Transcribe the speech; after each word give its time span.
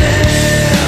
Yeah. 0.00 0.87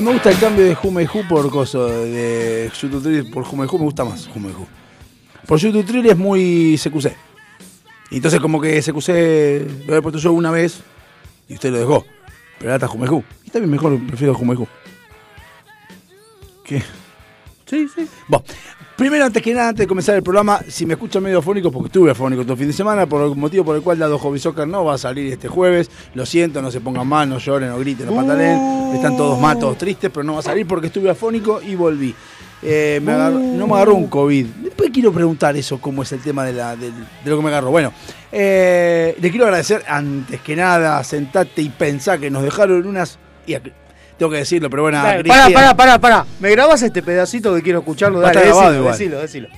Gusta, 0.00 0.10
me 0.10 0.12
gusta 0.12 0.30
el 0.30 0.38
cambio 0.38 0.64
de 0.64 0.74
Jume 0.74 1.06
Ju 1.06 1.26
por 1.28 1.50
coso 1.50 1.86
de 1.86 2.70
YouTube 2.80 3.02
Thrill 3.02 3.30
por 3.30 3.44
Jume 3.44 3.66
Ju, 3.66 3.78
me 3.78 3.84
gusta 3.84 4.04
más 4.04 4.26
Jume 4.28 4.52
Ju. 4.52 4.66
Por 5.46 5.58
YouTube 5.58 5.84
Thrill 5.84 6.06
es 6.06 6.16
muy 6.16 6.78
CQC. 6.82 7.12
Y 8.10 8.16
entonces 8.16 8.40
como 8.40 8.60
que 8.60 8.80
CQC 8.80 9.86
lo 9.86 9.96
he 9.96 10.02
puesto 10.02 10.18
yo 10.18 10.32
una 10.32 10.50
vez 10.50 10.80
y 11.48 11.54
usted 11.54 11.70
lo 11.70 11.78
dejó. 11.78 12.04
Pero 12.58 12.72
ahora 12.72 12.76
está 12.76 12.88
Jume 12.88 13.06
Ju. 13.06 13.22
Y 13.44 13.50
también 13.50 13.70
mejor, 13.70 13.98
prefiero 14.06 14.34
Jume 14.34 14.54
Ju. 14.54 14.66
¿Qué? 16.64 16.82
Sí, 17.66 17.88
sí. 17.94 18.08
Bueno, 18.28 18.44
primero, 19.00 19.24
antes 19.24 19.42
que 19.42 19.54
nada, 19.54 19.70
antes 19.70 19.84
de 19.84 19.88
comenzar 19.88 20.14
el 20.14 20.22
programa, 20.22 20.60
si 20.68 20.84
me 20.84 20.92
escuchan 20.92 21.22
medio 21.22 21.38
afónico, 21.38 21.72
porque 21.72 21.86
estuve 21.86 22.10
afónico 22.10 22.42
todo 22.42 22.52
el 22.52 22.58
fin 22.58 22.66
de 22.68 22.74
semana, 22.74 23.06
por 23.06 23.22
el 23.22 23.34
motivo 23.34 23.64
por 23.64 23.74
el 23.74 23.82
cual 23.82 23.98
Lado 23.98 24.18
Hobby 24.18 24.38
Soccer 24.38 24.68
no 24.68 24.84
va 24.84 24.94
a 24.94 24.98
salir 24.98 25.32
este 25.32 25.48
jueves. 25.48 25.90
Lo 26.14 26.26
siento, 26.26 26.60
no 26.60 26.70
se 26.70 26.80
pongan 26.82 27.08
mal, 27.08 27.28
no 27.28 27.38
lloren, 27.38 27.70
no 27.70 27.78
griten, 27.78 28.06
no 28.06 28.14
patalen. 28.14 28.60
Están 28.94 29.16
todos 29.16 29.40
matos, 29.40 29.78
tristes, 29.78 30.10
pero 30.12 30.22
no 30.22 30.34
va 30.34 30.40
a 30.40 30.42
salir 30.42 30.66
porque 30.66 30.88
estuve 30.88 31.08
afónico 31.08 31.60
y 31.62 31.74
volví. 31.74 32.14
Eh, 32.62 33.00
me 33.02 33.12
agarró- 33.12 33.38
no 33.40 33.66
me 33.66 33.72
agarró 33.74 33.94
un 33.94 34.08
COVID. 34.08 34.46
Después 34.64 34.90
quiero 34.92 35.12
preguntar 35.12 35.56
eso, 35.56 35.80
cómo 35.80 36.02
es 36.02 36.12
el 36.12 36.20
tema 36.20 36.44
de, 36.44 36.52
la, 36.52 36.76
del- 36.76 36.92
de 37.24 37.30
lo 37.30 37.38
que 37.38 37.42
me 37.42 37.48
agarró. 37.48 37.70
Bueno, 37.70 37.92
eh, 38.30 39.16
le 39.18 39.30
quiero 39.30 39.46
agradecer 39.46 39.82
antes 39.88 40.42
que 40.42 40.54
nada, 40.56 41.02
sentate 41.04 41.62
y 41.62 41.70
pensá 41.70 42.18
que 42.18 42.30
nos 42.30 42.42
dejaron 42.42 42.86
unas... 42.86 43.18
y 43.46 43.54
tengo 44.20 44.30
que 44.32 44.38
decirlo, 44.38 44.68
pero 44.70 44.82
bueno, 44.82 44.98
a 44.98 45.02
Dale, 45.02 45.22
Cristian- 45.24 45.52
pará, 45.54 45.74
pará, 45.74 45.76
pará, 45.76 45.98
pará. 45.98 46.26
¿Me 46.40 46.50
grabas 46.50 46.82
este 46.82 47.02
pedacito 47.02 47.54
que 47.54 47.62
quiero 47.62 47.78
escucharlo? 47.80 48.18
A 48.20 48.32
Dale, 48.32 48.40
decilo, 48.46 48.82
decilo, 48.84 49.18
decilo. 49.20 49.48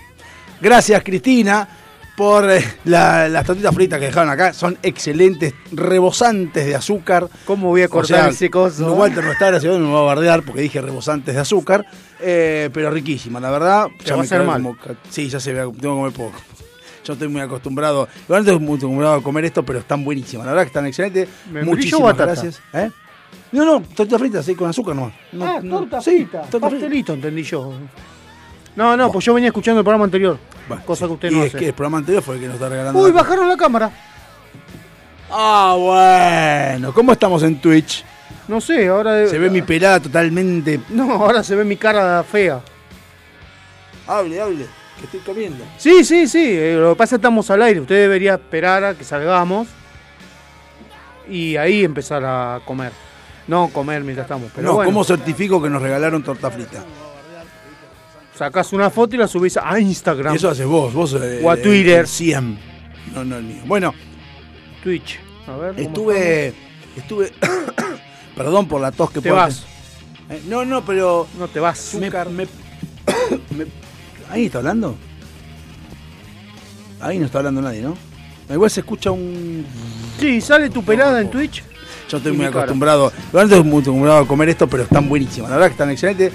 Gracias, 0.60 1.02
Cristina, 1.02 1.68
por 2.16 2.48
eh, 2.50 2.64
la- 2.84 3.28
las 3.28 3.44
tortitas 3.44 3.74
fritas 3.74 3.98
que 3.98 4.06
dejaron 4.06 4.30
acá. 4.30 4.52
Son 4.52 4.78
excelentes, 4.82 5.52
rebosantes 5.72 6.64
de 6.64 6.74
azúcar. 6.76 7.26
¿Cómo 7.44 7.68
voy 7.68 7.82
a 7.82 7.86
O 7.86 7.90
cortar 7.90 8.20
sea, 8.20 8.28
ese 8.28 8.48
coso? 8.50 8.86
no, 8.86 8.92
Walter 8.94 9.24
no 9.24 9.32
está, 9.32 9.48
gracias 9.50 9.74
a 9.74 9.78
me 9.78 9.90
va 9.92 9.98
a 9.98 10.02
bardear 10.02 10.42
porque 10.44 10.60
dije 10.62 10.80
rebosantes 10.80 11.34
de 11.34 11.40
azúcar. 11.40 11.84
eh, 12.20 12.70
pero 12.72 12.88
riquísima, 12.92 13.40
la 13.40 13.50
verdad. 13.50 13.86
Te 14.04 14.10
va 14.10 14.14
a 14.14 14.18
me 14.18 14.24
hacer 14.24 14.38
quedé 14.38 14.46
mal. 14.46 14.62
como 14.62 14.76
sí, 15.10 15.28
ya 15.28 15.40
se 15.40 15.52
ve, 15.52 15.58
tengo 15.62 15.72
que 15.72 15.88
comer 15.88 16.12
poco. 16.12 16.40
Yo 17.04 17.14
estoy 17.14 17.26
muy 17.26 17.40
acostumbrado. 17.40 18.08
Igual 18.26 18.42
estoy 18.42 18.60
muy 18.60 18.76
acostumbrado 18.76 19.14
a 19.14 19.22
comer 19.24 19.44
esto, 19.46 19.64
pero 19.64 19.80
están 19.80 20.04
buenísimas. 20.04 20.46
La 20.46 20.52
verdad 20.52 20.62
que 20.62 20.68
están 20.68 20.86
excelentes. 20.86 21.28
¿Membrillo 21.50 21.66
Muchísimas 21.98 22.14
o 22.14 22.16
gracias. 22.16 22.62
¿Eh? 22.72 22.90
No, 23.52 23.64
no, 23.64 23.82
tortitas 23.94 24.18
fritas, 24.20 24.44
sí, 24.46 24.54
con 24.54 24.68
azúcar 24.70 24.94
nomás. 24.96 25.12
No, 25.32 25.44
ah, 25.44 25.60
no, 25.62 25.80
torta 25.80 26.00
sí, 26.00 26.10
frita, 26.24 26.40
torta 26.42 26.68
frita. 26.68 26.70
pastelito, 26.70 27.12
entendí 27.12 27.42
yo. 27.42 27.72
No, 28.76 28.96
no, 28.96 29.12
pues 29.12 29.24
yo 29.24 29.34
venía 29.34 29.48
escuchando 29.48 29.80
el 29.80 29.84
programa 29.84 30.04
anterior. 30.04 30.38
Cosa 30.86 31.04
sí. 31.04 31.08
que 31.08 31.12
usted 31.14 31.30
y 31.30 31.34
no 31.34 31.42
es 31.42 31.48
hace. 31.50 31.58
que 31.58 31.66
el 31.68 31.74
programa 31.74 31.98
anterior 31.98 32.22
fue 32.22 32.36
el 32.36 32.40
que 32.40 32.46
nos 32.46 32.54
está 32.54 32.68
regalando. 32.70 32.98
Uy, 33.00 33.10
la- 33.10 33.16
bajaron 33.22 33.48
la 33.48 33.56
cámara. 33.56 33.90
Ah, 35.30 35.74
bueno. 35.78 36.92
¿Cómo 36.94 37.12
estamos 37.12 37.42
en 37.42 37.60
Twitch? 37.60 38.04
No 38.48 38.60
sé, 38.60 38.88
ahora. 38.88 39.26
Se 39.26 39.38
ve 39.38 39.50
mi 39.50 39.60
pelada 39.62 40.00
totalmente. 40.00 40.80
No, 40.90 41.12
ahora 41.12 41.42
se 41.42 41.54
ve 41.54 41.64
mi 41.64 41.76
cara 41.76 42.22
fea. 42.24 42.60
Hable, 44.06 44.40
hable, 44.40 44.66
que 44.98 45.04
estoy 45.04 45.20
comiendo. 45.20 45.64
Sí, 45.78 46.04
sí, 46.04 46.26
sí. 46.26 46.44
eh, 46.48 46.76
Lo 46.78 46.90
que 46.90 46.96
pasa 46.96 47.04
es 47.16 47.18
que 47.20 47.26
estamos 47.26 47.50
al 47.50 47.62
aire. 47.62 47.80
Usted 47.80 47.94
debería 47.96 48.34
esperar 48.34 48.82
a 48.84 48.94
que 48.94 49.04
salgamos. 49.04 49.68
Y 51.28 51.56
ahí 51.56 51.84
empezar 51.84 52.22
a 52.24 52.60
comer. 52.64 52.92
No 53.48 53.68
comer 53.68 54.02
mientras 54.04 54.24
estamos. 54.26 54.50
Pero 54.54 54.68
no, 54.68 54.74
bueno, 54.74 54.88
¿cómo 54.90 55.04
certifico 55.04 55.60
que 55.62 55.68
nos 55.68 55.82
regalaron 55.82 56.22
torta 56.22 56.50
frita? 56.50 56.84
sacás 58.36 58.72
una 58.72 58.90
foto 58.90 59.14
y 59.14 59.18
la 59.18 59.28
subís 59.28 59.56
a 59.56 59.78
Instagram, 59.78 60.34
Eso 60.34 60.48
haces 60.50 60.66
vos, 60.66 60.92
vos. 60.92 61.14
eh, 61.20 61.40
O 61.44 61.50
a 61.50 61.56
Twitter. 61.56 62.08
CIEM. 62.08 62.56
No, 63.14 63.24
no 63.24 63.36
el 63.36 63.44
mío. 63.44 63.62
Bueno, 63.66 63.94
Twitch. 64.82 65.20
A 65.46 65.56
ver. 65.56 65.74
¿cómo 65.74 65.86
estuve. 65.86 66.54
Estuve. 66.96 67.32
Perdón 68.36 68.66
por 68.66 68.80
la 68.80 68.90
tos 68.90 69.10
que 69.10 69.20
Te 69.20 69.28
puedo 69.28 69.36
vas. 69.36 69.64
Eh, 70.30 70.42
no, 70.48 70.64
no, 70.64 70.84
pero. 70.84 71.26
No 71.38 71.46
te 71.48 71.60
vas. 71.60 71.94
me- 71.94 72.10
me- 72.10 72.48
me- 73.56 73.66
¿Ahí 74.30 74.46
está 74.46 74.58
hablando? 74.58 74.96
Ahí 77.00 77.18
no 77.18 77.26
está 77.26 77.38
hablando 77.38 77.60
nadie, 77.60 77.82
¿no? 77.82 77.96
Igual 78.50 78.70
se 78.70 78.80
escucha 78.80 79.10
un. 79.10 79.66
Sí, 80.18 80.40
sale 80.40 80.70
tu 80.70 80.82
pelada 80.84 81.20
en 81.20 81.30
Twitch. 81.30 81.62
Yo 82.12 82.18
estoy 82.18 82.32
muy 82.32 82.44
acostumbrado. 82.44 83.10
Igual 83.30 83.44
estoy 83.46 83.62
muy 83.64 83.80
acostumbrado 83.80 84.18
a 84.20 84.26
comer 84.28 84.48
esto, 84.50 84.68
pero 84.68 84.82
están 84.82 85.08
buenísimas. 85.08 85.48
La 85.48 85.56
verdad 85.56 85.68
que 85.68 85.72
están 85.72 85.90
excelentes. 85.90 86.32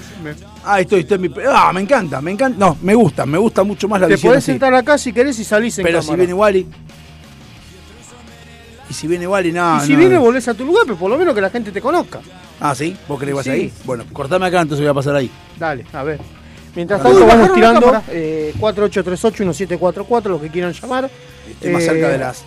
Ah, 0.64 0.80
estoy, 0.80 1.00
estoy 1.00 1.14
en 1.14 1.20
mi. 1.22 1.30
Ah, 1.48 1.70
me 1.72 1.80
encanta, 1.80 2.20
me 2.20 2.32
encanta. 2.32 2.58
No, 2.58 2.76
me 2.82 2.96
gusta, 2.96 3.24
me 3.24 3.38
gusta 3.38 3.62
mucho 3.62 3.86
más 3.88 4.00
la 4.00 4.08
Te 4.08 4.14
visión 4.14 4.30
podés 4.32 4.42
así. 4.42 4.50
sentar 4.52 4.74
acá 4.74 4.98
si 4.98 5.12
querés 5.12 5.38
y 5.38 5.44
salís 5.44 5.78
en 5.78 5.84
Pero 5.84 6.00
si 6.02 6.06
cámara. 6.08 6.18
viene 6.18 6.34
Wally. 6.34 6.66
Y 8.90 8.92
si 8.94 9.06
viene 9.06 9.28
Wally, 9.28 9.52
no. 9.52 9.76
y 9.76 9.86
si 9.86 9.92
no. 9.92 9.98
viene 10.00 10.18
volvés 10.18 10.48
a 10.48 10.54
tu 10.54 10.64
lugar, 10.64 10.82
pero 10.84 10.96
por 10.96 11.10
lo 11.10 11.16
menos 11.16 11.32
que 11.32 11.40
la 11.42 11.50
gente 11.50 11.70
te 11.70 11.80
conozca. 11.80 12.18
Ah, 12.58 12.74
sí, 12.74 12.96
vos 13.06 13.20
querés 13.20 13.36
que 13.36 13.42
Sí. 13.44 13.50
ahí. 13.50 13.72
Bueno, 13.84 14.04
cortame 14.12 14.46
acá, 14.46 14.62
entonces 14.62 14.82
voy 14.84 14.90
a 14.90 14.94
pasar 14.94 15.14
ahí. 15.14 15.30
Dale, 15.58 15.86
a 15.92 16.02
ver. 16.02 16.18
Mientras 16.74 16.98
Uy, 17.00 17.04
tanto 17.04 17.20
vamos 17.20 17.34
bajaron 17.36 17.48
la 17.50 17.54
tirando 17.54 17.86
cámara. 17.86 18.02
eh, 18.10 18.52
4838-1744, 18.58 20.24
los 20.24 20.40
que 20.40 20.48
quieran 20.48 20.72
llamar. 20.72 21.08
Estoy 21.48 21.70
más 21.72 21.82
Eh, 21.82 21.86
cerca 21.86 22.08
de 22.08 22.18
las. 22.18 22.44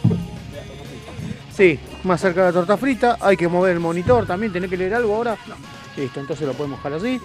Sí, 1.55 1.79
más 2.03 2.21
cerca 2.21 2.41
de 2.41 2.47
la 2.47 2.53
torta 2.53 2.77
frita. 2.77 3.17
Hay 3.19 3.37
que 3.37 3.47
mover 3.47 3.73
el 3.73 3.79
monitor 3.79 4.25
también. 4.25 4.51
¿Tenés 4.53 4.69
que 4.69 4.77
leer 4.77 4.93
algo 4.95 5.15
ahora? 5.15 5.35
No. 5.47 5.55
Listo, 5.97 6.19
entonces 6.21 6.47
lo 6.47 6.53
podemos 6.53 6.79
dejar 6.79 6.93
así. 6.93 7.19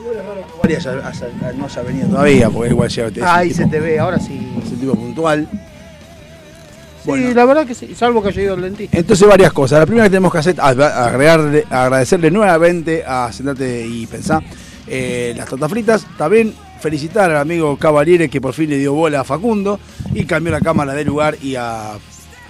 Haya- 0.64 1.52
no 1.56 1.64
haya 1.67 1.82
venido 1.82 2.08
todavía, 2.08 2.50
porque 2.50 2.70
igual 2.70 2.88
ya 2.88 3.06
es 3.06 3.23
Ahí 3.23 3.55
se 3.55 3.67
te 3.67 3.78
ve, 3.81 3.99
ahora 3.99 4.19
sí. 4.19 4.34
es 4.64 4.70
un 4.73 4.78
tipo 4.81 4.94
puntual. 4.94 5.49
Sí, 5.50 7.11
Bueno. 7.11 7.34
la 7.34 7.44
verdad 7.44 7.67
que 7.67 7.75
sí, 7.76 7.94
salvo 7.94 8.20
que 8.20 8.31
haya 8.31 8.43
ido 8.43 8.55
al 8.55 8.62
dentista. 8.62 8.99
Entonces 8.99 9.28
varias 9.28 9.52
cosas. 9.52 9.78
La 9.78 9.87
primera 9.87 10.06
que 10.06 10.11
tenemos 10.11 10.32
que 10.32 10.38
hacer, 10.38 10.61
agregarle, 10.61 11.64
agradecerle 11.70 12.31
nuevamente 12.32 13.05
a 13.06 13.31
Sentate 13.32 13.87
y 13.87 14.06
Pensá 14.06 14.40
eh, 14.88 15.32
las 15.37 15.49
tortas 15.49 15.70
fritas. 15.70 16.05
También 16.19 16.52
felicitar 16.81 17.31
al 17.31 17.37
amigo 17.37 17.76
Cavaliere 17.76 18.28
que 18.28 18.40
por 18.40 18.52
fin 18.52 18.69
le 18.70 18.78
dio 18.78 18.93
bola 18.93 19.20
a 19.20 19.25
Facundo 19.25 19.78
y 20.12 20.25
cambió 20.25 20.50
la 20.52 20.61
cámara 20.61 20.94
de 20.94 21.05
lugar 21.05 21.37
y 21.40 21.55
a 21.55 21.93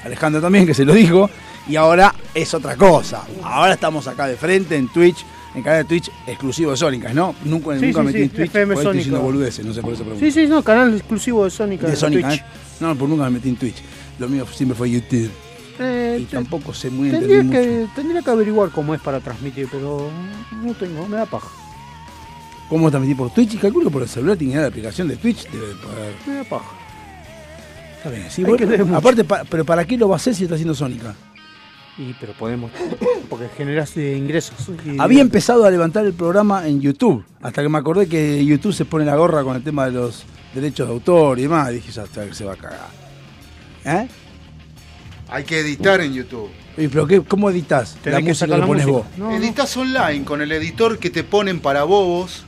Alejandro 0.05 0.41
también 0.41 0.65
que 0.67 0.73
se 0.73 0.87
lo 0.87 0.95
dijo. 0.95 1.29
Y 1.69 1.77
ahora 1.77 2.15
es 2.35 2.53
otra 2.55 2.77
cosa. 2.77 3.23
Ahora 3.43 3.73
estamos 3.75 4.07
acá 4.07 4.27
de 4.29 4.37
frente 4.37 4.77
en 4.77 4.89
Twitch, 4.89 5.25
en 5.55 5.63
canal 5.63 5.83
de 5.83 5.89
Twitch 5.89 6.11
exclusivo 6.27 6.71
de 6.71 6.77
Sónicas, 6.77 7.13
¿no? 7.15 7.35
Nunca, 7.45 7.77
Sí, 7.79 7.87
nunca 7.87 8.01
sí, 8.01 8.07
metí 8.07 8.19
sí, 8.19 8.23
en 8.25 8.31
Twitch, 8.31 8.47
FM 8.49 8.75
por 8.75 8.83
estoy 8.83 8.97
diciendo 8.99 9.21
boludeces, 9.21 9.65
no 9.67 9.75
sé 9.75 9.83
por 9.83 9.93
eso 9.93 10.03
pregunto. 10.05 10.25
Sí, 10.25 10.31
sí, 10.33 10.47
no, 10.47 10.63
canal 10.63 10.95
exclusivo 10.95 11.45
de 11.45 11.51
Sónica. 11.51 11.87
de 11.87 11.93
de 11.93 11.97
Sónica, 11.97 12.29
Twitch. 12.29 12.41
¿eh? 12.41 12.45
No, 12.81 12.95
por 12.95 13.09
nunca 13.09 13.25
me 13.25 13.31
metí 13.31 13.49
en 13.49 13.57
Twitch. 13.57 13.77
Lo 14.19 14.29
mío 14.29 14.47
siempre 14.53 14.77
fue 14.77 14.91
YouTube. 14.91 15.31
Eh, 15.79 16.19
Y 16.23 16.25
tampoco 16.25 16.73
sé 16.73 16.89
muy 16.89 17.11
tendría, 17.11 17.41
entendí 17.41 17.59
mucho. 17.77 17.87
que, 17.95 18.01
tendría 18.01 18.23
que 18.23 18.31
averiguar 18.31 18.71
cómo 18.71 18.95
es 18.95 19.01
para 19.01 19.21
transmitir, 19.21 19.69
pero 19.71 20.09
no 20.63 20.73
tengo, 20.75 21.07
me 21.09 21.17
da 21.17 21.27
paja. 21.27 21.49
¿Cómo 22.69 22.89
transmitir 22.91 23.17
por 23.17 23.31
Twitch? 23.31 23.55
Y 23.55 23.59
calculo 23.59 23.91
por 23.91 24.03
el 24.03 24.09
celular 24.09 24.37
tiene 24.37 24.57
la 24.61 24.67
aplicación 24.69 25.07
de 25.09 25.17
Twitch. 25.17 25.49
Debe 25.51 25.75
poder... 25.75 26.15
Me 26.27 26.35
da 26.35 26.45
paja. 26.45 26.71
Está 27.99 28.11
bien, 28.11 28.27
sí, 28.31 28.45
bueno, 28.45 28.97
aparte, 28.97 29.25
pa- 29.25 29.43
pero 29.49 29.65
¿para 29.65 29.85
qué 29.85 29.97
lo 29.97 30.09
va 30.09 30.15
a 30.15 30.17
hacer 30.17 30.35
si 30.35 30.45
está 30.45 30.55
haciendo 30.55 30.75
Sónica? 30.75 31.15
Y, 31.99 32.13
pero 32.21 32.33
podemos, 32.35 32.71
porque 33.31 33.49
generas 33.57 33.97
eh, 33.97 34.17
ingresos. 34.19 34.55
y- 34.85 34.99
Había 35.01 35.23
empezado 35.23 35.65
a 35.65 35.71
levantar 35.71 36.05
el 36.05 36.13
programa 36.13 36.67
en 36.69 36.81
YouTube, 36.81 37.25
hasta 37.41 37.63
que 37.63 37.69
me 37.71 37.79
acordé 37.79 38.07
que 38.07 38.45
YouTube 38.45 38.75
se 38.75 38.85
pone 38.85 39.05
la 39.07 39.17
gorra 39.17 39.43
con 39.43 39.57
el 39.57 39.63
tema 39.63 39.87
de 39.87 39.93
los 39.93 40.25
derechos 40.55 40.87
de 40.89 40.93
autor 40.95 41.39
y 41.39 41.43
demás. 41.43 41.71
Y 41.71 41.77
dije, 41.77 41.91
ya 41.93 42.03
está, 42.03 42.27
que 42.27 42.35
se 42.35 42.45
va 42.45 42.53
a 42.53 42.57
cagar. 42.57 42.89
¿Eh? 43.87 44.09
Hay 45.29 45.45
que 45.45 45.61
editar 45.61 46.01
en 46.03 46.13
YouTube. 46.13 46.51
Y, 46.77 46.89
¿Pero 46.89 47.07
qué, 47.07 47.23
cómo 47.23 47.49
editas? 47.51 47.97
La 48.05 48.21
música 48.21 48.47
que 48.47 48.59
la 48.61 48.67
pones 48.67 48.87
música. 48.87 49.09
vos. 49.09 49.19
No, 49.19 49.31
no. 49.31 49.37
Editas 49.37 49.75
online 49.77 50.25
con 50.25 50.43
el 50.43 50.53
editor 50.53 50.99
que 50.99 51.09
te 51.09 51.25
ponen 51.25 51.61
para 51.61 51.85
bobos. 51.85 52.45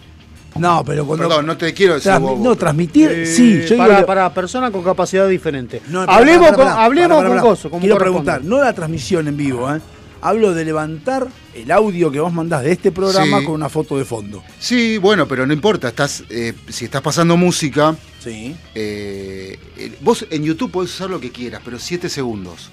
No, 0.56 0.84
pero 0.84 1.06
cuando. 1.06 1.28
Perdón, 1.28 1.46
no 1.46 1.56
te 1.56 1.72
quiero 1.74 1.94
decir 1.94 2.10
Transmi- 2.12 2.20
bobo. 2.20 2.44
no, 2.44 2.56
transmitir, 2.56 3.10
Eh, 3.10 3.26
sí. 3.26 3.62
Yo 3.68 3.76
para, 3.76 3.94
digo, 3.96 4.06
para 4.06 4.32
persona 4.34 4.70
con 4.70 4.82
capacidad 4.82 5.28
diferente. 5.28 5.82
No, 5.88 6.00
hablemos 6.02 6.52
con, 6.52 6.66
hablemos 6.66 7.24
con. 7.24 7.38
Coso, 7.38 7.70
como 7.70 7.80
Quiero 7.80 7.98
preguntar, 7.98 8.42
no 8.44 8.58
la 8.62 8.72
transmisión 8.72 9.28
en 9.28 9.36
vivo, 9.36 9.72
¿eh? 9.74 9.80
Hablo 10.20 10.52
de 10.52 10.64
levantar 10.64 11.28
el 11.54 11.70
audio 11.70 12.10
que 12.10 12.18
vos 12.18 12.32
mandás 12.32 12.64
de 12.64 12.72
este 12.72 12.90
programa 12.90 13.38
Sí. 13.38 13.44
con 13.44 13.54
una 13.54 13.68
foto 13.68 13.96
de 13.98 14.04
fondo. 14.04 14.42
Sí, 14.58 14.98
bueno, 14.98 15.28
pero 15.28 15.46
no 15.46 15.52
importa. 15.52 15.86
Estás, 15.88 16.24
eh, 16.28 16.54
si 16.68 16.86
estás 16.86 17.02
pasando 17.02 17.36
música, 17.36 17.94
Sí. 18.18 18.56
eh, 18.74 19.56
vos 20.00 20.26
en 20.30 20.42
YouTube 20.42 20.72
podés 20.72 20.92
usar 20.92 21.08
lo 21.10 21.20
que 21.20 21.30
quieras, 21.30 21.60
pero 21.64 21.78
7 21.78 22.08
segundos. 22.08 22.68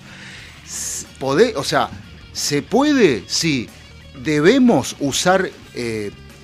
Podés, 1.20 1.56
o 1.56 1.64
sea, 1.64 1.90
¿se 2.34 2.64
puede? 2.64 3.24
Sí. 3.28 3.70
¿Debemos 4.24 4.96
usar 5.00 5.48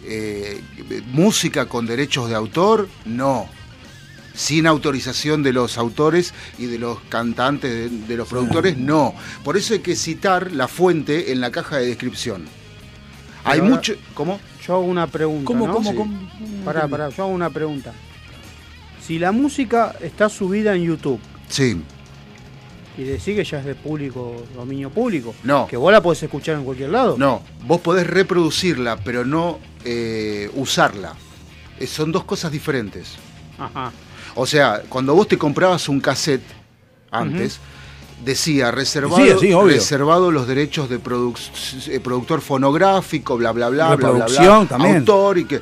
eh, 0.03 0.62
música 1.12 1.65
con 1.67 1.86
derechos 1.86 2.29
de 2.29 2.36
autor? 2.36 2.88
No. 3.05 3.48
Sin 4.34 4.65
autorización 4.65 5.43
de 5.43 5.51
los 5.53 5.77
autores 5.77 6.34
y 6.58 6.65
de 6.67 6.79
los 6.79 7.00
cantantes, 7.10 7.72
de, 7.72 7.89
de 8.08 8.15
los 8.17 8.27
productores, 8.29 8.77
no. 8.77 9.13
Por 9.43 9.58
eso 9.58 9.74
hay 9.74 9.79
que 9.81 9.96
citar 9.96 10.51
la 10.53 10.67
fuente 10.70 11.31
en 11.34 11.41
la 11.41 11.51
caja 11.51 11.77
de 11.77 11.88
descripción. 11.88 12.46
Hay 13.43 13.60
ahora- 13.60 13.75
mucho. 13.75 13.93
¿Cómo? 14.13 14.39
Yo 14.65 14.75
hago 14.75 14.84
una 14.84 15.08
pregunta. 15.08 15.46
¿Cómo, 15.46 15.67
¿no? 15.67 15.74
cómo, 15.74 15.89
Sí. 15.91 15.96
cómo? 15.98 16.29
Pará, 16.63 16.88
pará, 16.88 17.10
yo 17.10 17.24
hago 17.24 17.34
una 17.34 17.50
pregunta. 17.50 17.91
Si 19.05 19.17
la 19.20 19.31
música 19.31 19.96
está 20.00 20.29
subida 20.29 20.75
en 20.75 20.84
YouTube, 20.84 21.20
Sí. 21.50 21.81
Y 22.98 23.04
decir 23.04 23.36
que 23.38 23.44
ya 23.44 23.60
es 23.60 23.66
de 23.66 23.74
público, 23.76 24.44
dominio 24.56 24.90
público. 24.90 25.34
No. 25.44 25.66
Que 25.68 25.78
vos 25.78 25.92
la 25.92 26.02
podés 26.02 26.24
escuchar 26.24 26.58
en 26.58 26.66
cualquier 26.66 26.90
lado. 26.90 27.16
No, 27.18 27.42
vos 27.66 27.80
podés 27.82 28.06
reproducirla, 28.06 28.98
pero 28.98 29.24
no 29.26 29.60
eh, 29.86 30.50
usarla. 30.56 31.14
Eh, 31.80 31.88
son 31.88 32.12
dos 32.12 32.26
cosas 32.26 32.52
diferentes. 32.52 33.14
Ajá. 33.58 33.92
O 34.36 34.46
sea, 34.46 34.84
cuando 34.90 35.16
vos 35.16 35.28
te 35.28 35.38
comprabas 35.38 35.88
un 35.90 36.00
cassette 36.02 36.44
antes, 37.12 37.60
decía 38.24 38.72
reservado, 38.72 39.18
Sí, 39.18 39.48
sí, 39.48 39.54
obvio. 39.54 39.76
reservado 39.76 40.30
los 40.32 40.48
derechos 40.48 40.90
de 40.90 41.02
produc- 41.02 41.88
eh, 41.90 42.00
productor 42.00 42.42
fonográfico, 42.42 43.38
bla 43.38 43.52
bla 43.52 43.70
bla, 43.70 43.88
bla 43.88 43.96
bla 43.96 44.10
bla, 44.12 44.18
Reproducción 44.26 44.68
también. 44.68 44.98
autor 44.98 45.38
y 45.40 45.46
que 45.46 45.60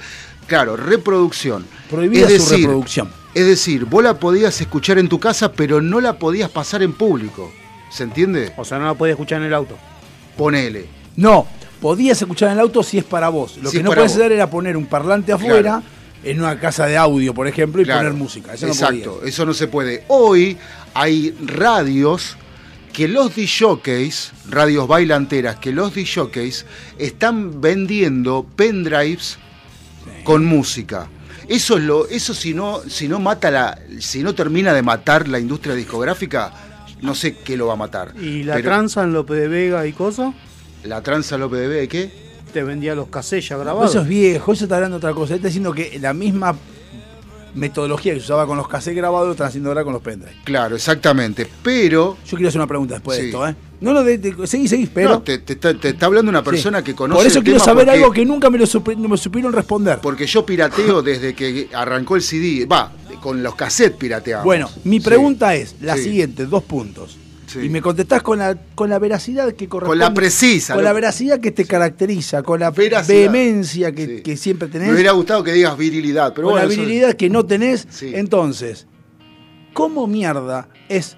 claro, 0.48 0.76
reproducción. 0.76 1.66
Prohibida 1.90 2.28
es 2.28 2.44
su 2.44 2.56
reproducción. 2.56 3.19
Es 3.34 3.46
decir, 3.46 3.86
vos 3.86 4.04
la 4.04 4.20
podías 4.20 4.60
escuchar 4.60 4.98
en 4.98 5.08
tu 5.10 5.20
casa, 5.20 5.52
pero 5.52 5.82
no 5.82 6.02
la 6.02 6.18
podías 6.18 6.50
pasar 6.50 6.82
en 6.84 6.94
público. 6.94 7.52
¿Se 7.92 8.04
entiende? 8.04 8.52
O 8.58 8.66
sea, 8.66 8.80
no 8.80 8.86
la 8.86 8.94
podés 8.96 9.14
escuchar 9.14 9.40
en 9.42 9.48
el 9.48 9.54
auto. 9.54 9.78
Ponele. 10.38 10.88
No, 11.16 11.48
podías 11.82 12.22
escuchar 12.22 12.50
en 12.50 12.54
el 12.56 12.60
auto 12.62 12.82
si 12.84 12.98
es 12.98 13.04
para 13.04 13.30
vos. 13.30 13.58
Lo 13.62 13.70
Si 13.70 13.78
que 13.78 13.84
no 13.84 13.90
vos. 13.94 14.00
hacer 14.00 14.32
era 14.32 14.50
poner 14.50 14.78
un 14.78 14.86
parlante 14.86 15.32
afuera 15.32 15.82
en 16.24 16.40
una 16.40 16.60
casa 16.60 16.86
de 16.86 16.98
audio, 16.98 17.34
por 17.34 17.48
ejemplo, 17.48 17.82
y 17.82 17.86
Claro, 17.86 18.02
poner 18.02 18.14
música. 18.14 18.54
Eso 18.54 18.66
no 18.68 18.74
Exacto, 18.74 19.16
podías. 19.16 19.34
eso 19.34 19.46
no 19.46 19.54
se 19.54 19.68
puede. 19.68 20.04
Hoy 20.08 20.58
hay 20.94 21.36
radios 21.46 22.36
que 22.94 23.08
los 23.08 23.36
DJs, 23.36 24.32
radios 24.50 24.88
bailanteras, 24.88 25.58
que 25.58 25.72
los 25.72 25.94
DJs 25.94 26.66
están 26.98 27.62
vendiendo 27.62 28.46
pendrives 28.56 29.38
con 30.24 30.46
música. 30.46 31.08
Eso 31.50 31.78
es 31.78 31.84
lo, 31.84 32.08
eso 32.08 32.34
si 32.34 32.54
no, 32.54 32.80
si 32.88 33.08
no 33.08 33.20
mata 33.20 33.50
la, 33.52 33.78
si 34.00 34.22
no 34.24 34.34
termina 34.36 34.72
de 34.74 34.82
matar 34.84 35.28
la 35.28 35.40
industria 35.40 35.74
discográfica, 35.76 36.54
no 37.02 37.16
sé 37.16 37.36
qué 37.38 37.58
lo 37.58 37.68
va 37.68 37.74
a 37.74 37.78
matar. 37.78 38.14
Y 38.22 38.44
la 38.44 38.54
Pero 38.56 38.70
tranza 38.70 39.04
en 39.04 39.14
Lope 39.14 39.34
de 39.34 39.48
Vega 39.48 39.86
y 39.88 39.94
cosas, 39.94 40.34
la 40.84 41.02
tranza 41.02 41.38
López 41.38 41.60
de 41.60 41.68
Vega, 41.68 41.88
¿qué? 41.88 42.30
te 42.54 42.64
vendía 42.64 42.96
los 42.96 43.08
cassettes 43.10 43.50
ya 43.50 43.56
No, 43.58 43.64
grabados. 43.64 43.90
Eso 43.92 44.02
es 44.02 44.08
viejo, 44.08 44.54
eso 44.54 44.66
está 44.66 44.76
hablando 44.76 44.98
de 45.00 45.06
otra 45.06 45.14
cosa. 45.14 45.36
Está 45.36 45.48
diciendo 45.48 45.72
que 45.74 46.00
la 46.00 46.14
misma 46.14 46.56
metodología 47.56 48.14
que 48.14 48.20
se 48.20 48.26
usaba 48.26 48.46
con 48.48 48.58
los 48.58 48.68
cassettes 48.68 48.98
grabados 48.98 49.28
lo 49.28 49.32
están 49.34 49.48
haciendo 49.48 49.70
ahora 49.70 49.84
con 49.84 49.94
los 49.94 50.02
pendrives. 50.02 50.36
Claro, 50.44 50.76
exactamente. 50.76 51.48
Pero 51.64 52.18
Yo 52.26 52.38
quiero 52.38 52.50
hacer 52.50 52.60
una 52.60 52.68
pregunta 52.68 52.96
después 52.96 53.18
Sí. 53.18 53.24
de 53.24 53.30
esto, 53.30 53.48
¿eh? 53.48 53.56
No, 53.82 53.94
no, 53.94 54.04
de, 54.04 54.18
de- 54.18 54.48
seguí, 54.48 54.68
seguí, 54.68 54.88
pero. 54.88 55.10
no, 55.10 55.22
te, 55.22 55.38
te 55.40 55.54
está, 55.54 55.74
te 55.74 55.90
está 55.90 56.06
hablando 56.08 56.30
una 56.30 56.44
persona 56.44 56.80
Sí. 56.80 56.84
que 56.86 56.96
conoce 56.96 57.18
Por 57.20 57.28
eso 57.28 57.38
el 57.40 57.44
quiero 57.46 57.60
tema 57.60 57.66
saber 57.66 57.86
porque- 57.88 58.00
algo 58.00 58.12
que 58.14 58.26
nunca 58.26 58.50
me 58.50 58.58
lo 58.58 58.66
supe- 58.66 58.96
me 58.98 59.18
supieron 59.18 59.54
responder. 59.54 60.00
Porque 60.02 60.26
yo 60.26 60.46
pirateo 60.46 61.02
desde 61.02 61.34
que 61.34 61.70
arrancó 61.74 62.16
el 62.16 62.22
CD. 62.22 62.66
Va, 62.66 62.92
con 63.22 63.42
los 63.44 63.56
cassettes 63.56 63.98
pirateamos. 63.98 64.46
Bueno, 64.46 64.70
mi 64.84 65.00
Sí. 65.00 65.06
pregunta 65.06 65.56
es 65.56 65.76
la 65.82 65.96
Sí. 65.98 66.04
siguiente, 66.04 66.46
dos 66.46 66.64
puntos. 66.64 67.18
Sí. 67.48 67.60
Y 67.64 67.70
me 67.70 67.82
contestás 67.82 68.22
con 68.22 68.38
la, 68.38 68.56
con 68.76 68.92
la 68.92 69.00
veracidad 69.00 69.52
que 69.54 69.68
corresponde. 69.68 70.04
Con 70.04 70.10
la 70.10 70.14
precisa. 70.14 70.76
Con 70.76 70.84
la 70.84 70.94
veracidad 70.94 71.40
que 71.40 71.50
te 71.52 71.66
caracteriza, 71.66 72.44
con 72.44 72.60
la 72.60 72.70
Veracidad. 72.70 73.16
vehemencia 73.32 73.92
que, 73.92 74.06
Sí. 74.18 74.22
que 74.22 74.38
siempre 74.38 74.68
Me 74.68 74.72
tenés, 74.74 74.94
hubiera 74.94 75.14
gustado 75.14 75.44
que 75.44 75.54
digas 75.54 75.76
virilidad, 75.76 76.34
pero 76.36 76.46
con 76.48 76.54
bueno. 76.54 76.68
la 76.68 76.72
eso- 76.74 76.82
virilidad 76.82 77.14
que 77.16 77.30
no 77.32 77.46
tenés. 77.48 77.88
Sí. 77.90 78.12
Entonces, 78.14 78.86
¿cómo 79.74 80.06
mierda 80.06 80.70
es 80.90 81.18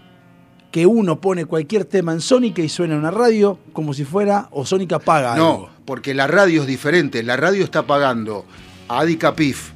que 0.71 0.85
uno 0.85 1.19
pone 1.19 1.45
cualquier 1.45 1.85
tema 1.85 2.13
en 2.13 2.21
Sónica 2.21 2.61
y 2.61 2.69
suena 2.69 2.93
en 2.93 3.01
una 3.01 3.11
radio 3.11 3.59
como 3.73 3.93
si 3.93 4.05
fuera, 4.05 4.47
o 4.51 4.65
Sónica 4.65 4.99
paga 4.99 5.35
No, 5.35 5.49
algo? 5.51 5.69
porque 5.85 6.13
la 6.13 6.27
radio 6.27 6.61
es 6.61 6.67
diferente. 6.67 7.23
La 7.23 7.35
radio 7.37 7.63
está 7.63 7.85
pagando 7.85 8.45
a 8.87 8.99
Adicapif, 9.01 9.71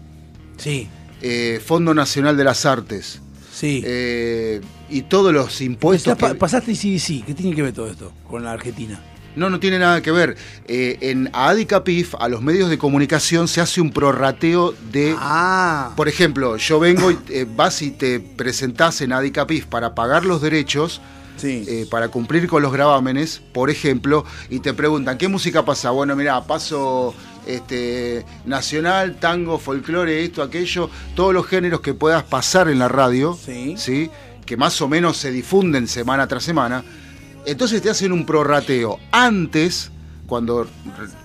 Sí, 0.57 0.87
eh, 1.21 1.61
Fondo 1.65 1.93
Nacional 1.93 2.37
de 2.37 2.43
las 2.45 2.65
Artes, 2.65 3.21
sí. 3.51 3.81
eh, 3.85 4.61
y 4.89 5.01
todos 5.03 5.33
los 5.33 5.59
impuestos. 5.61 6.13
Estás 6.13 6.29
pa- 6.29 6.33
que- 6.33 6.39
pasaste 6.39 6.73
CDC, 6.75 7.23
¿qué 7.25 7.33
tiene 7.33 7.53
que 7.55 7.61
ver 7.61 7.73
todo 7.73 7.87
esto 7.87 8.13
con 8.29 8.43
la 8.43 8.53
Argentina? 8.53 9.01
No, 9.36 9.50
no 9.50 9.60
tiene 9.60 9.80
nada 9.80 10.01
que 10.01 10.12
ver. 10.12 10.38
Eh, 10.68 10.98
en 11.01 11.30
Adicapif, 11.34 12.15
a 12.20 12.30
los 12.30 12.42
medios 12.42 12.70
de 12.70 12.77
comunicación, 12.77 13.48
se 13.48 13.62
hace 13.62 13.82
un 13.82 13.92
prorrateo 13.92 14.74
de. 14.92 15.15
Ah, 15.20 15.92
Por 15.96 16.08
ejemplo, 16.08 16.58
yo 16.58 16.80
vengo 16.80 17.12
y 17.12 17.18
eh, 17.30 17.46
vas 17.56 17.82
y 17.82 17.92
te 17.92 18.20
presentás 18.20 19.01
en 19.01 19.12
Adicapif 19.13 19.65
para 19.65 19.94
pagar 19.96 20.25
los 20.25 20.42
derechos. 20.42 21.01
sí. 21.38 21.65
eh, 21.68 21.86
para 21.92 22.08
cumplir 22.08 22.48
con 22.48 22.62
los 22.63 22.72
gravámenes, 22.72 23.42
por 23.54 23.70
ejemplo, 23.70 24.24
y 24.50 24.60
te 24.60 24.74
preguntan, 24.74 25.18
¿qué 25.18 25.27
música 25.27 25.65
pasa? 25.65 25.89
Bueno, 25.92 26.15
mira, 26.15 26.42
paso 26.46 27.13
este, 27.46 28.25
nacional, 28.46 29.18
tango, 29.20 29.60
folclore, 29.60 30.24
esto, 30.24 30.42
aquello, 30.42 30.89
todos 31.13 31.34
los 31.34 31.46
géneros 31.46 31.82
que 31.82 31.94
puedas 31.94 32.24
pasar 32.24 32.70
en 32.70 32.80
la 32.80 32.88
radio, 32.88 33.38
Sí. 33.77 34.10
que 34.46 34.56
más 34.58 34.82
o 34.82 34.88
menos 34.88 35.18
se 35.18 35.32
difunden 35.32 35.88
semana 35.89 36.25
tras 36.27 36.44
semana. 36.44 36.84
Entonces 37.45 37.81
te 37.81 37.89
hacen 37.89 38.11
un 38.11 38.25
prorrateo. 38.25 38.99
Antes, 39.11 39.91
cuando... 40.27 40.67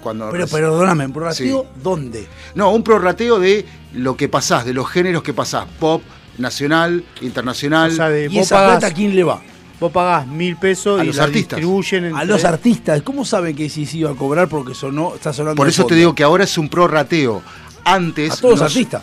cuando 0.03 0.31
pero 0.31 0.47
perdóname, 0.47 1.05
¿en 1.05 1.13
prorrateo 1.13 1.63
Sí. 1.63 1.69
dónde? 1.83 2.27
no, 2.55 2.71
un 2.73 2.83
prorrateo 2.83 3.39
de 3.39 3.65
lo 3.95 4.17
que 4.17 4.29
pasás, 4.29 4.65
de 4.65 4.75
los 4.75 4.89
géneros 4.89 5.23
que 5.23 5.33
pasás, 5.33 5.67
pop, 5.79 6.03
nacional, 6.39 7.05
internacional. 7.21 7.91
O 7.91 7.95
sea, 7.95 8.09
de- 8.11 8.27
¿Y 8.27 8.29
vos 8.29 8.47
esa 8.47 8.57
pagás, 8.57 8.71
plata 8.79 8.87
a 8.89 8.91
quién 8.95 9.15
le 9.17 9.25
va? 9.25 9.41
vos 9.81 9.91
pagás 9.93 10.27
mil 10.27 10.57
pesos 10.57 11.01
A 11.01 11.05
y 11.05 11.07
los 11.07 11.17
la 11.17 11.25
artistas. 11.25 11.57
distribuyen 11.57 12.15
A 12.15 12.25
los 12.25 12.45
artistas, 12.45 13.01
¿cómo 13.03 13.25
saben 13.25 13.57
que 13.57 13.71
sí 13.71 13.87
se 13.87 13.97
iba 13.99 14.11
a 14.11 14.15
cobrar 14.15 14.47
porque 14.49 14.75
sonó, 14.75 15.15
está 15.15 15.33
sonando 15.33 15.57
Por 15.57 15.69
eso 15.69 15.87
te 15.87 15.95
digo 15.95 16.15
que 16.15 16.23
ahora 16.23 16.45
es 16.45 16.59
un 16.59 16.69
prorrateo. 16.69 17.41
Antes, 17.85 18.33
a 18.35 18.37
todos 18.37 18.59
los 18.61 18.63
artistas. 18.71 19.03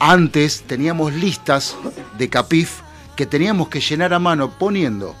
antes 0.00 0.62
teníamos 0.66 1.12
listas 1.12 1.76
de 2.18 2.28
Capif 2.28 2.80
que 3.14 3.26
teníamos 3.26 3.68
que 3.68 3.80
llenar 3.80 4.12
a 4.12 4.18
mano 4.18 4.50
poniendo 4.58 5.14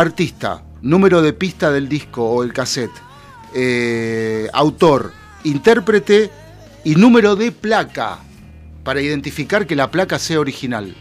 artista, 0.00 0.62
número 0.82 1.22
de 1.22 1.32
pista 1.32 1.72
del 1.72 1.88
disco 1.88 2.22
o 2.28 2.42
el 2.42 2.52
cassette, 2.52 2.92
eh, 3.54 4.46
autor, 4.52 5.12
intérprete 5.44 6.30
y 6.84 6.96
número 6.96 7.34
de 7.34 7.50
placa 7.50 8.18
para 8.84 9.00
identificar 9.00 9.66
que 9.66 9.74
la 9.74 9.90
placa 9.90 10.18
sea 10.18 10.38
original, 10.38 10.94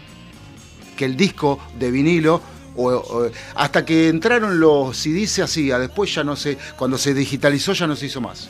que 0.96 1.04
el 1.06 1.18
disco 1.18 1.60
de 1.78 1.92
vinilo 1.92 2.42
o- 2.78 3.30
hasta 3.56 3.84
que 3.86 4.08
entraron 4.08 4.60
los 4.62 4.96
CDs 4.98 5.30
se 5.30 5.44
hacía, 5.44 5.78
después 5.78 6.14
ya 6.16 6.24
no 6.24 6.36
sé, 6.38 6.58
cuando 6.78 6.98
se 6.98 7.14
digitalizó 7.14 7.74
ya 7.74 7.88
no 7.88 7.96
se 7.98 8.06
hizo 8.06 8.22
más. 8.22 8.50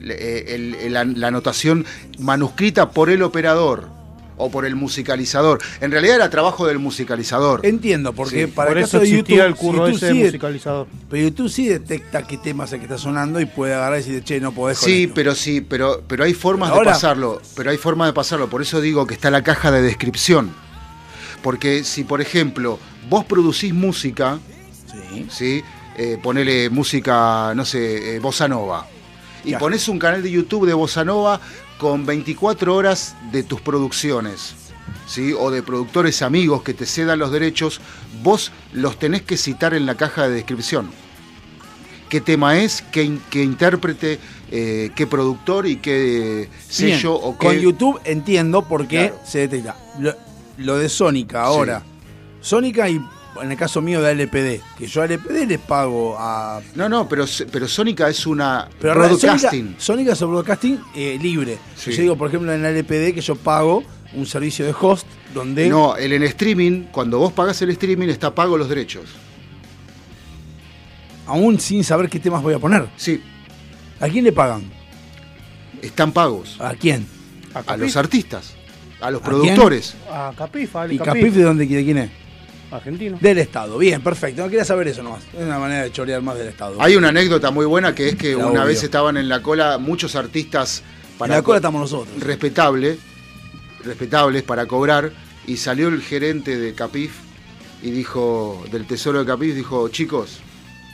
Eh, 0.00 0.80
la 0.90 1.26
anotación 1.28 1.84
manuscrita 2.18 2.90
por 2.90 3.10
el 3.10 3.22
operador 3.22 3.97
o 4.38 4.50
por 4.50 4.64
el 4.64 4.74
musicalizador. 4.76 5.58
En 5.80 5.90
realidad 5.90 6.16
era 6.16 6.30
trabajo 6.30 6.66
del 6.66 6.78
musicalizador. 6.78 7.60
Entiendo, 7.66 8.12
porque 8.12 8.46
Sí, 8.46 8.52
para 8.52 8.68
Por 8.70 8.78
el 8.78 8.84
eso 8.84 8.92
caso 8.92 8.98
de 9.00 9.10
existía 9.10 9.36
YouTube, 9.36 9.46
el 9.46 9.54
curro 9.56 9.78
YouTube 9.88 9.96
ese 9.96 10.06
de 10.06 10.12
sí- 10.12 10.18
musicalizador. 10.24 10.86
pero 11.10 11.22
YouTube 11.24 11.48
sí 11.50 11.68
detecta 11.68 12.22
qué 12.26 12.38
tema 12.38 12.64
es 12.64 12.72
el 12.72 12.78
que 12.78 12.84
está 12.86 12.98
sonando 12.98 13.40
y 13.40 13.46
puede 13.46 13.74
agarrar 13.74 13.98
y 14.00 14.02
decir, 14.04 14.22
che, 14.24 14.40
no 14.40 14.52
podés 14.52 14.78
Sí, 14.78 15.02
esto". 15.04 15.14
pero 15.14 15.34
sí, 15.34 15.60
pero, 15.60 16.02
pero 16.08 16.24
hay 16.24 16.34
formas 16.34 16.70
Ahora- 16.70 16.90
de 16.90 16.94
pasarlo. 16.94 17.42
Pero 17.56 17.70
hay 17.70 17.76
formas 17.76 18.08
de 18.08 18.12
pasarlo. 18.12 18.48
Por 18.48 18.62
eso 18.62 18.80
digo 18.80 19.06
que 19.06 19.14
está 19.14 19.30
la 19.30 19.42
caja 19.42 19.70
de 19.70 19.82
descripción. 19.82 20.52
Porque 21.42 21.84
si, 21.84 22.04
por 22.04 22.20
ejemplo, 22.20 22.78
vos 23.08 23.24
producís 23.24 23.72
música, 23.72 24.38
Sí. 25.10 25.26
¿sí? 25.30 25.62
Eh, 25.96 26.18
ponele 26.22 26.70
música, 26.70 27.52
no 27.54 27.64
sé, 27.64 28.16
eh, 28.16 28.18
bossa 28.18 28.46
nova. 28.48 28.86
Y 29.44 29.50
Ya. 29.52 29.58
pones 29.58 29.88
un 29.88 29.98
canal 29.98 30.22
de 30.22 30.30
YouTube 30.30 30.66
de 30.66 30.74
bossa 30.74 31.04
nova 31.04 31.40
con 31.78 32.04
24 32.06 32.74
horas 32.74 33.14
de 33.32 33.42
tus 33.42 33.60
producciones. 33.60 34.54
¿Sí? 35.06 35.32
o 35.38 35.50
de 35.50 35.62
productores 35.62 36.20
amigos 36.20 36.62
que 36.62 36.74
te 36.74 36.84
cedan 36.84 37.18
los 37.18 37.30
derechos, 37.32 37.80
vos 38.22 38.52
los 38.72 38.98
tenés 38.98 39.22
que 39.22 39.38
citar 39.38 39.72
en 39.72 39.86
la 39.86 39.94
caja 39.96 40.28
de 40.28 40.34
descripción. 40.34 40.90
¿Qué 42.10 42.20
tema 42.20 42.58
es? 42.58 42.82
¿Qué, 42.92 43.04
in- 43.04 43.22
qué 43.30 43.42
intérprete? 43.42 44.18
eh, 44.50 44.90
¿Qué 44.94 45.06
productor? 45.06 45.66
¿Y 45.66 45.76
qué 45.76 46.48
sello? 46.68 47.18
Bien, 47.18 47.22
o 47.30 47.38
qué... 47.38 47.46
Con 47.46 47.56
YouTube 47.58 48.00
entiendo 48.04 48.66
por 48.68 48.86
qué 48.86 49.08
Claro. 49.08 49.20
se 49.26 49.38
detecta. 49.40 49.76
Lo, 49.98 50.14
lo 50.58 50.76
de 50.78 50.88
Sónica 50.90 51.42
ahora. 51.42 51.82
Sónica 52.42 52.88
y 52.88 53.00
en 53.42 53.50
el 53.50 53.56
caso 53.56 53.80
mío 53.80 54.02
de 54.02 54.12
LPD, 54.12 54.62
que 54.76 54.86
yo 54.86 55.02
a 55.02 55.06
LPD 55.06 55.46
les 55.46 55.58
pago 55.58 56.16
a... 56.18 56.60
No, 56.74 56.88
no, 56.88 57.08
pero, 57.08 57.24
pero 57.50 57.68
Sónica 57.68 58.08
es 58.08 58.26
una 58.26 58.68
Pero 58.80 58.94
broadcasting. 58.94 59.76
Sónica, 59.78 60.12
es 60.12 60.22
un 60.22 60.30
broadcasting 60.30 60.80
eh, 60.94 61.18
libre. 61.20 61.58
Sí. 61.76 61.92
Yo 61.92 62.02
digo, 62.02 62.16
por 62.16 62.28
ejemplo, 62.28 62.52
en 62.52 62.62
la 62.62 62.70
LPD 62.70 63.14
que 63.14 63.20
yo 63.20 63.36
pago 63.36 63.82
un 64.14 64.26
servicio 64.26 64.64
de 64.64 64.74
host 64.78 65.06
donde... 65.34 65.68
No, 65.68 65.96
el 65.96 66.12
en 66.12 66.22
streaming, 66.24 66.84
cuando 66.90 67.18
vos 67.18 67.32
pagás 67.32 67.60
el 67.62 67.70
streaming, 67.70 68.08
está 68.08 68.34
pago 68.34 68.56
los 68.56 68.68
derechos. 68.68 69.04
Aún 71.26 71.60
sin 71.60 71.84
saber 71.84 72.08
qué 72.08 72.18
temas 72.18 72.42
voy 72.42 72.54
a 72.54 72.58
poner. 72.58 72.88
Sí, 72.96 73.22
¿A 74.00 74.08
quién 74.08 74.24
le 74.24 74.32
pagan? 74.32 74.78
están 75.82 76.12
pagos. 76.12 76.56
¿A 76.60 76.74
quién? 76.74 77.06
A, 77.54 77.76
los 77.76 77.96
artistas, 77.96 78.54
a 79.00 79.10
los 79.10 79.22
¿A 79.22 79.24
productores. 79.24 79.94
a 80.10 80.32
Capif, 80.36 80.76
a 80.76 80.82
Ali 80.82 80.96
¿Y 80.96 80.98
Capif, 80.98 81.14
Capif 81.14 81.34
de 81.34 81.42
dónde 81.42 81.66
de 81.66 81.84
quién 81.84 81.98
es? 81.98 82.10
Argentino. 82.70 83.18
Del 83.20 83.38
Estado. 83.38 83.78
Bien, 83.78 84.00
perfecto. 84.02 84.42
No 84.42 84.48
quería 84.48 84.64
saber 84.64 84.88
eso 84.88 85.02
nomás. 85.02 85.24
Es 85.36 85.42
una 85.44 85.58
manera 85.58 85.82
de 85.84 85.92
chorear 85.92 86.22
más 86.22 86.36
del 86.38 86.48
Estado. 86.48 86.76
Hay 86.80 86.96
una 86.96 87.08
anécdota 87.08 87.50
muy 87.50 87.66
buena 87.66 87.94
que 87.94 88.08
es 88.08 88.16
que 88.16 88.34
una 88.36 88.46
obvio. 88.48 88.64
vez 88.64 88.82
estaban 88.82 89.16
en 89.16 89.28
la 89.28 89.42
cola 89.42 89.78
muchos 89.78 90.14
artistas 90.16 90.82
En 91.20 91.30
la 91.30 91.42
cola 91.42 91.58
estamos 91.58 91.80
nosotros. 91.80 92.22
respetable, 92.22 92.98
respetables 93.84 94.42
para 94.42 94.66
cobrar 94.66 95.12
y 95.46 95.56
salió 95.56 95.88
el 95.88 96.02
gerente 96.02 96.58
de 96.58 96.74
Capif 96.74 97.12
y 97.82 97.90
dijo, 97.90 98.62
del 98.70 98.86
Tesoro 98.86 99.20
de 99.20 99.26
Capif, 99.26 99.54
dijo, 99.54 99.88
chicos, 99.88 100.40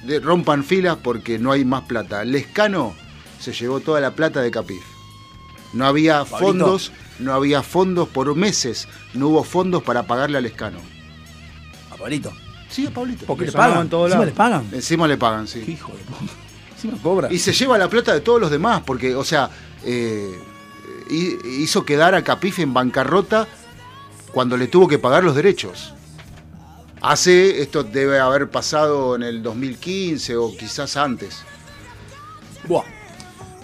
de- 0.06 0.20
rompan 0.20 0.64
filas 0.64 0.98
porque 1.02 1.38
no 1.38 1.50
hay 1.52 1.64
más 1.64 1.82
plata. 1.84 2.24
Lescano 2.24 2.94
se 3.40 3.52
llevó 3.52 3.80
toda 3.80 4.00
la 4.00 4.12
plata 4.12 4.40
de 4.42 4.50
Capif. 4.50 4.82
No 5.72 5.86
había 5.86 6.18
Pablito. 6.24 6.38
fondos, 6.38 6.92
no 7.18 7.32
había 7.34 7.62
fondos 7.62 8.08
por 8.08 8.34
meses, 8.36 8.86
no 9.14 9.28
hubo 9.28 9.42
fondos 9.44 9.82
para 9.82 10.04
pagarle 10.06 10.38
a 10.38 10.40
Lescano. 10.40 10.78
Pablito. 12.04 12.32
Sí, 12.68 12.87
a 12.87 12.90
Pablito. 12.90 13.25
Porque 13.26 13.46
Que 13.46 13.50
le 13.50 13.56
pagan. 13.56 13.80
en 13.82 13.88
todos 13.88 14.06
Encima 14.11 14.25
le 14.26 14.32
pagan. 14.32 14.68
Encima 14.73 15.08
le 15.08 15.16
pagan, 15.16 15.49
sí. 15.49 15.61
Qué 15.64 15.70
hijo 15.73 15.92
de 15.92 15.99
puta. 16.04 16.32
Encima 16.75 16.99
cobra. 17.02 17.32
Y 17.32 17.38
se 17.38 17.52
lleva 17.52 17.78
la 17.78 17.88
plata 17.88 18.12
de 18.12 18.20
todos 18.20 18.40
los 18.40 18.50
demás, 18.50 18.82
porque, 18.84 19.14
o 19.14 19.25
sea, 19.25 19.49
eh, 19.84 20.38
hi- 21.08 21.38
hizo 21.62 21.84
quedar 21.84 22.14
a 22.14 22.23
Capif 22.23 22.58
en 22.58 22.75
bancarrota 22.75 23.46
cuando 24.32 24.56
le 24.56 24.66
tuvo 24.66 24.87
que 24.87 24.99
pagar 24.99 25.25
los 25.25 25.34
derechos. 25.34 25.94
Hace, 27.00 27.62
esto 27.62 27.84
debe 27.84 28.18
haber 28.18 28.50
pasado 28.50 29.14
en 29.16 29.23
el 29.23 29.42
2015 29.42 30.37
o 30.37 30.54
quizás 30.56 30.96
antes. 30.96 31.38
Buah. 32.68 32.84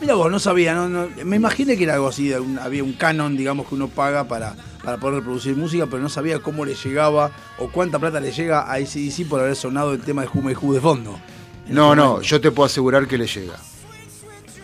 Mira 0.00 0.14
vos, 0.14 0.30
no 0.30 0.38
sabía, 0.38 0.75
no, 0.75 0.88
no- 0.88 1.09
me 1.25 1.37
imaginé 1.37 1.76
que 1.76 1.85
era 1.85 1.95
algo 1.95 2.09
así, 2.09 2.33
un- 2.33 2.59
había 2.59 2.83
un 2.83 2.95
canon, 2.95 3.37
digamos, 3.37 3.69
que 3.69 3.75
uno 3.75 3.88
paga 3.88 4.25
para, 4.25 4.54
para 4.83 4.97
poder 4.97 5.16
reproducir 5.16 5.54
música, 5.57 5.87
pero 5.87 6.02
no 6.02 6.09
sabía 6.09 6.38
cómo 6.38 6.64
le 6.64 6.75
llegaba 6.75 7.30
o 7.59 7.69
cuánta 7.69 7.99
plata 7.99 8.19
le 8.19 8.33
llega 8.33 8.62
a 8.62 8.75
ACDC 8.75 9.26
por 9.28 9.40
haber 9.40 9.57
sonado 9.57 9.92
el 9.92 10.00
tema 10.00 10.23
de 10.23 10.28
Jume 10.28 10.54
Ju 10.54 10.73
de 10.73 10.80
fondo. 10.80 11.21
No, 11.69 11.95
no, 11.95 12.21
yo 12.23 12.40
te 12.40 12.50
puedo 12.50 12.66
asegurar 12.66 13.07
que 13.07 13.19
le 13.19 13.26
llega. 13.26 13.54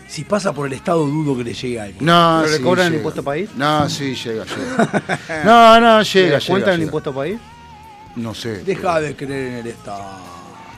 Si 0.07 0.23
pasa 0.23 0.53
por 0.53 0.65
el 0.67 0.73
estado, 0.73 1.05
dudo 1.05 1.37
que 1.37 1.43
le 1.43 1.53
llegue 1.53 1.79
a 1.79 1.83
alguien. 1.83 2.03
No, 2.03 2.39
¿Pero 2.41 2.51
le 2.51 2.57
sí, 2.57 2.63
cobran 2.63 2.87
el 2.87 2.95
impuesto 2.95 3.23
país? 3.23 3.49
No, 3.55 3.87
sí, 3.89 4.15
llega, 4.15 4.43
llega. 4.45 5.19
No, 5.45 5.79
no, 5.79 6.01
llega, 6.01 6.25
¿Le 6.37 6.39
llega. 6.39 6.39
cuentan 6.47 6.73
el 6.73 6.79
llega. 6.79 6.85
impuesto 6.87 7.13
país? 7.13 7.37
No 8.15 8.33
sé. 8.33 8.63
Deja 8.63 8.99
de 9.01 9.15
creer 9.15 9.47
en 9.51 9.53
el 9.59 9.67
Estado. 9.67 10.03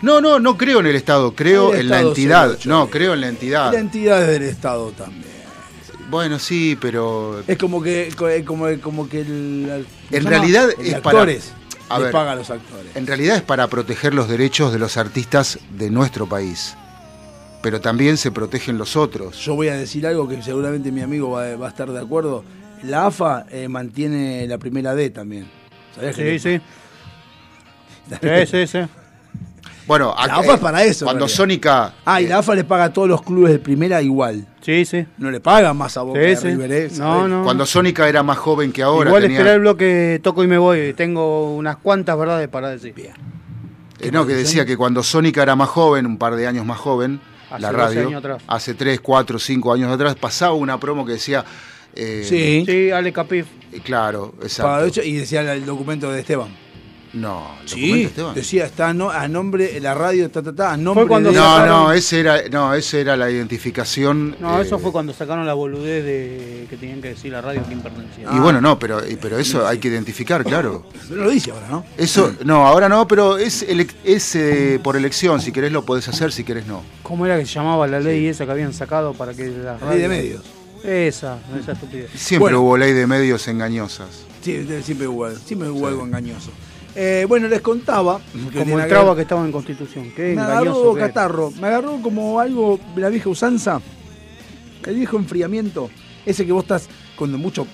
No, 0.01 0.21
no, 0.21 0.39
no 0.39 0.57
creo 0.57 0.79
en 0.79 0.87
el 0.87 0.95
Estado, 0.95 1.33
creo 1.35 1.73
El 1.73 1.81
en 1.81 1.89
la 1.89 2.01
entidad. 2.01 2.57
No, 2.65 2.89
creo. 2.89 3.13
en 3.13 3.21
la 3.21 3.27
entidad. 3.27 3.73
La 3.73 3.79
entidad 3.79 4.21
es 4.23 4.27
del 4.29 4.43
Estado 4.43 4.91
también. 4.91 5.25
Bueno, 6.09 6.39
sí, 6.39 6.77
pero 6.81 7.43
Es 7.47 7.57
como 7.57 7.81
que, 7.83 8.11
como, 8.45 8.65
como 8.81 9.07
que 9.09 9.21
el. 9.21 9.85
¿cómo 9.85 10.09
se 10.09 10.17
En 10.17 10.25
realidad 10.25 10.69
El 10.79 10.85
es 10.87 10.93
de 10.95 11.01
para- 11.01 11.19
actores. 11.19 11.51
A 11.89 11.97
ver. 11.99 12.11
paga 12.11 12.33
a 12.33 12.35
los 12.35 12.49
actores. 12.49 12.95
En 12.95 13.07
realidad 13.07 13.35
es 13.37 13.41
para 13.41 13.67
proteger 13.67 14.13
los 14.13 14.29
derechos 14.29 14.71
de 14.71 14.77
los 14.79 14.95
artistas 14.97 15.57
de 15.71 15.89
nuestro 15.89 16.27
país. 16.29 16.75
Pero 17.63 17.81
también 17.81 18.17
se 18.17 18.31
protegen 18.31 18.77
los 18.77 18.95
otros. 18.95 19.37
Yo 19.43 19.55
voy 19.55 19.67
a 19.69 19.73
decir 19.75 20.05
algo 20.07 20.27
que 20.29 20.41
seguramente 20.43 20.91
mi 20.91 21.01
amigo 21.01 21.31
va, 21.31 21.55
va 21.55 21.65
a 21.65 21.69
estar 21.69 21.91
de 21.91 21.99
acuerdo. 21.99 22.43
La 22.83 23.07
AFA 23.07 23.45
eh, 23.51 23.67
mantiene 23.67 24.45
la 24.47 24.57
primera 24.59 24.93
D 24.95 25.09
también. 25.09 25.49
¿Sabías 25.95 26.15
que 26.15 26.39
Sí, 26.39 26.59
sí. 26.59 26.61
Sí, 28.21 28.45
sí, 28.49 28.67
sí. 28.67 28.79
Bueno, 29.89 30.13
La 30.17 30.23
acá- 30.23 30.35
AFA 30.37 30.53
es 30.53 30.59
para 30.61 30.83
eso, 30.85 31.05
Cuando. 31.05 31.27
Sónica. 31.27 31.95
Ah, 32.05 32.21
y 32.21 32.25
eh, 32.25 32.29
la 32.29 32.37
AFA 32.37 32.55
le 32.55 32.63
paga 32.63 32.85
a 32.85 32.93
todos 32.93 33.09
los 33.09 33.21
clubes 33.21 33.51
de 33.51 33.59
primera 33.59 34.01
igual. 34.01 34.47
Sí, 34.61 34.85
sí. 34.85 35.05
No 35.17 35.29
le 35.31 35.39
paga 35.41 35.73
más 35.73 35.97
a 35.97 36.03
Boca 36.03 36.19
Sí, 36.23 36.35
sí. 36.35 36.47
River, 36.49 36.71
¿eh? 36.71 36.89
No, 36.97 37.27
no. 37.27 37.43
Cuando 37.43 37.65
Sónica 37.65 38.07
era 38.07 38.23
más 38.23 38.37
joven 38.37 38.71
que 38.71 38.83
ahora. 38.83 39.09
Igual 39.09 39.23
tenía- 39.23 39.37
esperar 39.39 39.55
el 39.55 39.61
bloque 39.61 40.19
toco 40.23 40.43
y 40.43 40.47
me 40.47 40.57
voy. 40.57 40.93
Tengo 40.93 41.53
unas 41.55 41.75
cuantas 41.77 42.17
verdades 42.17 42.47
para 42.47 42.69
decir. 42.69 42.93
Bien. 42.93 43.13
eh, 43.99 44.11
no, 44.11 44.25
que 44.25 44.33
decía 44.35 44.65
que 44.65 44.77
cuando 44.77 45.03
Sónica 45.03 45.41
era 45.43 45.55
más 45.57 45.67
joven, 45.69 46.05
un 46.05 46.17
par 46.17 46.35
de 46.37 46.47
años 46.47 46.65
más 46.65 46.77
joven, 46.77 47.19
Hace 47.49 47.61
la 47.63 47.71
12 47.71 47.83
radio, 47.83 48.07
años 48.07 48.19
atrás. 48.19 48.43
hace 48.47 48.73
3, 48.75 48.99
4, 49.01 49.39
5 49.39 49.73
años 49.73 49.91
atrás, 49.91 50.15
pasaba 50.15 50.53
una 50.53 50.79
promo 50.79 51.03
que 51.05 51.13
decía. 51.13 51.43
eh, 51.95 52.23
Sí. 52.23 52.63
Sí, 52.67 52.91
Ale 52.91 53.11
Capif. 53.11 53.47
eh, 53.73 53.81
Claro, 53.83 54.35
exacto. 54.43 55.01
y 55.03 55.15
decía 55.15 55.41
el 55.51 55.65
documento 55.65 56.11
de 56.11 56.19
Esteban. 56.19 56.49
No, 57.11 57.55
¿lo 57.63 57.67
Sí, 57.67 57.81
comenta 57.89 58.07
Esteban? 58.09 58.35
decía, 58.35 58.65
está 58.65 58.93
no- 58.93 59.09
a 59.09 59.27
nombre, 59.27 59.79
la 59.79 59.95
radio, 59.95 60.29
ta, 60.29 60.43
ta, 60.43 60.53
ta, 60.53 60.73
a 60.73 60.77
nombre 60.77 61.07
cuando 61.07 61.29
de... 61.31 61.35
No, 61.37 61.41
sacaron- 61.43 61.67
no, 61.87 61.91
ese 61.91 62.19
era, 62.19 62.41
no, 62.51 62.73
ese 62.75 63.01
era 63.01 63.17
la 63.17 63.31
identificación. 63.31 64.35
No, 64.39 64.59
eh, 64.59 64.61
eso 64.61 64.77
fue 64.77 64.91
cuando 64.91 65.11
sacaron 65.13 65.45
la 65.47 65.55
boludez 65.55 66.03
de 66.05 66.67
que 66.69 66.77
tenían 66.77 67.01
que 67.01 67.09
decir 67.09 67.31
la 67.31 67.41
radio 67.41 67.61
a 67.61 67.63
quién 67.63 67.81
pertenecía. 67.81 68.27
Y 68.31 68.39
bueno, 68.39 68.61
no, 68.61 68.77
pero, 68.77 69.01
pero 69.19 69.39
eso 69.39 69.65
hay 69.67 69.79
que 69.79 69.87
identificar, 69.87 70.43
claro. 70.43 70.85
No 71.09 71.23
lo 71.23 71.29
dice 71.31 71.49
ahora, 71.49 71.67
¿no? 71.69 71.85
Eso, 71.97 72.33
no, 72.45 72.67
ahora 72.67 72.87
no, 72.87 73.07
pero 73.07 73.37
es, 73.39 73.65
es 74.03 74.35
eh, 74.35 74.79
por 74.83 74.95
elección. 74.95 75.41
Si 75.41 75.51
querés 75.51 75.71
lo 75.71 75.83
podés 75.83 76.07
hacer, 76.07 76.31
si 76.31 76.43
querés 76.43 76.67
no. 76.67 76.83
¿Cómo 77.01 77.25
era 77.25 77.39
que 77.39 77.45
se 77.47 77.53
llamaba 77.55 77.87
la 77.87 77.99
ley 77.99 78.27
esa 78.27 78.45
que 78.45 78.51
habían 78.51 78.71
sacado 78.73 79.13
para 79.13 79.33
que 79.33 79.47
las 79.47 79.81
Ley 79.81 79.99
de 79.99 80.07
medios. 80.07 80.43
Esa, 80.83 81.39
esa 81.59 81.71
estupidez. 81.71 82.11
Siempre 82.13 82.39
Bueno. 82.53 82.61
hubo 82.61 82.77
ley 82.77 82.93
de 82.93 83.07
medios 83.07 83.47
engañosas. 83.47 84.07
Sí, 84.41 84.65
siempre 84.83 85.07
hubo, 85.07 85.29
siempre 85.31 85.69
hubo 85.69 85.87
algo 85.87 86.05
engañoso. 86.05 86.51
Eh, 86.95 87.25
bueno, 87.27 87.47
les 87.47 87.61
contaba... 87.61 88.19
que 88.51 88.59
Como 88.59 88.77
el 88.77 88.83
que 88.83 88.89
traba 88.89 89.15
que 89.15 89.21
estaba 89.21 89.45
en 89.45 89.51
Constitución. 89.51 90.11
Qué 90.15 90.33
Me 90.35 90.41
agarró 90.41 90.93
que 90.93 90.99
catarro, 91.01 91.51
me 91.59 91.67
agarró 91.67 92.01
como 92.01 92.39
algo 92.39 92.79
de 92.95 93.01
la 93.01 93.09
vieja 93.09 93.29
usanza, 93.29 93.81
el 94.85 94.95
viejo 94.95 95.17
enfriamiento, 95.17 95.89
ese 96.25 96.45
que 96.45 96.51
vos 96.51 96.63
estás 96.63 96.89
cuando 97.15 97.37
mucho, 97.37 97.67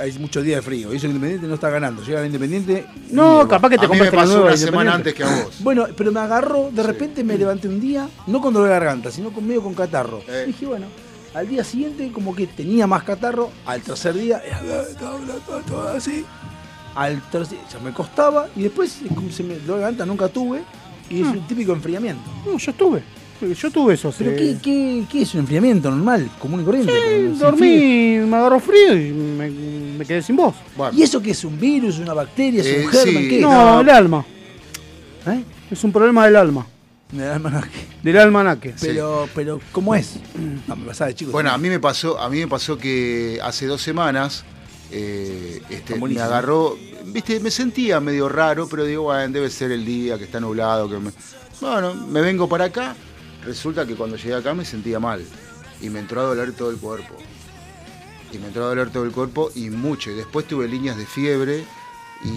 hay 0.00 0.12
muchos 0.18 0.42
días 0.42 0.56
de 0.56 0.62
frío, 0.62 0.92
y 0.92 0.96
eso 0.96 1.06
Independiente 1.06 1.46
no 1.46 1.54
está 1.54 1.68
ganando, 1.68 2.02
llega 2.02 2.20
el 2.20 2.26
Independiente... 2.26 2.86
No, 3.10 3.42
y- 3.44 3.46
capaz 3.46 3.68
que 3.68 3.78
te 3.78 3.84
a 3.84 3.88
mí 3.88 3.94
me 3.94 4.08
compraste 4.10 4.16
la 4.16 4.22
pasó 4.22 4.32
nueva 4.32 4.46
una 4.48 4.56
semana 4.56 4.94
antes 4.94 5.14
que 5.14 5.22
a 5.22 5.44
vos. 5.44 5.56
Bueno, 5.60 5.86
pero 5.96 6.12
me 6.12 6.20
agarró, 6.20 6.70
de 6.72 6.82
repente 6.82 7.22
me 7.22 7.36
levanté 7.36 7.68
un 7.68 7.78
día, 7.80 8.08
no 8.26 8.40
con 8.40 8.54
dolor 8.54 8.68
de 8.68 8.74
garganta, 8.74 9.10
sino 9.10 9.32
con 9.32 9.46
medio 9.46 9.62
con 9.62 9.74
catarro. 9.74 10.22
Eh. 10.26 10.44
Dije, 10.46 10.64
bueno, 10.66 10.86
al 11.34 11.46
día 11.46 11.62
siguiente 11.62 12.10
como 12.10 12.34
que 12.34 12.46
tenía 12.46 12.86
más 12.86 13.02
catarro, 13.04 13.50
al 13.66 13.82
tercer 13.82 14.14
día, 14.14 14.38
eh, 14.44 14.82
estaba 14.90 15.16
hablando 15.16 15.42
todo 15.68 15.88
así. 15.88 16.24
Al 16.96 17.20
tercer 17.30 17.58
ya 17.72 17.78
me 17.78 17.92
costaba 17.92 18.48
y 18.56 18.62
después 18.62 19.00
es 19.04 19.12
como 19.12 19.30
se 19.30 19.42
me 19.42 19.54
de 19.58 19.66
garganta 19.66 20.04
nunca 20.06 20.28
tuve 20.28 20.62
y 21.10 21.20
es 21.20 21.26
un 21.28 21.46
típico 21.46 21.72
enfriamiento. 21.72 22.22
No, 22.44 22.56
yo 22.58 22.70
estuve. 22.70 23.02
Yo 23.54 23.70
tuve 23.70 23.94
eso. 23.94 24.12
¿Pero 24.16 24.30
sí. 24.30 24.36
qué, 24.36 24.56
qué, 24.62 25.04
qué 25.12 25.22
es 25.22 25.34
un 25.34 25.40
enfriamiento 25.40 25.90
normal, 25.90 26.30
común 26.38 26.62
y 26.62 26.64
corriente? 26.64 26.90
Sí, 26.92 27.38
dormí, 27.38 28.16
me 28.26 28.34
agarró 28.36 28.58
frío 28.60 28.96
y 28.96 29.12
me, 29.12 29.50
me 29.50 30.04
quedé 30.06 30.22
sin 30.22 30.36
voz. 30.36 30.54
Bueno, 30.74 30.96
¿Y 30.98 31.02
eso 31.02 31.20
qué 31.20 31.32
es? 31.32 31.44
¿Un 31.44 31.60
virus, 31.60 31.98
una 31.98 32.14
bacteria, 32.14 32.62
es 32.62 32.66
Eh, 32.66 32.82
un 32.86 32.90
germen? 32.90 33.22
sí. 33.24 33.28
¿Qué? 33.28 33.40
No, 33.42 33.50
No. 33.74 33.80
el 33.82 33.90
alma. 33.90 34.24
¿Eh? 35.26 35.44
Es 35.70 35.84
un 35.84 35.92
problema 35.92 36.24
del 36.24 36.36
alma. 36.36 36.66
Me 37.12 37.22
da 37.24 37.36
el 37.36 37.44
almanaque. 37.46 37.86
Del 38.02 38.18
almanaque. 38.18 38.74
Pero, 38.80 39.28
pero, 39.34 39.60
¿cómo 39.70 39.94
es? 39.94 40.14
No, 40.66 40.74
me 40.74 40.86
pasaba 40.86 41.08
de 41.08 41.14
chico. 41.16 41.30
bueno, 41.30 41.50
a 41.50 41.58
mí 41.58 41.68
me 41.68 41.78
pasó, 41.78 42.18
a 42.18 42.28
mí 42.30 42.38
me 42.40 42.48
pasó 42.48 42.78
que 42.78 43.38
hace 43.42 43.66
dos 43.66 43.82
semanas 43.82 44.44
eh, 44.90 45.62
este, 45.70 45.98
me 46.00 46.20
agarró, 46.20 46.76
viste, 47.06 47.40
me 47.40 47.50
sentía 47.50 48.00
medio 48.00 48.28
raro, 48.28 48.68
pero 48.68 48.84
digo, 48.84 49.04
bueno, 49.04 49.32
debe 49.32 49.50
ser 49.50 49.72
el 49.72 49.84
día 49.84 50.18
que 50.18 50.24
está 50.24 50.40
nublado, 50.40 50.88
que 50.88 50.98
me... 50.98 51.10
bueno, 51.60 51.94
me 51.94 52.20
vengo 52.20 52.48
para 52.48 52.66
acá. 52.66 52.94
Resulta 53.44 53.86
que 53.86 53.94
cuando 53.94 54.16
llegué 54.16 54.34
acá 54.34 54.54
me 54.54 54.64
sentía 54.64 54.98
mal 54.98 55.24
y 55.80 55.88
me 55.90 56.00
entró 56.00 56.20
a 56.20 56.24
doler 56.24 56.52
todo 56.52 56.70
el 56.70 56.78
cuerpo. 56.78 57.14
Y 58.32 58.38
me 58.38 58.48
entró 58.48 58.64
a 58.64 58.68
doler 58.68 58.90
todo 58.90 59.04
el 59.04 59.12
cuerpo 59.12 59.50
y 59.54 59.70
mucho. 59.70 60.10
Y 60.10 60.14
después 60.14 60.46
tuve 60.46 60.66
líneas 60.68 60.96
de 60.96 61.06
fiebre 61.06 61.64
y, 62.24 62.28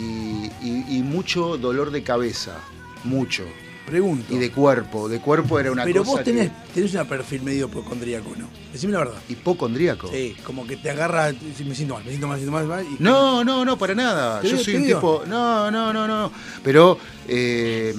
y- 0.61 0.85
y 0.87 1.01
mucho 1.03 1.57
dolor 1.57 1.89
de 1.91 2.03
cabeza, 2.03 2.57
mucho. 3.03 3.43
Pregunto. 3.89 4.33
Y 4.33 4.37
de 4.37 4.51
cuerpo, 4.51 5.09
de 5.09 5.19
cuerpo 5.19 5.59
era 5.59 5.71
una 5.71 5.83
Pero 5.83 6.01
cosa 6.03 6.11
vos 6.17 6.23
tenés, 6.23 6.49
que- 6.49 6.55
tenés 6.73 6.93
un 6.93 7.05
perfil 7.07 7.41
medio 7.43 7.65
hipocondríaco, 7.67 8.29
¿no? 8.37 8.47
Decime 8.71 8.93
la 8.93 8.99
verdad. 8.99 9.19
hipocondríaco. 9.27 10.09
Sí, 10.11 10.35
como 10.43 10.65
que 10.67 10.77
te 10.77 10.89
agarra, 10.89 11.31
me 11.31 11.75
siento 11.75 11.95
mal, 11.95 12.03
me 12.03 12.09
siento 12.09 12.27
mal, 12.27 12.37
me 12.37 12.43
siento 12.43 12.51
mal, 12.51 12.67
mal, 12.67 12.85
y- 12.85 12.97
No, 13.01 13.43
no, 13.43 13.65
no, 13.65 13.77
para 13.77 13.95
nada. 13.95 14.41
Yo 14.43 14.49
digo, 14.49 14.63
soy 14.63 14.75
un 14.75 14.83
digo. 14.85 14.99
tipo. 14.99 15.23
No, 15.27 15.69
no, 15.71 15.91
no, 15.93 16.07
no. 16.07 16.31
Pero. 16.63 16.97
Eh, 17.27 17.93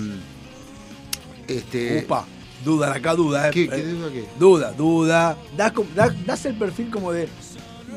este. 1.49 2.05
Upa, 2.05 2.27
duda, 2.65 2.93
acá 2.95 3.15
duda, 3.15 3.49
¿eh? 3.49 3.51
¿Qué, 3.53 3.69
qué 3.69 3.83
duda 3.83 4.11
qué? 4.13 4.25
Duda, 4.39 4.73
duda. 4.73 5.37
Das, 5.57 5.73
com- 5.73 5.87
das, 5.95 6.13
das 6.27 6.45
el 6.47 6.55
perfil 6.55 6.91
como 6.91 7.13
de, 7.13 7.29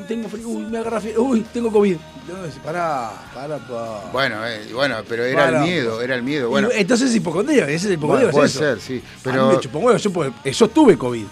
tengo 0.06 0.28
frío, 0.28 0.48
uy, 0.48 0.64
me 0.66 0.78
agarra 0.78 1.00
frío, 1.00 1.22
uy, 1.22 1.44
tengo 1.52 1.70
COVID. 1.72 1.96
No, 2.28 2.62
pará, 2.62 3.10
pará, 3.34 3.58
pa. 3.58 4.10
Bueno, 4.12 4.36
eh, 4.46 4.68
bueno, 4.72 4.96
pero 5.08 5.24
era 5.24 5.44
Para, 5.46 5.58
el 5.64 5.70
miedo, 5.70 6.00
era 6.02 6.14
el 6.14 6.22
miedo. 6.22 6.46
Y 6.46 6.50
Bueno, 6.50 6.68
entonces 6.72 7.10
es 7.10 7.16
hipocondría, 7.16 7.64
ese 7.64 7.74
es 7.74 7.84
el 7.86 7.92
hipocondría, 7.94 8.30
bueno, 8.30 8.32
puede 8.32 8.46
es 8.46 8.54
eso. 8.54 8.64
ser, 8.64 8.80
sí. 8.80 9.02
A 9.04 9.22
Pero. 9.22 9.60
me 9.72 9.78
huevo, 9.80 9.96
yo, 9.98 10.24
eh, 10.44 10.52
yo 10.52 10.68
tuve 10.68 10.96
COVID. 10.96 11.24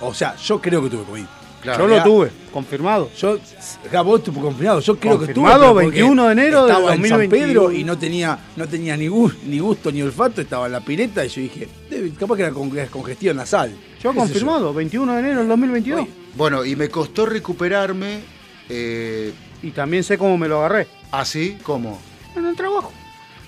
O 0.00 0.14
sea, 0.14 0.36
yo 0.36 0.60
creo 0.60 0.82
que 0.82 0.90
tuve 0.90 1.04
COVID. 1.04 1.24
claro, 1.62 1.88
Yo 1.88 1.96
lo 1.96 2.02
tuve, 2.04 2.30
confirmado. 2.52 3.10
Yo, 3.18 3.38
acá 3.86 4.02
vos 4.02 4.22
tu 4.22 4.32
confinado, 4.32 4.78
yo 4.80 4.96
creo 4.96 5.18
que 5.18 5.26
tuve. 5.32 5.34
Confirmado, 5.34 5.60
pero 5.74 5.86
porque 5.86 5.90
21 6.02 6.26
de 6.26 6.32
enero 6.32 6.64
de 6.66 6.72
estaba 6.72 6.94
en 6.94 7.00
San 7.02 7.10
2021. 7.18 7.46
Pedro 7.60 7.72
y 7.72 7.84
no 7.84 7.98
tenía, 7.98 8.38
no 8.56 8.68
tenía 8.68 8.96
ni, 8.96 9.08
gu- 9.08 9.34
ni 9.44 9.58
gusto 9.58 9.90
ni 9.90 10.00
olfato, 10.02 10.40
estaba 10.40 10.66
en 10.66 10.72
la 10.72 10.80
pileta 10.80 11.24
y 11.24 11.28
yo 11.28 11.40
dije, 11.42 11.68
"Debe- 11.90 12.14
capaz 12.14 12.36
que 12.36 12.42
era 12.42 12.52
con- 12.52 12.70
congestión 12.90 13.36
nasal. 13.36 13.72
Yo 14.02 14.10
¿Qué 14.12 14.14
sé 14.16 14.20
confirmado, 14.20 14.72
21 14.74 15.12
de 15.14 15.18
enero 15.20 15.38
del 15.40 15.48
2022. 15.48 16.00
Oye. 16.02 16.10
Bueno, 16.36 16.64
y 16.64 16.76
me 16.76 16.88
costó 16.88 17.26
recuperarme. 17.26 18.20
Eh, 18.68 19.32
Y 19.62 19.70
también 19.72 20.04
sé 20.04 20.16
cómo 20.18 20.38
me 20.38 20.46
lo 20.48 20.58
agarré. 20.58 20.86
así 21.10 21.58
como. 21.62 22.00
En 22.36 22.46
el 22.46 22.54
trabajo. 22.54 22.92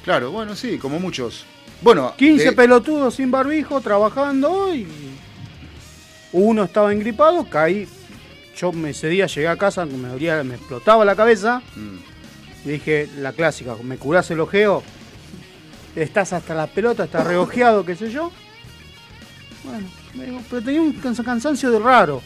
Claro, 0.04 0.30
bueno, 0.32 0.56
sí, 0.56 0.78
como 0.78 0.98
muchos. 0.98 1.44
Bueno, 1.82 2.14
15 2.16 2.44
de- 2.46 2.52
pelotudos 2.52 3.14
sin 3.14 3.30
barbijo 3.30 3.80
trabajando 3.80 4.74
y 4.74 4.86
uno 6.32 6.64
estaba 6.64 6.92
engripado, 6.92 7.44
caí. 7.48 7.86
Yo 8.56 8.72
ese 8.86 9.08
día 9.08 9.26
llegué 9.26 9.48
a 9.48 9.56
casa, 9.56 9.86
me 9.86 10.08
dolía, 10.08 10.42
me 10.42 10.56
explotaba 10.56 11.04
la 11.04 11.14
cabeza 11.16 11.62
Mm. 11.76 12.68
y 12.68 12.72
dije 12.72 13.08
la 13.18 13.32
clásica, 13.32 13.76
me 13.82 13.96
curás 13.96 14.30
el 14.30 14.40
ojeo, 14.40 14.82
estás 15.96 16.32
hasta 16.32 16.54
la 16.54 16.66
pelota, 16.66 17.04
estás 17.04 17.26
reojeado, 17.26 17.84
qué 17.86 17.94
sé 17.96 18.10
yo. 18.10 18.30
Bueno, 19.64 19.86
pero 20.48 20.62
tenía 20.62 20.82
un 20.82 20.92
cansa- 21.00 21.24
cansancio 21.24 21.70
de 21.70 21.78
raro. 21.78 22.22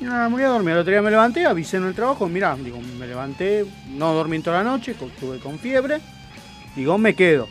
Y 0.00 0.04
nada, 0.04 0.28
me 0.28 0.36
voy 0.36 0.44
a 0.44 0.48
dormir. 0.48 0.72
El 0.72 0.78
otro 0.78 0.90
día 0.92 1.02
me 1.02 1.10
levanté, 1.10 1.44
avisé 1.44 1.76
en 1.76 1.84
el 1.84 1.94
trabajo, 1.94 2.28
mirá, 2.28 2.56
digo, 2.56 2.78
me 2.98 3.06
levanté, 3.06 3.66
no 3.90 4.14
dormí 4.14 4.36
en 4.36 4.42
toda 4.42 4.62
la 4.62 4.70
noche, 4.70 4.92
estuve 4.92 5.38
con 5.38 5.58
fiebre. 5.58 6.00
Digo, 6.74 6.96
me 6.96 7.14
quedo. 7.14 7.48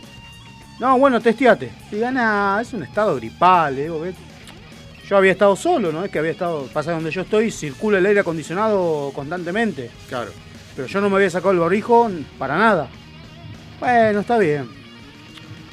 No, 0.80 0.98
bueno, 0.98 1.20
testeate. 1.22 1.72
Diga, 1.92 2.12
nada, 2.12 2.62
es 2.62 2.74
un 2.74 2.84
estado 2.84 3.16
gripal, 3.18 3.76
le 3.76 3.84
digo, 3.84 4.00
ve. 4.00 4.14
Yo 5.08 5.18
había 5.18 5.32
estado 5.32 5.56
solo, 5.56 5.92
¿no? 5.92 6.06
Es 6.06 6.12
que 6.12 6.20
había 6.20 6.32
estado, 6.32 6.68
pasa 6.74 6.92
donde 6.92 7.12
yo 7.12 7.22
estoy, 7.22 7.52
circula 7.52 7.98
el 7.98 8.06
aire 8.06 8.20
acondicionado 8.22 9.12
constantemente. 9.14 9.90
Claro. 10.08 10.32
Pero 10.76 10.88
yo 10.88 11.02
no 11.02 11.10
me 11.10 11.18
había 11.18 11.30
sacado 11.30 11.52
el 11.52 11.60
barrijo 11.60 12.10
para 12.38 12.58
nada. 12.58 12.88
Bueno, 13.80 14.20
está 14.22 14.38
bien. 14.38 14.70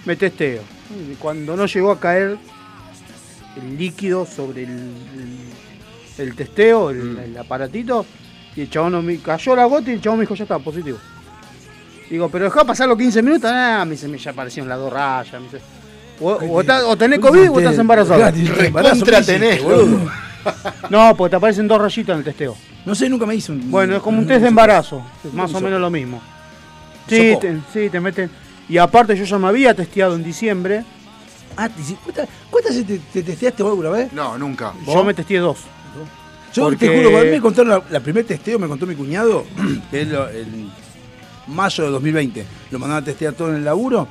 Me 0.05 0.17
testeo. 0.17 0.63
Y 1.11 1.15
cuando 1.17 1.57
no 1.57 1.67
llegó 1.67 1.93
a 1.93 2.01
caer 2.01 2.39
el 3.57 3.77
líquido 3.79 4.27
sobre 4.27 4.65
el, 4.65 4.71
el- 4.71 5.47
el 6.19 6.35
testeo, 6.35 6.89
el, 6.91 7.19
el 7.19 7.37
aparatito, 7.39 8.07
y 8.57 8.63
el 8.63 8.71
chabón 8.71 8.93
no 8.93 9.03
me, 9.03 9.19
cayó 9.19 9.55
la 9.55 9.67
gota 9.67 9.91
y 9.91 9.95
el 9.95 10.01
chabón 10.01 10.21
me 10.21 10.23
dijo, 10.23 10.35
ya 10.35 10.45
está, 10.45 10.59
positivo. 10.59 10.97
Digo, 12.09 12.29
pero 12.31 12.45
dejá 12.47 12.65
pasar 12.65 12.89
los 12.89 12.97
15 12.97 13.23
minutos, 13.23 13.51
ah, 13.53 13.85
me 13.85 13.93
dice, 13.93 14.09
me 14.09 14.17
ya 14.17 14.31
aparecieron 14.31 14.69
las 14.69 14.79
dos 14.79 14.91
rayas. 14.93 15.33
me 15.35 15.41
dice, 15.49 15.61
o, 16.21 16.39
o, 16.89 16.97
tenés 16.97 17.19
COVID 17.19 17.51
o 17.51 17.59
estás 17.59 17.77
embarazado. 17.79 18.31
Recontra 18.31 18.83
¿qué 18.83 18.97
hiciste, 18.97 19.23
tenés, 19.25 19.63
boludo. 19.63 20.11
No, 20.91 21.15
porque 21.17 21.31
te 21.31 21.37
aparecen 21.37 21.67
dos 21.67 21.79
rayitas 21.81 22.13
en 22.15 22.19
el 22.19 22.25
testeo. 22.25 22.57
No 22.85 22.95
sé, 22.95 23.09
nunca 23.09 23.27
me 23.27 23.35
hice 23.35 23.51
un. 23.51 23.69
Bueno, 23.69 23.97
es 23.97 24.03
como 24.03 24.21
un 24.21 24.27
test 24.29 24.43
de 24.43 24.49
embarazo, 24.49 25.03
más 25.33 25.53
o 25.53 25.61
menos 25.61 25.81
lo 25.81 25.91
mismo. 25.91 26.23
Sí, 27.09 27.37
te, 27.41 27.59
sí, 27.73 27.91
te 27.91 27.99
meten. 28.01 28.31
Y 28.69 28.79
aparte 28.79 29.17
yo 29.17 29.25
ya 29.25 29.39
me 29.39 29.49
había 29.49 29.75
testeado 29.75 30.15
en 30.15 30.23
diciembre, 30.23 30.85
Ah, 31.57 31.69
¿cuántas, 32.05 32.29
cuántas 32.51 32.75
te, 32.87 32.99
te 32.99 33.23
testeaste 33.23 33.63
vos 33.63 33.71
alguna 33.71 33.91
vez? 33.91 34.13
No, 34.13 34.37
nunca. 34.39 34.73
yo 34.87 35.05
me 35.05 35.15
testeé 35.15 35.39
dos. 35.39 35.59
Yo 36.55 36.65
Porque- 36.65 36.89
te 36.89 36.97
juro, 36.97 37.11
cuando 37.11 37.21
a 37.21 37.25
mí 37.25 37.31
me 37.31 37.41
contaron 37.41 37.69
la, 37.71 37.83
la 37.91 38.01
primer 38.01 38.25
testeo, 38.25 38.59
me 38.59 38.67
contó 38.69 38.87
mi 38.87 38.95
cuñado, 38.95 39.45
que 39.91 40.03
es 40.03 40.09
el 40.09 40.71
mayo 41.49 41.85
de 41.85 41.91
2020. 41.91 42.47
Lo 42.71 42.79
mandaban 42.79 43.03
a 43.03 43.05
testear 43.05 43.35
todo 43.35 43.51
en 43.51 43.57
el 43.57 43.65
laburo. 43.65 44.07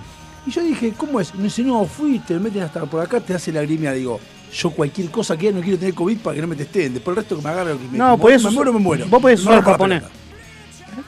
Y 0.45 0.51
yo 0.51 0.61
dije, 0.61 0.93
¿cómo 0.95 1.19
es? 1.19 1.33
Me 1.33 1.43
dice, 1.45 1.63
no, 1.63 1.85
fui, 1.85 2.19
te 2.19 2.35
meten 2.39 2.61
hasta 2.63 2.85
por 2.85 3.01
acá, 3.01 3.19
te 3.19 3.33
hace 3.33 3.51
la 3.51 3.61
grimia. 3.63 3.91
Digo, 3.93 4.19
yo 4.53 4.69
cualquier 4.69 5.09
cosa 5.09 5.35
que 5.35 5.47
haga 5.47 5.57
no 5.57 5.63
quiero 5.63 5.79
tener 5.79 5.95
COVID 5.95 6.17
para 6.19 6.35
que 6.35 6.41
no 6.41 6.47
me 6.47 6.55
testeen. 6.55 6.93
Después 6.93 7.17
el 7.17 7.23
resto 7.23 7.35
que 7.37 7.41
me 7.43 7.49
agarre 7.49 7.73
lo 7.73 7.79
que 7.79 7.87
me 7.87 7.97
No, 7.97 8.15
me, 8.15 8.21
podías 8.21 8.43
me 8.43 8.51
muero, 8.51 8.73
me 8.73 8.79
muero. 8.79 9.05
vos 9.07 9.21
podías 9.21 9.39
Me 9.39 9.45
usar 9.45 9.55
la 9.63 9.71
japonés. 9.71 10.03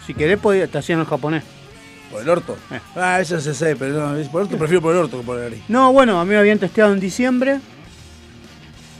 Si 0.08 0.14
querés 0.16 0.40
podía- 0.40 0.68
te 0.68 0.78
hacían 0.80 1.00
el 1.02 1.06
japonés. 1.06 1.44
¿Por 2.18 2.24
el 2.24 2.30
orto? 2.30 2.58
Eh. 2.72 2.80
Ah, 2.96 3.22
eso 3.22 3.40
se 3.40 3.54
sé, 3.54 3.76
pero 3.76 3.94
no, 3.94 4.30
por 4.30 4.42
el 4.42 4.48
orto 4.48 4.58
prefiero 4.58 4.82
por 4.82 4.96
el 4.96 5.02
orto 5.02 5.20
que 5.20 5.24
por 5.24 5.38
el 5.38 5.44
nariz. 5.44 5.64
No, 5.68 5.94
bueno, 5.94 6.20
a 6.20 6.26
mí 6.26 6.32
me 6.32 6.38
habían 6.38 6.58
testeado 6.58 6.92
en 6.92 7.00
diciembre 7.00 7.60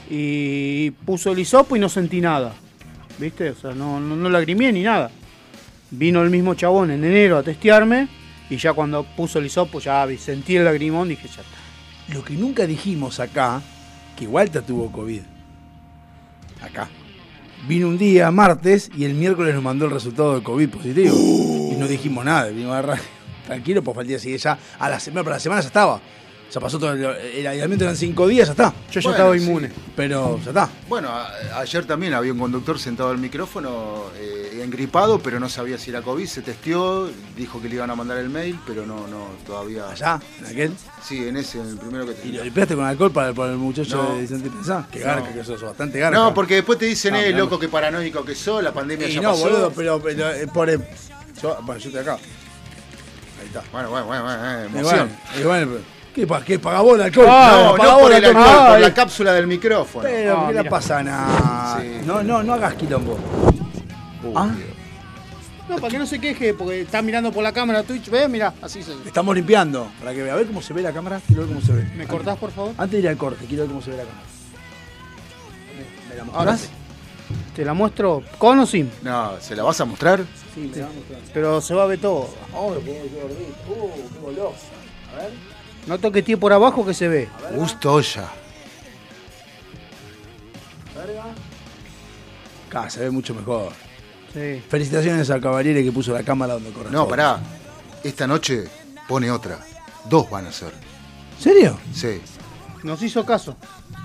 y 0.08 0.92
puso 1.04 1.32
el 1.32 1.40
hisopo 1.40 1.74
y 1.74 1.80
no 1.80 1.88
sentí 1.88 2.20
nada. 2.20 2.54
¿Viste? 3.18 3.50
O 3.50 3.56
sea, 3.56 3.72
no, 3.72 3.98
no, 3.98 4.14
no 4.14 4.28
lagrimé 4.28 4.70
ni 4.70 4.84
nada. 4.84 5.10
Vino 5.90 6.22
el 6.22 6.30
mismo 6.30 6.54
chabón 6.54 6.92
en 6.92 7.02
enero 7.02 7.38
a 7.38 7.42
testearme 7.42 8.06
y 8.50 8.56
ya 8.56 8.72
cuando 8.72 9.02
puso 9.02 9.40
el 9.40 9.46
hisopo 9.46 9.80
ya 9.80 10.06
sentí 10.16 10.54
el 10.54 10.64
lagrimón 10.64 11.08
dije, 11.08 11.26
ya 11.26 11.42
está. 11.42 12.14
Lo 12.14 12.22
que 12.22 12.34
nunca 12.34 12.68
dijimos 12.68 13.18
acá, 13.18 13.60
que 14.16 14.28
Walter 14.28 14.62
tuvo 14.62 14.92
COVID. 14.92 15.22
Acá. 16.62 16.88
Vino 17.66 17.88
un 17.88 17.98
día, 17.98 18.30
martes, 18.30 18.92
y 18.96 19.04
el 19.04 19.14
miércoles 19.14 19.56
nos 19.56 19.64
mandó 19.64 19.86
el 19.86 19.90
resultado 19.90 20.36
de 20.36 20.44
COVID 20.44 20.68
positivo. 20.68 21.16
No 21.78 21.88
dijimos 21.88 22.24
nada, 22.24 22.48
vino 22.50 22.72
a 22.72 22.78
agarrar 22.78 23.00
tranquilo, 23.46 23.82
pues 23.82 23.96
al 23.98 24.06
día 24.06 24.18
siguiente 24.18 24.44
ya, 24.44 24.58
a 24.78 24.88
la 24.88 25.00
semana, 25.00 25.24
para 25.24 25.36
la 25.36 25.40
semana 25.40 25.60
ya 25.62 25.68
estaba. 25.68 26.00
Ya 26.50 26.60
pasó 26.60 26.78
todo 26.78 26.94
el, 26.94 27.04
el 27.04 27.46
aislamiento, 27.46 27.84
eran 27.84 27.94
cinco 27.94 28.26
días, 28.26 28.48
ya 28.48 28.52
está. 28.52 28.72
Yo 28.90 29.00
ya 29.00 29.10
Bueno, 29.10 29.10
estaba 29.10 29.34
sí. 29.36 29.44
inmune. 29.44 29.70
Pero 29.94 30.40
ya 30.42 30.48
está. 30.48 30.70
Bueno, 30.88 31.10
a- 31.10 31.30
ayer 31.60 31.84
también 31.84 32.14
había 32.14 32.32
un 32.32 32.38
conductor 32.38 32.78
sentado 32.78 33.10
al 33.10 33.18
micrófono 33.18 34.04
eh, 34.16 34.62
engripado, 34.64 35.18
pero 35.18 35.38
no 35.38 35.50
sabía 35.50 35.76
si 35.76 35.90
era 35.90 36.00
COVID. 36.00 36.26
Se 36.26 36.40
testeó, 36.40 37.10
dijo 37.36 37.60
que 37.60 37.68
le 37.68 37.74
iban 37.74 37.90
a 37.90 37.94
mandar 37.94 38.16
el 38.16 38.30
mail, 38.30 38.58
pero 38.66 38.86
no, 38.86 39.06
no, 39.08 39.26
todavía. 39.46 39.90
Allá, 39.90 40.18
en 40.38 40.46
aquel. 40.46 40.72
Sí, 41.06 41.28
en 41.28 41.36
ese, 41.36 41.60
en 41.60 41.68
el 41.68 41.76
primero 41.76 42.06
que 42.06 42.14
Y 42.26 42.32
lo 42.32 42.42
limpiaste 42.44 42.74
con 42.74 42.86
alcohol 42.86 43.12
para, 43.12 43.34
para 43.34 43.52
el 43.52 43.58
muchacho 43.58 44.02
No. 44.02 44.14
de 44.14 44.22
Vicente 44.22 44.48
Pensá. 44.48 44.88
Que 44.90 45.00
garca, 45.00 45.28
No. 45.28 45.34
que 45.36 45.44
sos 45.44 45.60
bastante 45.60 45.98
garca. 45.98 46.18
No, 46.18 46.32
porque 46.32 46.54
después 46.54 46.78
te 46.78 46.86
dicen, 46.86 47.12
No, 47.12 47.20
eh, 47.20 47.30
loco, 47.32 47.58
que 47.58 47.68
paranoico 47.68 48.24
que 48.24 48.34
sos, 48.34 48.62
la 48.64 48.72
pandemia 48.72 49.06
Y 49.06 49.12
ya 49.16 49.20
no, 49.20 49.32
pasó. 49.32 49.42
boludo, 49.42 49.70
pero, 49.76 50.00
pero 50.02 50.30
eh, 50.32 50.46
por 50.46 50.70
el- 50.70 50.82
yo, 51.42 51.58
bueno, 51.62 51.80
yo 51.80 51.88
estoy 51.88 52.02
acá. 52.02 52.14
Ahí 52.14 53.46
está. 53.46 53.62
Bueno, 53.72 53.90
bueno, 53.90 54.06
bueno, 54.06 54.22
bueno, 54.24 54.62
Y 54.62 54.66
emoción. 54.66 54.82
bueno, 54.82 55.40
y 55.40 55.42
bueno, 55.44 55.66
pero- 55.72 55.98
¿Qué, 56.14 56.26
pa- 56.26 56.42
qué 56.44 56.58
pagabó 56.58 56.96
el 56.96 57.02
alcohol? 57.02 57.26
Ah, 57.28 57.74
no, 57.78 57.84
no 57.84 57.98
por 58.00 58.12
el 58.12 58.24
alcohol, 58.24 58.66
por 58.70 58.80
la 58.80 58.92
cápsula 58.94 59.32
del 59.34 59.46
micrófono. 59.46 60.02
Pero 60.08 60.36
Ah, 60.36 60.46
¿qué 60.48 60.54
le 60.54 60.58
mira. 60.60 60.70
pasa 60.70 61.02
nada? 61.02 61.78
Sí. 61.80 62.00
No, 62.04 62.22
no, 62.24 62.42
no 62.42 62.54
hagas 62.54 62.74
quilombo. 62.74 63.16
Uy, 64.24 64.32
Ah. 64.34 64.50
No, 65.68 65.76
para 65.76 65.88
que 65.90 65.98
no 65.98 66.06
se 66.06 66.18
queje, 66.18 66.54
porque 66.54 66.80
está 66.80 67.02
mirando 67.02 67.30
por 67.30 67.42
la 67.44 67.52
cámara 67.52 67.82
Twitch, 67.84 68.08
ve, 68.10 68.26
mira, 68.26 68.54
así 68.62 68.82
se. 68.82 68.94
Estamos 69.06 69.34
limpiando. 69.36 69.86
Para 70.00 70.12
que 70.14 70.22
vea. 70.22 70.32
A 70.32 70.36
ver 70.36 70.46
cómo 70.46 70.60
se 70.62 70.72
ve 70.72 70.80
la 70.82 70.92
cámara. 70.92 71.20
Quiero 71.26 71.42
ver 71.42 71.54
cómo 71.54 71.64
se 71.64 71.72
ve. 71.72 71.84
¿Me 71.94 72.06
cortás, 72.06 72.36
por 72.38 72.50
favor? 72.50 72.72
Antes 72.78 72.92
de 72.92 72.98
ir 73.00 73.08
al 73.08 73.16
corte, 73.18 73.44
quiero 73.44 73.62
ver 73.64 73.68
cómo 73.70 73.82
se 73.82 73.90
ve 73.90 73.98
la 73.98 74.04
cámara. 74.04 74.22
¿Me 76.08 76.14
la 76.16 76.22
Ahora 76.22 76.52
mostrás? 76.52 76.60
sí. 76.62 76.68
Te 77.54 77.64
la 77.64 77.74
muestro 77.74 78.22
con 78.38 78.58
o 78.60 78.66
sin, 78.66 78.90
No, 79.02 79.32
¿se 79.40 79.54
la 79.54 79.62
vas 79.62 79.78
a 79.80 79.84
mostrar? 79.84 80.20
Sí, 80.54 80.60
me 80.60 80.82
mostrás. 80.82 81.20
pero 81.32 81.60
se 81.60 81.74
va 81.74 81.84
a 81.84 81.86
ver 81.86 82.00
todo. 82.00 82.28
Oh, 82.54 82.74
lo. 82.74 82.80
Uh, 82.80 82.84
qué 82.84 84.20
goloso. 84.20 84.54
A 85.12 85.22
ver. 85.22 85.32
No 85.86 85.98
toqueteé 85.98 86.36
por 86.36 86.52
abajo 86.52 86.84
que 86.84 86.94
se 86.94 87.08
ve. 87.08 87.28
Gusto 87.54 88.00
ya. 88.00 88.30
Verga. 90.94 91.24
Acá 92.68 92.90
se 92.90 93.00
ve 93.00 93.10
mucho 93.10 93.34
mejor. 93.34 93.72
Sí. 94.34 94.62
Felicitaciones 94.68 95.30
al 95.30 95.40
caballero 95.40 95.80
que 95.82 95.92
puso 95.92 96.12
la 96.12 96.22
cámara 96.22 96.54
donde 96.54 96.70
corre. 96.70 96.90
No, 96.90 97.08
pará. 97.08 97.40
Esta 98.04 98.26
noche 98.26 98.64
pone 99.08 99.30
otra. 99.30 99.58
Dos 100.08 100.28
van 100.28 100.46
a 100.46 100.52
ser. 100.52 100.72
¿Serio? 101.38 101.78
Sí. 101.94 102.20
Nos 102.82 103.02
hizo 103.02 103.24
caso. 103.24 103.56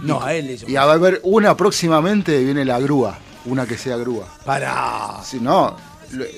No, 0.02 0.24
a 0.24 0.34
él 0.34 0.48
le 0.48 0.54
hizo. 0.54 0.70
Y 0.70 0.76
a 0.76 0.86
ver, 0.86 1.20
una 1.24 1.56
próximamente 1.58 2.44
viene 2.44 2.64
la 2.64 2.80
grúa. 2.80 3.18
Una 3.46 3.66
que 3.66 3.78
sea 3.78 3.98
grúa. 3.98 4.26
Pará. 4.46 5.22
Si 5.24 5.40
no, 5.40 5.76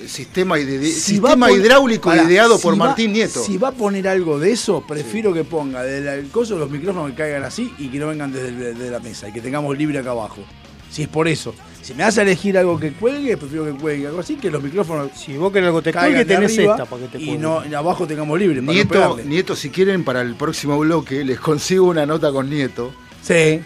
sistema, 0.08 0.58
Si 0.58 0.92
sistema 0.92 1.52
hidráulico 1.52 2.14
ideado 2.16 2.58
si 2.58 2.64
por 2.64 2.74
va- 2.74 2.78
Martín 2.88 3.14
Nieto. 3.14 3.44
Si 3.44 3.58
va 3.58 3.70
a 3.70 3.72
poner 3.72 4.08
algo 4.08 4.40
de 4.40 4.52
eso, 4.52 4.84
prefiero 4.88 5.34
que 5.34 5.44
ponga 5.44 5.84
del 5.84 6.28
coso 6.30 6.58
los 6.58 6.70
micrófonos 6.70 7.12
que 7.12 7.18
caigan 7.18 7.44
así 7.44 7.74
y 7.78 7.88
que 7.90 8.00
no 8.00 8.08
vengan 8.08 8.32
desde, 8.32 8.50
el- 8.50 8.58
desde 8.78 8.92
la 8.92 9.00
mesa 9.00 9.30
y 9.30 9.34
que 9.34 9.42
tengamos 9.42 9.78
libre 9.78 10.00
acá 10.00 10.12
abajo. 10.12 10.44
Si 10.90 11.02
es 11.04 11.08
por 11.10 11.28
eso. 11.28 11.54
Si 11.82 11.94
me 11.94 12.04
a 12.04 12.08
elegir 12.10 12.58
algo 12.58 12.80
que 12.80 12.94
cuelgue, 12.94 13.36
prefiero 13.38 13.66
que 13.66 13.72
cuelgue 13.74 14.08
algo 14.08 14.20
así, 14.22 14.36
que 14.38 14.50
los 14.50 14.64
micrófonos 14.64 15.12
Si 15.16 15.36
vos 15.38 15.52
querés 15.52 15.68
algo 15.68 15.82
te 15.82 15.92
cuelgue, 15.94 16.20
de 16.20 16.26
tenés 16.26 16.58
esta 16.58 16.86
para 16.86 17.02
que 17.04 17.18
te 17.18 17.24
y 17.24 17.38
no 17.38 17.64
y 17.70 17.74
abajo 17.74 18.08
tengamos 18.08 18.40
libre. 18.40 18.62
para 18.62 18.66
no 18.66 18.72
Nieto. 19.16 19.18
Nieto, 19.30 19.56
si 19.56 19.70
quieren, 19.70 20.04
para 20.04 20.22
el 20.22 20.36
próximo 20.36 20.80
bloque 20.80 21.24
les 21.26 21.40
consigo 21.40 21.86
una 21.88 22.06
nota 22.06 22.32
con 22.32 22.50
Nieto. 22.50 22.92
Sí. 23.22 23.60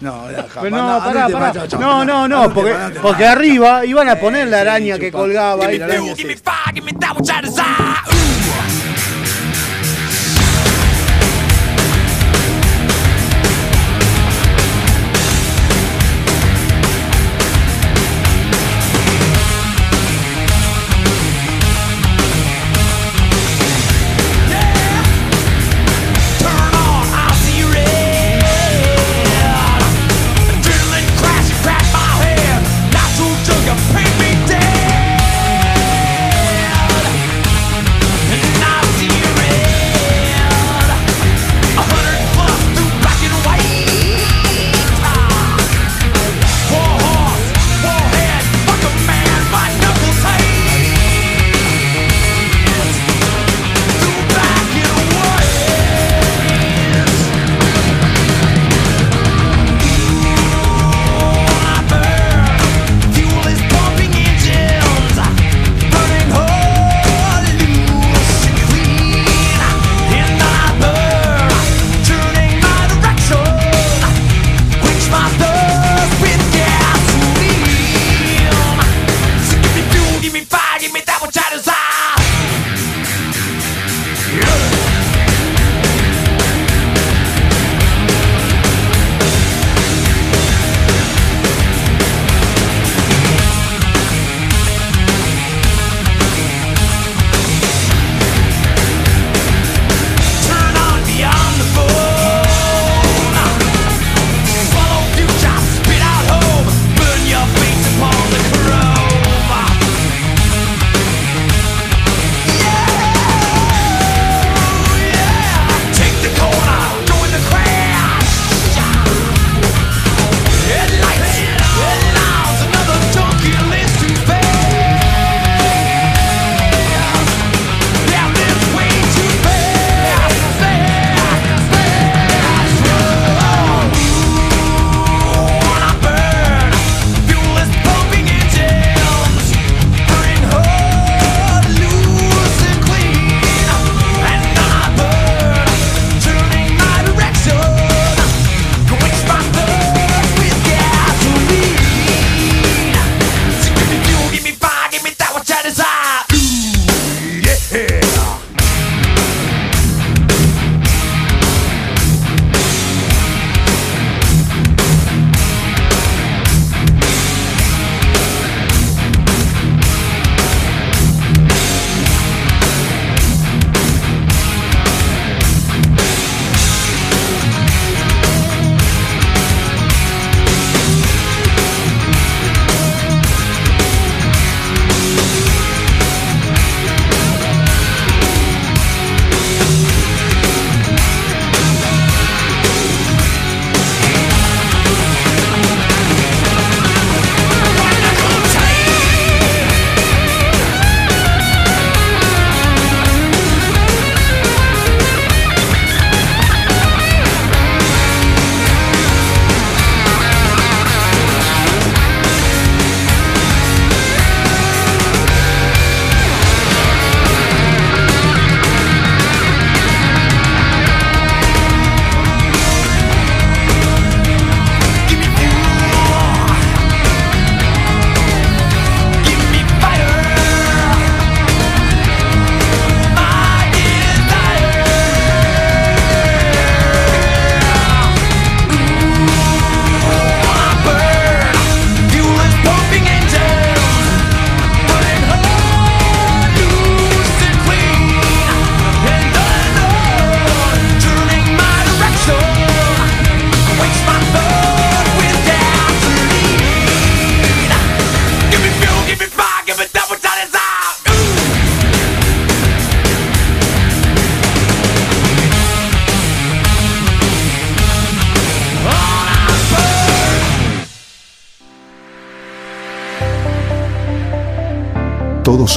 No, 0.00 0.30
no, 0.30 0.44
Pero 0.60 0.76
no, 0.76 0.98
pará, 1.04 1.28
pará. 1.28 1.52
No, 1.78 2.04
no, 2.04 2.28
no, 2.28 2.54
porque, 2.54 2.72
porque 2.72 3.00
porque 3.00 3.26
arriba 3.26 3.84
iban 3.84 4.08
a 4.08 4.16
poner 4.16 4.46
la 4.46 4.58
sí, 4.58 4.60
araña 4.60 4.98
que 4.98 5.10
colgaba 5.10 5.66
ahí. 5.66 5.80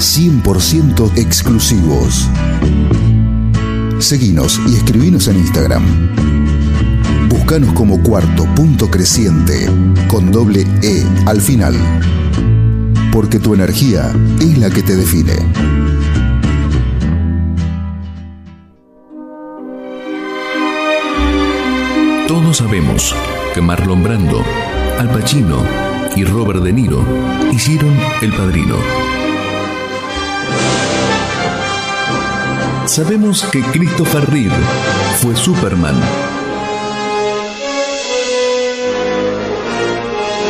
100% 0.00 1.12
exclusivos. 1.16 2.26
Seguinos 3.98 4.58
y 4.66 4.76
escribinos 4.76 5.28
en 5.28 5.36
Instagram. 5.36 5.82
Búscanos 7.28 7.74
como 7.74 8.02
cuarto 8.02 8.46
punto 8.54 8.90
creciente 8.90 9.68
con 10.08 10.32
doble 10.32 10.66
E 10.82 11.04
al 11.26 11.42
final. 11.42 11.74
Porque 13.12 13.38
tu 13.38 13.52
energía 13.52 14.10
es 14.40 14.56
la 14.56 14.70
que 14.70 14.82
te 14.82 14.96
define. 14.96 15.34
Todos 22.26 22.56
sabemos 22.56 23.14
que 23.54 23.60
Marlon 23.60 24.02
Brando, 24.02 24.42
Al 24.98 25.10
Pacino 25.10 25.62
y 26.16 26.24
Robert 26.24 26.62
De 26.62 26.72
Niro 26.72 27.04
hicieron 27.52 27.94
El 28.22 28.32
Padrino. 28.32 29.09
Sabemos 32.90 33.44
que 33.52 33.60
Christopher 33.60 34.28
Reeve 34.28 34.56
fue 35.20 35.36
Superman. 35.36 35.94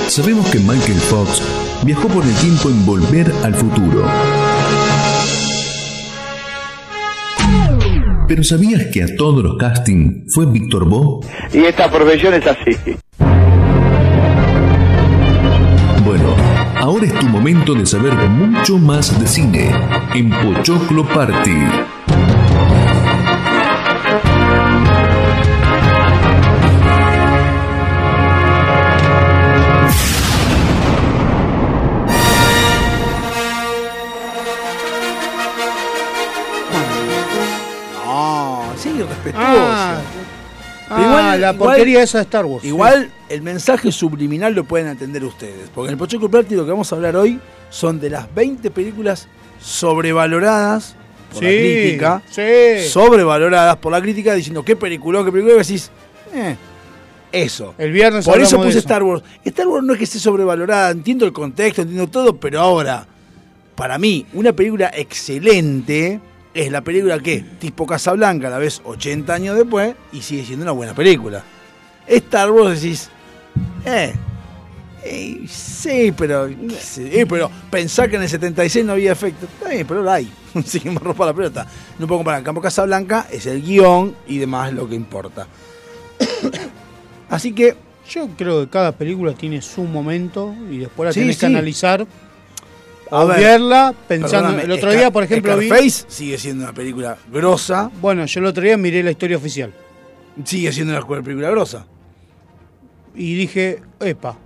Sabemos 0.08 0.48
que 0.48 0.58
Michael 0.58 1.00
Fox 1.00 1.42
viajó 1.84 2.08
por 2.08 2.24
el 2.24 2.34
tiempo 2.36 2.70
en 2.70 2.86
Volver 2.86 3.30
al 3.44 3.54
Futuro. 3.54 4.06
Pero 8.26 8.42
¿sabías 8.42 8.86
que 8.86 9.02
a 9.02 9.16
todos 9.16 9.44
los 9.44 9.58
casting 9.58 10.24
fue 10.34 10.46
Víctor 10.46 10.88
Bo? 10.88 11.20
Y 11.52 11.58
esta 11.58 11.90
profesión 11.90 12.32
es 12.32 12.46
así. 12.46 12.74
Bueno, 16.06 16.34
ahora 16.78 17.04
es 17.04 17.12
tu 17.18 17.26
momento 17.26 17.74
de 17.74 17.84
saber 17.84 18.14
mucho 18.14 18.78
más 18.78 19.20
de 19.20 19.26
cine 19.26 19.70
en 20.14 20.30
Pochoclo 20.30 21.06
Party. 21.06 21.99
La 41.40 41.52
igual- 41.52 41.70
porquería 41.70 42.02
esa 42.02 42.18
de 42.18 42.24
Star 42.24 42.44
Wars. 42.46 42.64
Igual 42.64 43.10
el 43.28 43.42
mensaje 43.42 43.90
subliminal 43.92 44.54
lo 44.54 44.64
pueden 44.64 44.88
entender 44.88 45.24
ustedes. 45.24 45.68
Porque 45.74 45.88
en 45.88 45.92
el 45.94 45.98
Pochoco 45.98 46.30
Party 46.30 46.54
lo 46.54 46.64
que 46.64 46.70
vamos 46.70 46.92
a 46.92 46.96
hablar 46.96 47.16
hoy 47.16 47.38
son 47.70 47.98
de 48.00 48.10
las 48.10 48.32
20 48.34 48.70
películas 48.70 49.28
sobrevaloradas 49.60 50.94
por 51.32 51.42
la 51.42 51.48
crítica. 51.50 52.22
sí. 52.30 52.88
Sobrevaloradas 52.88 53.76
por 53.76 53.92
la 53.92 54.00
crítica 54.00 54.34
diciendo 54.34 54.64
qué 54.64 54.76
película, 54.76 55.24
qué 55.24 55.30
película. 55.32 55.54
Y 55.54 55.58
decís, 55.58 55.90
eh, 56.34 56.56
eso. 57.32 57.74
El 57.78 57.92
viernes 57.92 58.24
Por 58.24 58.40
eso 58.40 58.58
de 58.58 58.66
puse 58.66 58.78
Star 58.78 59.02
Wars. 59.02 59.22
Star 59.44 59.66
Wars 59.68 59.84
no 59.84 59.92
es 59.92 59.98
que 59.98 60.04
esté 60.04 60.18
sobrevalorada, 60.18 60.90
entiendo 60.90 61.24
el 61.26 61.32
contexto, 61.32 61.82
entiendo 61.82 62.08
todo, 62.08 62.36
pero 62.36 62.60
ahora, 62.60 63.06
para 63.76 63.98
mí, 63.98 64.26
una 64.32 64.52
película 64.52 64.90
excelente 64.94 66.20
es 66.54 66.70
la 66.70 66.82
película 66.82 67.18
que, 67.20 67.40
tipo 67.58 67.86
Casablanca, 67.86 68.50
la 68.50 68.58
ves 68.58 68.82
80 68.84 69.32
años 69.32 69.56
después 69.56 69.94
y 70.12 70.22
sigue 70.22 70.44
siendo 70.44 70.64
una 70.64 70.72
buena 70.72 70.94
película. 70.94 71.44
Star 72.06 72.50
Wars 72.50 72.82
decís, 72.82 73.08
eh, 73.84 74.12
eh, 75.02 75.44
sí, 75.48 76.12
pero, 76.16 76.46
eh, 76.46 77.26
pero 77.28 77.50
pensar 77.70 78.10
que 78.10 78.16
en 78.16 78.22
el 78.22 78.28
76 78.28 78.84
no 78.84 78.92
había 78.92 79.12
efecto, 79.12 79.46
está 79.46 79.68
bien, 79.68 79.86
pero 79.86 80.00
ahora 80.00 80.14
hay. 80.14 80.30
Así 80.54 80.80
que 80.80 80.90
me 80.90 80.98
rompa 80.98 81.26
la 81.26 81.32
pelota. 81.32 81.66
No 81.98 82.06
puedo 82.06 82.18
comparar. 82.18 82.40
En 82.40 82.44
Campo 82.44 82.60
Casablanca 82.60 83.26
es 83.30 83.46
el 83.46 83.62
guion 83.62 84.14
y 84.26 84.38
demás 84.38 84.72
lo 84.72 84.88
que 84.88 84.94
importa. 84.94 85.46
Así 87.30 87.52
que 87.52 87.76
Yo 88.10 88.28
creo 88.36 88.62
que 88.62 88.68
cada 88.68 88.90
película 88.90 89.32
tiene 89.34 89.62
su 89.62 89.84
momento 89.84 90.52
y 90.68 90.78
después 90.78 91.06
la 91.06 91.12
Sí, 91.12 91.20
tenés 91.20 91.38
que 91.38 91.46
analizar 91.46 92.06
A 93.10 93.24
verla 93.24 93.94
pensando. 94.06 94.60
El 94.60 94.70
otro 94.70 94.92
día, 94.92 95.10
por 95.10 95.24
ejemplo, 95.24 95.56
vi. 95.56 95.66
Scarface 95.66 96.04
sigue 96.08 96.38
siendo 96.38 96.64
una 96.64 96.72
película 96.72 97.16
grosa. 97.32 97.90
Bueno, 98.00 98.24
yo 98.26 98.40
el 98.40 98.46
otro 98.46 98.62
día 98.62 98.76
miré 98.76 99.02
la 99.02 99.10
historia 99.10 99.36
oficial 99.36 99.72
Sigue 100.44 100.72
siendo 100.72 100.96
una 100.96 101.06
película 101.22 101.50
grosa. 101.50 101.86
y 103.14 103.34
dije, 103.34 103.82
epa. 104.00 104.38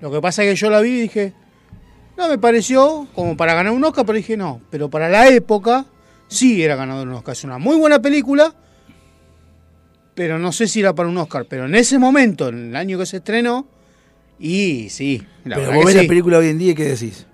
Lo 0.00 0.10
que 0.10 0.20
pasa 0.20 0.42
es 0.42 0.50
que 0.50 0.56
yo 0.56 0.70
la 0.70 0.80
vi 0.80 0.90
y 0.90 1.00
dije, 1.02 1.34
no 2.16 2.28
me 2.28 2.38
pareció 2.38 3.06
como 3.14 3.36
para 3.36 3.54
ganar 3.54 3.72
un 3.72 3.84
Oscar, 3.84 4.04
pero 4.06 4.16
dije 4.16 4.36
no. 4.36 4.60
Pero 4.70 4.88
para 4.88 5.08
la 5.08 5.28
época, 5.28 5.86
sí 6.26 6.62
era 6.62 6.74
ganador 6.74 7.06
de 7.06 7.12
un 7.12 7.18
Oscar. 7.18 7.32
Es 7.32 7.44
una 7.44 7.58
muy 7.58 7.76
buena 7.76 8.00
película, 8.00 8.54
pero 10.14 10.38
no 10.38 10.50
sé 10.52 10.66
si 10.66 10.80
era 10.80 10.94
para 10.94 11.08
un 11.08 11.18
Oscar. 11.18 11.46
Pero 11.48 11.66
en 11.66 11.74
ese 11.74 11.98
momento, 11.98 12.48
en 12.48 12.70
el 12.70 12.76
año 12.76 12.98
que 12.98 13.06
se 13.06 13.18
estrenó, 13.18 13.68
y 14.40 14.88
sí, 14.90 15.22
la 15.44 15.56
Pero 15.56 15.72
vos 15.74 15.84
ves 15.84 15.94
sí. 15.94 16.02
la 16.02 16.08
película 16.08 16.38
hoy 16.38 16.48
en 16.48 16.58
día 16.58 16.72
y 16.72 16.74
¿qué 16.74 16.84
decís? 16.84 17.26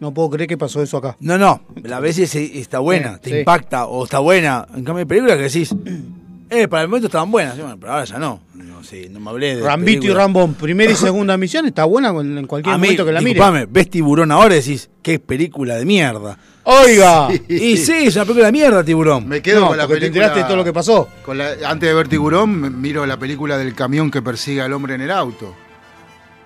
No 0.00 0.12
puedo 0.12 0.30
creer 0.30 0.48
que 0.48 0.56
pasó 0.58 0.82
eso 0.82 0.96
acá. 0.96 1.16
No, 1.20 1.36
no, 1.38 1.60
la 1.82 2.00
ves 2.00 2.18
y 2.18 2.26
se- 2.26 2.58
está 2.58 2.78
buena, 2.78 3.14
Sí, 3.16 3.20
te 3.22 3.30
sí. 3.30 3.38
impacta 3.40 3.86
o 3.86 4.04
está 4.04 4.18
buena. 4.18 4.66
En 4.74 4.82
cambio, 4.84 5.00
hay 5.00 5.04
películas 5.04 5.36
que 5.36 5.42
decís, 5.44 5.74
eh, 6.50 6.66
para 6.68 6.82
el 6.82 6.88
momento 6.88 7.06
estaban 7.08 7.30
buenas, 7.30 7.54
sí, 7.54 7.60
bueno, 7.60 7.76
pero 7.78 7.92
ahora 7.92 8.04
ya 8.06 8.18
no. 8.18 8.40
No, 8.54 8.82
sí, 8.82 9.08
no 9.10 9.20
me 9.20 9.28
hablé 9.30 9.56
de. 9.56 9.62
Rambito 9.62 10.06
y. 10.06 10.10
Rambón, 10.10 10.54
primera 10.54 10.90
y 10.90 10.94
segunda 10.96 11.36
misión, 11.36 11.66
está 11.66 11.84
buena 11.84 12.08
en 12.08 12.46
cualquier 12.46 12.74
A 12.74 12.78
mí, 12.78 12.86
momento 12.88 13.04
que 13.04 13.12
la 13.12 13.20
mire. 13.20 13.34
disculpame, 13.34 13.66
ves 13.70 13.90
tiburón 13.90 14.32
ahora 14.32 14.54
y 14.54 14.58
decís, 14.60 14.88
qué 15.02 15.18
película 15.18 15.76
de 15.76 15.84
mierda. 15.84 16.38
Oiga, 16.64 17.28
Y 17.48 17.76
sí, 17.78 17.92
es 18.06 18.16
una 18.16 18.24
película 18.24 18.46
de 18.46 18.52
mierda, 18.52 18.84
tiburón. 18.84 19.26
Me 19.28 19.42
quedo 19.42 19.60
no, 19.60 19.68
con 19.68 19.76
la 19.76 19.84
porque 19.86 19.94
te 19.96 20.00
película. 20.06 20.24
enteraste 20.26 20.40
de 20.40 20.44
todo 20.46 20.56
lo 20.56 20.64
que 20.64 20.72
pasó. 20.72 21.08
con 21.24 21.36
la- 21.38 21.52
antes 21.66 21.88
de 21.88 21.94
ver 21.94 22.06
Tiburón, 22.08 22.80
miro 22.80 23.04
la 23.06 23.18
película 23.18 23.56
del 23.58 23.74
camión 23.74 24.10
que 24.10 24.22
persigue 24.22 24.60
al 24.62 24.72
hombre 24.72 24.94
en 24.94 25.00
el 25.02 25.10
auto. 25.10 25.54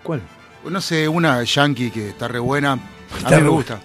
¿Cuál? 0.02 0.22
No 0.70 0.80
sé, 0.80 1.08
una 1.08 1.42
yankee 1.44 1.90
que 1.90 2.08
está 2.10 2.26
re 2.28 2.38
buena. 2.38 2.78
A 3.24 3.30
mí 3.36 3.42
me 3.42 3.48
gusta. 3.48 3.80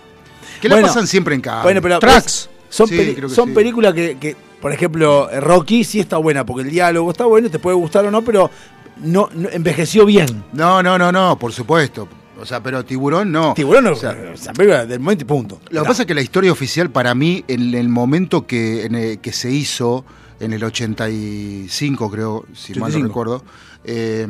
Que 0.61 0.67
Bueno, 0.67 0.81
la 0.81 0.87
pasan 0.87 1.07
siempre 1.07 1.35
en 1.35 1.41
casa. 1.41 1.63
Bueno, 1.63 1.81
pero 1.81 1.99
Tracks. 1.99 2.49
son, 2.69 2.87
Sí, 2.87 2.97
peli- 2.97 3.15
creo 3.15 3.29
que 3.29 3.35
son 3.35 3.49
sí. 3.49 3.55
películas 3.55 3.93
que, 3.93 4.17
que, 4.17 4.35
por 4.61 4.71
ejemplo, 4.73 5.29
Rocky 5.39 5.83
sí 5.83 5.99
está 5.99 6.17
buena, 6.17 6.45
porque 6.45 6.63
el 6.67 6.71
diálogo 6.73 7.11
está 7.11 7.25
bueno, 7.25 7.49
te 7.49 7.59
puede 7.59 7.75
gustar 7.77 8.05
o 8.05 8.11
no, 8.11 8.21
pero 8.23 8.49
no, 8.97 9.29
no- 9.33 9.49
envejeció 9.49 10.05
bien. 10.05 10.43
No, 10.53 10.83
no, 10.83 10.97
no, 10.97 11.11
no, 11.11 11.37
por 11.39 11.53
supuesto. 11.53 12.07
O 12.41 12.45
sea, 12.45 12.61
pero 12.63 12.83
Tiburón 12.85 13.31
no. 13.33 13.53
Tiburón 13.53 13.83
no, 13.85 13.91
O 13.91 13.95
sea, 13.95 14.13
del 14.13 14.99
momento 14.99 15.23
y 15.23 15.27
punto. 15.27 15.59
Lo 15.71 15.81
que 15.83 15.87
pasa 15.87 16.03
es 16.03 16.07
que 16.07 16.13
la 16.13 16.21
historia 16.21 16.51
oficial 16.51 16.89
para 16.89 17.13
mí, 17.13 17.43
en 17.49 17.73
el 17.73 17.89
momento 17.89 18.45
que, 18.47 18.85
en 18.85 18.95
el- 18.95 19.19
que 19.19 19.31
se 19.33 19.51
hizo, 19.51 20.05
en 20.39 20.53
el 20.53 20.63
85 20.63 22.09
creo, 22.09 22.45
si 22.53 22.73
mal 22.73 22.91
no 22.91 22.97
85. 22.97 23.07
recuerdo, 23.07 23.43
eh, 23.83 24.27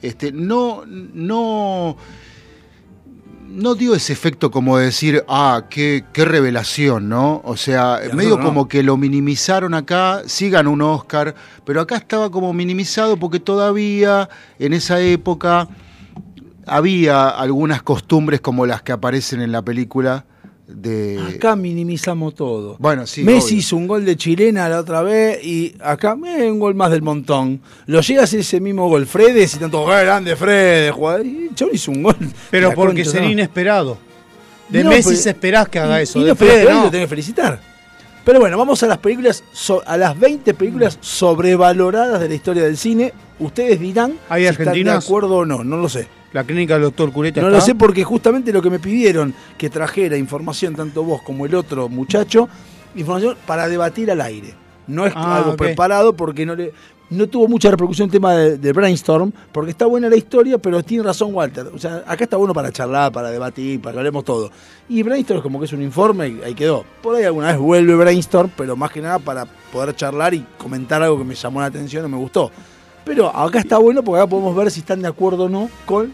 este, 0.00 0.32
no, 0.32 0.82
no, 0.86 1.96
no 3.52 3.74
dio 3.74 3.94
ese 3.94 4.12
efecto 4.12 4.50
como 4.50 4.78
de 4.78 4.86
decir, 4.86 5.24
ah, 5.28 5.64
qué, 5.68 6.04
qué 6.12 6.24
revelación, 6.24 7.08
¿no? 7.08 7.42
O 7.44 7.56
sea, 7.56 8.00
medio 8.14 8.38
no. 8.38 8.44
como 8.44 8.68
que 8.68 8.82
lo 8.82 8.96
minimizaron 8.96 9.74
acá, 9.74 10.22
sí 10.26 10.48
ganó 10.48 10.70
un 10.70 10.82
Oscar, 10.82 11.34
pero 11.64 11.80
acá 11.80 11.96
estaba 11.96 12.30
como 12.30 12.52
minimizado 12.52 13.16
porque 13.18 13.40
todavía 13.40 14.28
en 14.58 14.72
esa 14.72 15.00
época 15.00 15.68
había 16.66 17.28
algunas 17.28 17.82
costumbres 17.82 18.40
como 18.40 18.66
las 18.66 18.82
que 18.82 18.92
aparecen 18.92 19.42
en 19.42 19.52
la 19.52 19.62
película 19.62 20.24
de... 20.74 21.20
Acá 21.36 21.56
minimizamos 21.56 22.34
todo. 22.34 22.76
Bueno, 22.78 23.06
sí, 23.06 23.22
Messi 23.22 23.46
obvio. 23.48 23.58
hizo 23.58 23.76
un 23.76 23.86
gol 23.88 24.04
de 24.04 24.16
chilena 24.16 24.68
la 24.68 24.80
otra 24.80 25.02
vez 25.02 25.44
y 25.44 25.74
acá 25.80 26.16
eh, 26.26 26.50
un 26.50 26.58
gol 26.58 26.74
más 26.74 26.90
del 26.90 27.02
montón. 27.02 27.60
Lo 27.86 28.00
llega 28.00 28.22
a 28.22 28.24
hacer 28.24 28.40
ese 28.40 28.60
mismo 28.60 28.88
gol 28.88 29.06
Fredes 29.06 29.54
y 29.54 29.58
tanto 29.58 29.82
"Eh, 29.96 30.04
grande 30.04 30.36
Fredes, 30.36 30.92
jugador. 30.92 31.26
Y 31.26 31.48
el 31.48 31.54
chabón 31.54 31.74
hizo 31.74 31.90
un 31.90 32.02
gol. 32.02 32.16
Pero 32.50 32.72
porque 32.74 33.02
concha, 33.02 33.10
sería 33.10 33.26
no. 33.28 33.32
inesperado. 33.32 33.98
De 34.68 34.82
No, 34.84 34.90
Messi 34.90 35.10
pero- 35.10 35.20
se 35.22 35.30
esperás 35.30 35.68
que 35.68 35.78
haga 35.78 36.00
Y- 36.00 36.04
eso. 36.04 36.18
y 36.20 36.24
de 36.24 36.34
no, 36.64 36.70
no. 36.74 36.84
lo 36.84 36.90
tenés 36.90 37.04
que 37.06 37.08
felicitar. 37.08 37.60
Pero 38.24 38.38
bueno, 38.38 38.56
vamos 38.56 38.80
a 38.82 38.86
las 38.86 38.98
películas, 38.98 39.42
so- 39.52 39.82
a 39.84 39.96
las 39.96 40.18
20 40.18 40.54
películas 40.54 40.96
sobrevaloradas 41.00 42.20
de 42.20 42.28
la 42.28 42.34
historia 42.34 42.62
del 42.64 42.76
cine. 42.76 43.12
Ustedes 43.40 43.80
dirán 43.80 44.14
¿Hay 44.28 44.42
si 44.42 44.48
están 44.48 44.72
de 44.82 44.90
acuerdo 44.90 45.38
o 45.38 45.44
no, 45.44 45.64
no 45.64 45.76
lo 45.76 45.88
sé. 45.88 46.06
La 46.32 46.44
clínica 46.44 46.74
del 46.74 46.84
doctor 46.84 47.12
Cureta 47.12 47.40
No 47.40 47.48
está. 47.48 47.58
lo 47.58 47.64
sé 47.64 47.74
porque 47.74 48.04
justamente 48.04 48.52
lo 48.52 48.62
que 48.62 48.70
me 48.70 48.78
pidieron 48.78 49.34
que 49.58 49.68
trajera 49.70 50.16
información, 50.16 50.74
tanto 50.74 51.02
vos 51.04 51.22
como 51.22 51.44
el 51.46 51.54
otro 51.54 51.88
muchacho, 51.88 52.48
información 52.94 53.36
para 53.46 53.68
debatir 53.68 54.10
al 54.10 54.20
aire. 54.20 54.54
No 54.86 55.06
es 55.06 55.12
Ah, 55.14 55.36
algo 55.38 55.56
preparado 55.56 56.14
porque 56.14 56.44
no 56.46 56.54
le 56.54 56.72
no 57.10 57.26
tuvo 57.26 57.46
mucha 57.46 57.70
repercusión 57.70 58.06
el 58.06 58.10
tema 58.12 58.32
de, 58.34 58.56
de 58.56 58.72
Brainstorm, 58.72 59.32
porque 59.52 59.72
está 59.72 59.84
buena 59.84 60.08
la 60.08 60.16
historia, 60.16 60.56
pero 60.56 60.82
tiene 60.82 61.04
razón 61.04 61.34
Walter. 61.34 61.66
O 61.74 61.78
sea, 61.78 62.02
acá 62.06 62.24
está 62.24 62.38
bueno 62.38 62.54
para 62.54 62.72
charlar, 62.72 63.12
para 63.12 63.30
debatir, 63.30 63.82
para 63.82 63.92
que 63.92 63.98
hablemos 63.98 64.24
todo. 64.24 64.50
Y 64.88 65.02
Brainstorm 65.02 65.36
es 65.40 65.42
como 65.42 65.58
que 65.58 65.66
es 65.66 65.72
un 65.74 65.82
informe 65.82 66.28
y 66.28 66.40
ahí 66.42 66.54
quedó. 66.54 66.86
Por 67.02 67.14
ahí 67.14 67.24
alguna 67.24 67.48
vez 67.48 67.58
vuelve 67.58 67.94
Brainstorm, 67.96 68.50
pero 68.56 68.76
más 68.76 68.90
que 68.90 69.02
nada 69.02 69.18
para 69.18 69.44
poder 69.44 69.94
charlar 69.94 70.32
y 70.32 70.42
comentar 70.56 71.02
algo 71.02 71.18
que 71.18 71.24
me 71.24 71.34
llamó 71.34 71.60
la 71.60 71.66
atención 71.66 72.02
o 72.02 72.08
me 72.08 72.16
gustó. 72.16 72.50
Pero 73.04 73.28
acá 73.36 73.58
está 73.58 73.76
bueno 73.76 74.02
porque 74.02 74.20
acá 74.22 74.30
podemos 74.30 74.56
ver 74.56 74.70
si 74.70 74.80
están 74.80 75.02
de 75.02 75.08
acuerdo 75.08 75.44
o 75.44 75.48
no 75.50 75.68
con 75.84 76.10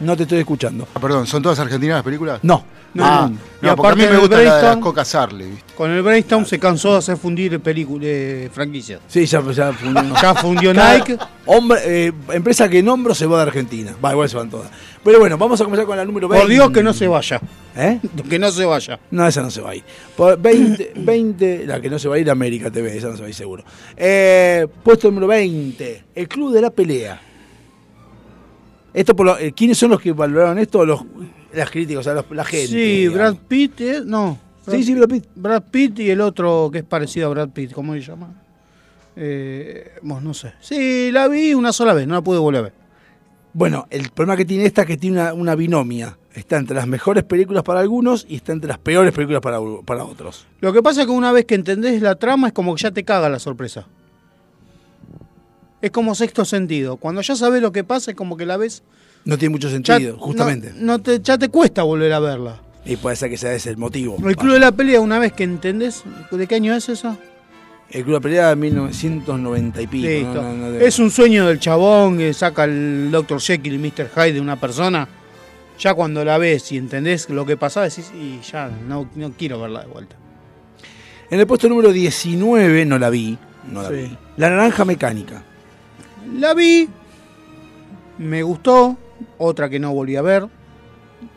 No 0.00 0.16
te 0.16 0.24
estoy 0.24 0.38
escuchando. 0.40 0.86
Ah, 0.94 1.00
perdón, 1.00 1.26
¿son 1.26 1.42
todas 1.42 1.58
argentinas 1.58 1.96
las 1.98 2.04
películas? 2.04 2.40
No. 2.42 2.64
No, 2.94 3.04
ah, 3.04 3.28
no. 3.28 3.38
no, 3.60 3.72
Y 3.72 3.76
porque 3.76 3.92
a 3.92 3.96
mí 3.96 4.02
aparte 4.04 4.08
me 4.08 4.18
gusta 4.20 4.36
la 4.36 4.40
de 4.40 4.46
las 4.46 4.62
Brainstorm- 4.76 4.80
Coca 4.80 5.04
Sarli, 5.04 5.44
¿viste? 5.46 5.74
Con 5.74 5.90
el 5.90 6.00
Brainstorm 6.02 6.46
se 6.46 6.60
cansó 6.60 6.92
de 6.92 6.98
hacer 6.98 7.16
fundir 7.16 7.58
películas, 7.58 8.06
eh, 8.08 8.50
franquicias. 8.52 9.00
Sí, 9.08 9.26
ya, 9.26 9.40
ya 9.50 9.72
fundió. 9.72 10.14
Ya 10.22 10.34
fundió 10.36 10.72
Nike. 10.72 11.18
Hombre, 11.46 11.80
eh, 11.84 12.12
empresa 12.30 12.68
que 12.68 12.84
nombro 12.84 13.12
se 13.12 13.26
va 13.26 13.38
de 13.38 13.42
Argentina. 13.42 13.96
Va, 14.04 14.12
igual 14.12 14.28
se 14.28 14.36
van 14.36 14.48
todas. 14.48 14.70
Pero 15.02 15.18
bueno, 15.18 15.36
vamos 15.36 15.60
a 15.60 15.64
comenzar 15.64 15.86
con 15.86 15.96
la 15.96 16.04
número 16.04 16.28
20. 16.28 16.40
Por 16.44 16.52
Dios 16.52 16.70
que 16.70 16.84
no 16.84 16.92
se 16.92 17.08
vaya. 17.08 17.40
¿Eh? 17.74 17.98
Que 18.30 18.38
no 18.38 18.52
se 18.52 18.64
vaya. 18.64 19.00
No, 19.10 19.26
esa 19.26 19.42
no 19.42 19.50
se 19.50 19.60
va 19.60 19.70
a 19.70 19.74
ir. 19.74 19.82
Por 20.16 20.38
20, 20.40 20.92
20, 20.94 21.66
la 21.66 21.80
que 21.80 21.90
no 21.90 21.98
se 21.98 22.06
va 22.08 22.14
a 22.14 22.18
ir, 22.20 22.30
América 22.30 22.70
TV, 22.70 22.96
esa 22.96 23.08
no 23.08 23.14
se 23.16 23.22
va 23.22 23.26
a 23.26 23.30
ir 23.30 23.34
seguro. 23.34 23.64
Eh, 23.96 24.68
puesto 24.84 25.08
número 25.08 25.26
20, 25.26 26.04
el 26.14 26.28
Club 26.28 26.52
de 26.54 26.60
la 26.60 26.70
Pelea. 26.70 27.20
Esto 28.94 29.14
por 29.16 29.26
lo- 29.26 29.38
eh, 29.38 29.52
¿Quiénes 29.52 29.76
son 29.76 29.90
los 29.90 30.00
que 30.00 30.12
valoraron 30.12 30.58
esto? 30.58 30.86
Los, 30.86 31.02
las 31.52 31.70
críticas, 31.70 32.00
o 32.00 32.02
sea, 32.04 32.14
los- 32.14 32.30
la 32.30 32.44
gente. 32.44 32.68
Sí, 32.68 32.76
digamos. 33.08 33.16
Brad 33.18 33.36
Pitt, 33.48 33.80
eh, 33.80 34.02
no. 34.04 34.38
Sí, 34.70 34.82
sí, 34.82 34.94
Brad 34.94 35.08
Pitt. 35.08 35.24
Brad 35.34 35.62
Pitt 35.70 35.98
y 35.98 36.10
el 36.10 36.20
otro 36.22 36.70
que 36.72 36.78
es 36.78 36.84
parecido 36.84 37.26
a 37.26 37.30
Brad 37.30 37.48
Pitt, 37.50 37.72
¿cómo 37.72 37.92
se 37.94 38.00
llama? 38.00 38.28
Eh, 39.16 39.92
bueno, 40.02 40.20
no 40.28 40.34
sé. 40.34 40.52
Sí, 40.60 41.10
la 41.12 41.28
vi 41.28 41.54
una 41.54 41.72
sola 41.72 41.92
vez, 41.94 42.06
no 42.06 42.14
la 42.14 42.22
pude 42.22 42.38
volver 42.38 42.58
a 42.60 42.62
ver. 42.62 42.72
Bueno, 43.52 43.86
el 43.90 44.10
problema 44.10 44.36
que 44.36 44.44
tiene 44.44 44.64
esta 44.66 44.82
es 44.82 44.86
que 44.88 44.96
tiene 44.96 45.20
una, 45.20 45.34
una 45.34 45.54
binomia. 45.54 46.18
Está 46.34 46.56
entre 46.56 46.74
las 46.74 46.88
mejores 46.88 47.22
películas 47.22 47.62
para 47.62 47.78
algunos 47.78 48.26
y 48.28 48.34
está 48.36 48.52
entre 48.52 48.66
las 48.68 48.78
peores 48.78 49.12
películas 49.12 49.40
para, 49.40 49.58
para 49.84 50.04
otros. 50.04 50.46
Lo 50.60 50.72
que 50.72 50.82
pasa 50.82 51.02
es 51.02 51.06
que 51.06 51.12
una 51.12 51.30
vez 51.30 51.44
que 51.44 51.54
entendés 51.54 52.02
la 52.02 52.16
trama 52.16 52.48
es 52.48 52.52
como 52.52 52.74
que 52.74 52.82
ya 52.82 52.90
te 52.90 53.04
caga 53.04 53.28
la 53.28 53.38
sorpresa. 53.38 53.86
Es 55.84 55.90
como 55.90 56.14
sexto 56.14 56.46
sentido. 56.46 56.96
Cuando 56.96 57.20
ya 57.20 57.36
sabes 57.36 57.60
lo 57.60 57.70
que 57.70 57.84
pasa 57.84 58.12
es 58.12 58.16
como 58.16 58.38
que 58.38 58.46
la 58.46 58.56
ves. 58.56 58.82
No 59.26 59.36
tiene 59.36 59.52
mucho 59.52 59.68
ya- 59.68 59.74
sentido, 59.74 60.16
justamente. 60.18 60.72
No, 60.76 60.92
no 60.94 60.98
te, 61.02 61.20
ya 61.20 61.36
te 61.36 61.50
cuesta 61.50 61.82
volver 61.82 62.10
a 62.14 62.20
verla. 62.20 62.60
Y 62.86 62.96
puede 62.96 63.16
ser 63.16 63.28
que 63.28 63.36
sea 63.36 63.52
ese 63.52 63.68
el 63.68 63.76
motivo. 63.76 64.16
El 64.26 64.34
Club 64.36 64.54
de 64.54 64.60
la 64.60 64.72
Pelea, 64.72 65.00
una 65.02 65.18
vez 65.18 65.32
que 65.34 65.44
entendés. 65.44 66.02
¿De 66.30 66.46
qué 66.46 66.54
año 66.54 66.74
es 66.74 66.88
eso? 66.88 67.18
El 67.90 68.02
Club 68.04 68.06
de 68.06 68.12
la 68.14 68.20
Pelea 68.20 68.48
de 68.48 68.56
1990 68.56 69.82
y 69.82 69.86
pico. 69.86 70.08
Listo. 70.08 70.42
no, 70.42 70.52
no, 70.54 70.66
es 70.78 70.98
un 70.98 71.10
sueño 71.10 71.46
del 71.48 71.60
chabón 71.60 72.16
que 72.16 72.32
saca 72.32 72.64
el 72.64 73.10
Dr. 73.10 73.38
Jekyll 73.40 73.74
y 73.74 73.78
Mr. 73.78 74.08
Hyde 74.14 74.32
de 74.32 74.40
una 74.40 74.58
persona. 74.58 75.06
Ya 75.78 75.92
cuando 75.92 76.24
la 76.24 76.38
ves 76.38 76.72
y 76.72 76.78
entendés 76.78 77.28
lo 77.28 77.44
que 77.44 77.58
pasa, 77.58 77.82
decís, 77.82 78.10
y 78.18 78.40
ya 78.40 78.68
no, 78.88 79.10
no 79.16 79.32
quiero 79.32 79.60
verla 79.60 79.80
de 79.82 79.88
vuelta. 79.88 80.16
En 81.30 81.40
el 81.40 81.46
puesto 81.46 81.68
número 81.68 81.92
19, 81.92 82.86
no 82.86 82.98
la 82.98 83.10
vi. 83.10 83.36
No 83.70 83.82
la 83.82 83.88
Sí. 83.88 83.94
vi. 83.94 84.16
La 84.38 84.48
Naranja 84.50 84.84
Mecánica. 84.84 85.42
La 86.32 86.54
vi, 86.54 86.88
me 88.18 88.42
gustó, 88.42 88.96
otra 89.38 89.68
que 89.68 89.78
no 89.78 89.92
volví 89.92 90.16
a 90.16 90.22
ver. 90.22 90.44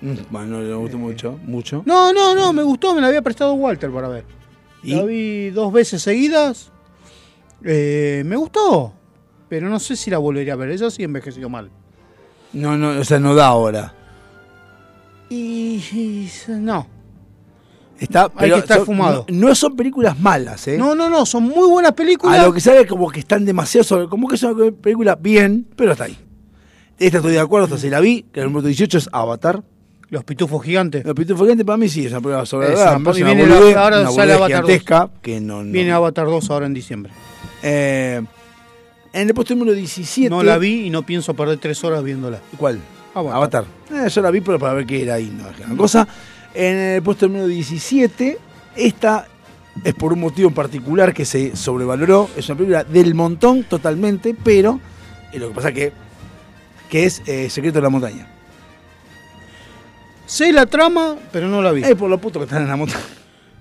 Mm, 0.01 0.13
Bueno, 0.29 0.57
no 0.57 0.61
le 0.61 0.73
gustó 0.75 0.97
mucho. 0.97 1.39
Mucho. 1.43 1.83
No, 1.85 2.11
no, 2.13 2.35
no, 2.35 2.53
me 2.53 2.63
gustó, 2.63 2.93
me 2.95 3.01
la 3.01 3.07
había 3.07 3.21
prestado 3.21 3.53
Walter 3.53 3.91
para 3.91 4.07
ver. 4.07 4.25
¿Y? 4.83 4.95
La 4.95 5.03
vi 5.03 5.49
dos 5.49 5.71
veces 5.73 6.01
seguidas. 6.01 6.71
Eh, 7.63 8.21
me 8.25 8.35
gustó, 8.35 8.93
pero 9.49 9.67
no 9.69 9.79
sé 9.79 9.95
si 9.95 10.09
la 10.11 10.17
volvería 10.19 10.53
a 10.53 10.57
ver. 10.57 10.69
Eso 10.71 10.89
sí 10.91 11.03
envejeció 11.03 11.49
mal. 11.49 11.69
No, 12.53 12.77
no, 12.77 12.99
o 12.99 13.03
sea, 13.03 13.19
no 13.19 13.35
da 13.35 13.47
ahora. 13.47 13.93
Y, 15.29 15.75
y- 15.91 16.29
no. 16.49 16.87
Está, 17.99 18.23
Hay 18.25 18.29
pero 18.37 18.55
que 18.55 18.59
estar 18.61 18.77
son- 18.77 18.85
fumado. 18.85 19.25
No, 19.29 19.47
no 19.49 19.55
son 19.55 19.75
películas 19.75 20.19
malas, 20.19 20.67
¿eh? 20.67 20.77
No, 20.77 20.93
no, 20.95 21.09
no, 21.09 21.25
son 21.25 21.43
muy 21.43 21.67
buenas 21.67 21.93
películas. 21.93 22.39
A 22.39 22.45
lo 22.45 22.53
que 22.53 22.59
sabe 22.61 22.85
como 22.85 23.09
que 23.09 23.19
están 23.19 23.43
demasiado 23.45 23.83
sobre. 23.83 24.07
Como 24.07 24.27
que 24.27 24.35
es 24.35 24.43
una 24.43 24.71
película 24.71 25.15
bien, 25.15 25.67
pero 25.75 25.93
está 25.93 26.03
ahí. 26.05 26.17
Esta 26.99 27.17
estoy 27.17 27.33
de 27.33 27.39
acuerdo, 27.39 27.65
esta 27.65 27.77
sí 27.77 27.89
la 27.89 27.99
vi, 27.99 28.25
que 28.31 28.39
el 28.41 28.47
número 28.47 28.67
18 28.67 28.97
es 28.97 29.09
Avatar. 29.11 29.63
Los 30.09 30.23
pitufos 30.23 30.63
gigantes. 30.63 31.05
El 31.05 31.13
Pitufo 31.15 31.43
Gigante 31.43 31.65
para 31.65 31.75
mí 31.75 31.89
sí 31.89 32.05
es 32.05 32.11
una 32.13 32.21
película 32.21 32.45
sobre 32.45 32.69
la 32.69 32.95
una- 32.97 32.97
una 32.97 33.11
viene 33.11 33.45
la- 33.45 33.55
boludez, 33.55 33.75
ahora 33.75 33.99
una 34.01 34.11
sale 34.11 34.33
Avatar 34.33 34.61
2. 34.61 34.69
gigantesca 34.69 35.09
que 35.21 35.41
no, 35.41 35.63
no- 35.65 35.71
Viene 35.73 35.91
Avatar 35.91 36.27
2 36.27 36.49
ahora 36.49 36.65
en 36.65 36.73
diciembre. 36.73 37.11
Eh, 37.61 38.21
en 39.11 39.27
el 39.27 39.33
puesto 39.33 39.53
número 39.53 39.73
17. 39.75 40.29
No 40.29 40.43
la 40.43 40.57
vi 40.57 40.85
y 40.85 40.89
no 40.89 41.03
pienso 41.05 41.33
perder 41.33 41.57
tres 41.57 41.83
horas 41.83 42.03
viéndola. 42.05 42.39
¿Cuál? 42.57 42.79
Avatar. 43.13 43.65
Eh, 43.91 44.07
yo 44.09 44.21
la 44.21 44.31
vi, 44.31 44.39
pero 44.41 44.57
para 44.59 44.73
ver 44.75 44.85
qué 44.85 45.01
era 45.03 45.15
ahí, 45.15 45.29
no 45.35 45.49
es 45.49 45.57
gran 45.57 45.75
cosa. 45.75 46.07
En 46.53 46.75
el 46.77 47.01
puesto 47.03 47.27
número 47.27 47.47
17, 47.47 48.37
esta 48.75 49.27
es 49.83 49.93
por 49.93 50.13
un 50.13 50.19
motivo 50.21 50.49
en 50.49 50.55
particular 50.55 51.13
que 51.13 51.25
se 51.25 51.55
sobrevaloró. 51.55 52.29
Es 52.35 52.49
una 52.49 52.57
película 52.57 52.83
del 52.83 53.13
montón 53.13 53.63
totalmente, 53.63 54.35
pero 54.43 54.79
eh, 55.31 55.39
lo 55.39 55.49
que 55.49 55.55
pasa 55.55 55.71
que, 55.71 55.91
que 56.89 57.05
es 57.05 57.21
eh, 57.27 57.49
Secreto 57.49 57.77
de 57.77 57.83
la 57.83 57.89
Montaña. 57.89 58.27
Sé 60.25 60.51
la 60.51 60.65
trama, 60.65 61.15
pero 61.31 61.47
no 61.47 61.61
la 61.61 61.71
vi. 61.71 61.83
Es 61.83 61.95
por 61.95 62.09
lo 62.09 62.17
puto 62.17 62.39
que 62.39 62.45
están 62.45 62.63
en 62.63 62.67
la 62.69 62.75
montaña. 62.75 63.03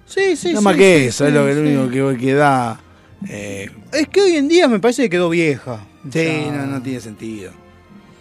sí, 0.06 0.34
sí, 0.36 0.48
Nada 0.48 0.58
sí, 0.60 0.64
más 0.64 0.76
que 0.76 0.98
sí, 1.00 1.06
eso, 1.08 1.26
es 1.26 1.32
sí, 1.32 1.38
lo, 1.38 1.84
único 1.84 2.10
que, 2.10 2.18
que 2.18 2.34
da 2.34 2.80
Eh, 3.28 3.70
Es 3.92 4.08
que 4.08 4.20
hoy 4.20 4.36
en 4.36 4.48
día 4.48 4.66
me 4.68 4.80
parece 4.80 5.02
que 5.02 5.10
quedó 5.10 5.28
vieja. 5.28 5.74
O 5.74 6.12
sí, 6.12 6.18
sea, 6.18 6.52
no, 6.52 6.66
no 6.66 6.82
tiene 6.82 7.00
sentido. 7.00 7.52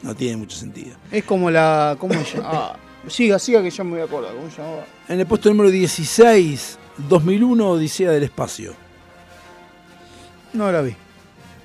No 0.04 0.16
tiene 0.16 0.38
mucho 0.38 0.56
sentido. 0.58 0.96
Es 1.12 1.24
como 1.24 1.50
la. 1.50 1.96
¿Cómo 2.00 2.14
se 2.24 2.38
llama? 2.38 2.50
Ah, 2.52 2.76
siga, 3.08 3.40
siga 3.40 3.62
que 3.62 3.70
ya 3.70 3.84
me 3.84 3.92
voy 3.92 4.02
a 4.02 4.04
acordar. 4.06 4.34
¿Cómo 4.34 4.50
se 4.50 4.62
llamaba? 4.62 4.86
En 5.08 5.20
el 5.20 5.26
puesto 5.26 5.50
número 5.50 5.70
16, 5.70 6.78
2001, 7.10 7.70
Odisea 7.70 8.12
del 8.12 8.24
Espacio. 8.24 8.74
No 10.54 10.72
la 10.72 10.82
vi. 10.82 10.96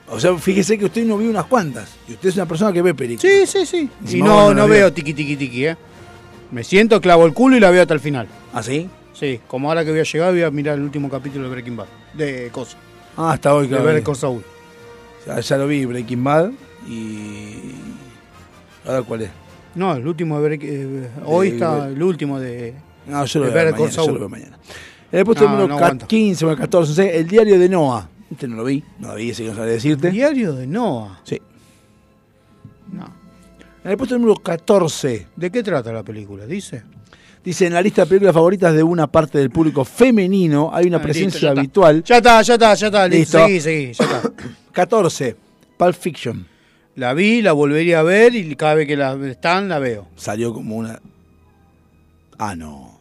O 0.09 0.18
sea, 0.18 0.36
fíjese 0.36 0.76
que 0.76 0.86
usted 0.86 1.05
no 1.05 1.16
vio 1.18 1.30
unas 1.30 1.47
cuantas. 1.47 1.88
Y 2.09 2.14
usted 2.14 2.30
es 2.30 2.34
una 2.36 2.47
persona 2.47 2.72
que 2.72 2.82
ve 2.82 2.95
películas. 2.95 3.32
Sí, 3.32 3.64
sí, 3.64 3.88
sí. 4.05 4.16
Y 4.16 4.22
no, 4.22 4.53
no 4.53 4.66
veo 4.66 4.86
vio. 4.86 4.93
tiqui 4.93 5.14
tiqui 5.14 5.36
tiqui, 5.36 5.66
¿eh? 5.66 5.76
Me 6.51 6.64
siento, 6.64 7.01
clavo 7.01 7.26
el 7.26 7.32
culo 7.32 7.57
y 7.57 7.61
la 7.61 7.70
veo 7.70 7.82
hasta 7.82 7.95
el 7.95 8.01
final. 8.01 8.26
¿Ah, 8.53 8.62
sí? 8.62 8.91
Sí, 9.14 9.41
como 9.47 9.68
ahora 9.68 9.84
que 9.84 9.91
voy 9.91 10.01
a 10.01 10.05
llegar 10.05 10.32
voy 10.32 10.43
a 10.43 10.51
mirar 10.51 10.76
el 10.78 10.82
último 10.82 11.09
capítulo 11.09 11.45
de 11.45 11.51
Breaking 11.51 11.76
Bad. 11.76 11.86
De 12.14 12.49
Cosa. 12.51 12.76
Ah, 13.16 13.32
hasta 13.32 13.55
hoy, 13.55 13.64
De 13.64 13.76
claro. 13.76 13.84
ver 13.84 14.03
Cosa 14.03 14.22
Saul. 14.22 14.43
Ya, 15.26 15.38
ya 15.38 15.57
lo 15.59 15.68
vi, 15.68 15.84
Breaking 15.84 16.24
Bad. 16.24 16.51
Y. 16.88 17.72
¿Ahora 18.84 19.03
cuál 19.03 19.22
es? 19.22 19.30
No, 19.75 19.95
el 19.95 20.07
último 20.07 20.37
de 20.41 20.43
Breaking 20.49 20.71
eh, 20.73 21.09
Hoy 21.25 21.49
De- 21.51 21.55
está 21.55 21.87
el 21.89 22.03
último 22.03 22.39
de. 22.41 22.75
No, 23.07 23.25
yo 23.25 23.41
lo 23.41 23.47
De 23.47 23.53
veo 23.53 23.73
mañana. 23.73 23.89
Yo 23.91 24.07
lo 24.12 24.18
veo 24.18 24.29
mañana. 24.29 24.59
En 25.12 25.18
el 25.18 25.25
puesto 25.25 25.45
No, 25.45 25.51
número 25.51 25.68
no 25.68 25.77
ca- 25.79 25.85
aguanto. 25.87 26.07
15 26.07 26.45
o 26.47 26.51
el 26.51 26.57
14, 26.59 26.89
no 26.91 26.95
sé, 26.95 27.16
el 27.18 27.27
diario 27.27 27.59
de 27.59 27.68
Noah. 27.68 28.09
Este 28.31 28.47
no 28.47 28.57
lo 28.57 28.64
vi, 28.64 28.83
no 29.01 29.09
lo 29.09 29.14
vi, 29.16 29.31
ese 29.31 29.43
que 29.43 29.49
no 29.51 29.57
sabe 29.57 29.73
decirte. 29.73 30.11
Diario 30.11 30.53
de 30.55 30.66
Noah. 30.66 31.21
Sí. 31.25 31.41
No. 32.93 33.05
En 33.85 33.91
el 33.93 33.97
puesto 33.97 34.16
número 34.18 34.37
14, 34.37 35.27
¿De 35.37 35.51
qué 35.51 35.62
trata 35.62 35.93
la 35.93 36.03
película? 36.03 36.47
Dice. 36.47 36.83
dice 37.43 37.66
en 37.66 37.73
la 37.73 37.81
lista 37.83 38.03
de 38.03 38.09
películas 38.09 38.35
favoritas 38.35 38.75
de 38.75 38.83
una 38.83 39.07
parte 39.07 39.39
del 39.39 39.51
público 39.51 39.85
femenino 39.85 40.71
hay 40.73 40.87
una 40.87 40.99
Ah, 40.99 41.03
presencia 41.03 41.31
listo, 41.33 41.41
ya 41.41 41.49
está. 41.49 41.61
habitual. 41.61 42.05
Ya 42.05 42.16
está, 42.18 42.43
ya 42.43 42.55
está, 42.55 42.75
ya 42.75 42.87
está. 42.89 43.09
Listo. 43.09 43.39
Listo. 43.39 43.47
Seguí, 43.47 43.61
seguí, 43.61 43.93
ya 43.95 44.05
está. 44.05 44.33
14, 44.73 45.37
Pulp 45.79 45.95
Fiction. 45.95 46.47
La 47.01 47.14
vi, 47.14 47.40
la 47.40 47.53
volvería 47.53 48.01
a 48.01 48.03
ver 48.03 48.34
y 48.34 48.55
cada 48.57 48.74
vez 48.74 48.86
que 48.86 48.94
la 48.94 49.14
están 49.26 49.70
la 49.70 49.78
veo. 49.78 50.09
Salió 50.16 50.53
como 50.53 50.76
una. 50.76 51.01
Ah, 52.38 52.55
no. 52.55 53.01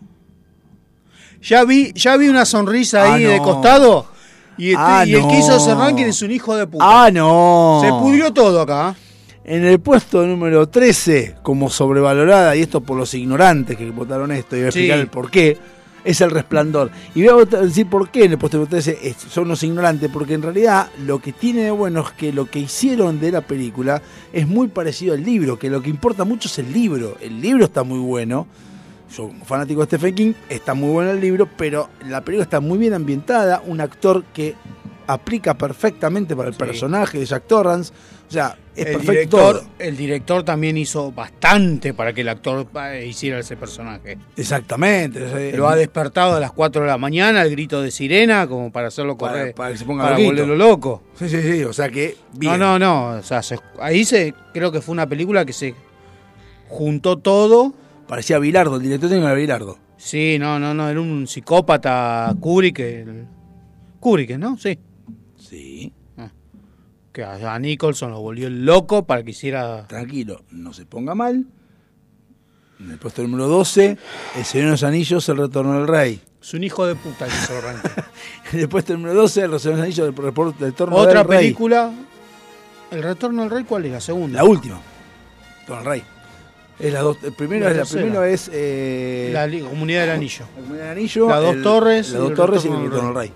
Ya 1.41 1.65
vi, 1.65 1.91
ya 1.93 2.15
vi 2.15 2.29
una 2.29 2.45
sonrisa 2.45 3.03
ahí 3.13 3.25
Ah, 3.25 3.27
de 3.31 3.37
no. 3.39 3.43
costado 3.43 4.05
y, 4.57 4.69
este- 4.69 4.77
Ah, 4.81 5.03
y 5.05 5.15
el 5.15 5.27
que 5.27 5.39
hizo 5.39 5.57
ese 5.57 5.71
no. 5.71 5.79
ranking 5.81 6.05
es 6.05 6.21
un 6.21 6.31
hijo 6.31 6.55
de 6.55 6.65
puta. 6.65 6.85
Ah, 6.87 7.11
no. 7.11 7.81
Se 7.83 7.89
pudrió 7.89 8.31
todo 8.31 8.61
acá. 8.61 8.95
En 9.43 9.65
el 9.65 9.81
puesto 9.81 10.25
número 10.25 10.69
13, 10.69 11.35
como 11.43 11.69
sobrevalorada, 11.69 12.55
y 12.55 12.61
esto 12.61 12.79
por 12.79 12.95
los 12.95 13.13
ignorantes 13.13 13.75
que 13.75 13.91
votaron 13.91 14.31
esto, 14.31 14.55
y 14.55 14.59
voy 14.59 14.69
a 14.69 14.71
Sí. 14.71 14.79
explicar 14.79 14.99
el 14.99 15.07
por 15.07 15.29
qué, 15.29 15.57
es 16.03 16.21
el 16.21 16.31
resplandor. 16.31 16.91
Y 17.15 17.23
voy 17.27 17.43
a 17.51 17.57
decir 17.61 17.87
por 17.87 18.09
qué 18.09 18.25
en 18.25 18.31
el 18.33 18.37
puesto 18.37 18.57
número 18.57 18.69
13 18.71 18.97
es- 19.03 19.17
son 19.17 19.47
los 19.47 19.61
ignorantes, 19.63 20.09
porque 20.11 20.33
en 20.33 20.41
realidad 20.41 20.89
lo 21.05 21.19
que 21.19 21.33
tiene 21.33 21.63
de 21.63 21.71
bueno 21.71 22.01
es 22.01 22.11
que 22.11 22.31
lo 22.33 22.45
que 22.45 22.59
hicieron 22.59 23.19
de 23.19 23.31
la 23.31 23.41
película 23.41 24.01
es 24.33 24.47
muy 24.47 24.67
parecido 24.67 25.13
al 25.13 25.23
libro, 25.23 25.59
que 25.59 25.69
lo 25.69 25.81
que 25.81 25.89
importa 25.89 26.23
mucho 26.23 26.47
es 26.47 26.59
el 26.59 26.71
libro. 26.73 27.17
El 27.21 27.41
libro 27.41 27.65
está 27.65 27.83
muy 27.83 27.99
bueno. 27.99 28.47
Yo, 29.15 29.31
fanático 29.43 29.79
de 29.81 29.87
Stephen 29.87 30.13
King, 30.13 30.33
está 30.49 30.75
muy 30.75 30.89
bueno 30.91 31.09
el 31.11 31.19
libro, 31.19 31.49
pero 31.57 31.89
la 32.07 32.21
película 32.21 32.43
está 32.43 32.59
muy 32.59 32.77
bien 32.77 32.93
ambientada, 32.93 33.63
un 33.65 33.81
actor 33.81 34.23
que 34.33 34.53
aplica 35.11 35.57
perfectamente 35.57 36.35
para 36.35 36.49
el 36.49 36.53
Sí. 36.53 36.59
personaje 36.59 37.17
de 37.19 37.25
Jack 37.25 37.47
Torrance. 37.47 37.91
O 38.27 38.31
sea, 38.31 38.55
es 38.75 38.85
El 38.85 38.91
perfecto 38.97 39.37
director, 39.37 39.63
el 39.79 39.97
director 39.97 40.43
también 40.43 40.77
hizo 40.77 41.11
bastante 41.11 41.95
para 41.95 42.13
que 42.13 42.21
el 42.21 42.29
actor 42.29 42.67
eh, 42.93 43.07
hiciera 43.07 43.39
ese 43.39 43.57
personaje. 43.57 44.19
Exactamente. 44.37 45.51
Lo 45.57 45.67
ha 45.67 45.75
despertado 45.75 46.35
a 46.35 46.39
las 46.39 46.51
4 46.51 46.83
de 46.83 46.87
la 46.87 46.97
mañana, 46.99 47.41
el 47.41 47.49
grito 47.49 47.81
de 47.81 47.89
sirena, 47.89 48.45
como 48.47 48.71
para 48.71 48.89
hacerlo 48.89 49.17
correr. 49.17 49.55
para 49.55 49.71
que 49.71 49.77
se 49.79 49.85
ponga 49.85 50.03
para 50.03 50.15
loquito. 50.15 50.29
volverlo 50.31 50.55
loco. 50.55 51.03
Sí, 51.15 51.27
sí, 51.27 51.41
sí. 51.41 51.63
O 51.63 51.73
sea 51.73 51.89
que. 51.89 52.15
bien. 52.33 52.59
No, 52.59 52.77
no, 52.77 52.79
no. 52.79 53.17
O 53.19 53.23
sea, 53.23 53.41
se- 53.41 53.57
ahí 53.79 54.05
se, 54.05 54.35
creo 54.53 54.71
que 54.71 54.79
fue 54.81 54.93
una 54.93 55.07
película 55.07 55.43
que 55.43 55.53
se 55.53 55.73
juntó 56.67 57.17
todo. 57.17 57.73
Parecía 58.07 58.37
Bilardo, 58.39 58.75
el 58.77 58.83
director 58.83 59.09
tenía 59.09 59.25
era 59.25 59.33
Bilardo. 59.33 59.77
Sí, 59.97 60.37
no, 60.39 60.59
no, 60.59 60.73
no. 60.75 60.87
Era 60.87 61.01
un 61.01 61.25
psicópata 61.27 62.33
Kubrick. 62.39 62.79
el- 62.79 63.25
Kubrick, 63.99 64.37
¿no? 64.37 64.55
Sí. 64.57 64.77
Sí. 65.49 65.93
Que 67.11 67.23
a 67.23 67.57
Nicholson 67.57 68.11
lo 68.11 68.21
volvió 68.21 68.49
loco 68.51 69.05
para 69.05 69.23
que 69.23 69.31
hiciera. 69.31 69.87
Tranquilo, 69.87 70.43
no 70.51 70.73
se 70.73 70.85
ponga 70.85 71.15
mal. 71.15 71.45
En 72.79 72.91
el 72.91 72.97
puesto 72.99 73.21
número 73.23 73.47
12, 73.47 73.97
El 74.37 74.45
Señor 74.45 74.65
de 74.67 74.71
los 74.71 74.83
Anillos, 74.83 75.27
El 75.27 75.37
Retorno 75.37 75.73
del 75.73 75.87
Rey. 75.87 76.21
Es 76.41 76.53
un 76.53 76.63
hijo 76.63 76.85
de 76.85 76.95
puta 76.95 77.25
que 77.27 77.33
el 77.57 77.61
ranking. 77.63 77.89
En 78.53 78.59
el 78.59 78.69
puesto 78.69 78.93
número 78.93 79.13
12, 79.15 79.41
El 79.41 79.59
Señor 79.59 79.61
de 79.61 79.69
los 79.71 79.79
Anillos, 79.85 80.07
El 80.07 80.15
del 80.15 80.69
Retorno 80.71 80.95
Otra 80.95 81.19
del 81.23 81.27
Rey. 81.27 81.37
película. 81.39 81.91
¿El 82.91 83.03
Retorno 83.03 83.41
del 83.41 83.51
Rey 83.51 83.63
cuál 83.65 83.85
es? 83.85 83.91
La 83.91 84.01
segunda. 84.01 84.37
La 84.37 84.43
última. 84.47 84.79
Retorno 85.61 85.83
del 85.83 85.91
Rey. 85.91 86.03
Es 86.79 86.93
la 86.93 87.01
dos, 87.01 87.17
el 87.23 87.33
primero 87.33 87.65
La 87.65 87.71
es, 87.71 87.77
la 87.77 87.85
primero 87.99 88.23
es 88.23 88.49
eh, 88.53 89.31
La 89.33 89.49
Comunidad 89.69 90.01
del 90.01 90.09
Anillo. 90.11 90.45
la 90.55 90.61
Comunidad 90.61 90.83
del 90.85 90.91
Anillo, 90.97 91.27
Las 91.27 91.41
dos 91.41 91.55
el- 91.55 91.63
torres 91.63 92.09
las 92.11 92.21
dos 92.21 92.33
torres 92.35 92.63
y 92.63 92.67
el 92.69 92.73
Retorno 92.75 92.95
del 92.95 93.05
del 93.07 93.15
Rey. 93.15 93.31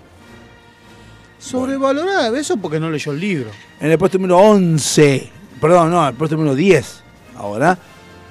Sobrevalorada, 1.44 2.38
eso 2.38 2.56
porque 2.56 2.80
no 2.80 2.90
leyó 2.90 3.12
el 3.12 3.20
libro. 3.20 3.50
En 3.78 3.90
el 3.90 3.98
puesto 3.98 4.16
número 4.16 4.38
11, 4.38 5.28
perdón, 5.60 5.90
no, 5.90 6.08
el 6.08 6.14
puesto 6.14 6.36
número 6.36 6.54
10, 6.54 7.02
ahora. 7.36 7.76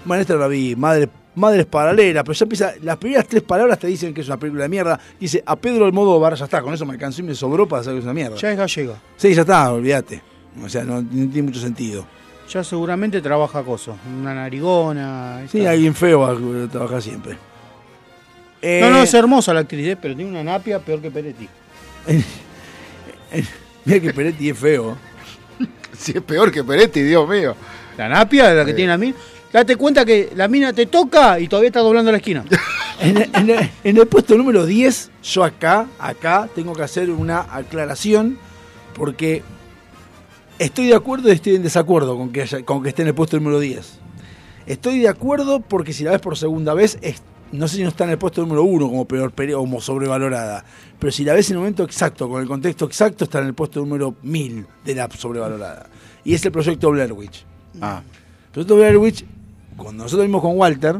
Bueno, 0.03 0.21
esta 0.21 0.33
la 0.35 0.47
vi, 0.47 0.75
Madre, 0.75 1.07
Madres 1.35 1.67
Paralelas, 1.67 2.23
pero 2.23 2.33
ya 2.33 2.43
empieza, 2.43 2.73
las 2.81 2.97
primeras 2.97 3.27
tres 3.27 3.43
palabras 3.43 3.77
te 3.77 3.85
dicen 3.85 4.15
que 4.15 4.21
es 4.21 4.27
una 4.27 4.37
película 4.37 4.63
de 4.63 4.69
mierda. 4.69 4.99
Dice, 5.19 5.43
a 5.45 5.55
Pedro 5.55 5.85
Almodóvar, 5.85 6.33
ya 6.33 6.45
está, 6.45 6.63
con 6.63 6.73
eso 6.73 6.87
me 6.87 6.93
alcanzó 6.93 7.21
y 7.21 7.25
me 7.25 7.35
sobró 7.35 7.67
para 7.67 7.83
saber 7.83 7.97
que 7.97 7.99
es 7.99 8.05
una 8.05 8.13
mierda. 8.15 8.35
Ya 8.37 8.51
es 8.51 8.57
gallega. 8.57 8.95
Sí, 9.15 9.33
ya 9.35 9.41
está, 9.41 9.71
olvídate. 9.71 10.21
O 10.63 10.67
sea, 10.67 10.83
no, 10.83 10.95
no 11.01 11.07
tiene 11.29 11.43
mucho 11.43 11.59
sentido. 11.59 12.05
Ya 12.49 12.63
seguramente 12.63 13.21
trabaja 13.21 13.61
coso. 13.61 13.95
Una 14.19 14.33
narigona. 14.33 15.45
Sí, 15.51 15.63
alguien 15.67 15.93
feo 15.93 16.21
va 16.21 16.31
a 16.31 16.67
trabajar 16.67 17.01
siempre. 17.01 17.37
Eh, 18.59 18.79
No, 18.81 18.89
no, 18.89 19.03
es 19.03 19.13
hermosa 19.13 19.53
la 19.53 19.59
actriz, 19.61 19.87
¿eh? 19.87 19.97
pero 20.01 20.15
tiene 20.15 20.31
una 20.31 20.43
napia 20.43 20.79
peor 20.79 20.99
que 20.99 21.11
Peretti. 21.11 21.47
Mira 23.85 23.99
que 23.99 24.13
Peretti 24.13 24.49
es 24.49 24.57
feo. 24.57 24.97
Si 25.97 26.11
es 26.11 26.21
peor 26.23 26.51
que 26.51 26.63
Peretti, 26.63 27.01
Dios 27.03 27.27
mío. 27.29 27.55
La 27.97 28.09
napia 28.09 28.49
de 28.49 28.55
la 28.55 28.65
que 28.65 28.73
tiene 28.73 28.89
la 28.91 28.97
mina. 28.97 29.15
Date 29.51 29.75
cuenta 29.75 30.03
que 30.03 30.31
la 30.35 30.47
mina 30.47 30.73
te 30.73 30.87
toca 30.87 31.39
y 31.39 31.47
todavía 31.47 31.67
está 31.67 31.79
doblando 31.81 32.11
la 32.11 32.17
esquina. 32.17 32.43
En, 32.99 33.17
el- 33.17 33.29
en 33.33 33.49
el- 33.49 33.69
en 33.83 33.97
el 33.97 34.07
puesto 34.07 34.37
número 34.37 34.65
10, 34.65 35.11
yo 35.23 35.43
acá, 35.43 35.87
acá, 35.99 36.47
tengo 36.55 36.73
que 36.73 36.83
hacer 36.83 37.09
una 37.09 37.39
aclaración 37.51 38.37
porque 38.93 39.41
estoy 40.59 40.87
de 40.87 40.95
acuerdo 40.95 41.29
y 41.29 41.33
estoy 41.33 41.55
en 41.55 41.63
desacuerdo 41.63 42.15
con 42.17 42.31
que, 42.31 42.43
haya- 42.43 42.63
con 42.63 42.81
que 42.83 42.89
esté 42.89 43.01
en 43.01 43.09
el 43.09 43.13
puesto 43.15 43.35
número 43.37 43.59
10. 43.59 43.99
Estoy 44.67 44.99
de 44.99 45.09
acuerdo 45.09 45.59
porque 45.59 45.91
si 45.91 46.03
la 46.03 46.11
ves 46.11 46.21
por 46.21 46.37
segunda 46.37 46.73
vez, 46.73 46.97
es- 47.01 47.21
no 47.53 47.67
sé 47.67 47.77
si 47.77 47.83
no 47.83 47.89
está 47.89 48.03
en 48.05 48.09
el 48.09 48.17
puesto 48.17 48.41
número 48.41 48.63
1 48.63 48.87
como 48.87 49.05
peor 49.05 49.31
como 49.53 49.79
sobrevalorada, 49.79 50.65
pero 50.99 51.11
si 51.11 51.23
la 51.23 51.33
ves 51.33 51.49
en 51.49 51.55
el 51.55 51.59
momento 51.59 51.83
exacto, 51.83 52.27
con 52.27 52.41
el 52.41 52.47
contexto 52.47 52.85
exacto, 52.85 53.25
está 53.25 53.39
en 53.39 53.47
el 53.47 53.53
puesto 53.53 53.79
número 53.79 54.15
1000 54.23 54.65
de 54.83 54.95
la 54.95 55.09
sobrevalorada. 55.09 55.87
Y 56.23 56.33
es 56.33 56.43
el 56.45 56.51
proyecto 56.51 56.89
Blair 56.89 57.13
Witch. 57.13 57.45
Ah, 57.79 58.01
El 58.45 58.51
proyecto 58.51 58.75
Blair 58.75 58.97
Witch, 58.97 59.25
cuando 59.77 60.03
nosotros 60.03 60.25
vimos 60.25 60.41
con 60.41 60.57
Walter, 60.57 60.99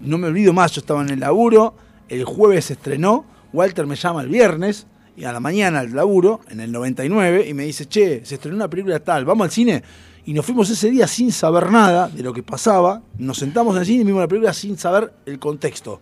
no 0.00 0.18
me 0.18 0.28
olvido 0.28 0.52
más, 0.52 0.72
yo 0.72 0.80
estaba 0.80 1.02
en 1.02 1.10
el 1.10 1.20
laburo, 1.20 1.74
el 2.08 2.24
jueves 2.24 2.66
se 2.66 2.74
estrenó, 2.74 3.24
Walter 3.52 3.86
me 3.86 3.96
llama 3.96 4.22
el 4.22 4.28
viernes, 4.28 4.86
y 5.16 5.24
a 5.24 5.32
la 5.32 5.40
mañana 5.40 5.80
al 5.80 5.92
laburo, 5.94 6.40
en 6.48 6.60
el 6.60 6.70
99, 6.70 7.48
y 7.48 7.54
me 7.54 7.64
dice, 7.64 7.86
che, 7.86 8.24
se 8.24 8.36
estrenó 8.36 8.56
una 8.56 8.70
película 8.70 9.00
tal, 9.00 9.24
vamos 9.24 9.46
al 9.46 9.50
cine. 9.50 9.82
Y 10.24 10.32
nos 10.34 10.46
fuimos 10.46 10.70
ese 10.70 10.90
día 10.90 11.06
sin 11.08 11.32
saber 11.32 11.70
nada 11.70 12.08
de 12.08 12.22
lo 12.22 12.32
que 12.32 12.42
pasaba, 12.42 13.02
nos 13.18 13.38
sentamos 13.38 13.74
en 13.74 13.80
el 13.80 13.86
cine 13.86 14.02
y 14.02 14.04
vimos 14.04 14.20
la 14.20 14.28
película 14.28 14.52
sin 14.52 14.78
saber 14.78 15.12
el 15.26 15.38
contexto. 15.38 16.00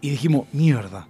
Y 0.00 0.10
dijimos, 0.10 0.46
mierda, 0.52 1.06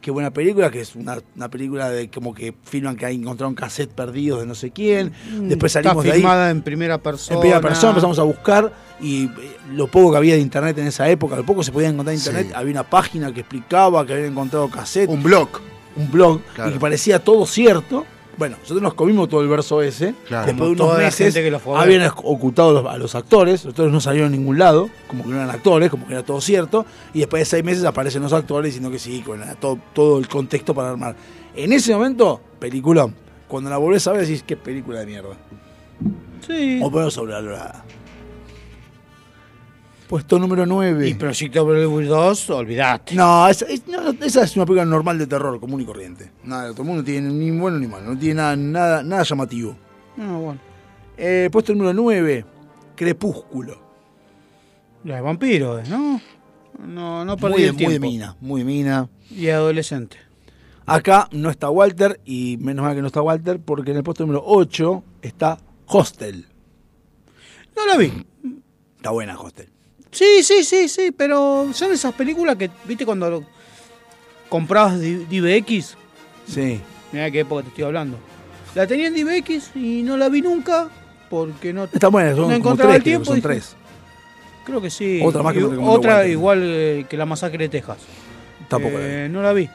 qué 0.00 0.10
buena 0.10 0.32
película, 0.32 0.70
que 0.72 0.80
es 0.80 0.96
una, 0.96 1.18
una 1.36 1.48
película 1.48 1.88
de 1.90 2.10
como 2.10 2.34
que 2.34 2.52
filman 2.64 2.96
que 2.96 3.06
hay 3.06 3.14
encontraron 3.14 3.54
cassette 3.54 3.90
perdidos 3.90 4.40
de 4.40 4.46
no 4.46 4.54
sé 4.56 4.70
quién. 4.72 5.12
Después 5.42 5.72
salimos 5.72 5.96
Mm, 5.96 5.98
Está 6.00 6.08
de 6.08 6.12
ahí. 6.14 6.20
filmada 6.20 6.50
en 6.50 6.62
primera 6.62 6.98
persona. 6.98 7.36
En 7.36 7.40
primera 7.40 7.60
persona 7.60 7.90
empezamos 7.90 8.18
a 8.18 8.22
buscar 8.24 8.72
y 9.00 9.26
eh, 9.26 9.30
lo 9.72 9.86
poco 9.86 10.10
que 10.10 10.16
había 10.18 10.34
de 10.34 10.40
internet 10.40 10.76
en 10.78 10.88
esa 10.88 11.08
época, 11.08 11.36
lo 11.36 11.46
poco 11.46 11.60
que 11.60 11.64
se 11.66 11.72
podía 11.72 11.88
encontrar 11.88 12.14
en 12.14 12.18
internet, 12.20 12.46
Sí. 12.48 12.52
había 12.56 12.72
una 12.72 12.90
página 12.90 13.32
que 13.32 13.40
explicaba 13.40 14.04
que 14.04 14.14
habían 14.14 14.32
encontrado 14.32 14.68
cassette, 14.68 15.08
un 15.08 15.22
blog. 15.22 15.48
un 15.96 16.10
blog, 16.10 16.40
Claro. 16.56 16.70
y 16.70 16.72
que 16.74 16.80
parecía 16.80 17.22
todo 17.22 17.46
cierto. 17.46 18.04
Bueno, 18.36 18.56
nosotros 18.60 18.82
nos 18.82 18.94
comimos 18.94 19.28
todo 19.28 19.40
el 19.42 19.48
verso 19.48 19.80
ese. 19.82 20.14
Claro. 20.26 20.46
Después 20.46 20.70
de 20.76 20.82
unos 20.82 20.98
meses 20.98 21.34
gente 21.34 21.50
que 21.50 21.70
habían 21.76 22.10
ocultado 22.22 22.72
los- 22.72 22.86
a 22.86 22.96
los 22.98 23.14
actores, 23.14 23.64
los 23.64 23.72
actores 23.72 23.92
no 23.92 24.00
salieron 24.00 24.32
a 24.32 24.36
ningún 24.36 24.58
lado, 24.58 24.88
como 25.06 25.22
que 25.24 25.30
no 25.30 25.36
eran 25.36 25.50
actores, 25.50 25.90
como 25.90 26.06
que 26.06 26.14
era 26.14 26.22
todo 26.22 26.40
cierto, 26.40 26.84
y 27.12 27.20
después 27.20 27.40
de 27.42 27.44
seis 27.46 27.64
meses 27.64 27.84
aparecen 27.84 28.22
los 28.22 28.32
actores 28.32 28.66
diciendo 28.66 28.90
que 28.90 28.98
sí, 28.98 29.22
con 29.22 29.40
todo, 29.60 29.78
todo 29.92 30.18
el 30.18 30.28
contexto 30.28 30.74
para 30.74 30.90
armar. 30.90 31.14
En 31.54 31.72
ese 31.72 31.94
momento, 31.94 32.40
peliculón. 32.58 33.14
Cuando 33.46 33.70
la 33.70 33.76
volvés 33.76 34.06
a 34.08 34.12
ver 34.12 34.22
decís, 34.22 34.42
qué 34.44 34.56
película 34.56 35.00
de 35.00 35.06
mierda. 35.06 35.36
Sí. 36.46 36.80
O 36.82 36.90
peor 36.90 37.10
sobrevalorada. 37.10 37.84
Puesto 40.14 40.38
número 40.38 40.64
9. 40.64 41.08
Y 41.08 41.14
Proyecto 41.14 41.64
Hollywood 41.64 42.04
2, 42.04 42.50
olvidate. 42.50 43.16
No, 43.16 43.48
esa, 43.48 43.66
es, 43.66 43.84
no, 43.88 44.10
esa 44.24 44.44
es 44.44 44.54
una 44.54 44.64
película 44.64 44.84
normal 44.84 45.18
de 45.18 45.26
terror, 45.26 45.58
común 45.58 45.80
y 45.80 45.84
corriente. 45.84 46.30
Nada, 46.44 46.70
todo 46.70 46.82
el 46.82 46.88
mundo 46.88 47.02
tiene 47.02 47.30
ni 47.30 47.50
bueno 47.50 47.80
ni 47.80 47.88
malo, 47.88 48.14
no 48.14 48.16
tiene 48.16 48.34
nada, 48.34 48.54
nada, 48.54 49.02
nada 49.02 49.24
llamativo. 49.24 49.76
No, 50.16 50.40
bueno. 50.40 50.60
Eh, 51.16 51.48
puesto 51.50 51.74
número 51.74 51.92
9, 51.94 52.46
Crepúsculo. 52.94 53.76
La 55.02 55.16
de 55.16 55.20
vampiros, 55.20 55.88
¿no? 55.88 56.20
No, 56.78 57.24
no 57.24 57.36
perdí 57.36 57.54
Muy, 57.54 57.62
el 57.64 57.72
muy 57.72 57.82
de 57.82 57.88
tiempo. 57.88 58.06
mina, 58.06 58.36
muy 58.40 58.60
de 58.60 58.64
mina. 58.66 59.08
Y 59.32 59.48
adolescente. 59.48 60.16
Acá 60.86 61.28
no 61.32 61.50
está 61.50 61.70
Walter, 61.70 62.20
y 62.24 62.56
menos 62.60 62.84
mal 62.84 62.94
que 62.94 63.00
no 63.00 63.08
está 63.08 63.20
Walter, 63.20 63.58
porque 63.58 63.90
en 63.90 63.96
el 63.96 64.04
puesto 64.04 64.22
número 64.24 64.44
8 64.46 65.02
está 65.22 65.58
Hostel. 65.86 66.46
No 67.74 67.84
la 67.88 67.96
vi. 67.96 68.12
Está 68.98 69.10
buena 69.10 69.36
Hostel. 69.36 69.73
Sí, 70.14 70.42
sí, 70.42 70.62
sí, 70.64 70.88
sí, 70.88 71.10
pero 71.16 71.68
son 71.74 71.92
esas 71.92 72.14
películas 72.14 72.56
que, 72.56 72.70
viste, 72.84 73.04
cuando 73.04 73.28
lo- 73.28 73.44
comprabas 74.48 75.00
DVX, 75.00 75.96
Sí. 76.46 76.80
mira 77.12 77.30
qué 77.30 77.40
época 77.40 77.62
te 77.62 77.68
estoy 77.68 77.84
hablando. 77.84 78.16
La 78.74 78.86
tenía 78.86 79.08
en 79.08 79.14
DVX 79.14 79.70
y 79.74 80.02
no 80.02 80.16
la 80.16 80.28
vi 80.28 80.40
nunca 80.42 80.88
porque 81.28 81.72
no... 81.72 81.84
Está 81.84 82.08
buena, 82.08 82.34
son 82.34 82.48
No 82.48 82.54
encontraba 82.54 82.92
tres, 82.92 82.98
el 82.98 83.02
creo, 83.02 83.12
tiempo, 83.18 83.32
son 83.32 83.40
tres. 83.42 83.76
Creo 84.64 84.80
que 84.80 84.90
sí. 84.90 85.20
Otra 85.22 85.42
más 85.42 85.52
que 85.52 85.58
Y 85.58 85.62
recomendó 85.62 85.90
Otra 85.92 86.26
igual 86.26 86.60
eh, 86.62 87.06
que 87.08 87.16
La 87.16 87.26
Masacre 87.26 87.58
de 87.58 87.68
Texas. 87.68 87.98
Tampoco. 88.68 88.96
Eh, 88.98 89.28
no 89.30 89.42
la 89.42 89.52
vi. 89.52 89.68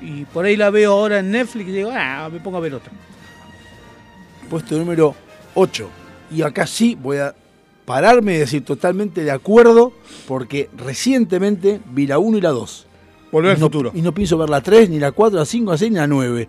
Y 0.00 0.24
por 0.24 0.44
ahí 0.44 0.56
la 0.56 0.70
veo 0.70 0.92
ahora 0.92 1.20
en 1.20 1.30
Netflix 1.30 1.68
y 1.68 1.72
digo, 1.72 1.90
ah, 1.94 2.28
me 2.32 2.40
pongo 2.40 2.56
a 2.56 2.60
ver 2.60 2.74
otra. 2.74 2.90
puesto 4.50 4.76
número 4.76 5.14
8. 5.54 5.88
Y 6.32 6.42
acá 6.42 6.66
sí 6.66 6.96
voy 7.00 7.18
a 7.18 7.34
pararme 7.84 8.34
y 8.34 8.38
decir 8.38 8.64
totalmente 8.64 9.24
de 9.24 9.30
acuerdo, 9.30 9.92
porque 10.26 10.70
recientemente 10.76 11.80
vi 11.92 12.06
la 12.06 12.18
1 12.18 12.38
y 12.38 12.40
la 12.40 12.50
2. 12.50 12.86
Volver 13.32 13.52
al 13.52 13.60
no, 13.60 13.66
futuro. 13.66 13.90
Y 13.94 14.02
no 14.02 14.14
pienso 14.14 14.38
ver 14.38 14.48
la 14.48 14.60
3, 14.60 14.90
ni 14.90 14.98
la 14.98 15.12
4, 15.12 15.38
la 15.38 15.44
5, 15.44 15.72
la 15.72 15.78
6, 15.78 15.90
ni 15.90 15.98
la 15.98 16.06
9. 16.06 16.48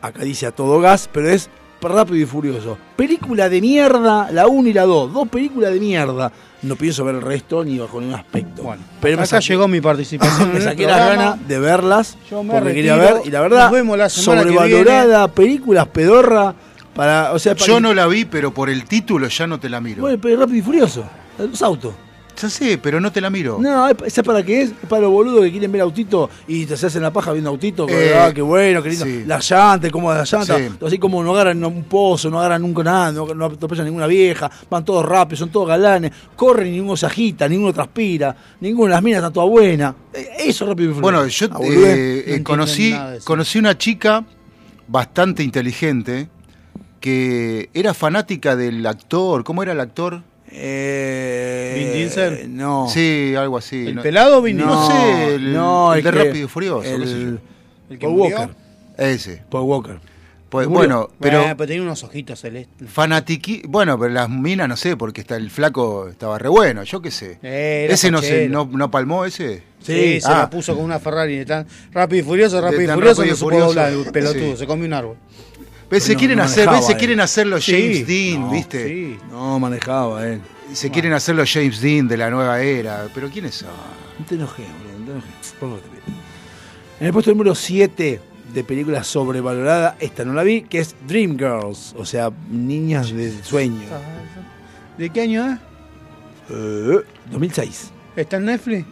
Acá 0.00 0.22
dice 0.24 0.46
a 0.46 0.52
todo 0.52 0.80
gas, 0.80 1.08
pero 1.12 1.28
es 1.28 1.50
rápido 1.80 2.18
y 2.18 2.26
furioso. 2.26 2.78
Película 2.96 3.48
de 3.48 3.60
mierda, 3.60 4.30
la 4.30 4.46
1 4.46 4.68
y 4.68 4.72
la 4.72 4.84
2. 4.84 5.12
Dos 5.12 5.28
películas 5.28 5.72
de 5.72 5.80
mierda. 5.80 6.32
No 6.62 6.76
pienso 6.76 7.04
ver 7.04 7.16
el 7.16 7.22
resto 7.22 7.64
ni 7.64 7.78
bajo 7.78 8.00
ningún 8.00 8.14
aspecto. 8.14 8.62
Bueno, 8.62 8.82
pero 9.00 9.16
acá 9.16 9.26
saqué, 9.26 9.46
llegó 9.48 9.66
mi 9.66 9.80
participación. 9.80 10.52
me 10.54 10.60
saqué 10.60 10.86
las 10.86 10.98
ganas 10.98 11.48
de 11.48 11.58
verlas 11.58 12.16
Yo 12.30 12.44
me 12.44 12.54
porque 12.54 12.74
quería 12.74 12.96
retiro. 12.96 13.16
ver. 13.16 13.26
Y 13.26 13.30
la 13.30 13.40
verdad, 13.40 13.62
Nos 13.64 13.72
vemos 13.72 13.98
la 13.98 14.08
semana 14.08 14.42
que 14.42 14.48
sobrevalorada, 14.48 15.28
películas 15.28 15.88
pedorra. 15.88 16.54
Para, 16.94 17.32
o 17.32 17.38
sea, 17.38 17.54
para 17.54 17.66
Yo 17.66 17.80
no 17.80 17.94
la 17.94 18.06
vi, 18.06 18.24
pero 18.24 18.52
por 18.52 18.68
el 18.68 18.84
título 18.84 19.28
ya 19.28 19.46
no 19.46 19.58
te 19.58 19.68
la 19.68 19.80
miro. 19.80 20.02
Bueno, 20.02 20.18
pero 20.20 20.40
rápido 20.40 20.58
y 20.58 20.62
furioso. 20.62 21.04
Los 21.38 21.62
autos. 21.62 21.94
Ya 22.40 22.48
sé, 22.48 22.78
pero 22.78 22.98
no 22.98 23.12
te 23.12 23.20
la 23.20 23.28
miro. 23.30 23.58
No, 23.60 23.88
¿sabes 23.88 24.22
para 24.24 24.42
qué 24.42 24.62
es? 24.62 24.70
Es 24.70 24.88
para 24.88 25.02
los 25.02 25.10
boludos 25.10 25.42
que 25.44 25.50
quieren 25.50 25.70
ver 25.70 25.82
autito 25.82 26.30
y 26.48 26.64
te 26.64 26.76
se 26.78 26.86
hacen 26.86 27.02
la 27.02 27.12
paja 27.12 27.30
viendo 27.32 27.50
autito. 27.50 27.86
Eh, 27.88 28.14
ah, 28.16 28.32
qué 28.34 28.40
bueno, 28.40 28.82
qué 28.82 28.88
lindo. 28.88 29.04
sí. 29.04 29.24
La 29.26 29.38
llanta, 29.38 29.90
cómo 29.90 30.12
la 30.12 30.24
llanta. 30.24 30.56
Sí. 30.58 30.64
Así 30.84 30.98
como 30.98 31.22
no 31.22 31.32
agarran 31.34 31.62
un 31.62 31.84
pozo, 31.84 32.30
no 32.30 32.38
agarran 32.40 32.62
nunca 32.62 32.82
nada, 32.82 33.12
no, 33.12 33.26
no 33.34 33.44
atropellan 33.46 33.84
ninguna 33.84 34.06
vieja. 34.06 34.50
Van 34.70 34.82
todos 34.84 35.04
rápidos, 35.04 35.40
son 35.40 35.50
todos 35.50 35.68
galanes. 35.68 36.10
Corren 36.34 36.68
y 36.68 36.70
ninguno 36.72 36.96
se 36.96 37.04
agita, 37.06 37.46
ninguno 37.48 37.72
transpira. 37.72 38.34
Ninguna 38.60 38.88
de 38.88 38.94
las 38.96 39.02
minas 39.02 39.18
está 39.18 39.30
toda 39.30 39.46
buena. 39.46 39.94
Eh, 40.14 40.28
Eso 40.46 40.64
es 40.64 40.68
rápido 40.70 40.90
y 40.90 40.94
furioso. 40.94 41.02
Bueno, 41.02 41.26
yo 41.26 41.46
Ah, 41.52 41.58
eh, 41.62 42.34
No 42.38 42.44
conocí, 42.44 42.94
conocí 43.24 43.58
una 43.58 43.76
chica 43.76 44.24
bastante 44.88 45.42
inteligente 45.42 46.28
que 47.02 47.68
era 47.74 47.92
fanática 47.92 48.56
del 48.56 48.86
actor. 48.86 49.44
¿Cómo 49.44 49.62
era 49.62 49.72
el 49.72 49.80
actor? 49.80 50.22
Eh, 50.50 51.74
Vin 51.76 51.92
Diesel. 51.92 52.56
No. 52.56 52.88
Sí, 52.88 53.34
algo 53.36 53.58
así. 53.58 53.88
¿El 53.88 53.96
no, 53.96 54.02
pelado 54.02 54.38
o 54.38 54.42
Vin 54.42 54.56
No, 54.56 54.66
No, 54.66 54.90
sé, 54.90 55.34
el, 55.34 55.52
no, 55.52 55.92
el 55.92 55.98
el 55.98 56.04
de 56.04 56.10
que- 56.10 56.24
Rápido 56.24 56.44
y 56.46 56.48
Furioso. 56.48 56.82
sé. 56.82 56.94
El, 56.94 57.40
El 57.90 57.98
que 57.98 58.06
Paul 58.06 58.16
murió. 58.16 58.38
Walker. 58.38 58.54
Ese. 58.96 59.42
Paul 59.50 59.64
Walker. 59.68 59.98
Pues, 60.48 60.66
bueno, 60.68 61.08
pero 61.18 61.40
Eh, 61.40 61.54
pero 61.56 61.66
tenía 61.66 61.82
unos 61.82 62.04
ojitos 62.04 62.38
celestes. 62.38 62.86
fanatiqui... 62.90 63.62
Bueno, 63.66 63.98
pero 63.98 64.12
las 64.12 64.28
minas 64.28 64.68
no 64.68 64.76
sé, 64.76 64.98
porque 64.98 65.22
está 65.22 65.36
el 65.36 65.50
flaco 65.50 66.08
estaba 66.08 66.38
re 66.38 66.50
bueno, 66.50 66.82
yo 66.82 67.00
qué 67.00 67.10
sé. 67.10 67.38
Eh, 67.42 67.86
ese 67.88 68.10
no, 68.10 68.20
se, 68.20 68.28
fachero. 68.28 68.52
no, 68.66 68.70
no 68.76 68.90
palmó 68.90 69.24
ese. 69.24 69.62
Sí, 69.80 70.20
se 70.20 70.28
Ah. 70.28 70.38
la 70.40 70.50
puso 70.50 70.74
con 70.76 70.84
una 70.84 71.00
Ferrari 71.00 71.42
tan 71.46 71.66
rápido 71.92 72.20
y 72.20 72.26
furioso, 72.26 72.60
rápido 72.60 72.82
y 72.82 72.86
furioso, 72.86 73.22
Rápido 73.22 73.24
no 73.24 73.32
y 73.32 73.36
se 73.36 73.44
puede 73.44 73.56
Furioso. 73.60 73.66
doblar 73.68 73.92
el 74.06 74.12
pelotudo, 74.12 74.52
Sí. 74.52 74.56
se 74.58 74.66
comió 74.66 74.84
un 74.86 74.92
árbol. 74.92 75.16
¿Ves? 75.92 76.02
Se 76.04 76.14
no- 76.14 76.18
quieren 76.18 76.38
no 76.38 76.44
hacer, 76.44 76.68
¿ves? 76.70 76.86
Se 76.86 76.96
quieren 76.96 77.20
hacer 77.20 77.46
los 77.46 77.64
James 77.64 77.98
Sí. 77.98 78.02
Dean, 78.04 78.40
No, 78.40 78.50
¿viste? 78.50 78.88
Sí. 78.88 79.18
No 79.30 79.58
manejaba 79.60 80.26
él. 80.26 80.40
Se 80.72 80.90
quieren 80.90 81.12
hacer 81.12 81.34
los 81.36 81.52
James 81.52 81.80
Dean 81.80 82.08
de 82.08 82.16
la 82.16 82.30
nueva 82.30 82.60
era. 82.62 83.06
Pero 83.14 83.28
¿quiénes 83.30 83.54
son? 83.56 83.68
No 84.18 84.24
te 84.24 84.34
enojes, 84.36 84.66
boludo, 84.66 84.98
no 84.98 85.04
te 85.04 85.12
enojes. 85.12 86.14
En 86.98 87.06
el 87.06 87.12
puesto 87.12 87.30
número 87.30 87.54
7 87.54 88.20
de 88.54 88.64
película 88.64 89.04
sobrevalorada, 89.04 89.96
esta 90.00 90.24
no 90.24 90.32
la 90.32 90.42
vi, 90.42 90.62
que 90.62 90.78
es 90.78 90.94
Dreamgirls, 91.06 91.94
o 91.98 92.04
sea, 92.06 92.30
niñas 92.50 93.12
de 93.12 93.32
sueño. 93.42 93.82
¿De 94.98 95.10
qué 95.10 95.20
año 95.22 95.44
es? 95.52 95.58
Eh, 96.50 97.00
2006. 97.30 97.90
¿Está 98.16 98.36
en 98.38 98.46
Netflix? 98.46 98.86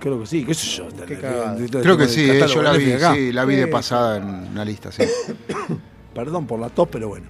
Creo 0.00 0.20
que 0.20 0.26
sí, 0.26 0.44
qué 0.44 0.54
sé 0.54 0.66
yo. 0.68 0.88
Qué 1.06 1.14
el- 1.14 1.70
Creo 1.82 1.96
que 1.98 2.08
sí, 2.08 2.30
eh, 2.30 2.46
yo 2.46 2.62
la 2.62 2.72
vi, 2.72 2.92
acá. 2.92 3.14
sí, 3.14 3.32
la 3.32 3.44
vi 3.44 3.56
de 3.56 3.66
pasada 3.66 4.18
en 4.18 4.24
una 4.52 4.64
lista, 4.64 4.90
sí. 4.92 5.02
Perdón 6.18 6.48
por 6.48 6.58
la 6.58 6.68
tos, 6.68 6.88
pero 6.90 7.06
bueno. 7.06 7.26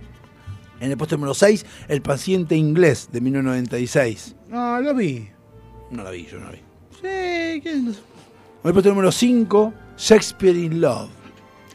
En 0.81 0.91
el 0.91 0.97
puesto 0.97 1.17
número 1.17 1.35
6, 1.35 1.67
El 1.89 2.01
paciente 2.01 2.57
inglés 2.57 3.11
de 3.13 3.21
1996. 3.21 4.35
No, 4.49 4.81
lo 4.81 4.95
vi. 4.95 5.29
No 5.91 6.03
la 6.03 6.11
vi, 6.11 6.25
yo 6.25 6.39
no 6.39 6.47
la 6.47 6.53
vi. 6.53 6.59
Sí, 6.59 7.61
¿qué? 7.61 7.73
En 7.73 7.89
el 8.65 8.73
puesto 8.73 8.89
número 8.89 9.13
5, 9.13 9.75
Shakespeare 9.99 10.57
in 10.57 10.81
Love. 10.81 11.11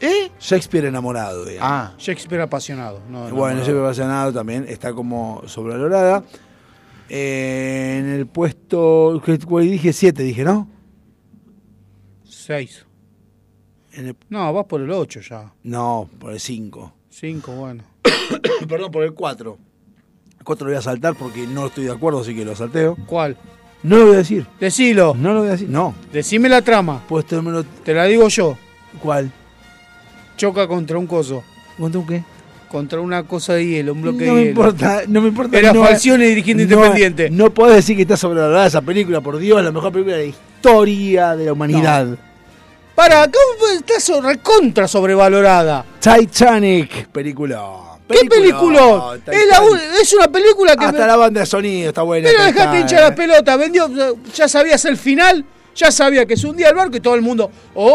¿Eh? 0.00 0.32
Shakespeare 0.40 0.88
enamorado, 0.88 1.44
digamos. 1.44 1.70
Ah, 1.70 1.94
Shakespeare 1.98 2.42
apasionado. 2.42 3.00
No, 3.08 3.28
no, 3.28 3.34
Bueno, 3.36 3.58
no. 3.58 3.60
Shakespeare 3.60 3.84
apasionado 3.84 4.32
también 4.32 4.66
está 4.68 4.92
como 4.92 5.42
sobrevalorada. 5.46 6.24
Eh, 7.08 7.98
en 8.00 8.06
el 8.08 8.26
puesto, 8.26 9.22
dije 9.60 9.92
7, 9.92 10.20
dije, 10.24 10.42
¿no? 10.42 10.68
Seis. 12.24 12.84
En 13.92 14.08
el- 14.08 14.16
No, 14.28 14.52
vas 14.52 14.66
por 14.66 14.80
el 14.80 14.90
8 14.90 15.20
ya. 15.20 15.52
no, 15.62 16.08
por 16.18 16.32
el 16.32 16.40
5. 16.40 16.92
Cinco, 17.16 17.52
bueno. 17.52 17.84
Perdón, 18.68 18.90
por 18.90 19.04
el 19.04 19.14
4. 19.14 19.58
El 20.40 20.44
4 20.44 20.66
lo 20.66 20.72
voy 20.72 20.78
a 20.78 20.82
saltar 20.82 21.14
porque 21.14 21.46
no 21.46 21.66
estoy 21.66 21.84
de 21.84 21.92
acuerdo, 21.92 22.20
así 22.20 22.34
que 22.34 22.44
lo 22.44 22.56
salteo. 22.56 22.96
¿Cuál? 23.06 23.36
No 23.84 23.98
lo 23.98 24.06
voy 24.06 24.14
a 24.14 24.18
decir. 24.18 24.44
Decilo. 24.58 25.14
No 25.16 25.32
lo 25.32 25.40
voy 25.40 25.48
a 25.50 25.52
decir. 25.52 25.68
No. 25.68 25.94
Decime 26.12 26.48
la 26.48 26.62
trama. 26.62 27.04
Puesto 27.06 27.36
número. 27.36 27.62
Te 27.84 27.94
la 27.94 28.04
digo 28.06 28.26
yo. 28.28 28.58
¿Cuál? 29.00 29.30
Choca 30.36 30.66
contra 30.66 30.98
un 30.98 31.06
coso. 31.06 31.44
¿Cuánto 31.78 32.00
un 32.00 32.06
qué? 32.08 32.24
Contra 32.68 33.00
una 33.00 33.22
cosa 33.22 33.54
de 33.54 33.64
hielo, 33.64 33.92
un 33.92 34.02
bloque 34.02 34.26
No 34.26 34.34
de 34.34 34.40
me 34.40 34.46
hielo. 34.48 34.50
importa, 34.50 35.02
no 35.06 35.20
me 35.20 35.28
importa. 35.28 35.56
Era 35.56 35.72
no, 35.72 35.84
Falcione 35.84 36.26
dirigente 36.26 36.66
no, 36.66 36.74
independiente. 36.74 37.30
No 37.30 37.50
puedes 37.54 37.76
decir 37.76 37.94
que 37.94 38.02
está 38.02 38.16
sobrevalorada 38.16 38.66
esa 38.66 38.82
película, 38.82 39.20
por 39.20 39.38
Dios, 39.38 39.62
la 39.62 39.70
mejor 39.70 39.92
película 39.92 40.16
de 40.16 40.22
la 40.24 40.28
historia 40.30 41.36
de 41.36 41.44
la 41.44 41.52
humanidad. 41.52 42.18
Para, 42.94 43.24
¿cómo 43.24 43.70
está 43.72 44.20
recontra 44.20 44.86
sobrevalorada? 44.86 45.84
Titanic, 46.00 47.08
película. 47.08 47.80
¿Qué 48.08 48.24
película? 48.28 49.16
Es, 49.26 49.46
la 49.48 49.60
un- 49.62 49.78
es 50.00 50.12
una 50.12 50.28
película 50.28 50.76
que. 50.76 50.84
Hasta 50.84 51.06
la 51.06 51.16
banda 51.16 51.40
de 51.40 51.46
sonido 51.46 51.88
está 51.88 52.02
buena. 52.02 52.28
Pero 52.30 52.44
dejate 52.44 52.80
hinchar 52.80 53.00
la 53.00 53.14
pelota, 53.14 53.56
vendió, 53.56 53.90
ya 54.34 54.46
sabías 54.46 54.84
el 54.84 54.96
final, 54.96 55.44
ya 55.74 55.90
sabía 55.90 56.24
que 56.26 56.36
se 56.36 56.46
hundía 56.46 56.68
el 56.68 56.74
barco 56.74 56.96
y 56.96 57.00
todo 57.00 57.14
el 57.14 57.22
mundo, 57.22 57.50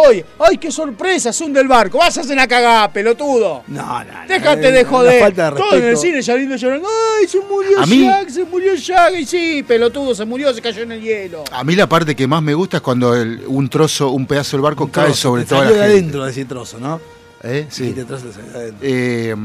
¡ay, 0.09 0.23
ay, 0.39 0.57
qué 0.57 0.71
sorpresa! 0.71 1.31
Se 1.31 1.43
hunde 1.43 1.61
el 1.61 1.67
barco, 1.67 1.97
vas 1.97 2.17
a 2.17 2.21
hacer 2.21 2.33
una 2.33 2.47
cagada, 2.47 2.91
pelotudo. 2.91 3.63
No, 3.67 3.81
no, 4.03 4.03
no. 4.03 4.27
Déjate 4.27 4.71
de 4.71 4.83
joder. 4.83 5.21
falta 5.21 5.51
de 5.51 5.57
Todo 5.57 5.75
en 5.75 5.83
el 5.85 5.97
cine 5.97 6.21
llorando, 6.21 6.55
llorando. 6.55 6.87
¡Ay, 7.19 7.27
se 7.27 7.39
murió 7.41 7.79
A 7.81 7.85
mí- 7.85 8.01
Jack! 8.03 8.29
Se 8.29 8.43
murió 8.43 8.75
Jack. 8.75 9.13
Y 9.19 9.25
sí, 9.25 9.63
pelotudo, 9.67 10.13
se 10.13 10.25
murió, 10.25 10.53
se 10.53 10.61
cayó 10.61 10.83
en 10.83 10.91
el 10.93 11.01
hielo. 11.01 11.43
a 11.51 11.63
mí 11.63 11.75
la 11.75 11.87
parte 11.87 12.15
que 12.15 12.27
más 12.27 12.41
me 12.41 12.53
gusta 12.53 12.77
es 12.77 12.81
cuando 12.83 13.15
el- 13.15 13.43
un 13.47 13.69
trozo, 13.69 14.09
un 14.11 14.25
pedazo 14.25 14.57
del 14.57 14.61
barco 14.63 14.83
Un 14.85 14.89
cae 14.91 15.05
trozo, 15.05 15.21
sobre 15.21 15.41
la 15.43 15.47
salió 15.47 15.75
de 15.75 15.83
adentro 15.83 16.25
de 16.25 16.31
ese 16.31 16.45
trozo, 16.45 16.79
¿no? 16.79 16.99
¿Eh? 17.43 17.67
Sí. 17.69 17.91
Te 17.93 18.03
trozo 18.05 18.25
de 18.27 18.57
adentro. 18.57 18.79
Eh, 18.81 19.35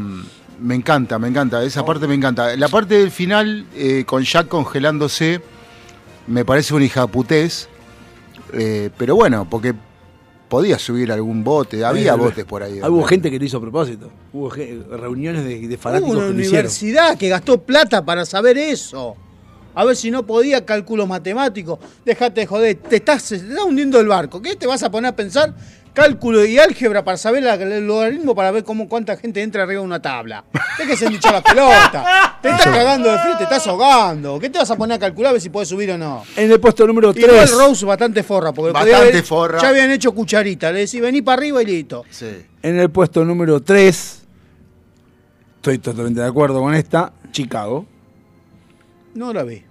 me 0.60 0.74
encanta, 0.74 1.18
me 1.18 1.28
encanta. 1.28 1.62
Esa 1.62 1.84
parte 1.84 2.06
me 2.08 2.14
encanta. 2.14 2.56
La 2.56 2.68
parte 2.68 2.94
del 2.98 3.10
final, 3.10 3.66
eh, 3.74 4.04
con 4.06 4.22
Jack 4.24 4.48
congelándose, 4.48 5.40
me 6.26 6.44
parece 6.44 6.74
una 6.74 6.84
hija 6.84 7.06
Eh, 8.56 8.90
pero 8.96 9.16
bueno, 9.16 9.46
porque 9.48 9.74
podía 10.48 10.78
subir 10.78 11.10
algún 11.10 11.42
bote. 11.42 11.84
Había 11.84 12.12
Eh, 12.14 12.16
botes 12.16 12.44
por 12.44 12.62
ahí. 12.62 12.80
Hubo 12.80 13.02
gente 13.04 13.30
que 13.30 13.38
lo 13.38 13.44
hizo 13.44 13.58
a 13.58 13.60
propósito. 13.60 14.10
Hubo 14.32 14.50
reuniones 14.50 15.44
de, 15.44 15.66
de 15.66 15.76
fanáticos 15.76 16.10
Hubo 16.12 16.18
una 16.18 16.28
que 16.28 16.34
lo 16.34 16.40
hicieron. 16.40 16.58
universidad 16.60 17.18
que 17.18 17.28
gastó 17.28 17.60
plata 17.60 18.04
para 18.04 18.24
saber 18.24 18.56
eso. 18.58 19.16
A 19.76 19.84
ver 19.84 19.96
si 19.96 20.10
no 20.10 20.24
podía 20.24 20.64
cálculos 20.64 21.08
matemáticos. 21.08 21.78
Déjate 22.04 22.42
de 22.42 22.46
joder, 22.46 22.76
te 22.76 22.96
estás, 22.96 23.24
te 23.28 23.36
está 23.36 23.64
hundiendo 23.64 23.98
el 23.98 24.06
barco. 24.06 24.40
¿Qué 24.40 24.54
te 24.54 24.66
vas 24.68 24.82
a 24.84 24.90
poner 24.90 25.08
a 25.08 25.16
pensar 25.16 25.52
cálculo 25.94 26.44
y 26.44 26.58
álgebra 26.58 27.02
para 27.04 27.16
saber 27.16 27.42
la- 27.44 27.54
el 27.54 27.86
logaritmo 27.86 28.34
para 28.34 28.50
ver 28.50 28.64
cómo 28.64 28.88
cuánta 28.88 29.16
gente 29.16 29.40
entra 29.42 29.62
arriba 29.62 29.80
de 29.80 29.86
una 29.86 30.02
tabla. 30.02 30.44
Es 30.78 30.86
que 30.86 30.96
se 30.96 31.06
han 31.06 31.12
dicho 31.12 31.30
la 31.32 31.40
pelota. 31.42 32.38
Te 32.42 32.50
estás 32.50 32.66
cagando 32.66 33.10
de 33.10 33.18
frío, 33.20 33.36
te 33.38 33.44
estás 33.44 33.66
ahogando. 33.68 34.38
¿Qué 34.38 34.50
te 34.50 34.58
vas 34.58 34.70
a 34.70 34.76
poner 34.76 34.96
a 34.96 34.98
calcular 34.98 35.30
a 35.30 35.32
ver 35.34 35.40
si 35.40 35.48
puedes 35.48 35.68
subir 35.68 35.90
o 35.92 35.96
no? 35.98 36.24
En 36.36 36.50
el 36.52 36.60
puesto 36.60 36.86
número 36.86 37.12
Igual 37.16 37.30
3. 37.46 37.50
Rose 37.56 37.86
bastante 37.86 38.22
forra, 38.22 38.52
porque 38.52 38.72
Bastante 38.72 38.96
podía 38.96 39.10
haber- 39.10 39.24
forra. 39.24 39.62
ya 39.62 39.68
habían 39.68 39.90
hecho 39.92 40.12
cucharita. 40.12 40.70
Le 40.72 40.80
decís, 40.80 41.00
vení 41.00 41.22
para 41.22 41.38
arriba 41.38 41.62
y 41.62 41.66
listo. 41.66 42.04
Sí. 42.10 42.26
En 42.62 42.78
el 42.78 42.90
puesto 42.90 43.24
número 43.24 43.62
3. 43.62 44.20
Estoy 45.56 45.78
totalmente 45.78 46.20
de 46.20 46.26
acuerdo 46.26 46.60
con 46.60 46.74
esta. 46.74 47.12
Chicago. 47.32 47.86
No 49.14 49.32
la 49.32 49.44
vi. 49.44 49.62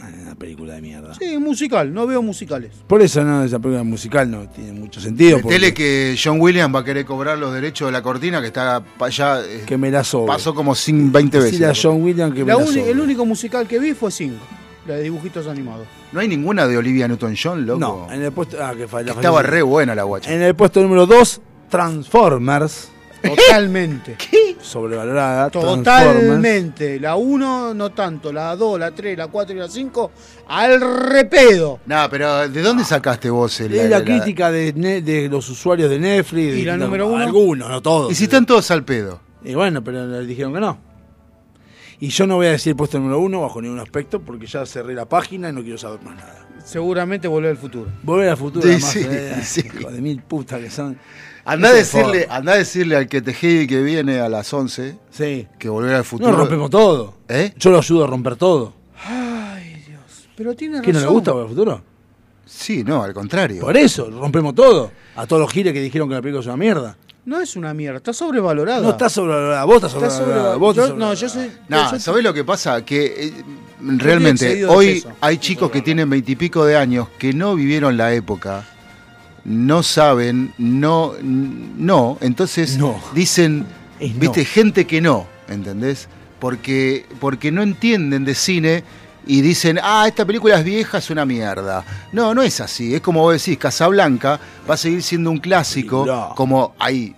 Ah, 0.00 0.08
Una 0.22 0.34
película 0.34 0.74
de 0.74 0.82
mierda. 0.82 1.14
Sí, 1.14 1.38
musical, 1.38 1.92
no 1.94 2.06
veo 2.06 2.20
musicales. 2.22 2.72
Por 2.86 3.00
eso 3.02 3.24
no, 3.24 3.42
esa 3.42 3.58
película 3.58 3.82
musical 3.84 4.30
no 4.30 4.48
tiene 4.48 4.72
mucho 4.72 5.00
sentido. 5.00 5.40
Porque- 5.40 5.72
que 5.74 6.16
John 6.22 6.40
Williams 6.40 6.74
va 6.74 6.80
a 6.80 6.84
querer 6.84 7.04
cobrar 7.06 7.38
los 7.38 7.52
derechos 7.54 7.88
de 7.88 7.92
la 7.92 8.02
cortina 8.02 8.40
que 8.40 8.48
está 8.48 8.80
para 8.98 9.06
allá. 9.08 9.40
eh, 9.44 9.62
que 9.66 9.78
me 9.78 9.90
la 9.90 10.04
sobre. 10.04 10.26
pasó 10.28 10.54
como 10.54 10.74
sin 10.74 11.10
20 11.10 11.38
veces. 11.38 11.52
Decirle 11.52 11.72
a 11.72 11.74
John 11.80 12.02
Williams 12.02 12.34
que 12.34 12.44
me 12.44 12.52
La 12.52 12.58
la 12.58 12.66
sobre. 12.66 12.90
el 12.90 13.00
único 13.00 13.24
musical 13.24 13.66
que 13.66 13.78
vi 13.78 13.94
fue 13.94 14.10
Cinco, 14.10 14.44
la 14.86 14.94
de 14.96 15.04
dibujitos 15.04 15.46
animados. 15.46 15.86
No 16.12 16.20
hay 16.20 16.28
ninguna 16.28 16.66
de 16.66 16.76
Olivia 16.76 17.06
Newton-John, 17.08 17.66
loco. 17.66 17.78
No, 17.80 18.12
en 18.12 18.22
el 18.22 18.32
puesto. 18.32 18.56
Ah, 18.62 18.72
que 18.72 18.78
Que 18.82 18.88
falla. 18.88 19.12
estaba 19.12 19.42
re 19.42 19.62
buena 19.62 19.94
la 19.94 20.02
guacha. 20.04 20.32
En 20.32 20.40
el 20.42 20.54
puesto 20.54 20.80
número 20.82 21.06
2, 21.06 21.40
Transformers. 21.70 22.88
Totalmente. 23.22 24.16
Sobrevalorada. 24.60 25.50
Transformers. 25.50 25.84
Totalmente. 25.84 27.00
La 27.00 27.16
1 27.16 27.74
no 27.74 27.90
tanto, 27.90 28.32
la 28.32 28.54
2, 28.56 28.78
la 28.80 28.90
3, 28.92 29.16
la 29.18 29.26
4 29.28 29.54
y 29.56 29.58
la 29.58 29.68
5 29.68 30.10
al 30.48 30.80
repedo. 31.10 31.80
No, 31.86 32.06
pero 32.10 32.48
¿de 32.48 32.62
dónde 32.62 32.84
sacaste 32.84 33.30
vos 33.30 33.60
el, 33.60 33.74
Es 33.74 33.90
la 33.90 34.02
crítica 34.04 34.50
de, 34.50 34.72
Ne- 34.74 35.02
de 35.02 35.28
los 35.28 35.48
usuarios 35.48 35.90
de 35.90 35.98
Netflix. 35.98 36.54
¿Y 36.54 36.60
de- 36.60 36.64
la 36.66 36.76
no, 36.76 36.84
número 36.86 37.06
uno? 37.08 37.24
Algunos, 37.24 37.68
no 37.68 37.82
todos. 37.82 38.12
Y 38.12 38.14
si 38.14 38.24
están 38.24 38.46
todos 38.46 38.70
al 38.70 38.84
pedo. 38.84 39.20
Y 39.44 39.54
bueno, 39.54 39.82
pero 39.84 40.06
le 40.06 40.26
dijeron 40.26 40.52
que 40.54 40.60
no. 40.60 40.78
Y 42.00 42.08
yo 42.10 42.26
no 42.28 42.36
voy 42.36 42.46
a 42.46 42.50
decir 42.52 42.76
puesto 42.76 42.98
número 42.98 43.18
uno 43.18 43.40
bajo 43.40 43.60
ningún 43.60 43.80
aspecto 43.80 44.20
porque 44.20 44.46
ya 44.46 44.64
cerré 44.66 44.94
la 44.94 45.08
página 45.08 45.48
y 45.48 45.52
no 45.52 45.62
quiero 45.62 45.78
saber 45.78 46.00
más 46.02 46.14
nada. 46.16 46.46
Seguramente 46.64 47.26
volver 47.26 47.50
al 47.52 47.56
futuro. 47.56 47.90
Volver 48.02 48.28
al 48.28 48.36
futuro, 48.36 48.62
Sí, 48.62 48.70
además, 48.72 48.90
sí, 48.92 49.00
eh, 49.08 49.34
sí. 49.42 49.62
hijo 49.80 49.90
de 49.90 50.00
mil 50.00 50.20
putas 50.22 50.60
que 50.60 50.70
son. 50.70 50.98
Anda 51.48 51.68
a, 51.70 51.72
decirle, 51.72 52.26
anda 52.30 52.52
a 52.52 52.56
decirle 52.56 52.96
al 52.96 53.08
que 53.08 53.22
te 53.22 53.32
heavy 53.34 53.66
que 53.66 53.80
viene 53.82 54.20
a 54.20 54.28
las 54.28 54.52
11 54.52 54.96
Sí. 55.10 55.46
que 55.58 55.68
volver 55.68 55.94
al 55.94 56.04
futuro. 56.04 56.30
No 56.30 56.36
rompemos 56.36 56.70
todo. 56.70 57.14
¿Eh? 57.28 57.52
Yo 57.56 57.70
lo 57.70 57.78
ayudo 57.78 58.04
a 58.04 58.06
romper 58.06 58.36
todo. 58.36 58.74
Ay, 59.04 59.82
Dios. 59.86 60.28
Pero 60.36 60.54
tiene 60.54 60.80
¿Qué 60.82 60.92
no 60.92 61.00
le 61.00 61.06
gusta 61.06 61.32
Volver 61.32 61.44
al 61.46 61.54
futuro? 61.54 61.82
Sí, 62.44 62.84
no, 62.84 63.02
al 63.02 63.12
contrario. 63.14 63.60
Por 63.60 63.76
eso, 63.76 64.10
rompemos 64.10 64.54
todo. 64.54 64.90
A 65.16 65.26
todos 65.26 65.40
los 65.40 65.50
giles 65.52 65.72
que 65.72 65.80
dijeron 65.80 66.08
que 66.08 66.14
la 66.14 66.22
película 66.22 66.40
es 66.40 66.46
una 66.46 66.56
mierda. 66.56 66.96
No 67.24 67.40
es 67.40 67.56
una 67.56 67.74
mierda, 67.74 67.98
está 67.98 68.12
sobrevalorada. 68.14 68.80
No 68.80 68.90
está 68.90 69.10
sobrevalorada, 69.10 69.64
vos 69.64 69.74
estás 69.76 69.92
Está 69.94 70.10
sobrevalorada. 70.10 70.54
sobrevalorada. 70.54 70.56
vos 70.56 70.76
estás 70.76 70.88
Yo- 70.90 70.96
no, 70.96 71.12
yo 71.14 71.28
sobrevalorada. 71.28 71.58
soy. 71.58 71.92
No, 71.92 71.92
yo- 71.98 72.00
¿sabés 72.02 72.24
lo 72.24 72.32
que 72.34 72.44
pasa? 72.44 72.84
Que 72.86 73.04
eh, 73.26 73.32
realmente 73.98 74.64
hoy 74.64 75.04
hay 75.20 75.36
chicos 75.38 75.70
que 75.70 75.82
tienen 75.82 76.08
veintipico 76.08 76.64
de 76.64 76.76
años 76.78 77.08
que 77.18 77.32
no 77.34 77.54
vivieron 77.54 77.96
la 77.98 78.14
época, 78.14 78.66
no 79.48 79.82
saben, 79.82 80.52
no, 80.58 81.14
no, 81.22 82.18
entonces 82.20 82.76
No. 82.76 83.00
dicen, 83.14 83.66
Es 83.98 84.12
no. 84.14 84.20
viste, 84.20 84.44
gente 84.44 84.86
que 84.86 85.00
no, 85.00 85.26
¿entendés? 85.48 86.06
Porque, 86.38 87.06
porque 87.18 87.50
no 87.50 87.62
entienden 87.62 88.24
de 88.24 88.34
cine 88.34 88.84
y 89.26 89.40
dicen, 89.40 89.78
ah, 89.82 90.04
esta 90.06 90.24
película 90.26 90.58
es 90.58 90.64
vieja, 90.64 90.98
es 90.98 91.10
una 91.10 91.24
mierda. 91.24 91.84
No, 92.12 92.34
no 92.34 92.42
es 92.42 92.60
así, 92.60 92.94
es 92.94 93.00
como 93.00 93.20
vos 93.22 93.32
decís, 93.42 93.58
Casablanca 93.58 94.38
va 94.68 94.74
a 94.74 94.76
seguir 94.76 95.02
siendo 95.02 95.30
un 95.30 95.38
clásico, 95.38 96.04
No. 96.06 96.34
como 96.36 96.74
hay 96.78 97.14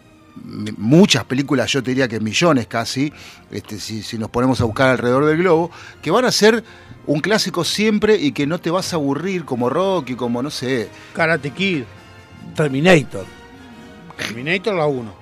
muchas 0.79 1.25
películas, 1.25 1.71
yo 1.71 1.83
te 1.83 1.91
diría 1.91 2.09
que 2.09 2.21
millones 2.21 2.67
casi, 2.67 3.13
este, 3.51 3.79
si, 3.79 4.03
si 4.03 4.17
nos 4.19 4.31
ponemos 4.31 4.61
a 4.61 4.65
buscar 4.65 4.89
alrededor 4.89 5.27
del 5.27 5.37
globo, 5.39 5.71
que 6.01 6.11
van 6.11 6.25
a 6.25 6.33
ser 6.33 6.63
un 7.07 7.21
clásico 7.21 7.65
siempre 7.65 8.17
y 8.17 8.33
que 8.33 8.47
no 8.47 8.59
te 8.61 8.71
vas 8.71 8.93
a 8.93 8.97
aburrir 8.97 9.45
como 9.45 9.69
Rocky, 9.69 10.15
como 10.15 10.43
no 10.43 10.51
sé. 10.51 10.89
Karate 11.13 11.51
Kid. 11.51 11.83
Terminator. 12.55 13.25
Terminator 14.17 14.75
la 14.75 14.87
1. 14.87 15.13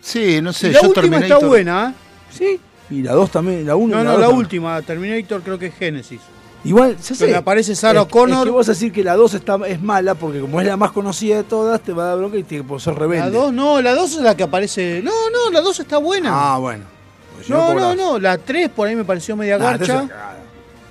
Sí, 0.00 0.40
no 0.42 0.52
sé, 0.52 0.70
la 0.72 0.80
yo 0.80 0.88
última 0.88 1.02
Terminator- 1.18 1.36
está 1.36 1.46
buena, 1.46 1.90
¿eh? 1.90 1.94
Sí. 2.32 2.60
Y 2.90 3.02
la 3.02 3.12
2 3.12 3.30
también, 3.30 3.66
la 3.66 3.76
1 3.76 3.94
No, 3.96 4.00
y 4.02 4.04
la 4.04 4.10
no, 4.12 4.16
la 4.18 4.20
también. 4.26 4.38
última. 4.38 4.82
Terminator 4.82 5.42
creo 5.42 5.58
que 5.58 5.66
es 5.66 5.74
Genesis. 5.74 6.20
Igual, 6.64 6.96
ya 6.96 7.02
sé. 7.14 7.24
Donde 7.24 7.36
aparece 7.38 7.74
Sarah 7.74 8.00
Es- 8.00 8.06
O'Connor. 8.06 8.38
Es 8.38 8.44
que 8.44 8.50
vos 8.50 8.66
decir 8.66 8.92
que 8.92 9.02
la 9.02 9.16
2 9.16 9.34
está, 9.34 9.58
es 9.66 9.80
mala 9.82 10.14
porque 10.14 10.40
como 10.40 10.60
es 10.60 10.66
la 10.66 10.76
más 10.76 10.92
conocida 10.92 11.36
de 11.36 11.44
todas, 11.44 11.80
te 11.80 11.92
va 11.92 12.04
a 12.04 12.06
dar 12.08 12.18
bronca 12.18 12.36
y 12.36 12.42
tiene 12.44 12.64
que 12.66 12.78
ser 12.80 12.94
rebelde. 12.94 13.24
La 13.24 13.30
2, 13.30 13.52
no, 13.52 13.80
la 13.82 13.94
2 13.94 14.12
es 14.12 14.20
la 14.20 14.36
que 14.36 14.44
aparece. 14.44 15.00
No, 15.02 15.10
no, 15.32 15.50
la 15.50 15.60
2 15.60 15.80
está 15.80 15.98
buena. 15.98 16.30
Ah, 16.32 16.58
bueno. 16.58 16.84
Porque 17.32 17.46
si 17.46 17.52
no, 17.52 17.74
no, 17.74 17.94
no, 17.96 18.18
la 18.18 18.38
3 18.38 18.68
por 18.68 18.86
ahí 18.86 18.94
me 18.94 19.04
pareció 19.04 19.34
media 19.36 19.58
garcha. 19.58 20.06
cagada. 20.08 20.38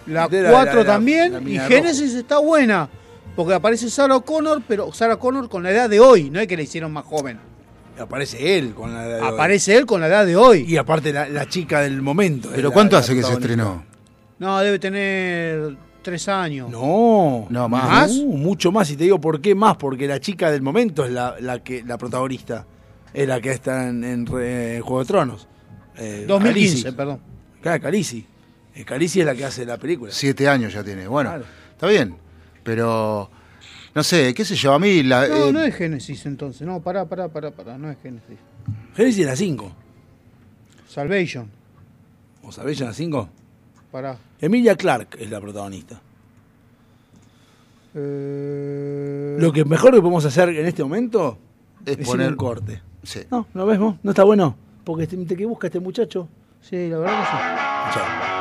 La 0.07 0.27
De 0.27 0.41
la- 0.41 0.51
4 0.51 0.75
la- 0.79 0.83
la- 0.83 0.93
también. 0.93 1.33
la 1.33 1.39
y 1.39 1.43
mina 1.43 1.67
Genesis 1.67 2.15
está 2.15 2.39
buena. 2.39 2.89
Porque 3.35 3.53
aparece 3.53 3.89
Sarah 3.89 4.17
O'Connor, 4.17 4.61
pero 4.67 4.91
Sarah 4.93 5.15
O'Connor 5.15 5.49
con 5.49 5.63
la 5.63 5.71
edad 5.71 5.89
de 5.89 5.99
hoy. 5.99 6.29
No 6.29 6.39
es 6.39 6.47
que 6.47 6.57
la 6.57 6.63
hicieron 6.63 6.91
más 6.91 7.05
joven. 7.05 7.39
Aparece 7.99 8.57
él 8.57 8.73
con 8.73 8.93
la 8.93 9.05
edad 9.05 9.17
de 9.17 9.21
hoy. 9.21 9.33
Aparece 9.33 9.77
él 9.77 9.85
con 9.85 10.01
la 10.01 10.07
edad 10.07 10.25
de 10.25 10.35
hoy. 10.35 10.65
Y 10.67 10.77
aparte 10.77 11.13
la, 11.13 11.27
la 11.29 11.47
chica 11.47 11.81
del 11.81 12.01
momento. 12.01 12.49
Pero 12.53 12.69
la- 12.69 12.73
¿cuánto 12.73 12.95
la 12.95 12.99
hace 13.01 13.15
que 13.15 13.23
se 13.23 13.33
estrenó? 13.33 13.83
No, 14.39 14.59
debe 14.59 14.79
tener 14.79 15.75
3 16.01 16.27
años. 16.29 16.69
No. 16.71 17.47
No, 17.49 17.69
más. 17.69 17.83
¿Más? 17.89 18.11
Uh, 18.17 18.35
mucho 18.37 18.71
más. 18.71 18.89
Y 18.89 18.95
te 18.97 19.03
digo 19.03 19.21
por 19.21 19.39
qué 19.39 19.53
más. 19.55 19.77
Porque 19.77 20.07
la 20.07 20.19
chica 20.19 20.49
del 20.51 20.61
momento 20.61 21.05
es 21.05 21.11
la, 21.11 21.35
la 21.39 21.63
que 21.63 21.83
la 21.83 21.97
protagonista. 21.97 22.65
Es 23.13 23.27
la 23.27 23.39
que 23.39 23.51
está 23.51 23.87
en, 23.89 24.03
en 24.03 24.25
Re- 24.25 24.77
en 24.77 24.81
Juego 24.81 24.99
de 25.01 25.05
Tronos. 25.05 25.47
Eh, 25.97 26.25
2015, 26.27 26.69
Khaleesi. 26.83 26.97
perdón. 26.97 27.19
Claro, 27.61 27.81
Calisi. 27.83 28.25
Calisi 28.85 29.19
es 29.19 29.25
la 29.25 29.35
que 29.35 29.45
hace 29.45 29.65
la 29.65 29.77
película. 29.77 30.11
Siete 30.11 30.47
años 30.47 30.73
ya 30.73 30.83
tiene. 30.83 31.07
Bueno, 31.07 31.29
Claro. 31.29 31.45
está 31.73 31.87
bien. 31.87 32.15
Pero, 32.63 33.29
no 33.95 34.03
sé, 34.03 34.33
qué 34.33 34.45
sé 34.45 34.55
yo, 34.55 34.73
a 34.73 34.79
mí 34.79 35.03
la... 35.03 35.27
No, 35.27 35.35
eh, 35.47 35.51
no 35.53 35.61
es 35.61 35.75
Genesis 35.75 36.25
entonces. 36.25 36.61
No, 36.67 36.79
pará, 36.81 37.05
pará, 37.05 37.27
pará, 37.27 37.51
pará. 37.51 37.77
No 37.77 37.89
es. 37.89 37.97
Genesis 38.95 39.19
es 39.21 39.25
la 39.25 39.35
5. 39.35 39.71
Salvation. 40.87 41.49
¿O 42.43 42.51
en 42.83 42.87
la 42.87 42.93
5? 42.93 43.29
Pará. 43.91 44.17
Emilia 44.39 44.75
Clark 44.75 45.17
es 45.19 45.29
la 45.29 45.39
protagonista. 45.41 46.01
Eh, 47.93 49.35
Lo 49.39 49.51
que 49.51 49.65
mejor 49.65 49.91
que 49.93 49.99
podemos 50.01 50.23
hacer 50.25 50.49
en 50.49 50.65
este 50.65 50.83
momento 50.83 51.37
Es 51.85 51.97
es, 51.99 52.07
poner- 52.07 52.29
un 52.29 52.35
corte. 52.35 52.81
sí. 53.03 53.21
No, 53.29 53.47
¿no 53.53 53.65
ves 53.65 53.79
vos? 53.79 53.95
¿No 54.03 54.11
está 54.11 54.23
bueno? 54.23 54.55
Porque 54.85 55.03
este, 55.03 55.17
te 55.25 55.35
que 55.35 55.45
busca 55.45 55.67
este 55.67 55.79
muchacho. 55.79 56.27
Sí, 56.61 56.89
la 56.89 56.99
verdad 56.99 57.19
que 57.19 57.25
sí. 57.25 57.37
Chao. 57.99 58.40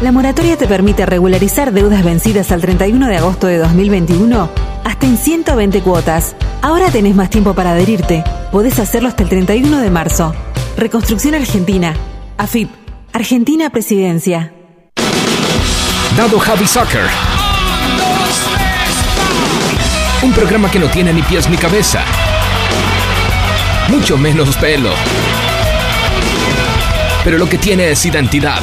La 0.00 0.12
moratoria 0.12 0.56
te 0.56 0.68
permite 0.68 1.06
regularizar 1.06 1.72
deudas 1.72 2.04
vencidas 2.04 2.52
al 2.52 2.60
31 2.60 3.08
de 3.08 3.16
agosto 3.16 3.48
de 3.48 3.58
2021 3.58 4.48
hasta 4.84 5.06
en 5.06 5.18
120 5.18 5.80
cuotas. 5.80 6.36
Ahora 6.62 6.88
tenés 6.90 7.16
más 7.16 7.30
tiempo 7.30 7.52
para 7.52 7.72
adherirte. 7.72 8.22
Podés 8.52 8.78
hacerlo 8.78 9.08
hasta 9.08 9.24
el 9.24 9.28
31 9.28 9.80
de 9.80 9.90
marzo. 9.90 10.32
Reconstrucción 10.76 11.34
Argentina. 11.34 11.94
AFIP. 12.36 12.70
Argentina 13.12 13.70
Presidencia. 13.70 14.52
Dado 16.16 16.38
Javi 16.38 16.68
Soccer. 16.68 17.06
Un 20.22 20.32
programa 20.32 20.70
que 20.70 20.78
no 20.78 20.86
tiene 20.86 21.12
ni 21.12 21.22
pies 21.22 21.50
ni 21.50 21.56
cabeza. 21.56 22.04
Mucho 23.88 24.16
menos 24.16 24.56
pelo. 24.58 24.90
Pero 27.24 27.36
lo 27.36 27.48
que 27.48 27.58
tiene 27.58 27.90
es 27.90 28.06
identidad. 28.06 28.62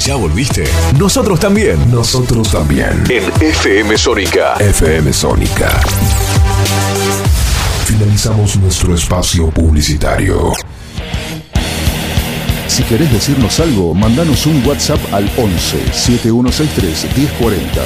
¿Ya 0.00 0.14
volviste? 0.14 0.64
Nosotros 0.98 1.40
también. 1.40 1.90
Nosotros 1.90 2.50
también. 2.50 3.04
En 3.08 3.24
FM 3.42 3.98
Sónica. 3.98 4.54
FM 4.54 5.12
Sónica. 5.12 5.68
Finalizamos 7.84 8.56
nuestro 8.56 8.94
espacio 8.94 9.50
publicitario. 9.50 10.52
Si 12.68 12.82
querés 12.84 13.10
decirnos 13.12 13.58
algo, 13.60 13.92
mandanos 13.94 14.46
un 14.46 14.64
WhatsApp 14.64 15.00
al 15.12 15.28
11 15.36 15.92
7163 15.92 17.16
1040. 17.16 17.82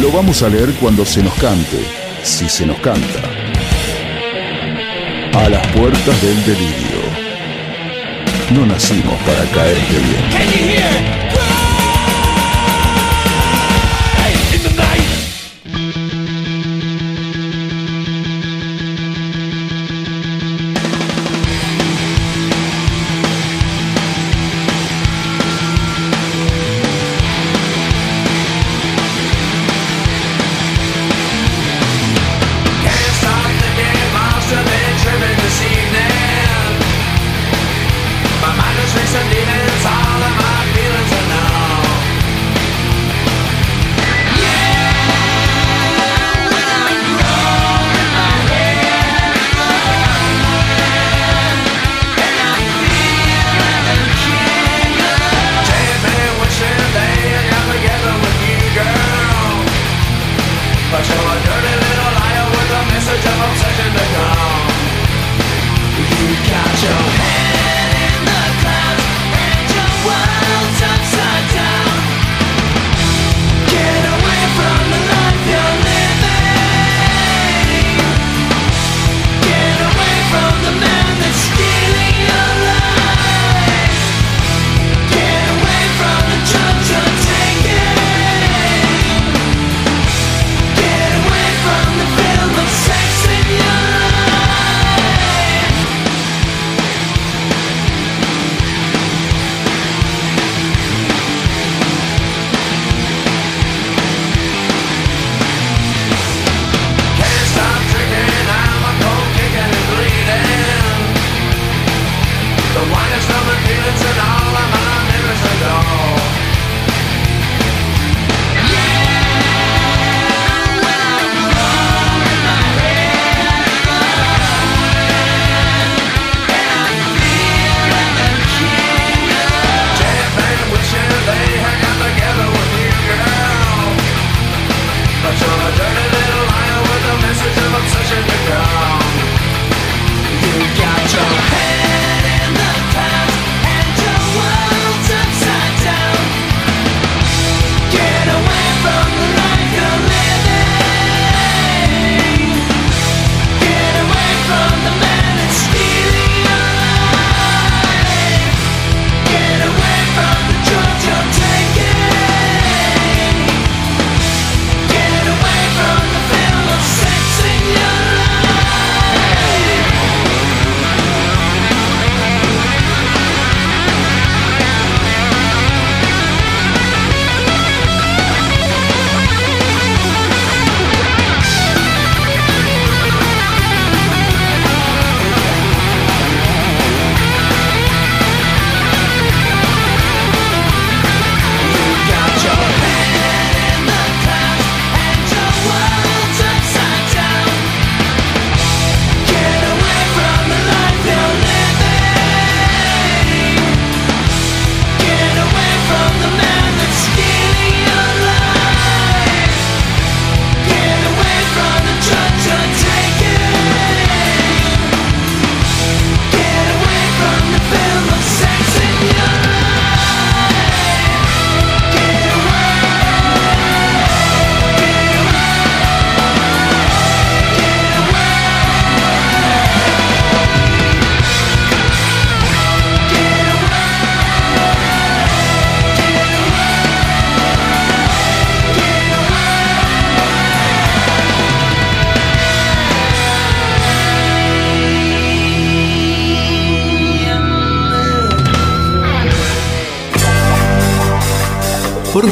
Lo 0.00 0.12
vamos 0.12 0.42
a 0.42 0.48
leer 0.48 0.72
cuando 0.74 1.04
se 1.04 1.22
nos 1.22 1.34
cante, 1.34 1.78
si 2.22 2.48
se 2.48 2.64
nos 2.64 2.78
canta. 2.78 3.20
A 5.34 5.48
las 5.48 5.66
puertas 5.68 6.22
del 6.22 6.44
delirio. 6.44 6.97
No 8.50 8.64
nacimos 8.64 9.14
para 9.24 9.44
caerte 9.52 9.98
bien. 9.98 11.27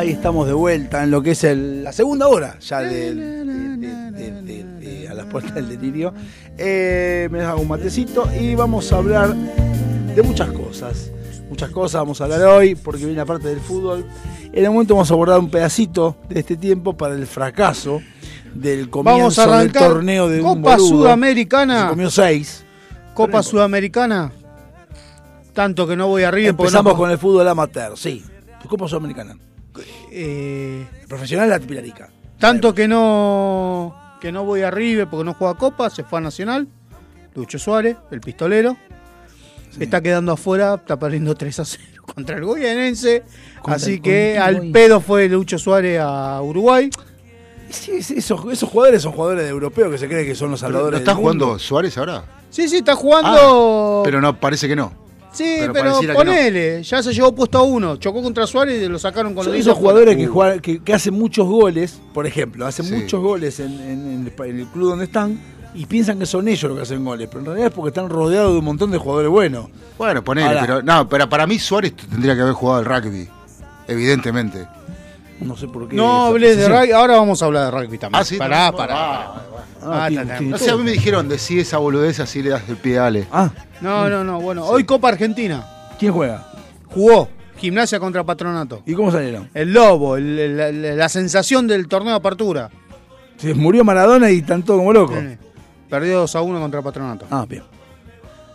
Ahí 0.00 0.12
estamos 0.12 0.46
de 0.46 0.54
vuelta 0.54 1.02
en 1.04 1.10
lo 1.10 1.20
que 1.20 1.32
es 1.32 1.44
el- 1.44 1.84
la 1.84 1.92
segunda 1.92 2.26
hora 2.26 2.58
ya 2.58 2.80
de, 2.80 3.14
de- 3.14 4.42
de- 4.42 4.64
de- 4.80 5.08
a 5.10 5.12
las 5.12 5.26
puertas 5.26 5.54
del 5.54 5.68
delirio. 5.68 6.14
Eh, 6.56 7.28
me 7.30 7.42
hago 7.42 7.60
un 7.60 7.68
matecito 7.68 8.26
y 8.40 8.54
vamos 8.54 8.90
a 8.92 8.96
hablar 8.96 9.34
de 9.34 10.22
muchas 10.22 10.50
cosas. 10.52 11.10
Muchas 11.50 11.68
cosas 11.68 12.00
vamos 12.00 12.18
a 12.20 12.24
hablar 12.24 12.40
hoy 12.44 12.76
porque 12.76 13.00
viene 13.04 13.16
la 13.18 13.26
parte 13.26 13.48
del 13.48 13.60
fútbol. 13.60 14.06
En 14.50 14.64
el 14.64 14.70
momento 14.70 14.94
vamos 14.94 15.10
a 15.10 15.14
abordar 15.14 15.38
un 15.38 15.50
pedacito 15.50 16.16
de 16.30 16.40
este 16.40 16.56
tiempo 16.56 16.96
para 16.96 17.14
el 17.14 17.26
fracaso 17.26 18.00
del 18.54 18.88
comienzo 18.88 19.18
Vamos 19.20 19.38
a 19.38 19.58
del 19.58 19.70
torneo 19.72 20.28
de 20.30 20.40
Copa. 20.40 20.78
Sudamericana. 20.78 21.82
Se 21.82 21.88
comió 21.90 22.10
seis. 22.10 22.64
Copa 23.12 23.42
Sudamericana. 23.42 24.32
Tanto 25.52 25.86
que 25.86 25.94
no 25.94 26.08
voy 26.08 26.22
arriba 26.22 26.54
porque 26.56 26.68
Empezamos 26.68 26.94
no- 26.94 26.98
con 26.98 27.10
el 27.10 27.18
fútbol 27.18 27.46
amateur, 27.46 27.98
sí. 27.98 28.24
Copa 28.66 28.88
Sudamericana. 28.88 29.36
Eh, 30.10 30.86
profesional 31.08 31.48
la 31.48 31.58
Pilarica. 31.58 32.10
tanto 32.38 32.74
que 32.74 32.88
no 32.88 33.94
que 34.20 34.32
no 34.32 34.44
voy 34.44 34.62
arriba 34.62 35.08
porque 35.08 35.24
no 35.24 35.34
juega 35.34 35.54
Copa, 35.54 35.88
se 35.90 36.04
fue 36.04 36.18
a 36.18 36.22
Nacional. 36.22 36.68
Lucho 37.34 37.58
Suárez, 37.58 37.96
el 38.10 38.20
pistolero. 38.20 38.76
Está 39.78 40.00
quedando 40.02 40.32
afuera, 40.32 40.74
está 40.74 40.98
perdiendo 40.98 41.34
3 41.34 41.60
a 41.60 41.64
0 41.64 41.84
contra 42.14 42.36
el 42.36 42.44
Goyanense. 42.44 43.22
Contra 43.62 43.76
Así 43.76 43.94
el 43.94 44.02
que 44.02 44.36
al 44.38 44.70
pedo 44.72 45.00
fue 45.00 45.28
Lucho 45.28 45.58
Suárez 45.58 46.00
a 46.02 46.42
Uruguay. 46.42 46.90
Sí, 47.70 48.02
sí, 48.02 48.14
esos, 48.18 48.44
esos 48.52 48.68
jugadores 48.68 49.00
son 49.00 49.12
jugadores 49.12 49.44
de 49.44 49.50
europeos 49.50 49.92
que 49.92 49.98
se 49.98 50.08
creen 50.08 50.26
que 50.26 50.34
son 50.34 50.50
los 50.50 50.60
¿No 50.60 50.66
salvadores 50.66 51.00
está 51.00 51.12
del 51.14 51.22
mundo. 51.22 51.44
jugando 51.46 51.58
Suárez 51.60 51.96
ahora? 51.98 52.24
Sí, 52.50 52.68
sí, 52.68 52.78
está 52.78 52.96
jugando. 52.96 54.02
Pero 54.04 54.20
no, 54.20 54.38
parece 54.40 54.66
que 54.66 54.74
no. 54.74 54.92
Sí, 55.32 55.56
pero 55.60 55.72
pero, 55.72 56.02
no. 56.02 56.14
ponele. 56.14 56.82
Ya 56.82 57.02
se 57.02 57.12
llevó 57.12 57.34
puesto 57.34 57.58
a 57.58 57.62
uno. 57.62 57.96
Chocó 57.96 58.22
contra 58.22 58.46
Suárez 58.46 58.82
y 58.82 58.88
lo 58.88 58.98
sacaron 58.98 59.34
con 59.34 59.44
Son 59.44 59.52
los 59.52 59.60
esos 59.60 59.76
jugadores 59.76 60.16
que, 60.16 60.24
afuera. 60.24 60.52
juegan- 60.54 60.60
que, 60.60 60.82
que 60.82 60.92
hacen 60.94 61.14
muchos 61.14 61.46
goles, 61.46 62.00
por 62.12 62.26
ejemplo, 62.26 62.66
hacen 62.66 62.86
Sí. 62.86 62.94
muchos 62.94 63.20
goles 63.22 63.60
en, 63.60 63.72
en- 63.80 64.12
en 64.12 64.24
el, 64.26 64.32
pa- 64.32 64.46
en 64.46 64.60
el 64.60 64.66
club 64.66 64.90
donde 64.90 65.04
están 65.04 65.38
y 65.74 65.86
piensan 65.86 66.18
que 66.18 66.26
son 66.26 66.48
ellos 66.48 66.64
los 66.64 66.76
que 66.76 66.82
hacen 66.82 67.04
goles, 67.04 67.28
pero 67.28 67.40
en 67.40 67.46
realidad 67.46 67.68
es 67.68 67.72
porque 67.74 67.88
están 67.88 68.08
rodeados 68.08 68.52
de 68.52 68.58
un 68.58 68.64
montón 68.64 68.90
de 68.90 68.98
jugadores 68.98 69.30
buenos. 69.30 69.66
Bueno, 69.96 70.24
ponele, 70.24 70.48
Ahora. 70.48 70.60
pero 70.62 70.82
no, 70.82 71.08
pero 71.08 71.28
para 71.28 71.46
mí 71.46 71.58
Suárez 71.58 71.94
tendría 71.94 72.34
que 72.34 72.40
haber 72.42 72.54
jugado 72.54 72.78
al 72.80 72.84
rugby. 72.86 73.28
Evidentemente. 73.86 74.66
No 75.40 75.56
sé 75.56 75.68
por 75.68 75.88
qué. 75.88 75.96
No 75.96 76.26
hablé 76.26 76.54
de 76.56 76.68
rugby, 76.68 76.92
ahora 76.92 77.16
vamos 77.16 77.42
a 77.42 77.46
hablar 77.46 77.64
de 77.66 77.70
rugby 77.80 77.98
también. 77.98 78.20
Ah, 78.20 78.24
sí, 78.24 78.36
pará, 78.36 78.66
también. 78.66 78.76
pará, 78.88 78.96
Ah, 79.24 79.34
pará. 79.34 79.56
Ah, 79.82 80.04
Ah, 80.04 80.08
tiene- 80.08 80.24
tiene 80.36 80.50
No 80.50 80.58
sé, 80.58 80.70
a 80.70 80.76
mí 80.76 80.82
me 80.84 80.90
dijeron, 80.90 81.28
decí 81.28 81.58
esa 81.58 81.78
boludez 81.78 82.20
así 82.20 82.42
le 82.42 82.50
das 82.50 82.62
el 82.68 82.76
pie 82.76 82.98
a 82.98 83.06
Ale. 83.06 83.26
Ah, 83.32 83.50
No, 83.80 84.08
no, 84.10 84.22
no. 84.24 84.38
Bueno, 84.40 84.64
hoy 84.66 84.84
Copa 84.84 85.08
Argentina. 85.08 85.66
¿quién 85.98 86.12
juega? 86.12 86.46
Jugó 86.86 87.28
Gimnasia 87.56 87.98
contra 88.00 88.24
Patronato. 88.24 88.82
¿Y 88.86 88.94
cómo 88.94 89.10
salieron? 89.10 89.48
El 89.54 89.72
Lobo, 89.72 90.16
el- 90.18 90.38
el- 90.38 90.56
la, 90.82 90.94
la 90.96 91.08
sensación 91.08 91.66
del 91.66 91.88
torneo 91.88 92.10
de 92.12 92.16
apertura. 92.16 92.70
Se 93.38 93.54
murió 93.54 93.82
Maradona 93.84 94.30
y 94.30 94.38
están 94.38 94.62
todos 94.62 94.80
como 94.80 94.92
locos. 94.92 95.16
Nene. 95.16 95.38
Perdió 95.88 96.20
2 96.20 96.36
a 96.36 96.42
1 96.42 96.60
contra 96.60 96.82
Patronato. 96.82 97.26
Ah, 97.30 97.46
bien. 97.48 97.62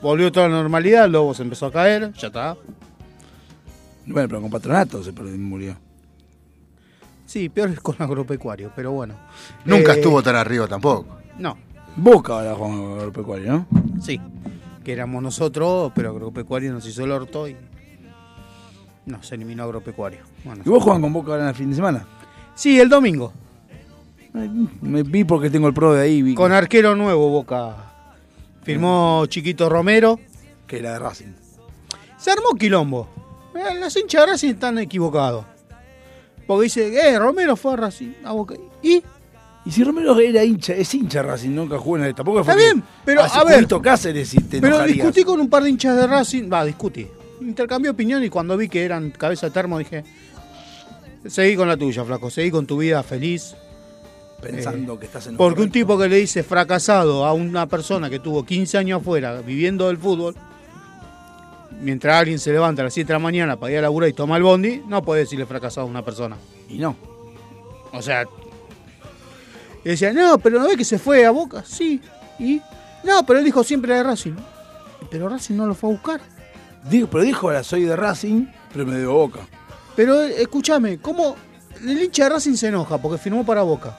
Volvió 0.01 0.31
toda 0.31 0.47
la 0.47 0.55
normalidad, 0.57 1.05
el 1.05 1.11
Lobo 1.13 1.33
se 1.33 1.41
empezó 1.41 1.65
a 1.67 1.71
caer, 1.71 2.13
ya 2.13 2.27
está. 2.27 2.55
Bueno, 4.05 4.27
pero 4.29 4.41
con 4.41 4.51
Patronato 4.51 5.03
se 5.03 5.11
perdió- 5.11 5.35
murió. 5.37 5.75
Sí, 7.35 7.49
peor 7.49 7.69
es 7.71 7.81
con 7.81 7.97
agropecuario, 7.99 8.71
pero 8.73 8.93
bueno. 8.93 9.13
Nunca 9.65 9.91
Eh, 9.91 9.95
estuvo 9.97 10.23
tan 10.23 10.37
arriba 10.37 10.69
tampoco. 10.69 11.17
No, 11.37 11.57
Boca 11.97 12.31
ahora 12.39 12.53
con 12.55 12.71
agropecuario, 12.97 13.51
¿no? 13.51 13.67
sí. 14.01 14.21
Que 14.85 14.93
éramos 14.93 15.21
nosotros, 15.21 15.91
pero 15.93 16.11
agropecuario 16.11 16.71
nos 16.71 16.87
hizo 16.87 17.03
el 17.03 17.11
orto 17.11 17.49
y. 17.49 17.57
No, 19.05 19.21
se 19.21 19.35
eliminó 19.35 19.63
agropecuario. 19.63 20.19
Bueno, 20.45 20.63
¿Y 20.65 20.69
vos 20.69 20.81
juegan 20.81 21.01
con 21.01 21.11
Boca 21.11 21.31
ahora 21.31 21.43
en 21.43 21.49
el 21.49 21.55
fin 21.55 21.69
de 21.71 21.75
semana? 21.75 22.07
Sí, 22.55 22.79
el 22.79 22.87
domingo. 22.87 23.33
Me 24.81 25.03
vi 25.03 25.25
porque 25.25 25.49
tengo 25.49 25.67
el 25.67 25.73
pro 25.73 25.91
de 25.93 26.03
ahí. 26.03 26.21
Vi 26.21 26.35
Con 26.35 26.53
arquero 26.53 26.95
nuevo, 26.95 27.29
Boca. 27.31 27.75
Firmó 28.63 29.25
Chiquito 29.27 29.67
Romero. 29.67 30.21
que 30.67 30.77
era 30.79 30.93
de 30.93 30.99
Racing. 30.99 31.33
Se 32.17 32.31
armó 32.31 32.53
quilombo. 32.57 33.09
Eh, 33.55 33.77
Los 33.77 33.93
hinchas 33.97 34.21
de 34.25 34.31
Racing 34.31 34.49
están 34.51 34.79
equivocados. 34.79 35.45
Porque 36.47 36.63
dice, 36.65 37.09
eh, 37.09 37.17
Romero 37.19 37.55
fue 37.55 37.73
a 37.73 37.75
Racing. 37.77 38.11
A 38.23 38.31
Boca. 38.33 38.55
¿Y? 38.83 39.01
Y 39.65 39.71
si 39.71 39.83
Romero 39.83 40.19
era 40.19 40.43
hincha, 40.43 40.73
es 40.73 40.93
hincha 40.93 41.23
Racing, 41.23 41.49
nunca 41.49 41.79
jugó 41.79 41.97
en 41.97 42.03
el 42.03 42.13
tampoco 42.13 42.43
fue 42.43 42.53
Está 42.53 42.63
bien, 42.65 42.83
pero, 43.03 43.23
a 43.23 43.43
ver. 43.43 43.55
Cubito 43.55 43.81
Cáceres 43.81 44.31
y 44.35 44.37
te 44.37 44.61
Pero 44.61 44.75
enojarías. 44.75 44.97
discutí 44.97 45.23
con 45.23 45.39
un 45.39 45.49
par 45.49 45.63
de 45.63 45.71
hinchas 45.71 45.97
de 45.97 46.05
Racing. 46.05 46.49
Va, 46.53 46.63
discutí. 46.63 47.07
Intercambié 47.41 47.89
opinión 47.89 48.23
y 48.23 48.29
cuando 48.29 48.55
vi 48.57 48.69
que 48.69 48.85
eran 48.85 49.09
cabeza 49.11 49.47
de 49.47 49.51
termo 49.53 49.79
dije, 49.79 50.03
seguí 51.27 51.55
con 51.55 51.67
la 51.67 51.75
tuya, 51.77 52.05
flaco. 52.05 52.29
Seguí 52.29 52.51
con 52.51 52.67
tu 52.67 52.77
vida 52.77 53.01
feliz. 53.01 53.55
pensando 54.41 54.99
que 54.99 55.07
estás 55.07 55.25
en 55.27 55.37
Porque 55.37 55.63
un 55.63 55.71
tipo 55.71 55.97
que 55.97 56.07
le 56.07 56.17
dice 56.17 56.43
fracasado 56.43 57.25
a 57.25 57.33
una 57.33 57.67
persona 57.67 58.09
que 58.09 58.19
tuvo 58.19 58.45
15 58.45 58.77
años 58.77 59.01
afuera 59.01 59.41
viviendo 59.41 59.87
del 59.87 59.97
fútbol, 59.97 60.35
mientras 61.81 62.15
alguien 62.15 62.39
se 62.39 62.51
levanta 62.51 62.81
a 62.81 62.85
las 62.85 62.93
7 62.93 63.07
de 63.07 63.13
la 63.13 63.19
mañana 63.19 63.57
para 63.57 63.71
ir 63.71 63.79
a 63.79 63.83
laburar 63.83 64.09
y 64.09 64.13
toma 64.13 64.37
el 64.37 64.43
bondi, 64.43 64.83
no 64.87 65.03
puede 65.03 65.21
decirle 65.21 65.45
fracasado 65.45 65.87
a 65.87 65.89
una 65.89 66.03
persona. 66.03 66.37
Y 66.69 66.77
no. 66.77 66.95
O 67.91 68.01
sea, 68.01 68.25
y 69.83 69.89
decía, 69.89 70.11
no, 70.11 70.39
pero 70.39 70.59
no 70.59 70.67
ve 70.67 70.75
que 70.75 70.83
se 70.83 70.97
fue 70.97 71.25
a 71.25 71.31
Boca, 71.31 71.63
sí. 71.65 72.01
Y 72.39 72.59
no, 73.03 73.23
pero 73.25 73.39
él 73.39 73.45
dijo 73.45 73.63
siempre 73.63 73.91
era 73.91 74.03
de 74.03 74.09
Racing. 74.09 74.35
Pero 75.11 75.29
Racing 75.29 75.55
no 75.55 75.67
lo 75.67 75.75
fue 75.75 75.89
a 75.89 75.93
buscar. 75.93 76.21
Digo, 76.89 77.07
pero 77.07 77.23
dijo 77.23 77.47
ahora 77.47 77.63
soy 77.63 77.83
de 77.83 77.95
Racing, 77.95 78.47
pero 78.73 78.85
me 78.85 78.97
dio 78.97 79.13
Boca. 79.13 79.41
Pero 79.95 80.21
escúchame, 80.21 80.97
¿cómo 80.97 81.35
el 81.83 82.03
hincha 82.03 82.23
de 82.23 82.29
Racing 82.31 82.55
se 82.55 82.67
enoja 82.67 82.97
porque 82.97 83.19
firmó 83.19 83.45
para 83.45 83.61
Boca? 83.61 83.95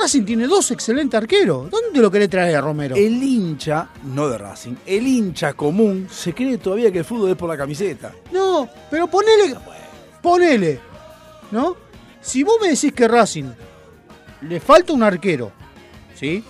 Racing 0.00 0.24
tiene 0.24 0.46
dos 0.46 0.70
excelentes 0.70 1.18
arqueros. 1.18 1.70
¿Dónde 1.70 2.00
lo 2.00 2.10
querés 2.10 2.30
traer 2.30 2.56
a 2.56 2.60
Romero? 2.60 2.96
El 2.96 3.22
hincha, 3.22 3.90
no 4.04 4.28
de 4.28 4.38
Racing, 4.38 4.74
el 4.86 5.06
hincha 5.06 5.54
común 5.54 6.08
se 6.10 6.34
cree 6.34 6.58
todavía 6.58 6.92
que 6.92 6.98
el 6.98 7.04
fútbol 7.04 7.30
es 7.30 7.36
por 7.36 7.48
la 7.48 7.56
camiseta. 7.56 8.12
No, 8.32 8.68
pero 8.90 9.06
ponele. 9.08 9.56
Ponele. 10.22 10.80
¿No? 11.50 11.76
Si 12.20 12.42
vos 12.42 12.56
me 12.60 12.68
decís 12.68 12.92
que 12.92 13.08
Racing 13.08 13.50
le 14.42 14.60
falta 14.60 14.92
un 14.92 15.02
arquero, 15.02 15.52
¿sí? 16.14 16.44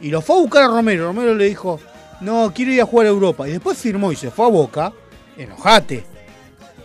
Y 0.00 0.08
lo 0.08 0.20
fue 0.22 0.36
a 0.36 0.40
buscar 0.40 0.62
a 0.64 0.68
Romero. 0.68 1.06
Romero 1.06 1.34
le 1.34 1.46
dijo, 1.46 1.78
no, 2.20 2.52
quiero 2.54 2.72
ir 2.72 2.80
a 2.80 2.86
jugar 2.86 3.06
a 3.06 3.10
Europa. 3.10 3.48
Y 3.48 3.52
después 3.52 3.76
firmó 3.76 4.12
y 4.12 4.16
se 4.16 4.30
fue 4.30 4.46
a 4.46 4.48
Boca. 4.48 4.92
Enojate. 5.36 6.04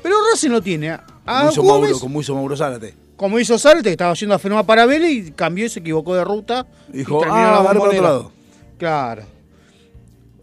Pero 0.04 0.16
Racing 0.32 0.50
lo 0.50 0.62
tiene 0.62 0.92
a 0.92 1.04
Como 1.26 1.52
hizo, 1.52 1.62
Gómez, 1.64 1.90
Mauro, 1.90 2.00
como 2.00 2.22
hizo 2.22 2.36
Mauro 2.36 2.56
Zárate. 2.58 3.05
Como 3.16 3.40
hizo 3.40 3.58
Zárate, 3.58 3.84
que 3.84 3.92
estaba 3.92 4.14
yendo 4.14 4.36
a 4.36 4.40
firmar 4.40 4.66
para 4.66 4.86
Vélez 4.86 5.12
y 5.12 5.32
cambió 5.32 5.66
y 5.66 5.70
se 5.70 5.80
equivocó 5.80 6.16
de 6.16 6.24
ruta. 6.24 6.68
Dijo, 6.90 7.22
y 7.22 7.30
ah, 7.30 7.62
la 7.64 7.80
otro 7.80 8.02
lado. 8.02 8.32
Claro. 8.78 9.24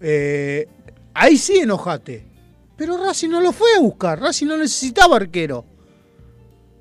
Eh, 0.00 0.66
ahí 1.14 1.36
sí 1.36 1.58
enojate. 1.58 2.26
Pero 2.76 2.96
Racing 2.96 3.28
no 3.28 3.40
lo 3.40 3.52
fue 3.52 3.68
a 3.76 3.80
buscar. 3.80 4.20
Racing 4.20 4.46
no 4.46 4.56
necesitaba 4.56 5.16
arquero. 5.16 5.64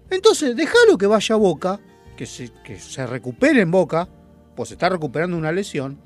Entonces, 0.09 0.55
déjalo 0.55 0.97
que 0.97 1.07
vaya 1.07 1.35
a 1.35 1.37
Boca, 1.37 1.79
que 2.15 2.25
se, 2.25 2.51
que 2.63 2.79
se 2.79 3.05
recupere 3.05 3.61
en 3.61 3.71
Boca, 3.71 4.07
pues 4.55 4.69
se 4.69 4.75
está 4.75 4.89
recuperando 4.89 5.37
una 5.37 5.51
lesión. 5.51 5.99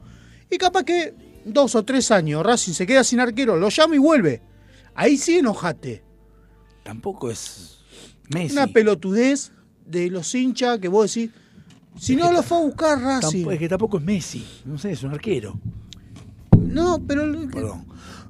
Y 0.50 0.58
capaz 0.58 0.84
que 0.84 1.14
dos 1.46 1.76
o 1.76 1.86
tres 1.86 2.12
años 2.12 2.44
Racing 2.44 2.74
se 2.74 2.88
queda 2.88 3.04
sin 3.04 3.20
arquero, 3.20 3.56
lo 3.56 3.70
llama 3.70 3.96
y 3.96 4.00
vuelve. 4.00 4.42
Ahí 4.96 5.18
sí 5.18 5.38
enojate. 5.38 6.04
Tampoco 6.84 7.30
es 7.30 7.80
Messi. 8.30 8.54
Una 8.54 8.68
pelotudez 8.68 9.52
de 9.86 10.10
los 10.10 10.34
hinchas 10.36 10.80
que 10.80 10.88
vos 10.88 11.14
decís, 11.14 11.32
si 12.00 12.16
no 12.16 12.32
lo 12.32 12.44
fue 12.44 12.58
a 12.58 12.62
buscar 12.62 13.00
Racing. 13.02 13.50
Es 13.52 13.60
que 13.60 13.70
tampoco 13.70 13.98
es 13.98 14.04
Messi. 14.04 14.46
No 14.66 14.78
sé, 14.78 14.92
es 14.92 15.04
un 15.04 15.12
arquero. 15.12 15.60
No, 16.60 17.02
pero 17.08 17.24
Perdón. 17.52 17.86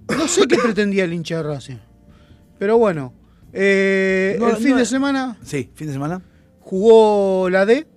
no 0.09 0.27
sé 0.27 0.47
qué 0.47 0.57
pretendía 0.57 1.03
el 1.05 1.13
hincha 1.13 1.37
de 1.37 1.43
Racing. 1.43 1.77
Pero 2.59 2.77
bueno, 2.77 3.13
eh, 3.53 4.37
No, 4.39 4.49
el 4.49 4.57
fin 4.57 4.71
no- 4.71 4.77
de 4.77 4.85
semana 4.85 5.37
Sí, 5.43 5.69
fin 5.73 5.87
de 5.87 5.93
semana. 5.93 6.21
jugó 6.61 7.49
la 7.49 7.65
D, 7.65 7.87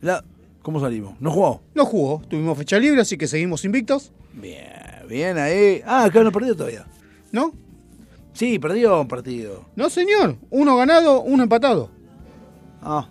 La... 0.00 0.24
¿Cómo 0.62 0.80
salimos? 0.80 1.14
¿No 1.20 1.30
jugó? 1.30 1.62
no 1.74 1.86
jugó, 1.86 2.20
tuvimos 2.28 2.58
fecha 2.58 2.78
libre, 2.78 3.00
así 3.00 3.16
que 3.16 3.26
seguimos 3.26 3.64
invictos, 3.64 4.12
Bien, 4.34 4.68
bien 5.08 5.38
ahí. 5.38 5.80
Ah, 5.86 6.04
acá 6.04 6.22
no 6.22 6.30
perdió 6.30 6.54
todavía. 6.54 6.86
¿no? 7.32 7.52
Sí, 8.34 8.58
perdió 8.58 9.00
un 9.00 9.08
partido. 9.08 9.64
No, 9.74 9.88
señor, 9.90 10.36
uno 10.50 10.76
ganado, 10.76 11.22
uno 11.22 11.42
empatado. 11.42 11.90
Ah, 12.82 13.08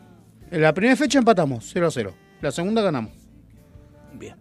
En 0.52 0.62
la 0.62 0.74
primera 0.74 0.96
fecha 0.96 1.20
empatamos, 1.20 1.70
0 1.74 1.88
a 1.88 1.92
0. 1.92 2.14
La 2.42 2.52
segunda 2.52 2.82
ganamos. 2.82 3.12
bien. 4.14 4.36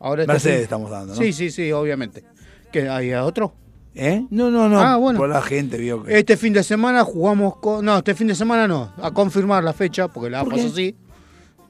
Ahora 0.00 0.26
Mercedes 0.26 0.56
fin- 0.56 0.62
estamos 0.64 0.90
dando, 0.90 1.14
¿no? 1.14 1.20
Sí, 1.20 1.32
sí, 1.32 1.50
sí, 1.50 1.70
obviamente. 1.72 2.24
¿Qué, 2.72 2.88
¿Hay 2.88 3.12
otro? 3.14 3.54
¿Eh? 3.94 4.26
No, 4.30 4.50
no, 4.50 4.68
no. 4.68 4.80
Ah, 4.80 4.96
bueno. 4.96 5.18
Por 5.18 5.28
la 5.28 5.40
gente 5.40 5.78
vio 5.78 6.02
que. 6.02 6.18
Este 6.18 6.36
fin 6.36 6.52
de 6.52 6.62
semana 6.64 7.04
jugamos 7.04 7.56
con... 7.58 7.84
No, 7.84 7.98
este 7.98 8.14
fin 8.14 8.26
de 8.26 8.34
semana 8.34 8.66
no, 8.66 8.92
a 9.00 9.12
confirmar 9.12 9.62
la 9.62 9.72
fecha, 9.72 10.08
porque 10.08 10.28
la 10.30 10.42
¿Por 10.42 10.52
AFA 10.54 10.62
es 10.62 10.72
así. 10.72 10.96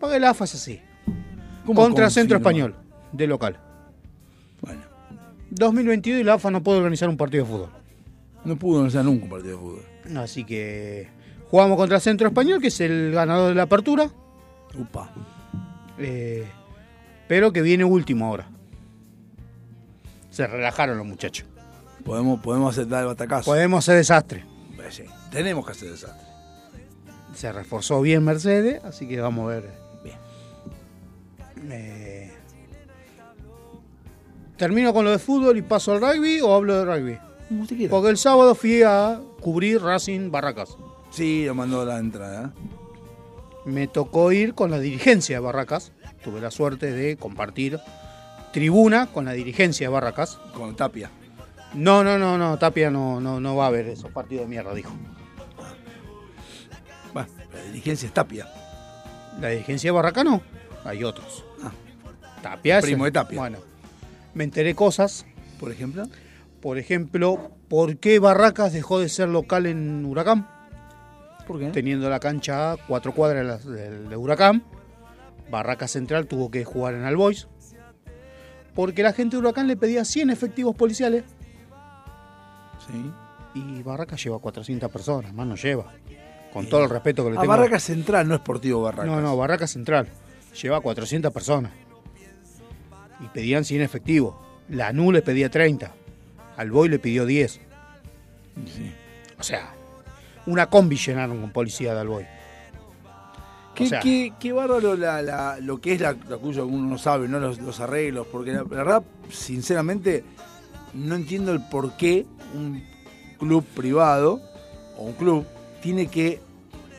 Porque 0.01 0.19
la 0.19 0.31
AFA 0.31 0.45
es 0.45 0.55
así. 0.55 0.81
¿Cómo 1.67 1.81
Contra 1.83 2.09
Centro? 2.11 2.39
Español, 2.39 2.75
de 3.13 3.27
local. 3.27 3.61
Bueno, 4.63 4.81
2022 5.51 6.21
y 6.21 6.25
la 6.25 6.35
AFA 6.35 6.51
no 6.51 6.63
puede 6.63 6.79
organizar 6.79 7.09
un 7.09 7.17
partido 7.19 7.45
de 7.45 7.51
fútbol. 7.51 7.69
no 8.45 8.57
pudo 8.57 8.79
organizar 8.79 9.05
nunca 9.05 9.25
un 9.25 9.31
partido 9.31 9.57
de 9.57 9.63
fútbol. 9.63 9.83
Así 10.19 10.45
que 10.45 11.09
Jugamos 11.55 11.77
contra 11.77 12.01
Centro 12.01 12.27
Español, 12.27 12.61
que 12.61 12.67
es 12.67 12.81
el 12.81 13.13
ganador 13.13 13.51
de 13.51 13.55
la 13.55 13.63
apertura, 13.63 14.11
Upa. 14.77 15.09
eh, 16.01 16.49
pero 17.29 17.53
que 17.53 17.63
viene 17.63 17.85
último 17.85 18.27
ahora. 18.27 18.49
Se 20.31 20.49
relajaron 20.49 20.99
los 20.99 21.07
muchachos. 21.07 21.47
Podemos, 22.05 22.41
podemos 22.41 22.73
hacer 22.75 22.89
dar 22.89 23.03
el 23.03 23.07
batacazo. 23.07 23.45
Podemos 23.45 23.85
hacer 23.85 23.99
desastre. 23.99 24.45
Eh, 24.81 24.91
sí, 24.91 25.05
tenemos 25.31 25.65
que 25.65 25.71
hacer 25.71 25.93
desastre. 25.93 26.27
Se 27.35 27.53
reforzó 27.53 28.01
bien 28.01 28.25
Mercedes, 28.25 28.83
así 28.83 29.07
que 29.07 29.21
vamos 29.21 29.45
a 29.45 29.55
ver. 29.55 29.71
Bien. 30.03 30.19
Eh, 31.71 32.33
¿Termino 34.57 34.93
con 34.93 35.05
lo 35.05 35.13
de 35.13 35.21
fútbol 35.21 35.57
y 35.57 35.63
paso 35.63 35.93
al 35.93 36.01
rugby 36.01 36.41
o 36.41 36.53
hablo 36.53 36.85
de 36.85 36.85
rugby? 36.85 37.19
Como 37.49 37.63
usted 37.63 37.77
quiera. 37.77 37.91
Porque 37.93 38.09
el 38.11 38.19
sábado 38.19 38.57
fui 38.57 38.83
a 38.83 39.21
cubrir 39.41 39.81
Racing 39.81 40.33
Barracas. 40.33 40.77
Sí, 41.15 41.45
lo 41.47 41.55
mandó 41.55 41.85
la 41.85 41.99
entrada. 41.99 42.53
Me 43.65 43.87
tocó 43.87 44.33
ir 44.33 44.55
con 44.55 44.71
la 44.71 44.79
dirigencia 44.79 45.37
de 45.37 45.41
Barracas. 45.41 45.93
Tuve 46.23 46.41
la 46.41 46.51
suerte 46.51 46.91
de 46.93 47.17
compartir 47.17 47.79
tribuna 48.53 49.07
con 49.07 49.25
la 49.25 49.33
dirigencia 49.33 49.87
de 49.89 49.93
Barracas. 49.93 50.39
Con 50.55 50.75
Tapia. 50.77 51.11
No, 51.75 52.05
no, 52.05 52.19
no, 52.19 52.37
no, 52.39 52.59
Tapia 52.59 52.91
no, 52.91 53.21
no, 53.21 53.41
no 53.41 53.57
va 53.57 53.67
a 53.67 53.71
ver 53.71 53.89
esos 53.89 54.11
partidos 54.11 54.45
de 54.45 54.49
mierda, 54.51 54.75
dijo. 54.75 54.93
Bueno, 57.13 57.29
la 57.55 57.63
dirigencia 57.63 58.07
es 58.07 58.13
Tapia. 58.15 58.49
La 59.41 59.49
dirigencia 59.49 59.89
de 59.89 59.93
Barracas 59.93 60.25
no, 60.25 60.43
hay 60.85 61.05
otros. 61.05 61.45
Ah. 61.63 61.73
Tapia 62.43 62.79
es 62.79 62.85
Primo 62.85 63.07
el- 63.07 63.13
de 63.13 63.21
Tapia. 63.21 63.39
Bueno, 63.39 63.59
me 64.35 64.45
enteré 64.45 64.75
cosas. 64.75 65.25
Por 65.59 65.71
ejemplo. 65.73 66.07
Por 66.61 66.79
ejemplo, 66.79 67.51
¿por 67.69 67.97
qué 67.99 68.19
Barracas 68.19 68.73
dejó 68.73 68.99
de 68.99 69.09
ser 69.09 69.29
local 69.29 69.67
en 69.67 70.05
Huracán? 70.05 70.49
¿Por 71.47 71.59
qué? 71.59 71.69
Teniendo 71.69 72.09
la 72.09 72.21
cancha 72.21 72.73
a 72.73 72.77
cuatro 72.77 73.13
cuadras 73.13 73.65
de, 73.65 74.17
Huracán. 74.17 74.63
Barracas 75.51 75.91
Central 75.91 76.27
tuvo 76.27 76.51
que 76.51 76.65
jugar 76.65 76.95
en 76.95 77.05
Albois. 77.05 77.49
Porque 78.75 79.03
la 79.03 79.13
gente 79.13 79.37
de 79.37 79.41
Huracán 79.41 79.67
le 79.69 79.77
pedía 79.77 80.05
100 80.05 80.31
efectivos 80.31 80.75
policiales 80.75 81.25
Sí. 82.89 83.13
y 83.55 83.83
Barracas 83.83 84.23
lleva 84.23 84.39
400 84.41 84.91
personas, 84.91 85.33
más 85.33 85.47
no 85.47 85.55
lleva. 85.55 85.93
Con 86.53 86.69
todo 86.69 86.85
el 86.85 86.91
respeto 86.91 87.25
que 87.25 87.31
le 87.31 87.37
A 87.37 87.41
tengo. 87.41 87.53
Ah, 87.53 87.57
Barracas 87.57 87.83
Central, 87.83 88.29
no 88.29 88.35
Esportivo 88.35 88.83
Barracas. 88.83 89.07
No, 89.07 89.21
no, 89.21 89.37
Barracas 89.37 89.71
Central. 89.71 90.09
Lleva 90.61 90.81
400 90.81 91.33
personas. 91.33 91.73
Y 93.21 93.27
pedían 93.29 93.65
100 93.65 93.83
efectivos. 93.83 94.35
La 94.69 94.93
NU 94.93 95.13
le 95.13 95.23
pedía 95.23 95.51
30. 95.51 95.93
Al 96.57 96.71
Boy 96.71 96.89
le 96.89 96.99
pidió 96.99 97.27
10. 97.27 97.61
O 99.39 99.43
sea, 99.43 99.74
una 100.47 100.67
combi 100.67 100.97
llenaron 100.97 101.41
con 101.41 101.51
policía 101.51 101.95
de 101.95 102.01
Alboy. 102.01 102.27
Qué, 103.75 103.85
O 103.85 103.87
sea- 103.89 104.01
qué- 104.01 104.33
qué 104.39 104.53
bárbaro 104.53 104.97
la- 104.97 105.21
la- 105.23 105.59
lo 105.61 105.81
que 105.81 105.95
es 105.95 106.01
la, 106.01 106.17
la 106.29 106.37
cuyo 106.37 106.65
uno 106.67 106.89
no 106.89 106.99
sabe, 106.99 107.27
¿no? 107.29 107.41
Los, 107.41 107.59
los 107.61 107.81
arreglos, 107.81 108.27
porque 108.31 108.53
la, 108.53 108.59
la 108.59 108.63
verdad, 108.65 109.03
sinceramente, 109.31 110.23
no 110.95 111.17
entiendo 111.17 111.51
el 111.53 111.61
por 111.69 111.97
qué 111.97 112.25
un 112.55 112.85
club 113.39 113.65
privado 113.75 114.41
o 114.97 115.03
un 115.05 115.13
club 115.15 115.45
tiene 115.83 116.07
que 116.07 116.41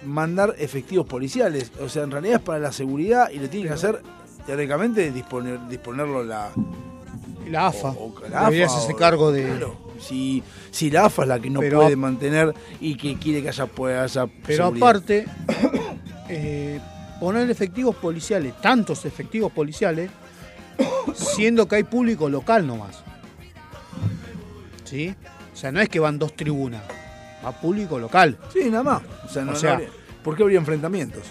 mandar 0.06 0.54
efectivos 0.58 1.08
policiales. 1.08 1.72
O 1.82 1.88
sea, 1.88 2.04
en 2.04 2.12
realidad 2.12 2.36
es 2.38 2.42
para 2.44 2.60
la 2.60 2.74
seguridad 2.74 3.30
y 3.30 3.40
le 3.40 3.48
tiene 3.48 3.68
que 3.68 3.74
hacer, 3.74 4.02
teóricamente, 4.46 5.12
disponer, 5.12 5.66
disponerlo 5.70 6.24
la, 6.26 6.52
La 7.50 7.68
AFA. 7.68 7.90
o- 7.90 8.14
o 8.16 8.28
la 8.30 8.48
AFA, 8.48 8.92
o- 8.94 8.96
cargo 8.98 9.32
de. 9.32 9.44
claro, 9.44 9.78
si, 10.00 10.44
si 10.72 10.90
la 10.92 11.06
AFA 11.06 11.24
es 11.24 11.28
la 11.28 11.40
que 11.40 11.50
no 11.50 11.60
Pero- 11.60 11.82
puede 11.82 11.96
mantener 11.96 12.54
y 12.80 12.96
que 12.96 13.16
quiere 13.18 13.42
que 13.42 13.50
haya, 13.50 13.66
pueda 13.68 14.04
haya 14.04 14.28
Pero 14.46 14.66
seguridad. 14.66 14.88
aparte, 14.90 15.26
eh, 16.30 16.80
poner 17.20 17.50
efectivos 17.50 17.96
policiales, 17.96 18.54
tantos 18.62 19.06
efectivos 19.06 19.52
policiales, 19.52 20.10
siendo 21.14 21.68
que 21.68 21.78
hay 21.78 21.84
público 21.84 22.30
local 22.30 22.68
nomás. 22.68 23.04
¿Sí? 24.84 25.16
O 25.54 25.56
sea, 25.58 25.72
no 25.72 25.80
es 25.82 25.90
que 25.90 26.00
van 26.00 26.20
dos 26.20 26.36
tribunas, 26.36 26.84
va 27.44 27.52
público 27.52 27.98
local. 27.98 28.38
Sí, 28.54 28.70
nada 28.70 28.84
más. 28.84 29.02
O 29.26 29.30
sea, 29.30 29.44
no, 29.44 29.52
O 29.52 29.54
no 29.54 29.60
sea- 29.60 29.74
habría- 29.74 29.90
¿por 30.24 30.36
qué 30.36 30.44
habría 30.44 30.60
enfrentamientos? 30.60 31.24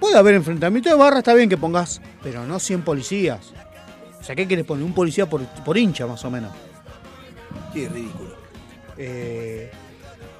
Puede 0.00 0.16
haber 0.18 0.34
enfrentamiento 0.34 0.88
de 0.90 0.94
barra, 0.96 1.18
está 1.18 1.32
bien 1.34 1.48
que 1.48 1.56
pongas, 1.56 2.00
pero 2.22 2.44
no 2.46 2.58
100 2.58 2.82
policías. 2.82 3.52
O 4.26 4.28
sea, 4.28 4.34
¿qué 4.34 4.44
quieres 4.48 4.66
poner? 4.66 4.84
Un 4.84 4.92
policía 4.92 5.30
por, 5.30 5.46
por 5.46 5.78
hincha, 5.78 6.04
más 6.04 6.24
o 6.24 6.30
menos. 6.32 6.50
Qué 7.72 7.88
ridículo. 7.88 8.34
Eh, 8.98 9.70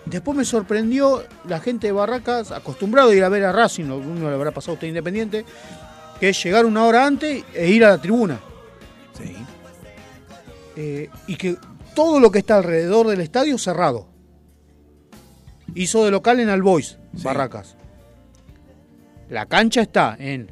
después 0.07 0.37
me 0.37 0.45
sorprendió 0.45 1.23
la 1.47 1.61
gente 1.61 1.87
de 1.87 1.93
Barracas, 1.93 2.51
acostumbrado 2.51 3.11
a 3.11 3.15
ir 3.15 3.23
a 3.23 3.29
ver 3.29 3.45
a 3.45 3.53
Racing, 3.53 3.85
uno 3.85 4.29
le 4.29 4.35
habrá 4.35 4.51
pasado 4.51 4.73
a 4.73 4.75
usted 4.75 4.89
independiente, 4.89 5.45
que 6.19 6.31
es 6.31 6.43
llegar 6.43 6.67
una 6.67 6.85
hora 6.85 7.07
antes 7.07 7.45
e 7.55 7.69
ir 7.69 7.85
a 7.85 7.91
la 7.91 7.99
tribuna. 8.03 8.41
Sí. 9.17 9.37
Eh, 10.75 11.09
y 11.29 11.37
que 11.37 11.57
todo 11.95 12.19
lo 12.19 12.33
que 12.33 12.41
está 12.41 12.57
alrededor 12.57 13.07
del 13.07 13.21
estadio 13.21 13.57
cerrado. 13.57 14.09
Hizo 15.77 16.05
de 16.05 16.11
local 16.11 16.41
en 16.41 16.49
Albois, 16.49 16.99
Sí. 17.15 17.23
Barracas. 17.23 17.77
La 19.31 19.47
cancha 19.47 19.83
está 19.83 20.17
en 20.19 20.51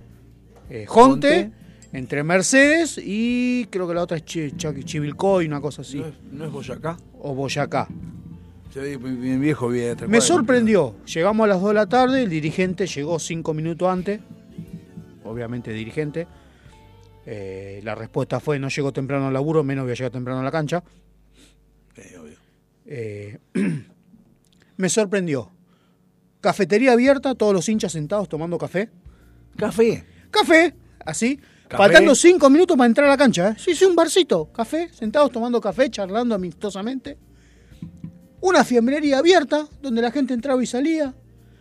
eh, 0.71 0.85
Jonte, 0.87 1.29
Jonte. 1.51 1.64
Entre 1.95 2.23
Mercedes 2.25 3.01
y 3.03 3.67
creo 3.71 3.89
que 3.89 3.95
la 3.95 4.03
otra 4.03 4.17
es 4.19 4.25
Chi- 4.25 4.51
Chi- 4.53 4.83
Chivilcoy, 4.85 5.47
una 5.47 5.61
cosa 5.61 5.83
así. 5.83 5.99
¿No, 6.01 6.07
es, 6.07 6.15
no 6.33 6.45
es 6.45 6.53
Boyacá? 6.53 6.97
O 7.21 7.35
Boyacá. 7.35 7.89
Ve, 8.75 8.99
mi, 8.99 9.37
viejo 9.39 9.69
vive 9.69 9.87
de 9.87 9.97
tres 9.97 10.11
Me 10.11 10.21
sorprendió. 10.21 10.97
Llegamos 11.07 11.45
a 11.45 11.47
las 11.47 11.61
2 11.61 11.69
de 11.71 11.75
la 11.75 11.87
tarde, 11.87 12.25
el 12.25 12.29
dirigente 12.31 12.87
llegó 12.89 13.19
cinco 13.21 13.55
minutos 13.55 13.89
antes. 13.89 14.21
Obviamente 15.23 15.73
dirigente. 15.73 16.27
Eh, 17.25 17.81
la 17.85 17.95
respuesta 17.95 18.41
fue 18.41 18.59
no 18.59 18.69
llegó 18.69 18.93
temprano 18.93 19.29
al 19.29 19.33
laburo, 19.33 19.63
menos 19.65 19.85
voy 19.85 19.93
a 19.93 19.95
llegar 19.95 20.11
temprano 20.11 20.41
a 20.41 20.43
la 20.45 20.51
cancha. 20.51 20.83
Sí, 21.95 22.03
obvio. 22.17 22.35
Eh, 22.87 23.39
me 24.77 24.89
sorprendió. 24.89 25.51
Cafetería 26.41 26.93
abierta, 26.93 27.35
todos 27.37 27.55
los 27.55 27.69
hinchas 27.69 27.93
sentados 27.93 28.29
tomando 28.29 28.59
café. 28.59 28.91
Café. 29.57 30.05
Café, 30.31 30.75
así. 31.07 31.41
Café. 31.77 31.85
Faltando 31.85 32.15
cinco 32.15 32.51
minutos 32.51 32.77
para 32.77 32.87
entrar 32.87 33.07
a 33.07 33.11
la 33.11 33.17
cancha. 33.17 33.51
¿eh? 33.51 33.55
Sí, 33.59 33.75
sí, 33.75 33.85
un 33.85 33.95
barcito. 33.97 34.47
Café, 34.53 34.89
sentados 34.93 35.31
tomando 35.31 35.61
café, 35.61 35.91
charlando 35.91 36.35
amistosamente. 36.35 37.19
Una 38.41 38.65
fiambrería 38.65 39.19
abierta, 39.19 39.67
donde 39.81 40.03
la 40.03 40.11
gente 40.11 40.35
entraba 40.35 40.63
y 40.63 40.67
salía. 40.67 41.15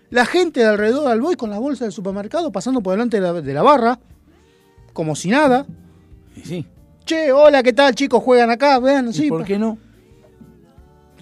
La 0.10 0.26
gente 0.26 0.60
de 0.60 0.68
alrededor 0.68 1.10
del 1.10 1.22
boy 1.22 1.35
con 1.35 1.49
las 1.49 1.60
bolsas 1.60 1.81
del 1.81 1.91
supermercado 1.91 2.52
pasando 2.52 2.81
por 2.81 2.94
delante 2.94 3.18
de 3.19 3.22
la, 3.23 3.34
de 3.41 3.53
la 3.53 3.61
barra. 3.64 3.99
Como 4.94 5.15
si 5.15 5.30
nada. 5.30 5.65
Y 6.35 6.41
sí. 6.41 6.65
Che, 7.06 7.31
hola, 7.31 7.64
¿qué 7.64 7.73
tal, 7.73 7.95
chicos? 7.95 8.22
Juegan 8.23 8.49
acá, 8.52 8.80
vean, 8.80 9.10
¿Y 9.10 9.14
sí. 9.14 9.30
por 9.30 9.44
qué 9.44 9.57
no? 9.57 9.77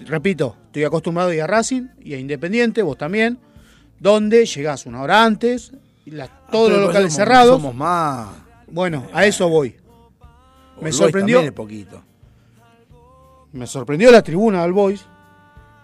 repito, 0.04 0.56
estoy 0.66 0.84
acostumbrado 0.84 1.30
a 1.30 1.34
ir 1.34 1.42
a 1.42 1.46
Racing 1.46 1.86
y 2.00 2.14
a 2.14 2.18
Independiente, 2.18 2.82
vos 2.82 2.98
también, 2.98 3.38
donde 4.00 4.44
llegás 4.46 4.84
una 4.86 5.00
hora 5.02 5.24
antes, 5.24 5.72
y 6.04 6.10
la- 6.10 6.26
todos 6.50 6.70
los 6.70 6.80
locales 6.80 7.12
somos- 7.12 7.16
cerrados. 7.16 7.56
Somos 7.62 7.74
más. 7.74 8.28
Bueno, 8.72 9.06
a 9.12 9.24
eso 9.26 9.48
voy. 9.48 9.76
Me 10.76 10.82
Boys 10.84 10.96
sorprendió, 10.96 11.54
poquito. 11.54 12.02
me 13.52 13.66
sorprendió 13.66 14.10
la 14.10 14.22
tribuna 14.22 14.62
del 14.62 14.72
Boys, 14.72 15.06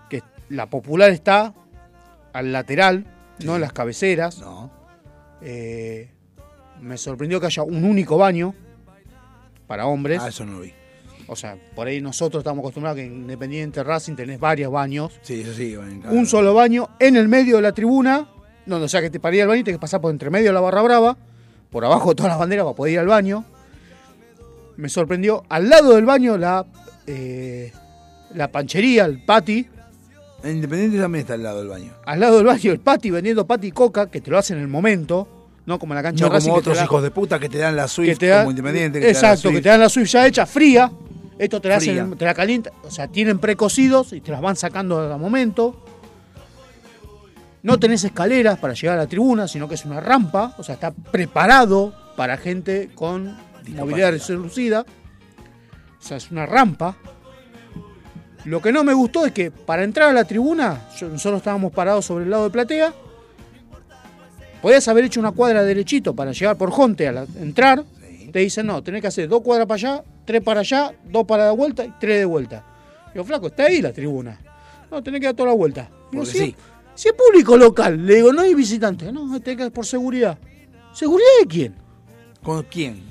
que 0.09 0.23
la 0.49 0.67
popular 0.69 1.11
está 1.11 1.53
al 2.33 2.51
lateral, 2.53 3.05
no 3.45 3.55
en 3.57 3.61
las 3.61 3.73
cabeceras. 3.73 4.39
No. 4.41 4.71
Eh, 5.43 6.11
me 6.81 6.97
sorprendió 6.97 7.39
que 7.41 7.47
haya 7.47 7.63
un 7.63 7.85
único 7.85 8.17
baño 8.17 8.55
para 9.67 9.87
hombres. 9.87 10.21
Ah, 10.23 10.29
eso 10.29 10.45
no 10.47 10.53
lo 10.55 10.61
vi. 10.61 10.73
O 11.27 11.37
sea, 11.37 11.59
por 11.77 11.87
ahí 11.87 12.01
nosotros 12.01 12.41
estamos 12.41 12.61
acostumbrados 12.63 12.97
que 12.97 13.05
en 13.05 13.13
Independiente 13.13 13.85
Racing 13.85 14.15
tenés 14.17 14.41
varios 14.41 14.73
baños. 14.73 15.13
Sí, 15.21 15.43
eso 15.43 15.53
sí. 15.53 15.75
en 15.75 16.01
cada- 16.01 16.15
un 16.15 16.25
solo 16.27 16.55
baño 16.55 16.89
en 16.99 17.17
el 17.17 17.29
medio 17.29 17.57
de 17.57 17.63
la 17.63 17.73
tribuna, 17.73 18.29
donde 18.65 18.87
o 18.87 18.89
sea 18.89 19.03
que 19.03 19.11
te 19.11 19.21
paría 19.21 19.43
el 19.43 19.49
baño 19.49 19.61
y 19.61 19.65
tenés 19.65 19.77
que 19.77 19.83
pasar 19.83 20.01
por 20.01 20.11
entre 20.11 20.31
medio 20.31 20.47
de 20.47 20.53
la 20.55 20.61
barra 20.61 20.81
brava, 20.81 21.19
por 21.71 21.85
abajo 21.85 22.11
de 22.11 22.15
todas 22.17 22.31
las 22.31 22.39
banderas 22.39 22.65
para 22.65 22.77
poder 22.77 22.95
ir 22.95 22.99
al 23.01 23.07
baño. 23.07 23.45
Me 24.77 24.89
sorprendió, 24.89 25.45
al 25.49 25.69
lado 25.69 25.95
del 25.97 26.05
baño 26.05 26.39
la, 26.39 26.65
eh, 27.07 27.73
la 28.35 28.51
panchería, 28.51 29.05
el 29.07 29.25
pati, 29.25 29.67
En 30.45 30.55
Independiente 30.57 30.99
también 30.99 31.23
está 31.23 31.35
al 31.35 31.43
lado 31.43 31.59
del 31.59 31.69
baño. 31.69 31.93
al 32.07 32.21
lado 32.21 32.37
del 32.37 32.47
baño 32.47 32.71
el 32.71 32.79
pati 32.81 33.11
vendiendo 33.11 33.45
pati 33.47 33.67
y 33.69 33.73
coca, 33.73 34.07
que 34.09 34.21
te 34.21 34.31
lo 34.31 34.39
hacen 34.39 34.57
en 34.59 34.63
el 34.63 34.69
momento, 34.69 35.27
no 35.67 35.79
como 35.81 35.95
en 35.95 35.97
la 35.97 36.03
cancha 36.05 36.25
No 36.25 36.31
de 36.31 36.35
Racing 36.37 36.49
como 36.51 36.59
otros 36.61 36.81
hijos 36.83 37.03
de 37.03 37.11
puta 37.11 37.39
que 37.41 37.49
te 37.49 37.59
dan 37.59 37.75
la 37.75 37.89
Swift 37.89 38.21
da- 38.21 38.39
como 38.41 38.51
Independiente. 38.51 39.01
que 39.01 39.07
te 39.07 39.11
exacto, 39.11 39.51
que 39.51 39.61
te 39.61 39.69
dan 39.69 39.81
la 39.81 39.89
Swift 39.89 40.09
ya 40.11 40.27
hecha 40.27 40.47
fría. 40.47 40.91
Esto 41.39 41.61
te 41.61 41.69
la, 41.69 41.77
hacen, 41.77 42.17
te 42.17 42.25
la 42.25 42.35
calientan, 42.35 42.73
o 42.85 42.91
sea, 42.91 43.07
tienen 43.09 43.39
precocidos 43.39 44.13
y 44.13 44.21
te 44.21 44.31
las 44.33 44.41
van 44.41 44.57
sacando 44.57 44.99
al 45.13 45.21
momento. 45.21 45.85
No 47.63 47.79
tenés 47.79 48.05
escaleras 48.05 48.59
para 48.59 48.75
llegar 48.75 48.99
a 48.99 49.03
la 49.03 49.07
tribuna, 49.09 49.49
sino 49.49 49.69
que 49.69 49.75
es 49.75 49.85
una 49.85 50.01
rampa, 50.01 50.55
o 50.59 50.63
sea, 50.63 50.75
está 50.77 50.93
preparado 50.93 51.93
para 52.17 52.37
gente 52.37 52.91
con 52.95 53.37
movilidad 53.81 54.13
reducida. 54.29 54.81
O 55.99 56.03
sea, 56.03 56.17
es 56.17 56.31
una 56.31 56.47
rampa. 56.47 56.97
Lo 58.45 58.63
que 58.63 58.73
no 58.73 58.85
me 58.85 58.95
gustó 58.95 59.27
es 59.27 59.33
que 59.33 59.51
para 59.51 59.83
entrar 59.83 60.09
a 60.09 60.13
la 60.13 60.25
tribuna, 60.25 60.83
nosotros 61.01 61.39
estábamos 61.39 61.73
parados 61.73 62.05
sobre 62.05 62.25
el 62.25 62.31
lado 62.31 62.45
de 62.45 62.51
platea, 62.51 62.95
podías 64.63 64.87
haber 64.89 65.05
hecho 65.05 65.21
una 65.21 65.33
cuadra 65.33 65.63
derechito 65.63 66.15
para 66.15 66.33
llegar 66.33 66.57
por 66.57 66.71
Jonte 66.71 67.09
a 67.09 67.13
la- 67.13 67.27
entrar, 67.41 67.85
te 68.33 68.39
dicen 68.41 68.67
no, 68.67 68.83
tenés 68.83 69.01
que 69.01 69.09
hacer 69.09 69.29
dos 69.29 69.43
cuadras 69.43 69.67
para 69.67 69.77
allá, 69.77 70.05
tres 70.25 70.43
para 70.43 70.61
allá, 70.61 70.93
dos 71.05 71.27
para 71.27 71.47
la 71.47 71.53
vuelta 71.53 71.85
y 71.85 71.93
tres 71.99 72.19
de 72.19 72.25
vuelta. 72.25 72.65
Digo, 73.13 73.25
flaco, 73.25 73.49
está 73.49 73.65
ahí 73.65 73.83
la 73.83 73.93
tribuna. 73.93 74.39
No, 74.91 75.03
tenés 75.03 75.21
que 75.21 75.27
dar 75.27 75.35
toda 75.35 75.51
la 75.51 75.55
vuelta. 75.55 75.89
Digo, 76.11 76.25
si, 76.25 76.39
sí. 76.39 76.57
Si 76.99 77.09
es 77.09 77.15
público 77.15 77.57
local, 77.57 78.05
le 78.05 78.17
digo, 78.17 78.33
no 78.33 78.41
hay 78.43 78.55
visitantes. 78.55 79.13
No, 79.13 79.41
tenés 79.41 79.65
que 79.67 79.71
por 79.71 79.87
seguridad. 79.87 80.37
¿Seguridad 80.93 81.29
de 81.43 81.47
quién? 81.47 81.75
¿Con 82.43 82.63
quién? 82.65 83.03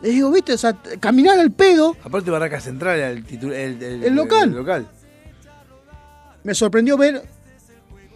Le 0.00 0.08
digo, 0.10 0.30
viste, 0.30 0.54
o 0.54 0.58
sea, 0.58 0.74
caminar 1.00 1.38
al 1.38 1.50
pedo. 1.50 1.94
Aparte 2.02 2.30
Barraca 2.30 2.58
Central 2.60 2.98
el, 3.00 3.24
el, 3.52 3.82
el- 3.82 4.04
El 4.04 4.14
local. 4.14 4.48
el 4.50 4.54
local. 4.56 4.88
Me 6.44 6.54
sorprendió 6.54 6.96
ver 6.96 7.22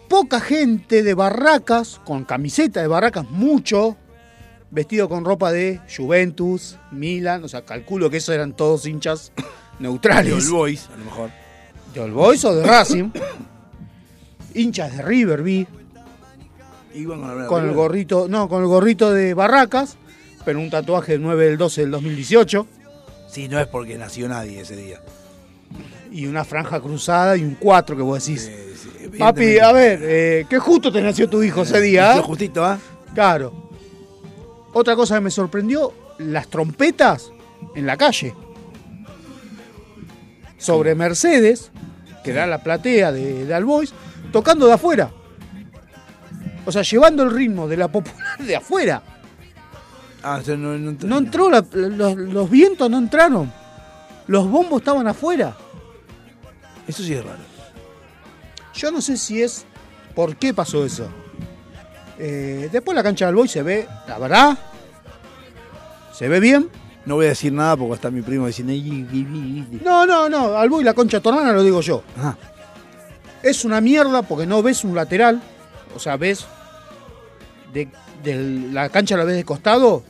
poca 0.09 0.41
gente 0.41 1.03
de 1.03 1.13
barracas, 1.15 2.01
con 2.05 2.25
camiseta 2.25 2.81
de 2.81 2.87
barracas, 2.87 3.29
mucho, 3.31 3.97
vestido 4.71 5.09
con 5.09 5.25
ropa 5.25 5.53
de 5.53 5.81
Juventus, 5.95 6.79
Milan, 6.91 7.45
o 7.45 7.49
sea, 7.49 7.65
calculo 7.67 8.09
que 8.09 8.19
esos 8.19 8.35
eran 8.35 8.55
todos 8.55 8.87
hinchas 8.87 9.33
neutrales. 9.79 10.47
All 10.47 10.51
Boys, 10.53 10.89
a 10.95 10.97
lo 10.97 11.05
mejor. 11.05 11.31
De 11.93 12.01
All 12.01 12.13
Boys 12.13 12.45
o 12.47 12.55
de 12.55 12.65
Racing. 12.65 13.11
hinchas 14.55 14.97
de 14.97 15.03
River 15.03 15.43
vi, 15.43 15.67
Iban 16.95 17.21
con, 17.21 17.39
la- 17.41 17.47
con 17.47 17.65
el 17.67 17.73
gorrito, 17.75 18.27
no, 18.29 18.49
con 18.49 18.63
el 18.63 18.69
gorrito 18.69 19.11
de 19.13 19.33
barracas, 19.35 19.97
pero 20.45 20.59
un 20.61 20.69
tatuaje 20.71 21.13
del 21.13 21.23
9 21.23 21.47
del 21.47 21.57
12 21.59 21.81
del 21.83 21.91
2018 21.93 22.67
Sí, 23.31 23.49
no 23.49 23.59
es 23.59 23.67
porque 23.67 23.97
nació 23.97 24.29
nadie 24.29 24.61
ese 24.61 24.77
día. 24.77 25.01
y 26.11 26.27
una 26.27 26.45
franja 26.45 26.81
cruzada 26.81 27.35
y 27.37 27.43
un 27.43 27.55
4 27.59 27.97
que 27.97 28.03
vos 28.03 28.23
decís. 28.23 28.47
Eh, 28.53 28.75
sí, 28.77 29.09
Papi, 29.19 29.59
a 29.59 29.73
ver, 29.73 30.01
eh, 30.03 30.47
qué 30.51 30.59
justo 30.59 30.93
te 30.93 31.01
nació 31.01 31.29
tu 31.31 31.43
hijo 31.43 31.63
ese 31.63 31.81
día. 31.81 32.19
¿eh? 32.19 32.21
justito, 32.21 32.63
¿ah? 32.65 32.79
Claro. 33.15 33.71
Otra 34.75 34.95
cosa 34.97 35.15
que 35.15 35.23
me 35.23 35.31
sorprendió, 35.31 35.93
las 36.19 36.49
trompetas 36.49 37.33
en 37.75 37.87
la 37.87 37.97
calle. 37.97 38.35
Sobre 40.59 40.95
Mercedes, 40.95 41.71
que 42.23 42.31
era 42.31 42.47
la 42.47 42.63
platea 42.63 43.11
de, 43.13 43.47
de 43.47 43.55
Albois, 43.55 43.93
tocando 44.31 44.67
de 44.67 44.73
afuera. 44.75 45.11
O 46.65 46.71
sea, 46.73 46.83
llevando 46.83 47.23
el 47.25 47.31
ritmo 47.31 47.67
de 47.67 47.77
la 47.77 47.89
popular 47.89 48.39
de 48.39 48.55
afuera. 48.57 49.03
Ah, 50.23 50.39
o 50.41 50.45
sea, 50.45 50.57
no, 50.57 50.79
no, 50.79 50.97
No 51.03 51.19
entró, 51.19 51.51
la- 51.51 51.65
los, 51.73 52.15
los 52.17 52.49
vientos 52.51 52.89
no 52.89 52.99
entraron. 52.99 53.53
Los 54.29 54.49
bombos 54.49 54.81
estaban 54.83 55.09
afuera. 55.09 55.57
Eso 56.87 57.03
sí 57.03 57.13
es 57.15 57.25
raro. 57.25 57.41
Yo 58.75 58.91
no 58.93 59.01
sé 59.01 59.17
si 59.17 59.43
es 59.43 59.65
por 60.15 60.37
qué 60.37 60.55
pasó 60.55 60.85
eso. 60.85 61.09
Eh, 62.19 62.69
después 62.71 62.95
la 62.95 63.03
cancha 63.03 63.27
del 63.27 63.35
Boy 63.35 63.49
se 63.49 63.63
ve, 63.63 63.89
la 64.07 64.19
verdad, 64.19 64.57
se 66.13 66.29
ve 66.29 66.39
bien. 66.39 66.69
No 67.05 67.17
voy 67.17 67.27
a 67.27 67.31
decir 67.31 67.53
nada 67.53 67.77
porque 67.77 67.95
está 67.95 68.11
mi 68.13 68.23
primo 68.23 68.47
diciendo. 68.47 68.73
No, 69.85 70.07
no, 70.07 70.29
no, 70.29 70.57
al 70.57 70.69
Boy 70.71 70.85
la 70.85 70.95
concha 70.95 71.17
hermana 71.17 71.53
lo 71.53 71.65
digo 71.65 71.81
yo. 71.81 72.05
Ajá. 72.17 72.37
Es 73.43 73.65
una 73.65 73.81
mierda 73.81 74.23
porque 74.23 74.47
no 74.47 74.63
ves 74.63 74.85
un 74.85 74.95
lateral. 74.95 75.43
O 75.95 75.99
sea, 75.99 76.17
ves. 76.17 76.47
De, 77.73 77.89
de 78.23 78.37
la 78.73 78.89
cancha 78.89 79.17
la 79.17 79.25
ves 79.25 79.37
de 79.37 79.45
costado. 79.45 80.03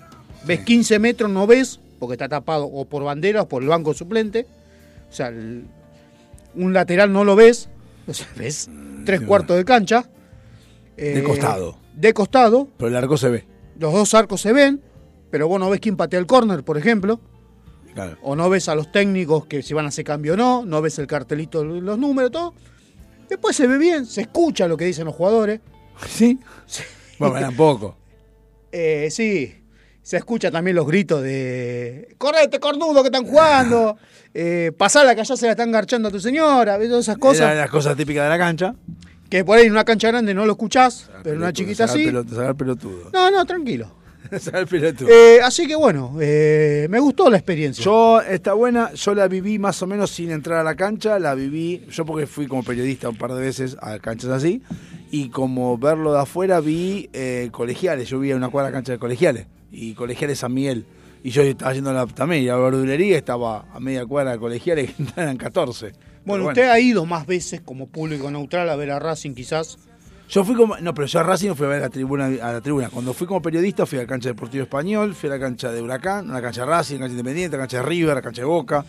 Ves 0.44 0.60
15 0.60 0.98
metros, 0.98 1.30
no 1.30 1.46
ves. 1.46 1.80
Porque 1.98 2.14
está 2.14 2.28
tapado 2.28 2.64
o 2.66 2.84
por 2.84 3.04
banderas 3.04 3.44
o 3.44 3.48
por 3.48 3.62
el 3.62 3.68
banco 3.68 3.94
suplente. 3.94 4.46
O 5.09 5.12
sea, 5.12 5.28
el- 5.28 5.66
un 6.54 6.72
lateral 6.72 7.12
no 7.12 7.24
lo 7.24 7.36
ves. 7.36 7.68
O 8.06 8.12
sea, 8.14 8.26
ves 8.36 8.68
tres 9.06 9.20
sí, 9.20 9.26
cuartos 9.26 9.56
de 9.56 9.64
cancha. 9.64 10.09
De 10.96 11.20
Eh, 11.20 11.22
costado. 11.22 11.78
De 11.94 12.12
costado. 12.12 12.68
Pero 12.76 12.88
el 12.88 12.96
arco 12.96 13.16
se 13.16 13.28
ve. 13.28 13.44
Los 13.78 13.92
dos 13.92 14.12
arcos 14.14 14.40
se 14.40 14.52
ven. 14.52 14.82
Pero 15.30 15.48
vos 15.48 15.59
no 15.59 15.70
ves 15.70 15.80
quién 15.80 15.96
patea 15.96 16.18
el 16.18 16.26
córner, 16.26 16.62
por 16.64 16.76
ejemplo. 16.76 17.20
Claro. 17.94 18.16
o 18.22 18.34
no 18.34 18.48
ves 18.48 18.70
a 18.70 18.74
los 18.74 18.90
técnicos 18.90 19.44
que 19.44 19.60
si 19.62 19.74
van 19.74 19.84
a 19.84 19.88
hacer 19.88 20.02
cambio 20.06 20.32
o 20.32 20.36
no, 20.38 20.64
no 20.64 20.80
ves 20.80 20.98
el 20.98 21.06
cartelito, 21.06 21.62
los 21.62 21.98
números, 21.98 22.30
todo. 22.30 22.54
Después 23.28 23.57
se 23.57 23.66
ve 23.66 23.78
bien, 23.78 24.07
se 24.07 24.23
escucha 24.23 24.66
lo 24.69 24.77
que 24.77 24.85
dicen 24.85 25.05
los 25.07 25.15
jugadores. 25.15 25.61
¿Sí? 26.07 26.39
Bueno, 27.19 27.39
tampoco. 27.40 27.97
Eh, 28.70 29.09
sí, 29.11 29.55
se 30.03 30.16
escucha 30.16 30.51
también 30.51 30.74
los 30.77 30.86
gritos 30.86 31.23
de 31.23 32.15
correte, 32.19 32.59
cornudo, 32.61 33.03
que 33.03 33.09
están 33.09 33.24
jugando. 33.27 33.97
Eh, 34.35 34.73
pasala 34.78 35.15
que 35.15 35.20
allá 35.20 35.36
se 35.36 35.44
la 35.44 35.53
están 35.53 35.70
garchando 35.70 36.09
a 36.09 36.11
tu 36.11 36.19
señora, 36.19 36.78
¿ves? 36.78 36.89
todas 36.89 37.05
esas 37.05 37.19
Cosas. 37.19 37.40
cosas. 37.43 37.55
las 37.59 37.69
cosas 37.70 37.94
típicas 37.99 38.23
de 38.24 38.31
la 38.31 38.39
cancha. 38.39 38.74
Que 39.28 39.44
por 39.44 39.59
ahí 39.59 39.66
en 39.66 39.73
una 39.73 39.85
cancha 39.85 40.09
grande 40.09 40.32
no 40.32 40.47
lo 40.47 40.53
escuchás, 40.53 41.11
pero 41.23 41.35
en 41.36 41.43
una 41.43 41.53
chiquita 41.53 41.86
sí. 41.86 42.07
pelot- 42.07 42.27
Sacar 42.31 42.55
pelotudo. 42.57 43.11
No, 43.12 43.31
no, 43.31 43.44
tranquilo. 43.44 43.94
Eh, 45.09 45.40
así 45.42 45.66
que 45.66 45.74
bueno, 45.74 46.16
eh, 46.20 46.86
me 46.88 46.98
gustó 47.00 47.28
la 47.28 47.36
experiencia. 47.36 47.84
Yo, 47.84 48.20
está 48.20 48.54
buena, 48.54 48.92
yo 48.94 49.14
la 49.14 49.28
viví 49.28 49.59
más 49.59 49.82
o 49.82 49.86
menos 49.86 50.10
sin 50.10 50.30
entrar 50.30 50.60
a 50.60 50.64
la 50.64 50.74
cancha, 50.74 51.18
la 51.18 51.34
viví, 51.34 51.84
yo 51.90 52.04
porque 52.04 52.26
fui 52.26 52.46
como 52.46 52.62
periodista 52.62 53.09
un 53.09 53.16
par 53.16 53.32
de 53.34 53.40
veces 53.40 53.76
a 53.80 53.98
canchas 53.98 54.30
así, 54.30 54.62
y 55.10 55.28
como 55.28 55.76
verlo 55.76 56.12
de 56.12 56.20
afuera 56.20 56.60
vi 56.60 57.10
eh, 57.12 57.48
colegiales, 57.52 58.09
yo 58.09 58.18
vi 58.18 58.30
a 58.32 58.36
una 58.36 58.48
cuadra 58.48 58.72
cancha 58.72 58.92
de 58.92 58.98
colegiales, 58.98 59.46
y 59.70 59.94
colegiales 59.94 60.38
San 60.38 60.54
Miguel, 60.54 60.86
y 61.22 61.30
yo 61.30 61.42
estaba 61.42 61.72
yendo 61.72 61.90
a 61.90 61.92
la, 61.92 62.06
también, 62.06 62.42
y 62.42 62.48
a 62.48 62.56
la 62.56 62.62
verdulería 62.62 63.16
estaba 63.16 63.66
a 63.72 63.80
media 63.80 64.06
cuadra 64.06 64.32
de 64.32 64.38
colegiales, 64.38 64.92
que 64.92 65.04
eran 65.20 65.36
14. 65.36 65.92
bueno, 66.24 66.44
Pero 66.44 66.48
usted 66.48 66.68
ha 66.70 66.80
ido 66.80 67.04
más 67.04 67.26
veces 67.26 67.60
como 67.60 67.88
público 67.88 68.30
neutral 68.30 68.70
a 68.70 68.76
ver 68.76 68.90
a 68.92 68.98
Racing 68.98 69.34
quizás. 69.34 69.78
Yo 70.32 70.44
fui 70.44 70.54
como. 70.54 70.76
No, 70.78 70.94
pero 70.94 71.06
yo 71.06 71.20
a 71.20 71.22
Racing 71.24 71.48
no 71.48 71.54
fui 71.54 71.66
a 71.66 71.68
ver 71.68 71.78
a 71.78 71.82
la 71.82 71.90
tribuna. 71.90 72.24
A 72.26 72.52
la 72.54 72.60
tribuna. 72.62 72.88
Cuando 72.88 73.12
fui 73.12 73.26
como 73.26 73.42
periodista, 73.42 73.84
fui 73.84 73.98
a 73.98 74.02
la 74.02 74.06
cancha 74.09 74.30
Deportivo 74.30 74.62
Español, 74.64 75.14
fui 75.14 75.28
a 75.28 75.32
la 75.34 75.38
cancha 75.38 75.70
de 75.70 75.82
Huracán, 75.82 76.30
a 76.30 76.34
la 76.34 76.40
cancha 76.42 76.62
de 76.62 76.66
Racing, 76.68 76.94
a 76.96 76.98
la 76.98 77.04
cancha 77.04 77.12
Independiente, 77.12 77.56
a 77.56 77.59
la 77.59 77.62
cancha 77.64 77.76
de 77.78 77.82
River, 77.82 78.12
a 78.12 78.14
la 78.14 78.22
cancha 78.22 78.40
de 78.42 78.46
Boca. 78.46 78.84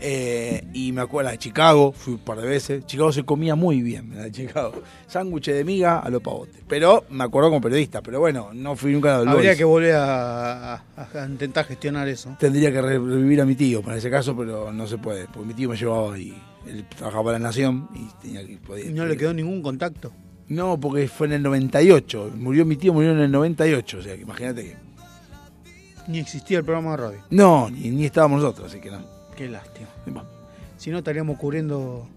eh, 0.00 0.64
y 0.72 0.92
me 0.92 1.00
acuerdo 1.02 1.24
la 1.26 1.32
de 1.32 1.38
Chicago, 1.38 1.92
fui 1.92 2.14
un 2.14 2.20
par 2.20 2.40
de 2.40 2.46
veces. 2.48 2.86
Chicago 2.86 3.12
se 3.12 3.24
comía 3.24 3.54
muy 3.56 3.82
bien, 3.82 4.12
la 4.16 4.22
de 4.22 4.32
Chicago. 4.32 4.80
Sándwich 5.08 5.46
de 5.48 5.64
miga 5.64 5.98
a 5.98 6.08
los 6.08 6.22
pavotes. 6.22 6.62
Pero 6.68 7.04
me 7.10 7.24
acuerdo 7.24 7.48
como 7.50 7.60
periodista. 7.60 8.00
Pero 8.00 8.20
bueno, 8.20 8.50
no 8.54 8.74
fui 8.76 8.92
nunca 8.92 9.16
a 9.18 9.24
la 9.24 9.32
Habría 9.32 9.56
que 9.56 9.64
volver 9.64 9.94
a, 9.96 10.74
a- 10.74 10.82
a 10.96 11.26
intentar 11.26 11.64
gestionar 11.66 12.06
eso. 12.08 12.34
Tendría 12.38 12.70
que 12.72 12.80
re- 12.80 12.98
revivir 12.98 13.40
a 13.40 13.44
mi 13.44 13.56
tío 13.56 13.82
para 13.82 13.96
ese 13.98 14.08
caso, 14.08 14.34
pero 14.36 14.72
no 14.72 14.86
se 14.86 14.96
puede. 14.98 15.26
Porque 15.26 15.48
mi 15.48 15.54
tío 15.54 15.68
me 15.68 15.76
llevaba 15.76 16.16
y 16.18 16.32
él 16.66 16.86
trabajaba 16.96 17.24
para 17.24 17.38
la 17.40 17.44
Nación 17.48 17.88
y 17.94 18.08
tenía 18.22 18.46
que. 18.46 18.56
podía- 18.58 18.86
Y 18.86 18.92
no 18.94 19.04
le 19.04 19.16
quedó 19.18 19.34
ningún 19.34 19.60
contacto. 19.62 20.12
No, 20.48 20.78
porque 20.78 21.08
fue 21.08 21.26
en 21.26 21.34
el 21.34 21.42
98. 21.42 22.32
Murió 22.36 22.64
mi 22.64 22.76
tío, 22.76 22.92
murió 22.92 23.12
en 23.12 23.20
el 23.20 23.30
98. 23.30 23.98
O 23.98 24.02
sea, 24.02 24.16
que 24.16 24.22
imagínate 24.22 24.64
que. 24.64 24.76
Ni 26.08 26.18
existía 26.18 26.58
el 26.58 26.64
programa 26.64 26.92
de 26.92 26.96
radio. 26.96 27.18
No, 27.30 27.68
ni, 27.70 27.90
ni 27.90 28.06
estábamos 28.06 28.40
nosotros, 28.40 28.70
así 28.70 28.80
que 28.80 28.90
no. 28.90 29.00
Qué 29.36 29.48
lástima. 29.48 29.88
No, 30.06 30.24
Si 30.78 30.90
no, 30.90 30.98
estaríamos 30.98 31.38
cubriendo. 31.38 32.08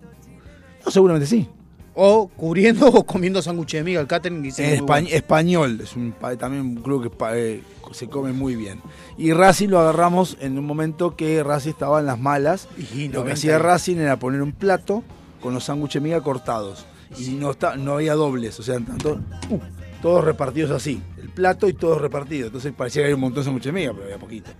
seguramente 0.88 1.28
sí. 1.28 1.48
O 1.94 2.30
cubriendo 2.30 2.88
o 2.88 3.06
comiendo 3.06 3.42
sándwich 3.42 3.74
de 3.74 3.84
miga 3.84 4.00
al 4.00 4.08
catering. 4.08 4.50
bueno. 4.86 5.08
español, 5.12 5.82
es 5.82 5.96
un, 5.98 6.14
también 6.40 6.62
un 6.62 6.76
club 6.78 7.12
que 7.18 7.26
eh, 7.36 7.64
se 7.92 8.08
come 8.08 8.32
muy 8.32 8.56
bien. 8.56 8.80
Y 9.18 9.34
Racing 9.34 9.68
lo 9.68 9.80
agarramos 9.80 10.38
en 10.40 10.58
un 10.58 10.66
momento 10.66 11.18
que 11.18 11.44
Racing 11.44 11.72
estaba 11.72 12.00
en 12.00 12.06
las 12.06 12.18
malas. 12.18 12.70
Y 12.78 13.10
Lo 13.10 13.24
que 13.24 13.32
90 13.32 13.34
hacía 13.34 13.60
Racing 13.60 13.98
era 13.98 14.18
poner 14.18 14.42
un 14.42 14.54
plato 14.54 15.04
con 15.42 15.54
los 15.54 15.66
sándwiches 15.66 16.02
miga 16.02 16.22
cortados. 16.22 16.86
Y 17.18 17.32
no, 17.32 17.52
está, 17.52 17.76
no 17.76 17.94
había 17.94 18.14
dobles, 18.16 18.60
o 18.60 18.64
sea, 18.64 18.80
tanto, 18.80 19.20
uh, 19.50 19.60
todos 20.02 20.24
repartidos 20.24 20.72
así. 20.72 21.02
El 21.22 21.30
plato 21.30 21.68
y 21.68 21.74
todos 21.74 22.00
repartidos. 22.02 22.48
Entonces 22.48 22.74
parecía 22.76 23.02
que 23.02 23.06
había 23.08 23.16
un 23.16 23.22
montón 23.22 23.44
de 23.44 23.72
miga, 23.72 23.92
pero 23.94 24.06
había 24.06 24.18
poquito. 24.18 24.52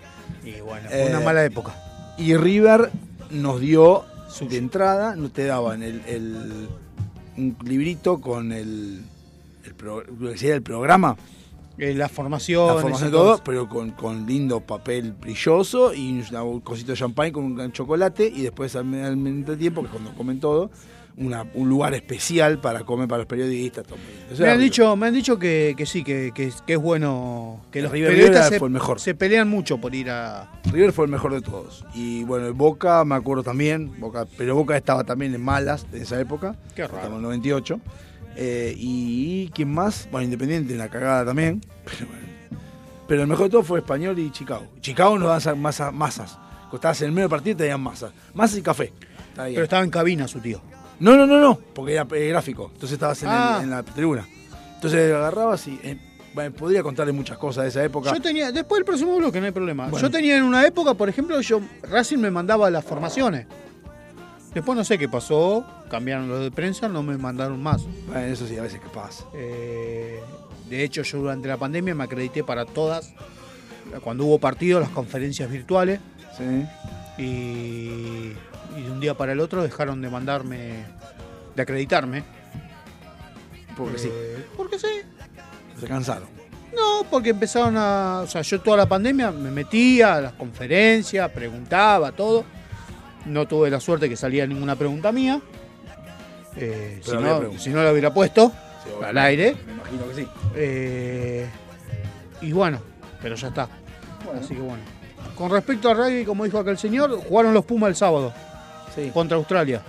Y 0.44 0.60
bueno, 0.62 0.90
fue 0.90 1.08
una 1.10 1.22
Eh, 1.22 1.26
mala 1.26 1.46
época. 1.46 1.76
Y 2.18 2.36
River 2.36 2.92
nos 3.32 3.60
dio 3.60 4.04
de 4.50 4.58
entrada, 4.58 5.16
no 5.16 5.30
te 5.30 5.46
daban 5.46 5.82
el, 5.84 6.02
el- 6.08 6.68
un 7.38 7.56
librito 7.64 8.20
con 8.20 8.52
el, 8.52 9.02
el, 9.66 9.74
pro- 9.76 10.04
el 10.56 10.62
programa, 10.62 11.16
Eh, 11.78 11.94
la 11.96 12.10
formación. 12.10 12.68
la 12.76 12.82
formación 12.82 13.10
de 13.12 13.18
todo, 13.18 13.42
pero 13.44 13.68
con, 13.68 13.92
con 13.92 14.26
lindo 14.28 14.60
papel 14.60 15.14
brilloso 15.14 15.94
y 15.94 16.22
un 16.32 16.60
cosito 16.62 16.92
de 16.92 16.98
champagne 16.98 17.32
con 17.32 17.46
un 17.60 17.72
chocolate 17.72 18.28
y 18.28 18.42
después 18.42 18.76
al, 18.76 18.94
al 19.04 19.18
mismo 19.18 19.56
tiempo, 19.56 19.82
que 19.82 19.88
cuando 19.90 20.14
comen 20.14 20.40
todo, 20.40 20.70
una- 21.18 21.46
un 21.54 21.70
lugar 21.70 21.94
especial 21.94 22.60
para 22.60 22.84
comer 22.84 23.08
para 23.08 23.20
los 23.20 23.28
periodistas. 23.28 23.86
Me 24.40 24.50
han, 24.50 24.60
dicho, 24.60 24.96
me 24.96 25.08
han 25.08 25.14
dicho 25.14 25.38
que, 25.38 25.74
que 25.78 25.86
sí, 25.86 26.04
que, 26.04 26.32
que, 26.34 26.48
es- 26.48 26.62
que 26.62 26.74
es 26.74 26.80
bueno. 26.80 27.62
Que 27.72 27.82
los 27.82 27.92
River 27.92 28.12
periodistas 28.12 28.50
se, 28.50 28.60
fue 28.60 28.68
el 28.68 28.74
mejor. 28.74 29.00
se 29.00 29.14
pelean 29.16 29.48
mucho 29.50 29.78
por 29.80 29.94
ir 29.96 30.10
a. 30.10 30.50
River 30.72 30.92
fue 30.94 31.06
el 31.06 31.12
mejor 31.12 31.34
de 31.34 31.42
todos. 31.42 31.86
Y 31.94 32.24
bueno, 32.24 32.48
el 32.48 32.54
Boca, 32.54 33.04
me 33.06 33.16
acuerdo 33.16 33.44
también, 33.44 34.00
Boca, 34.00 34.26
pero 34.38 34.56
Boca 34.56 34.76
estaba 34.78 35.04
también 35.04 35.34
en 35.36 35.42
malas 35.44 35.86
en 35.94 36.02
esa 36.02 36.20
época. 36.20 36.56
Qué 36.76 36.84
raro. 36.84 36.98
Estamos 36.98 37.18
en 37.18 37.18
el 37.18 37.24
98. 37.24 37.80
Eh, 38.38 38.74
y 38.78 39.50
quién 39.50 39.74
más, 39.74 40.08
bueno, 40.12 40.26
Independiente 40.26 40.72
en 40.72 40.80
la 40.80 40.90
cagada 40.90 41.26
también. 41.26 41.62
Pero, 41.86 42.08
bueno. 42.08 42.22
Pero 43.08 43.22
el 43.24 43.28
mejor 43.28 43.48
de 43.48 43.50
todo 43.52 43.64
fue 43.64 43.80
Español 43.80 44.18
y 44.20 44.32
Chicago. 44.32 44.66
Chicago 44.80 45.20
nos 45.20 45.44
daban 45.44 45.60
masas. 45.62 45.94
masas. 45.94 46.38
Costabas 46.70 47.02
en 47.02 47.08
el 47.08 47.12
medio 47.12 47.24
del 47.28 47.30
partido 47.32 47.54
y 47.56 47.58
te 47.58 47.66
daban 47.66 47.82
masas. 47.82 48.14
Masas 48.34 48.58
y 48.60 48.62
café. 48.62 48.94
Está. 49.32 49.44
Pero 49.46 49.64
estaba 49.64 49.84
en 49.84 49.90
cabina 49.90 50.30
su 50.30 50.40
tío. 50.40 50.62
No, 51.02 51.18
no, 51.18 51.26
no, 51.26 51.40
no, 51.40 51.56
porque 51.74 51.94
era 51.94 52.08
eh, 52.12 52.30
gráfico. 52.30 52.70
Entonces 52.74 52.94
estabas 52.94 53.22
en, 53.24 53.30
el- 53.30 53.36
Ah. 53.36 53.60
en 53.64 53.70
la 53.72 53.84
tribuna. 53.84 54.28
Entonces 54.76 55.14
agarrabas 55.14 55.68
y 55.68 55.80
eh, 55.84 55.98
podría 56.58 56.84
contarle 56.84 57.12
muchas 57.12 57.38
cosas 57.38 57.64
de 57.64 57.70
esa 57.70 57.84
época. 57.84 58.14
Yo 58.14 58.22
tenía, 58.22 58.52
después 58.52 58.80
del 58.80 58.86
próximo 58.86 59.16
bloque 59.18 59.40
no 59.40 59.48
hay 59.48 59.52
problema. 59.52 59.88
Bueno. 59.88 59.98
Yo 60.08 60.12
tenía 60.12 60.38
en 60.38 60.44
una 60.44 60.66
época, 60.66 60.94
por 60.94 61.10
ejemplo, 61.10 61.40
yo 61.42 61.60
Racing 61.84 62.18
me 62.20 62.32
mandaba 62.32 62.70
las 62.70 62.86
formaciones. 62.86 63.48
Después 64.54 64.78
no 64.78 64.84
sé 64.84 64.98
qué 64.98 65.08
pasó, 65.10 65.66
cambiaron 65.90 66.28
los 66.28 66.42
de 66.42 66.52
prensa, 66.52 66.88
no 66.88 67.02
me 67.04 67.18
mandaron 67.18 67.62
más. 67.64 67.82
Bueno, 68.08 68.22
eso 68.22 68.46
sí, 68.48 68.58
a 68.58 68.62
veces 68.62 68.80
que 68.82 68.90
pasa. 68.90 69.26
Eh, 69.34 70.20
de 70.70 70.84
hecho, 70.84 71.02
yo 71.04 71.20
durante 71.20 71.48
la 71.48 71.58
pandemia 71.58 71.96
me 71.96 72.04
acredité 72.04 72.44
para 72.44 72.66
todas, 72.66 73.14
cuando 74.04 74.26
hubo 74.26 74.40
partidos, 74.40 74.82
las 74.82 74.92
conferencias 74.92 75.50
virtuales. 75.50 76.00
Sí. 76.38 76.66
Y, 77.22 78.34
y 78.78 78.82
de 78.84 78.92
un 78.92 79.00
día 79.00 79.16
para 79.16 79.32
el 79.34 79.40
otro 79.40 79.64
dejaron 79.64 80.02
de 80.02 80.10
mandarme, 80.10 80.86
de 81.56 81.62
acreditarme. 81.62 82.24
Porque 83.76 83.98
sí. 83.98 84.10
Eh, 84.12 84.46
Porque 84.56 84.80
sí. 84.80 84.88
Se 85.80 85.88
cansaron. 85.88 86.30
No, 86.76 87.06
porque 87.10 87.32
empezaron 87.32 87.76
a. 87.78 88.22
O 88.24 88.28
sea, 88.28 88.42
yo 88.42 88.62
toda 88.62 88.78
la 88.78 88.86
pandemia 88.86 89.32
me 89.32 89.52
metía 89.52 90.16
a 90.16 90.22
las 90.22 90.34
conferencias, 90.34 91.30
preguntaba, 91.32 92.12
todo. 92.12 92.46
No 93.26 93.48
tuve 93.48 93.70
la 93.70 93.80
suerte 93.80 94.10
que 94.10 94.16
salía 94.16 94.48
ninguna 94.48 94.76
pregunta 94.76 95.12
mía. 95.12 95.42
Eh, 96.56 97.00
si, 97.04 97.12
no, 97.16 97.58
si 97.58 97.70
no 97.70 97.82
la 97.82 97.92
hubiera 97.92 98.14
puesto 98.14 98.52
Sí, 98.84 98.90
al 99.04 99.18
aire. 99.18 99.56
Me 99.66 99.74
imagino 99.74 100.08
que 100.08 100.16
sí. 100.16 100.28
Eh, 100.56 101.50
y 102.42 102.52
bueno, 102.52 102.80
pero 103.22 103.36
ya 103.36 103.50
está. 103.50 103.68
Así 104.40 104.56
que 104.56 104.62
bueno. 104.62 104.84
Con 105.36 105.50
respecto 105.50 105.90
al 105.90 105.98
rugby, 105.98 106.26
como 106.26 106.46
dijo 106.46 106.60
aquel 106.60 106.78
señor, 106.78 107.12
jugaron 107.28 107.54
los 107.54 107.66
Pumas 107.66 107.90
el 107.90 107.96
sábado 107.96 108.34
Sí. 108.96 109.10
contra 109.14 109.38
Australia. 109.38 109.82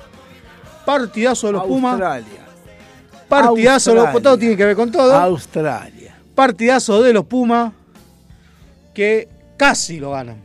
Partidazo 0.85 1.47
de 1.49 1.53
los 1.55 1.65
Pumas. 1.65 1.93
Australia. 1.93 2.41
Partidazo 3.29 3.91
de 3.91 3.97
los 3.97 4.23
todo 4.23 4.39
tiene 4.39 4.57
que 4.57 4.65
ver 4.65 4.77
con 4.77 4.91
todo. 4.91 5.15
Australia. 5.15 6.15
Partidazo 6.35 7.03
de 7.03 7.13
los 7.13 7.25
Pumas 7.25 7.73
que 8.95 9.29
casi 9.57 9.99
lo 10.01 10.11
ganan. 10.13 10.37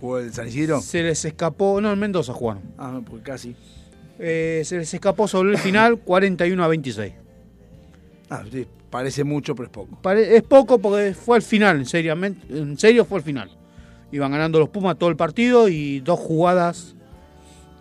¿Jugó 0.00 0.18
el 0.18 0.32
San 0.32 0.48
Isidro? 0.48 0.80
Se 0.80 1.02
les 1.02 1.24
escapó, 1.24 1.80
no, 1.80 1.92
en 1.92 1.98
Mendoza 1.98 2.32
jugaron. 2.32 2.62
Ah, 2.78 2.90
no, 2.92 3.02
porque 3.04 3.22
casi. 3.24 3.54
Eh, 4.18 4.62
se 4.64 4.78
les 4.78 4.92
escapó 4.92 5.28
sobre 5.28 5.52
el 5.52 5.58
final 5.58 5.98
41 6.04 6.62
a 6.64 6.68
26. 6.68 7.12
Ah, 8.30 8.42
sí, 8.50 8.66
parece 8.90 9.24
mucho, 9.24 9.54
pero 9.54 9.66
es 9.66 9.72
poco. 9.72 9.98
Pare- 10.02 10.36
es 10.36 10.42
poco 10.42 10.78
porque 10.78 11.14
fue 11.14 11.36
al 11.36 11.42
final, 11.42 11.76
en, 11.78 11.86
seriamente, 11.86 12.46
en 12.56 12.78
serio 12.78 13.04
fue 13.04 13.18
al 13.18 13.24
final. 13.24 13.50
Iban 14.12 14.32
ganando 14.32 14.58
los 14.58 14.68
Pumas 14.68 14.96
todo 14.98 15.10
el 15.10 15.16
partido 15.16 15.68
y 15.68 16.00
dos 16.00 16.18
jugadas 16.18 16.94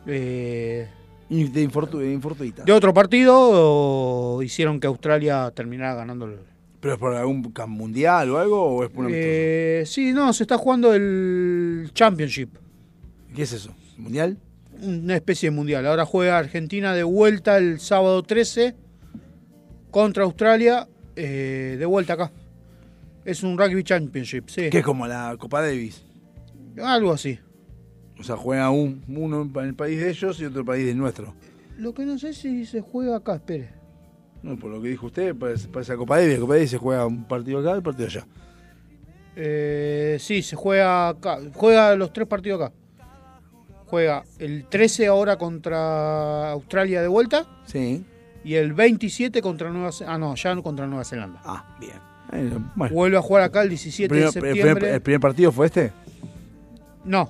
eh, 0.07 0.87
De 1.29 1.63
infortu- 1.67 1.99
de 1.99 2.11
infortuita. 2.13 2.63
de 2.63 2.71
otro 2.71 2.93
partido 2.93 4.41
hicieron 4.43 4.79
que 4.79 4.87
Australia 4.87 5.51
terminara 5.55 5.95
ganando 5.95 6.25
el, 6.25 6.37
¿Pero 6.79 6.93
es 6.93 6.99
por 6.99 7.15
algún 7.15 7.51
mundial 7.67 8.29
o 8.29 8.37
algo? 8.37 8.61
¿O 8.61 8.83
es 8.83 8.89
por? 8.91 9.07
Eh, 9.09 9.83
sí, 9.87 10.11
no, 10.13 10.31
se 10.33 10.43
está 10.43 10.57
jugando 10.57 10.93
el 10.93 11.89
Championship, 11.93 12.49
¿Qué 13.35 13.41
es 13.43 13.51
eso? 13.53 13.73
¿Mundial? 13.97 14.37
una 14.81 15.15
especie 15.15 15.49
de 15.49 15.55
mundial. 15.55 15.85
Ahora 15.87 16.05
juega 16.05 16.37
Argentina 16.37 16.93
de 16.93 17.03
vuelta 17.03 17.57
el 17.57 17.79
sábado 17.79 18.21
13 18.23 18.75
contra 19.89 20.25
Australia, 20.25 20.87
eh, 21.15 21.77
de 21.79 21.85
vuelta 21.85 22.13
acá. 22.13 22.31
Es 23.23 23.41
un 23.41 23.57
Rugby 23.57 23.83
Championship, 23.83 24.49
sí. 24.49 24.69
Que 24.69 24.79
es 24.79 24.83
como 24.83 25.07
la 25.07 25.35
Copa 25.39 25.61
Davis. 25.61 26.03
Algo 26.77 27.13
así. 27.13 27.39
O 28.19 28.23
sea, 28.23 28.37
juega 28.37 28.69
un, 28.69 29.03
uno 29.07 29.41
en 29.61 29.67
el 29.67 29.75
país 29.75 29.99
de 29.99 30.09
ellos 30.09 30.39
y 30.39 30.45
otro 30.45 30.59
en 30.61 30.61
el 30.61 30.65
país 30.65 30.85
del 30.85 30.97
nuestro. 30.97 31.33
Lo 31.77 31.93
que 31.93 32.05
no 32.05 32.17
sé 32.17 32.33
si 32.33 32.65
se 32.65 32.81
juega 32.81 33.17
acá, 33.17 33.35
espere. 33.35 33.69
No, 34.41 34.57
por 34.57 34.71
lo 34.71 34.81
que 34.81 34.89
dijo 34.89 35.07
usted, 35.07 35.35
parece, 35.35 35.67
parece 35.67 35.91
la 35.93 35.97
Copa 35.97 36.19
Davis. 36.19 36.39
Copa 36.39 36.53
Davis 36.53 36.69
se 36.69 36.77
juega 36.77 37.05
un 37.05 37.25
partido 37.25 37.59
acá 37.59 37.71
y 37.71 37.77
un 37.77 37.83
partido 37.83 38.07
allá. 38.07 38.25
Eh, 39.35 40.17
sí, 40.19 40.41
se 40.41 40.55
juega 40.55 41.09
acá. 41.09 41.39
Juega 41.53 41.95
los 41.95 42.13
tres 42.13 42.27
partidos 42.27 42.61
acá. 42.61 42.73
Juega 43.87 44.23
el 44.39 44.65
13 44.67 45.07
ahora 45.07 45.37
contra 45.37 46.51
Australia 46.51 47.01
de 47.01 47.07
vuelta 47.07 47.45
Sí. 47.65 48.03
y 48.43 48.55
el 48.55 48.73
27 48.73 49.41
contra 49.41 49.69
Nueva 49.71 49.91
Zelanda. 49.91 50.15
Ah, 50.15 50.17
no, 50.17 50.35
ya 50.35 50.55
contra 50.61 50.87
Nueva 50.87 51.03
Zelanda. 51.03 51.41
Ah, 51.43 51.75
bien. 51.79 51.93
Eh, 52.31 52.57
bueno. 52.75 52.95
Vuelve 52.95 53.17
a 53.17 53.21
jugar 53.21 53.43
acá 53.43 53.59
el 53.59 53.65
¿El 53.65 53.69
17 53.71 54.09
primer, 54.09 54.23
de 54.23 54.27
el 54.27 54.33
septiembre. 54.33 54.75
primer- 54.75 54.93
el 54.95 55.01
primer 55.01 55.19
partido 55.21 55.51
fue 55.51 55.67
este? 55.67 55.91
No. 57.03 57.29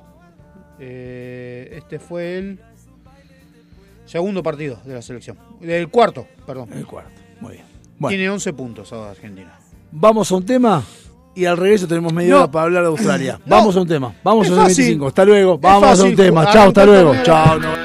Eh, 0.79 1.69
este 1.77 1.99
fue 1.99 2.37
el 2.37 2.59
segundo 4.05 4.43
partido 4.43 4.77
de 4.85 4.93
la 4.95 5.01
selección. 5.01 5.37
El 5.61 5.89
cuarto, 5.89 6.27
perdón. 6.45 6.69
El 6.73 6.85
cuarto. 6.85 7.11
Muy 7.39 7.53
bien. 7.53 7.65
Bueno, 7.97 8.09
Tiene 8.15 8.29
11 8.29 8.53
puntos 8.53 8.91
ahora 8.93 9.11
Argentina. 9.11 9.57
vamos 9.91 10.29
a 10.31 10.35
un 10.35 10.45
tema 10.45 10.83
y 11.33 11.45
al 11.45 11.57
regreso 11.57 11.87
tenemos 11.87 12.11
media 12.13 12.31
No. 12.31 12.37
hora 12.43 12.51
para 12.51 12.65
hablar 12.65 12.83
de 12.83 12.89
Australia. 12.89 13.39
No. 13.45 13.55
Vamos 13.57 13.75
a 13.77 13.81
un 13.81 13.87
tema. 13.87 14.13
Vamos 14.23 14.45
Es 14.47 14.51
a 14.51 14.55
un 14.55 14.61
fácil. 14.61 14.77
25. 14.83 15.07
Hasta 15.07 15.25
luego. 15.25 15.57
Vamos 15.57 15.99
a 15.99 16.03
un 16.03 16.15
tema. 16.15 16.51
Chao, 16.51 16.67
hasta 16.67 16.85
luego. 16.85 17.13
Chao. 17.23 17.59
no- 17.59 17.84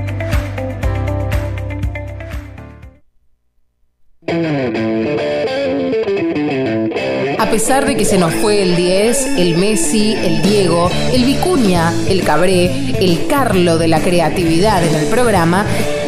Pesar 7.51 7.85
de 7.85 7.97
que 7.97 8.05
se 8.05 8.17
nos 8.17 8.33
fue 8.35 8.63
el 8.63 8.77
10, 8.77 9.37
el 9.37 9.57
Messi, 9.57 10.13
el 10.13 10.41
Diego, 10.41 10.89
el 11.11 11.25
Vicuña, 11.25 11.93
el 12.07 12.23
Cabré, 12.23 12.95
el 12.97 13.27
Carlo 13.27 13.77
de 13.77 13.89
la 13.89 13.99
creatividad 13.99 14.81
en 14.81 14.95
el 14.95 15.07
programa, 15.07 15.65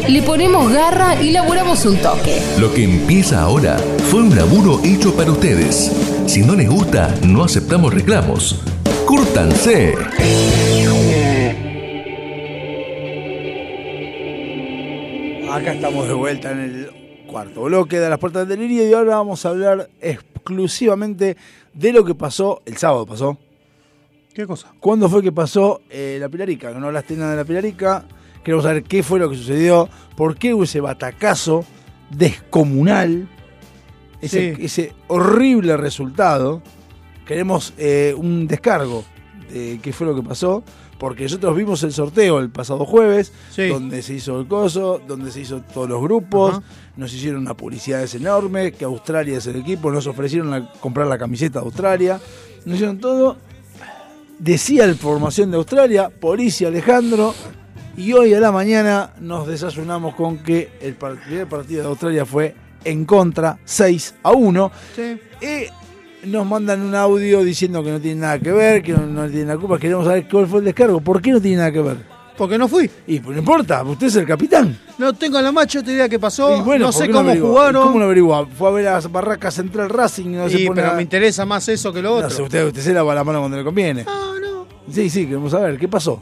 le 0.08 0.22
ponemos 0.22 0.72
garra 0.72 1.22
y 1.22 1.32
laburamos 1.32 1.84
un 1.84 1.98
toque. 1.98 2.40
Lo 2.58 2.72
que 2.72 2.84
empieza 2.84 3.42
ahora 3.42 3.76
fue 4.08 4.20
un 4.20 4.34
laburo 4.34 4.80
hecho 4.84 5.14
para 5.14 5.32
ustedes. 5.32 5.92
Si 6.24 6.40
no 6.40 6.54
les 6.54 6.70
gusta, 6.70 7.14
no 7.26 7.44
aceptamos 7.44 7.92
reclamos. 7.92 8.62
¡Cúrtanse! 9.04 9.92
Acá 15.52 15.74
estamos 15.74 16.08
de 16.08 16.14
vuelta 16.14 16.52
en 16.52 16.60
el 16.60 16.90
cuarto 17.26 17.64
bloque 17.64 18.00
de 18.00 18.08
las 18.08 18.18
puertas 18.18 18.48
del 18.48 18.58
delirio 18.58 18.88
y 18.88 18.94
ahora 18.94 19.16
vamos 19.16 19.44
a 19.44 19.50
hablar 19.50 19.90
exclusivamente 20.44 21.36
de 21.72 21.92
lo 21.92 22.04
que 22.04 22.14
pasó 22.14 22.60
el 22.66 22.76
sábado 22.76 23.06
pasó. 23.06 23.38
¿Qué 24.34 24.46
cosa? 24.46 24.72
¿Cuándo 24.78 25.08
fue 25.08 25.22
que 25.22 25.32
pasó 25.32 25.80
eh, 25.88 26.18
la 26.20 26.28
Pilarica? 26.28 26.70
No 26.72 26.86
hablaste 26.88 27.14
nada 27.16 27.30
de 27.30 27.36
la 27.38 27.44
Pilarica. 27.44 28.04
Queremos 28.44 28.64
saber 28.64 28.82
qué 28.82 29.02
fue 29.02 29.18
lo 29.18 29.30
que 29.30 29.36
sucedió, 29.36 29.88
por 30.16 30.36
qué 30.36 30.52
hubo 30.52 30.64
ese 30.64 30.80
batacazo 30.80 31.64
descomunal, 32.10 33.26
ese, 34.20 34.54
Sí. 34.56 34.64
ese 34.64 34.92
horrible 35.08 35.76
resultado. 35.78 36.60
Queremos 37.26 37.72
eh, 37.78 38.14
un 38.16 38.46
descargo 38.46 39.02
de 39.50 39.78
qué 39.82 39.92
fue 39.94 40.06
lo 40.06 40.14
que 40.14 40.22
pasó, 40.22 40.62
porque 40.98 41.24
nosotros 41.24 41.56
vimos 41.56 41.82
el 41.82 41.92
sorteo 41.92 42.38
el 42.38 42.50
pasado 42.50 42.84
jueves, 42.84 43.32
Sí. 43.50 43.68
donde 43.68 44.02
se 44.02 44.14
hizo 44.14 44.40
el 44.40 44.46
coso, 44.46 45.00
donde 45.06 45.30
se 45.30 45.40
hizo 45.40 45.60
todos 45.62 45.88
los 45.88 46.00
grupos, 46.02 46.60
nos 46.96 47.12
hicieron 47.12 47.40
una 47.42 47.54
publicidad 47.54 48.04
enorme, 48.14 48.72
que 48.72 48.84
Australia 48.84 49.38
es 49.38 49.46
el 49.46 49.56
equipo, 49.56 49.90
nos 49.90 50.06
ofrecieron 50.06 50.50
la- 50.50 50.70
comprar 50.80 51.06
la 51.06 51.18
camiseta 51.18 51.58
de 51.60 51.64
Australia, 51.66 52.20
nos 52.64 52.74
hicieron 52.76 52.98
todo. 52.98 53.36
Decía 54.38 54.86
la 54.86 54.94
formación 54.94 55.50
de 55.50 55.56
Australia, 55.56 56.08
Policia 56.10 56.68
Alejandro, 56.68 57.34
y 57.96 58.12
hoy 58.12 58.34
a 58.34 58.40
la 58.40 58.50
mañana 58.50 59.12
nos 59.20 59.46
desayunamos 59.46 60.14
con 60.16 60.38
que 60.38 60.72
el 60.80 60.94
primer 60.94 61.46
partido 61.48 61.82
de 61.82 61.88
Australia 61.88 62.26
fue 62.26 62.54
en 62.84 63.04
contra, 63.04 63.58
6 63.64 64.16
a 64.22 64.32
1. 64.32 64.70
Sí. 64.96 65.16
Y 65.40 65.83
nos 66.26 66.46
mandan 66.46 66.80
un 66.82 66.94
audio 66.94 67.42
diciendo 67.42 67.82
que 67.82 67.90
no 67.90 68.00
tiene 68.00 68.20
nada 68.22 68.38
que 68.38 68.52
ver, 68.52 68.82
que 68.82 68.92
no, 68.92 69.06
no 69.06 69.28
tiene 69.28 69.46
la 69.46 69.56
culpa. 69.56 69.78
Queremos 69.78 70.04
saber 70.06 70.26
cuál 70.30 70.46
fue 70.46 70.58
el 70.60 70.64
descargo. 70.66 71.00
¿Por 71.00 71.20
qué 71.22 71.30
no 71.32 71.40
tiene 71.40 71.58
nada 71.58 71.72
que 71.72 71.80
ver? 71.80 71.96
Porque 72.36 72.58
no 72.58 72.66
fui. 72.66 72.90
Y 73.06 73.20
pues 73.20 73.34
no 73.36 73.38
importa, 73.40 73.84
usted 73.84 74.08
es 74.08 74.16
el 74.16 74.26
capitán. 74.26 74.76
No 74.98 75.12
tengo 75.12 75.40
la 75.40 75.52
más 75.52 75.68
chota 75.68 75.92
idea 75.92 76.08
qué 76.08 76.18
pasó. 76.18 76.56
Y 76.56 76.62
bueno, 76.62 76.86
no 76.86 76.92
¿por 76.92 77.00
sé 77.06 77.10
cómo 77.10 77.34
jugaron. 77.36 77.82
¿Cómo 77.84 77.98
lo 78.00 78.04
averigua? 78.06 78.46
Fue 78.46 78.68
a 78.68 78.72
ver 78.72 78.88
a 78.88 79.00
Barraca 79.00 79.50
Central 79.52 79.88
Racing 79.88 80.30
no 80.32 80.48
se 80.48 80.58
pone 80.66 80.80
pero 80.82 80.92
a- 80.92 80.96
me 80.96 81.02
interesa 81.02 81.44
más 81.46 81.68
eso 81.68 81.92
que 81.92 82.02
lo 82.02 82.10
No 82.10 82.16
otro. 82.16 82.30
sé, 82.30 82.42
usted, 82.42 82.66
usted 82.66 82.82
se 82.82 82.92
lava 82.92 83.14
la 83.14 83.22
mano 83.22 83.38
cuando 83.38 83.56
le 83.56 83.62
conviene. 83.64 84.02
No, 84.04 84.40
no. 84.40 84.66
Sí, 84.90 85.08
sí, 85.10 85.26
queremos 85.26 85.52
saber. 85.52 85.78
¿Qué 85.78 85.86
pasó? 85.86 86.18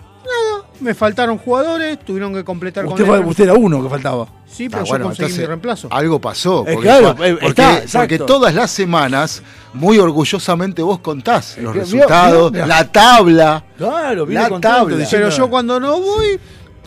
Me 0.80 0.94
faltaron 0.94 1.38
jugadores, 1.38 1.98
tuvieron 2.04 2.34
que 2.34 2.42
completar 2.44 2.84
Usted, 2.86 3.06
con 3.06 3.20
él. 3.20 3.24
usted 3.26 3.44
era 3.44 3.54
uno 3.54 3.82
que 3.82 3.88
faltaba. 3.88 4.26
Sí, 4.46 4.64
Ah, 4.66 4.68
pero 4.72 4.84
yo 4.84 4.88
bueno, 4.90 5.04
conseguí 5.06 5.24
entonces, 5.26 5.38
mi 5.38 5.46
reemplazo. 5.46 5.88
Algo 5.90 6.20
pasó. 6.20 6.64
Eh, 6.66 6.72
Porque, 6.74 6.88
claro, 6.88 7.14
porque- 7.16 7.28
eh, 7.30 7.38
está, 7.42 7.82
porque 8.00 8.18
todas 8.18 8.54
las 8.54 8.70
semanas, 8.70 9.42
muy 9.72 9.98
orgullosamente 9.98 10.82
vos 10.82 10.98
contás 10.98 11.56
los 11.58 11.74
resultados, 11.74 12.52
la 12.52 12.90
tabla. 12.90 13.64
Claro, 13.78 14.26
La 14.26 14.48
contento 14.48 14.60
tabla. 14.76 14.96
diciendo- 14.96 15.28
Pero 15.28 15.36
yo 15.44 15.50
cuando 15.50 15.78
no 15.80 16.00
voy, 16.00 16.38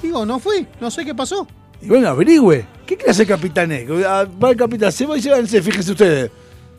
digo, 0.02 0.26
no 0.26 0.40
fui. 0.40 0.68
No 0.82 0.91
sé 0.91 1.03
qué 1.06 1.16
pasó. 1.16 1.48
Y 1.82 1.88
bueno, 1.88 2.10
averigüe. 2.10 2.66
¿Qué 2.86 2.98
clase 2.98 3.24
de 3.24 3.28
capitán 3.28 3.72
es? 3.72 3.88
Ah, 4.06 4.26
Va 4.44 4.52
el 4.52 4.57
capitán, 4.57 4.91
se 4.91 5.06
va 5.06 5.18
y 5.18 5.22
se 5.22 5.30
va, 5.32 5.38
fíjense 5.38 5.91
ustedes. 5.91 6.32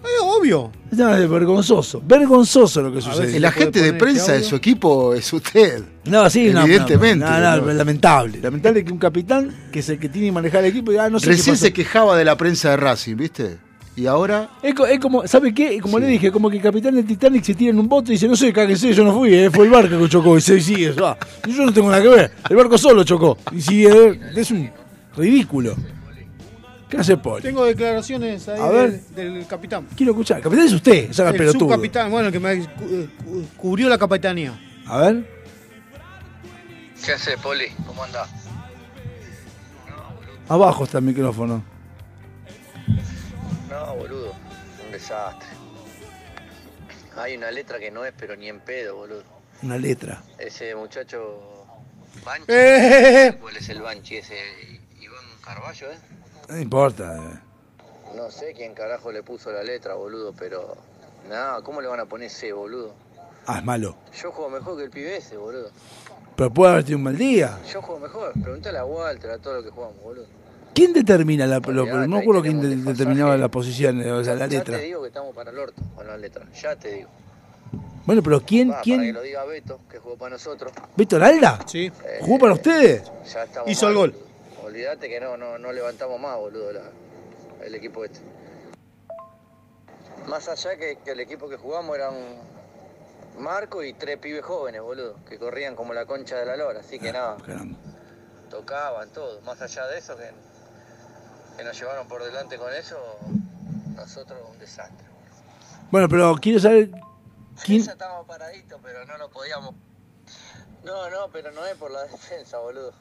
Eh, 0.07 0.23
Obvio. 0.23 0.73
No, 0.93 1.15
es 1.15 1.29
vergonzoso, 1.29 2.01
vergonzoso 2.07 2.81
lo 2.81 2.93
que 2.93 3.01
sucede. 3.01 3.37
El 3.37 3.45
agente 3.45 3.83
de 3.83 3.93
prensa 3.93 4.33
de 4.33 4.43
su 4.43 4.57
equipo 4.57 5.15
es 5.15 5.31
usted. 5.33 5.83
No, 6.05 6.31
sí, 6.31 6.51
no, 6.51 6.63
Evidentemente. 6.63 7.25
No, 7.25 7.41
no, 7.41 7.57
no, 7.57 7.67
¿no? 7.67 7.73
lamentable. 7.73 8.39
Lamentable 8.41 8.85
que 8.85 8.93
un 8.93 8.99
capitán, 8.99 9.69
que 9.73 9.81
es 9.81 9.89
el 9.89 9.99
que 9.99 10.09
tiene 10.09 10.29
que 10.29 10.33
manejar 10.33 10.65
el 10.65 10.71
equipo, 10.71 10.93
diga, 10.93 11.05
ah, 11.07 11.11
no 11.11 11.19
sé 11.19 11.27
Recién 11.27 11.57
se 11.57 11.73
quejaba 11.73 12.17
de 12.17 12.25
la 12.25 12.37
prensa 12.37 12.71
de 12.71 12.77
Racing, 12.77 13.17
¿viste? 13.17 13.59
Y 13.97 14.07
ahora. 14.07 14.51
Es, 14.63 14.75
es 14.91 15.01
como, 15.01 15.27
¿sabe 15.27 15.53
qué? 15.53 15.81
Como 15.81 15.99
le 15.99 16.07
dije, 16.07 16.31
como 16.31 16.51
que 16.51 16.59
el 16.59 16.63
capitán 16.63 16.95
del 16.95 17.07
Titanic 17.07 17.43
se 17.43 17.55
tira 17.55 17.71
en 17.71 17.79
un 17.79 17.89
bote 17.89 18.13
y 18.13 18.15
dice, 18.15 18.29
no 18.29 18.37
sé, 18.37 18.53
cáguense, 18.53 18.93
yo 18.93 19.05
no 19.05 19.13
fui, 19.13 19.35
eh, 19.35 19.51
fue 19.51 19.65
el 19.65 19.71
barco 19.71 19.99
que 19.99 20.09
chocó 20.09 20.37
y 20.37 20.41
se 20.41 20.61
sigue, 20.61 20.93
va. 20.93 21.17
Yo 21.47 21.65
no 21.65 21.73
tengo 21.73 21.91
nada 21.91 22.03
que 22.03 22.09
ver, 22.09 22.33
el 22.49 22.57
barco 22.57 22.79
solo 22.79 23.05
chocó. 23.05 23.39
Y 23.53 23.61
sigue, 23.61 24.21
es 24.37 24.51
un 24.51 24.71
ridículo. 25.17 25.75
¿Qué 26.89 26.97
hace 26.99 27.17
Paul? 27.17 27.43
Tengo 27.43 27.65
declaraciones 27.65 28.49
ahí 28.49 28.61
A 28.61 28.69
ver. 28.69 29.01
del, 29.11 29.35
del 29.35 29.47
capitán. 29.47 29.89
Quiero 29.97 30.13
escuchar. 30.13 30.37
El 30.39 30.45
capitán 30.45 30.67
es 30.67 30.73
usted, 30.73 30.93
esa 31.11 31.11
es 31.11 31.19
la 31.19 31.31
el 31.31 31.37
pelotudo. 31.37 31.61
subcapitán, 31.69 32.11
bueno, 32.11 32.29
el 32.29 32.33
que 32.33 32.39
me 32.41 32.59
cu- 32.65 32.85
eh, 32.89 33.09
cu- 33.25 33.45
cubrió 33.57 33.89
la 33.89 33.99
capitanía. 33.99 34.59
A 34.87 34.99
ver. 34.99 35.37
¿Qué 37.05 37.13
haces, 37.13 37.37
Poli? 37.41 37.67
¿Cómo 37.87 38.05
andás? 38.05 38.29
Abajo 40.49 40.85
está 40.85 40.99
el 40.99 41.05
micrófono. 41.05 41.63
No, 43.69 43.95
boludo. 43.97 44.33
Un 44.85 44.93
desastre. 44.93 45.49
Hay 47.17 47.37
una 47.37 47.51
letra 47.51 47.79
que 47.81 47.91
no 47.91 48.05
es, 48.05 48.13
pero 48.17 48.37
ni 48.37 48.49
en 48.49 48.61
pedo, 48.61 48.95
boludo. 48.97 49.25
Una 49.63 49.77
letra. 49.79 50.23
Ese 50.39 50.75
muchacho. 50.77 51.67
Banchi. 52.25 52.45
Eh. 52.49 53.37
¿Cuál 53.41 53.57
es 53.57 53.69
el 53.71 53.81
Banchi 53.83 54.17
ese? 54.17 54.35
Iván 55.01 55.25
Carballo, 55.45 55.91
¿eh? 55.91 55.97
No 56.49 56.59
importa. 56.59 57.17
eh. 57.17 57.39
No 58.17 58.31
sé 58.31 58.53
quién 58.57 58.75
carajo 58.75 59.13
le 59.13 59.23
puso 59.23 59.51
la 59.53 59.63
letra, 59.63 59.95
boludo, 59.95 60.33
pero. 60.39 60.77
Nada, 61.29 61.61
¿cómo 61.63 61.81
le 61.81 61.89
van 61.89 62.01
a 62.01 62.07
poner 62.07 62.29
ese, 62.29 62.53
boludo? 62.53 62.95
Ah, 63.47 63.59
es 63.59 63.65
malo. 63.65 63.97
Yo 64.21 64.31
juego 64.33 64.51
mejor 64.51 64.77
que 64.77 64.85
el 64.85 64.91
pibe 64.91 65.17
ese, 65.17 65.37
boludo. 65.37 65.71
Pero 66.37 66.51
puede 66.53 66.73
haber 66.73 66.85
tenido 66.85 66.99
un 66.99 67.05
mal 67.05 67.17
día. 67.17 67.59
Yo 67.73 67.83
juego 67.83 68.01
mejor. 68.01 68.33
Preguntale 68.41 68.79
a 68.79 68.85
Walter, 68.85 69.31
a 69.31 69.39
todo 69.39 69.55
lo 69.55 69.63
que 69.63 69.71
jugamos, 69.71 70.01
boludo. 70.03 70.27
¿Quién 70.75 70.93
determina 70.93 71.47
la 71.47 71.59
lo- 71.61 71.85
No 71.85 72.07
me 72.09 72.19
acuerdo 72.21 72.43
quién 72.43 72.61
de- 72.61 72.77
determinaba 72.77 73.37
la 73.37 73.49
posición, 73.49 73.99
o 74.01 74.23
sea, 74.23 74.35
la 74.35 74.47
Ya 74.47 74.59
letra. 74.59 74.77
te 74.77 74.85
digo 74.85 75.01
que 75.03 75.09
estamos 75.09 75.35
para 75.35 75.51
el 75.51 75.59
orto 75.59 75.83
con 75.95 76.07
la 76.07 76.17
letra. 76.19 76.45
Ya 76.61 76.77
te 76.77 76.93
digo. 76.93 77.09
Bueno, 78.05 78.23
pero 78.23 78.41
¿quién? 78.43 78.69
Va, 78.69 78.73
Para 78.75 78.83
que 78.85 78.91
¿Quién? 78.91 79.15
lo 79.15 79.23
diga 79.23 79.45
Beto, 79.47 79.81
que 79.91 79.99
jugó 79.99 80.17
para 80.17 80.31
nosotros. 80.35 80.73
¿Víctor 80.95 81.25
Alda? 81.25 81.59
Sí. 81.67 81.91
¿Jugó 82.21 82.39
para 82.39 82.53
ustedes? 82.53 83.03
Ya 83.33 83.43
estamos 83.45 83.71
Hizo 83.71 83.89
el 83.89 83.95
gol. 83.95 84.15
Olvídate 84.77 85.09
que 85.09 85.19
no, 85.21 85.39
no, 85.39 85.57
no 85.57 85.73
levantamos 85.73 86.21
más, 86.21 86.37
boludo, 86.37 86.71
la- 86.71 86.91
el 87.65 87.75
equipo 87.75 88.05
este. 88.05 88.21
Más 90.27 90.47
allá 90.49 90.77
que, 90.77 90.99
que 91.03 91.13
el 91.13 91.21
equipo 91.21 91.49
que 91.49 91.57
jugamos 91.57 91.97
era 91.97 92.11
un 92.11 92.37
Marco 93.39 93.83
y 93.83 93.95
tres 93.95 94.19
pibes 94.19 94.45
jóvenes, 94.45 94.83
boludo, 94.83 95.17
que 95.25 95.39
corrían 95.39 95.77
como 95.77 95.95
la 95.95 96.05
concha 96.05 96.37
de 96.37 96.45
la 96.45 96.57
lora, 96.59 96.81
así 96.81 96.99
que 96.99 97.11
nada, 97.11 97.39
Caramba. 97.39 97.79
tocaban 98.51 99.09
todo. 99.15 99.41
Más 99.43 99.63
allá 99.63 99.87
de 99.87 99.97
eso, 99.97 100.15
que, 100.15 100.31
que 101.57 101.65
nos 101.65 101.79
llevaron 101.81 102.07
por 102.07 102.23
delante 102.23 102.59
con 102.59 102.71
eso, 102.75 102.99
nosotros 103.95 104.39
un 104.51 104.59
desastre. 104.59 105.07
Bueno, 105.91 106.07
pero 106.07 106.35
quiero 106.39 106.61
saber 106.61 106.91
quién. 107.65 107.83
Ya 107.83 107.93
estábamos 107.93 108.27
paraditos, 108.27 108.79
pero 108.83 109.07
no 109.07 109.17
lo 109.17 109.31
podíamos. 109.31 109.75
No, 110.85 111.09
no, 111.09 111.31
pero 111.33 111.51
no 111.53 111.65
es 111.65 111.77
por 111.77 111.91
la 111.91 112.03
defensa, 112.03 112.59
boludo. 112.59 112.93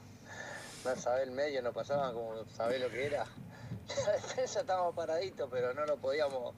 No 0.85 0.95
sabés 0.95 1.23
el 1.27 1.31
medio, 1.31 1.61
no 1.61 1.71
pasaban 1.73 2.13
como 2.13 2.33
sabés 2.55 2.79
lo 2.81 2.89
que 2.89 3.05
era. 3.07 3.25
La 4.05 4.11
defensa 4.13 4.61
estábamos 4.61 4.95
paraditos, 4.95 5.47
pero 5.51 5.73
no 5.73 5.85
lo 5.85 5.97
podíamos, 5.97 6.53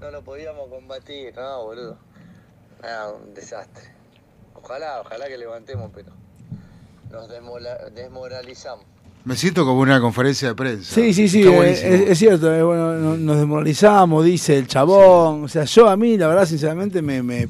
no 0.00 0.10
lo 0.10 0.22
podíamos 0.22 0.68
combatir, 0.68 1.34
no, 1.36 1.64
boludo. 1.64 1.98
Nada, 2.82 3.12
un 3.12 3.32
desastre. 3.34 3.84
Ojalá, 4.54 5.00
ojalá 5.00 5.28
que 5.28 5.38
levantemos, 5.38 5.90
pero 5.94 6.12
nos 7.10 7.28
desmoralizamos. 7.94 8.84
Me 9.24 9.36
siento 9.36 9.64
como 9.64 9.80
una 9.80 10.00
conferencia 10.00 10.48
de 10.48 10.54
prensa. 10.54 10.94
Sí, 10.94 11.14
sí, 11.14 11.28
sí, 11.28 11.42
eh, 11.46 11.70
es, 11.70 11.82
es 11.84 12.18
cierto, 12.18 12.52
eh, 12.52 12.62
bueno, 12.62 12.94
no- 12.94 13.16
nos 13.16 13.36
desmoralizamos, 13.36 14.24
dice 14.24 14.58
el 14.58 14.66
chabón. 14.66 15.44
O 15.44 15.48
sea, 15.48 15.64
yo 15.64 15.88
a 15.88 15.96
mí, 15.96 16.18
la 16.18 16.26
verdad, 16.26 16.44
sinceramente, 16.44 17.00
me, 17.02 17.22
me, 17.22 17.48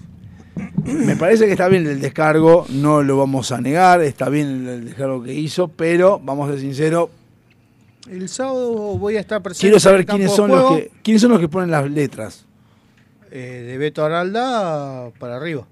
me 0.84 1.16
parece 1.16 1.46
que 1.46 1.52
está 1.52 1.68
bien 1.68 1.86
el 1.86 2.00
descargo, 2.00 2.66
no 2.70 3.02
lo 3.02 3.16
vamos 3.16 3.52
a 3.52 3.60
negar, 3.60 4.02
está 4.02 4.28
bien 4.28 4.66
el, 4.68 4.84
descargo 4.86 5.22
que 5.22 5.32
hizo, 5.34 5.68
pero 5.68 6.20
vamos 6.22 6.48
a 6.48 6.52
ser 6.52 6.60
sinceros, 6.60 7.08
El 8.10 8.28
sábado 8.28 8.98
voy 8.98 9.16
a 9.16 9.20
estar 9.20 9.42
presente. 9.42 9.60
quiero 9.62 9.76
en 9.76 9.80
saber 9.80 10.00
el 10.00 10.06
campo 10.06 10.18
quiénes 10.18 10.34
son 10.36 10.50
los 10.50 10.76
que 10.76 10.90
quiénes 11.02 11.22
son 11.22 11.30
los 11.30 11.40
que 11.40 11.48
ponen 11.48 11.70
las 11.70 11.90
letras. 11.90 12.46
eh, 13.30 13.64
de 13.66 13.78
Beto 13.78 14.04
Aralda 14.04 15.10
para 15.18 15.36
arriba. 15.36 15.66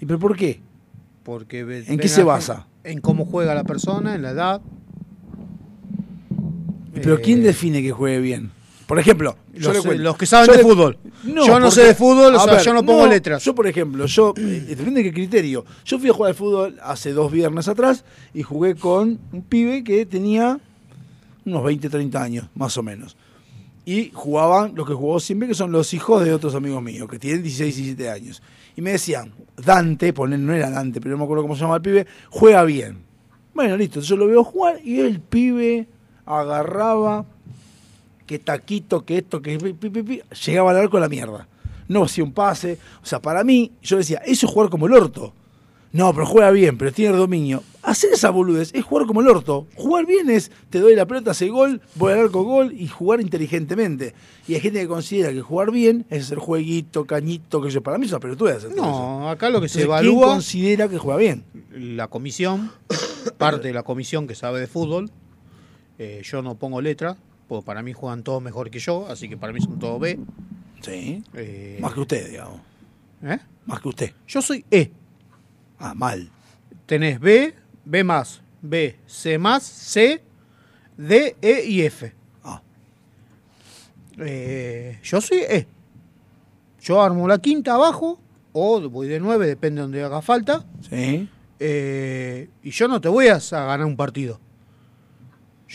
¿Y 0.00 0.06
pero 0.06 0.18
por 0.18 0.36
qué? 0.36 0.60
Porque 1.22 1.60
¿En 1.86 1.98
qué 1.98 2.08
se 2.08 2.22
basa? 2.22 2.66
En 2.84 3.00
cómo 3.00 3.24
juega 3.24 3.54
la 3.54 3.64
persona, 3.64 4.14
en 4.14 4.22
la 4.22 4.30
edad. 4.30 4.60
Pero 6.94 7.16
Eh, 7.16 7.20
¿quién 7.22 7.42
define 7.42 7.82
que 7.82 7.92
juegue 7.92 8.20
bien? 8.20 8.50
Por 8.86 8.98
ejemplo, 9.00 9.36
yo 9.52 9.72
Los- 9.72 10.16
que 10.16 10.26
saben 10.26 10.46
Yo 10.46 10.52
de 10.52 10.58
le- 10.58 10.64
fútbol. 10.64 10.98
Yo 11.24 11.58
no 11.58 11.70
sé 11.72 11.82
de 11.82 11.94
fútbol, 11.94 12.36
o 12.36 12.58
yo 12.62 12.72
no 12.72 12.86
pongo 12.86 13.06
letras. 13.06 13.42
Yo, 13.44 13.54
por 13.54 13.66
ejemplo, 13.66 14.06
yo, 14.06 14.32
eh, 14.36 14.64
depende 14.68 15.02
de 15.02 15.04
qué 15.10 15.12
criterio. 15.12 15.64
Yo 15.84 15.98
fui 15.98 16.08
a 16.08 16.12
jugar 16.12 16.30
al 16.30 16.34
fútbol 16.36 16.78
hace 16.82 17.12
dos 17.12 17.32
viernes 17.32 17.66
atrás 17.66 18.04
y 18.32 18.42
jugué 18.44 18.76
con 18.76 19.18
un 19.32 19.42
pibe 19.42 19.82
que 19.82 20.06
tenía 20.06 20.60
unos 21.44 21.64
20, 21.64 21.88
30 21.90 22.22
años, 22.22 22.46
más 22.54 22.76
o 22.76 22.82
menos. 22.84 23.16
Y 23.84 24.10
jugaban 24.14 24.74
los 24.76 24.86
que 24.86 24.94
jugó 24.94 25.18
siempre, 25.20 25.48
que 25.48 25.54
son 25.54 25.72
los 25.72 25.92
hijos 25.94 26.24
de 26.24 26.32
otros 26.32 26.54
amigos 26.54 26.82
míos, 26.82 27.08
que 27.08 27.18
tienen 27.18 27.42
16, 27.42 27.76
17 27.76 28.10
años. 28.10 28.42
Y 28.76 28.82
me 28.82 28.92
decían, 28.92 29.32
Dante, 29.56 30.12
poner, 30.12 30.38
no 30.38 30.52
era 30.52 30.70
Dante, 30.70 31.00
pero 31.00 31.12
no 31.12 31.18
me 31.18 31.24
acuerdo 31.24 31.42
cómo 31.42 31.54
se 31.56 31.62
llama 31.62 31.76
el 31.76 31.82
pibe, 31.82 32.06
juega 32.30 32.62
bien. 32.64 32.98
Bueno, 33.54 33.76
listo, 33.76 34.00
yo 34.00 34.16
lo 34.16 34.26
veo 34.26 34.44
jugar 34.44 34.80
y 34.84 35.00
el 35.00 35.20
pibe 35.20 35.88
agarraba, 36.24 37.24
que 38.26 38.38
taquito, 38.38 39.04
que 39.04 39.18
esto, 39.18 39.40
que 39.40 39.58
pi, 39.58 39.72
pi, 39.72 39.90
pi, 39.90 40.02
pi, 40.02 40.22
llegaba 40.44 40.70
al 40.72 40.78
arco 40.78 40.96
a 40.96 41.00
la 41.00 41.08
mierda. 41.08 41.48
No 41.88 42.04
hacía 42.04 42.24
un 42.24 42.32
pase. 42.32 42.78
O 43.02 43.06
sea, 43.06 43.20
para 43.22 43.44
mí, 43.44 43.72
yo 43.82 43.96
decía, 43.96 44.18
eso 44.26 44.46
es 44.46 44.52
jugar 44.52 44.68
como 44.70 44.86
el 44.86 44.92
orto. 44.92 45.32
No, 45.92 46.12
pero 46.12 46.26
juega 46.26 46.50
bien, 46.50 46.76
pero 46.76 46.92
tiene 46.92 47.16
dominio. 47.16 47.62
Hacer 47.82 48.12
esa 48.12 48.28
boludez 48.30 48.70
es 48.74 48.84
jugar 48.84 49.06
como 49.06 49.20
el 49.22 49.28
orto. 49.28 49.66
Jugar 49.76 50.04
bien 50.04 50.28
es, 50.28 50.50
te 50.68 50.80
doy 50.80 50.94
la 50.94 51.06
pelota, 51.06 51.30
hace 51.30 51.48
gol, 51.48 51.80
voy 51.94 52.12
al 52.12 52.18
arco 52.18 52.42
gol 52.42 52.74
y 52.76 52.88
jugar 52.88 53.20
inteligentemente. 53.20 54.12
Y 54.46 54.54
hay 54.54 54.60
gente 54.60 54.80
que 54.80 54.88
considera 54.88 55.32
que 55.32 55.40
jugar 55.40 55.70
bien 55.70 56.04
es 56.10 56.24
hacer 56.24 56.38
jueguito, 56.38 57.06
cañito, 57.06 57.62
que 57.62 57.70
yo 57.70 57.82
para 57.82 57.96
mí 57.96 58.04
es 58.06 58.12
una 58.12 58.20
pelotudez. 58.20 58.64
eso. 58.64 58.70
No, 58.76 59.30
acá 59.30 59.48
lo 59.48 59.60
que 59.60 59.68
se 59.68 59.82
Entonces, 59.82 60.00
¿quién 60.02 60.12
evalúa. 60.12 60.34
considera 60.34 60.88
que 60.88 60.98
juega 60.98 61.18
bien? 61.18 61.44
La 61.72 62.08
comisión, 62.08 62.72
parte 63.38 63.68
de 63.68 63.72
la 63.74 63.84
comisión 63.84 64.26
que 64.26 64.34
sabe 64.34 64.60
de 64.60 64.66
fútbol. 64.66 65.10
Eh, 65.98 66.20
yo 66.24 66.42
no 66.42 66.56
pongo 66.56 66.82
letra, 66.82 67.16
porque 67.48 67.64
para 67.66 67.82
mí 67.82 67.92
juegan 67.92 68.22
todos 68.22 68.42
mejor 68.42 68.70
que 68.70 68.78
yo, 68.78 69.06
así 69.08 69.28
que 69.28 69.36
para 69.36 69.52
mí 69.52 69.60
son 69.60 69.78
todos 69.78 70.00
B. 70.00 70.18
Sí. 70.82 71.22
Eh, 71.34 71.78
Más 71.80 71.92
que 71.94 72.00
usted, 72.00 72.30
digamos. 72.30 72.60
¿eh? 73.22 73.38
Más 73.64 73.80
que 73.80 73.88
usted. 73.88 74.12
Yo 74.26 74.42
soy 74.42 74.64
E. 74.70 74.90
Ah, 75.78 75.94
mal. 75.94 76.30
Tenés 76.86 77.18
B, 77.20 77.54
B 77.84 78.04
más, 78.04 78.40
B, 78.62 78.96
C 79.06 79.38
más, 79.38 79.62
C, 79.62 80.22
D, 80.96 81.36
E 81.42 81.64
y 81.66 81.82
F. 81.82 82.12
Ah. 82.44 82.62
Eh, 84.18 84.98
yo 85.02 85.20
soy 85.20 85.38
E. 85.38 85.66
Yo 86.80 87.02
armo 87.02 87.26
la 87.26 87.38
quinta 87.38 87.74
abajo, 87.74 88.20
o 88.52 88.88
voy 88.88 89.08
de 89.08 89.18
9, 89.20 89.46
depende 89.46 89.76
de 89.80 89.82
donde 89.82 90.02
haga 90.04 90.22
falta. 90.22 90.64
Sí. 90.88 91.28
Eh, 91.58 92.48
y 92.62 92.70
yo 92.70 92.86
no 92.86 93.00
te 93.00 93.08
voy 93.08 93.28
a 93.28 93.40
sa- 93.40 93.64
ganar 93.64 93.86
un 93.86 93.96
partido. 93.96 94.40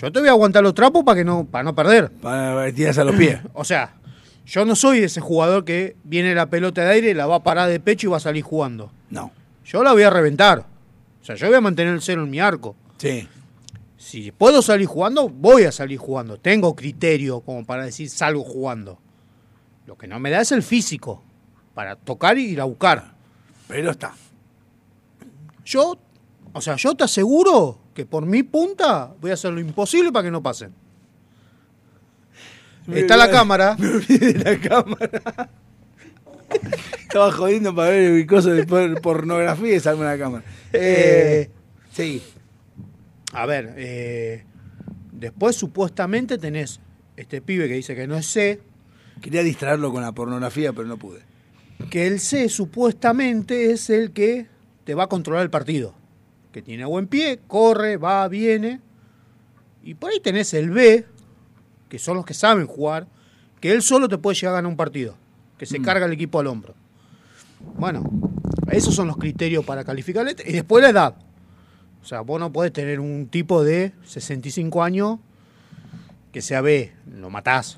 Yo 0.02 0.11
te 0.11 0.19
voy 0.19 0.30
a 0.30 0.32
aguantar 0.32 0.64
los 0.64 0.73
trapos 0.73 1.03
para 1.03 1.18
que 1.18 1.23
no, 1.23 1.45
para 1.45 1.64
no 1.64 1.76
perder. 1.76 2.10
Para 2.10 2.73
tirarse 2.73 3.02
a 3.02 3.03
los 3.03 3.15
pies. 3.15 3.40
O 3.53 3.64
sea, 3.64 3.94
yo 4.48 4.65
no 4.65 4.76
soy 4.76 5.03
ese 5.03 5.22
jugador 5.22 5.64
que 5.64 5.95
viene 6.03 6.34
la 6.34 6.49
pelota 6.49 6.84
de 6.84 6.90
aire, 6.90 7.14
la 7.14 7.28
va 7.28 7.36
a 7.36 7.44
parar 7.44 7.69
de 7.69 7.80
pecho 7.80 8.07
y 8.07 8.10
va 8.10 8.18
a 8.18 8.22
salir 8.22 8.44
jugando. 8.44 8.91
No. 9.11 9.32
Yo 9.64 9.84
la 9.84 9.94
voy 9.94 10.02
a 10.02 10.10
reventar. 10.10 10.65
O 11.22 11.26
sea, 11.26 11.36
yo 11.36 11.45
voy 11.45 11.56
a 11.56 11.61
mantener 11.61 11.94
el 11.94 12.02
cero 12.02 12.23
en 12.23 12.32
mi 12.32 12.40
arco. 12.40 12.76
Sí. 12.98 13.28
Si 13.98 14.32
puedo 14.32 14.64
salir 14.64 14.88
jugando, 14.88 15.30
voy 15.30 15.65
a 15.65 15.72
salir 15.72 15.99
jugando. 15.99 16.38
Tengo 16.38 16.76
criterio 16.76 17.41
como 17.41 17.64
para 17.64 17.86
decir 17.86 18.10
salgo 18.10 18.44
jugando. 18.44 18.98
Lo 19.86 19.95
que 19.95 20.07
no 20.07 20.19
me 20.19 20.32
da 20.32 20.41
es 20.41 20.52
el 20.52 20.64
físico 20.64 21.22
para 21.76 21.95
tocar 21.95 22.40
y 22.40 22.45
ir 22.45 22.61
a 22.61 22.64
buscar. 22.64 23.14
Pero 23.68 23.91
está. 23.91 24.14
Yo, 25.64 25.99
o 26.53 26.61
sea, 26.61 26.76
yo 26.76 26.95
te 26.95 27.03
aseguro 27.03 27.80
que 27.94 28.06
por 28.06 28.26
mi 28.26 28.44
punta 28.44 29.14
voy 29.22 29.32
a 29.32 29.36
hacer 29.36 29.52
lo 29.53 29.60
imposible 29.60 30.11
para 30.11 30.23
que 30.26 30.32
no 30.32 30.41
pasen. 30.44 30.73
Está 32.94 33.15
la 33.18 33.30
cámara. 33.30 33.76
Me 33.80 33.88
olvidé 33.90 34.34
de 34.34 34.44
la 34.44 34.60
cámara. 34.60 35.49
Estaba 37.02 37.32
jodiendo 37.32 37.73
para 37.76 37.90
ver 37.91 38.11
el 38.11 38.28
coso 38.28 38.49
de 38.49 38.65
por- 38.65 39.02
pornografía 39.02 39.76
y 39.76 39.80
salme 39.80 40.03
la 40.06 40.18
cámara. 40.18 40.44
Eh, 40.73 41.49
sí. 41.94 42.22
A 43.34 43.45
ver, 43.45 43.73
eh, 43.78 44.44
después 45.11 45.56
supuestamente 45.56 46.38
tenés 46.38 46.80
este 47.15 47.41
pibe 47.41 47.68
que 47.68 47.76
dice 47.76 47.95
que 47.95 48.07
no 48.07 48.15
es 48.18 48.26
C, 48.26 48.60
Quería 49.22 49.44
distraerlo 49.44 49.91
con 49.91 50.02
la 50.02 50.14
pornografía, 50.14 50.73
pero 50.73 50.88
no 50.88 50.98
pude. 50.98 51.19
Que 51.91 52.07
el 52.07 52.19
C 52.19 52.49
supuestamente 52.49 53.72
es 53.72 53.91
el 53.91 54.11
que 54.14 54.48
te 54.84 54.95
va 54.95 55.03
a 55.03 55.07
controlar 55.07 55.44
el 55.44 55.52
partido. 55.52 55.94
Que 56.52 56.61
tiene 56.61 56.86
buen 56.86 57.07
pie, 57.07 57.40
corre, 57.48 57.98
va, 57.98 58.28
viene. 58.28 58.80
Y 59.84 59.94
por 59.95 60.11
ahí 60.11 60.19
tenés 60.19 60.53
el 60.53 60.69
B, 60.69 61.06
que 61.90 61.98
son 61.99 62.18
los 62.18 62.26
que 62.26 62.34
saben 62.34 62.68
jugar, 62.68 63.07
que 63.60 63.72
él 63.72 63.82
solo 63.82 64.07
te 64.10 64.18
puede 64.18 64.36
llegar 64.36 64.53
a 64.53 64.57
ganar 64.57 64.69
un 64.69 64.78
partido. 64.78 65.15
Que 65.57 65.65
se 65.65 65.80
Mm. 65.80 65.84
carga 65.84 66.06
el 66.06 66.11
equipo 66.14 66.40
al 66.40 66.48
hombro. 66.48 66.73
Bueno, 67.78 68.10
esos 68.72 68.94
son 68.95 69.07
los 69.07 69.18
criterios 69.18 69.64
para 69.65 69.84
calificar. 69.84 70.26
Y 70.45 70.52
después 70.52 70.84
la 70.84 70.90
edad. 70.90 71.15
O 72.02 72.06
sea, 72.06 72.22
vos 72.22 72.40
no 72.40 72.52
podés 72.52 72.73
tener 72.73 72.99
un 72.99 73.28
tipo 73.28 73.64
de 73.64 73.94
65 74.06 74.82
años 74.84 75.19
que 76.32 76.41
sea 76.41 76.61
B, 76.61 76.91
lo 77.15 77.30
matás. 77.30 77.78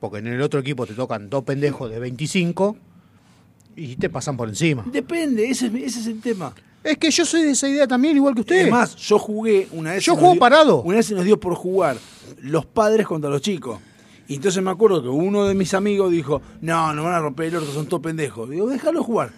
Porque 0.00 0.18
en 0.18 0.28
el 0.28 0.40
otro 0.40 0.60
equipo 0.60 0.86
te 0.86 0.94
tocan 0.94 1.28
dos 1.28 1.44
pendejos 1.44 1.90
de 1.90 1.98
25 1.98 2.76
y 3.76 3.96
te 3.96 4.08
pasan 4.08 4.36
por 4.36 4.48
encima. 4.48 4.84
Depende, 4.90 5.50
ese 5.50 5.66
es, 5.66 5.74
ese 5.74 6.00
es 6.00 6.06
el 6.06 6.20
tema. 6.20 6.54
Es 6.90 6.98
que 6.98 7.10
yo 7.10 7.24
soy 7.24 7.42
de 7.42 7.50
esa 7.50 7.68
idea 7.68 7.86
también, 7.86 8.16
igual 8.16 8.34
que 8.34 8.40
usted. 8.40 8.62
Además, 8.62 8.96
yo 8.96 9.18
jugué 9.18 9.68
una 9.72 9.92
vez. 9.92 10.04
Yo 10.04 10.14
juego 10.14 10.32
dio- 10.32 10.40
parado. 10.40 10.82
Una 10.82 10.96
vez 10.96 11.06
se 11.06 11.14
nos 11.14 11.24
dio 11.24 11.38
por 11.38 11.54
jugar 11.54 11.96
los 12.40 12.64
padres 12.66 13.06
contra 13.06 13.28
los 13.28 13.42
chicos. 13.42 13.78
Y 14.26 14.34
entonces 14.36 14.62
me 14.62 14.70
acuerdo 14.70 15.02
que 15.02 15.08
uno 15.08 15.44
de 15.46 15.54
mis 15.54 15.74
amigos 15.74 16.10
dijo: 16.10 16.40
No, 16.60 16.94
no 16.94 17.04
van 17.04 17.14
a 17.14 17.20
romper 17.20 17.46
el 17.48 17.56
orto, 17.56 17.72
son 17.72 17.86
todos 17.86 18.02
pendejos. 18.02 18.48
Digo, 18.48 18.66
déjalo 18.68 19.02
jugar. 19.02 19.32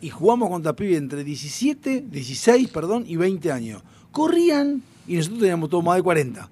Y 0.00 0.10
jugamos 0.10 0.50
contra 0.50 0.74
pibes 0.74 0.98
entre 0.98 1.24
17, 1.24 2.04
16, 2.10 2.68
perdón, 2.68 3.04
y 3.06 3.16
20 3.16 3.50
años. 3.52 3.82
Corrían 4.10 4.82
y 5.06 5.16
nosotros 5.16 5.40
teníamos 5.40 5.68
todo 5.70 5.82
más 5.82 5.96
de 5.96 6.02
40. 6.02 6.48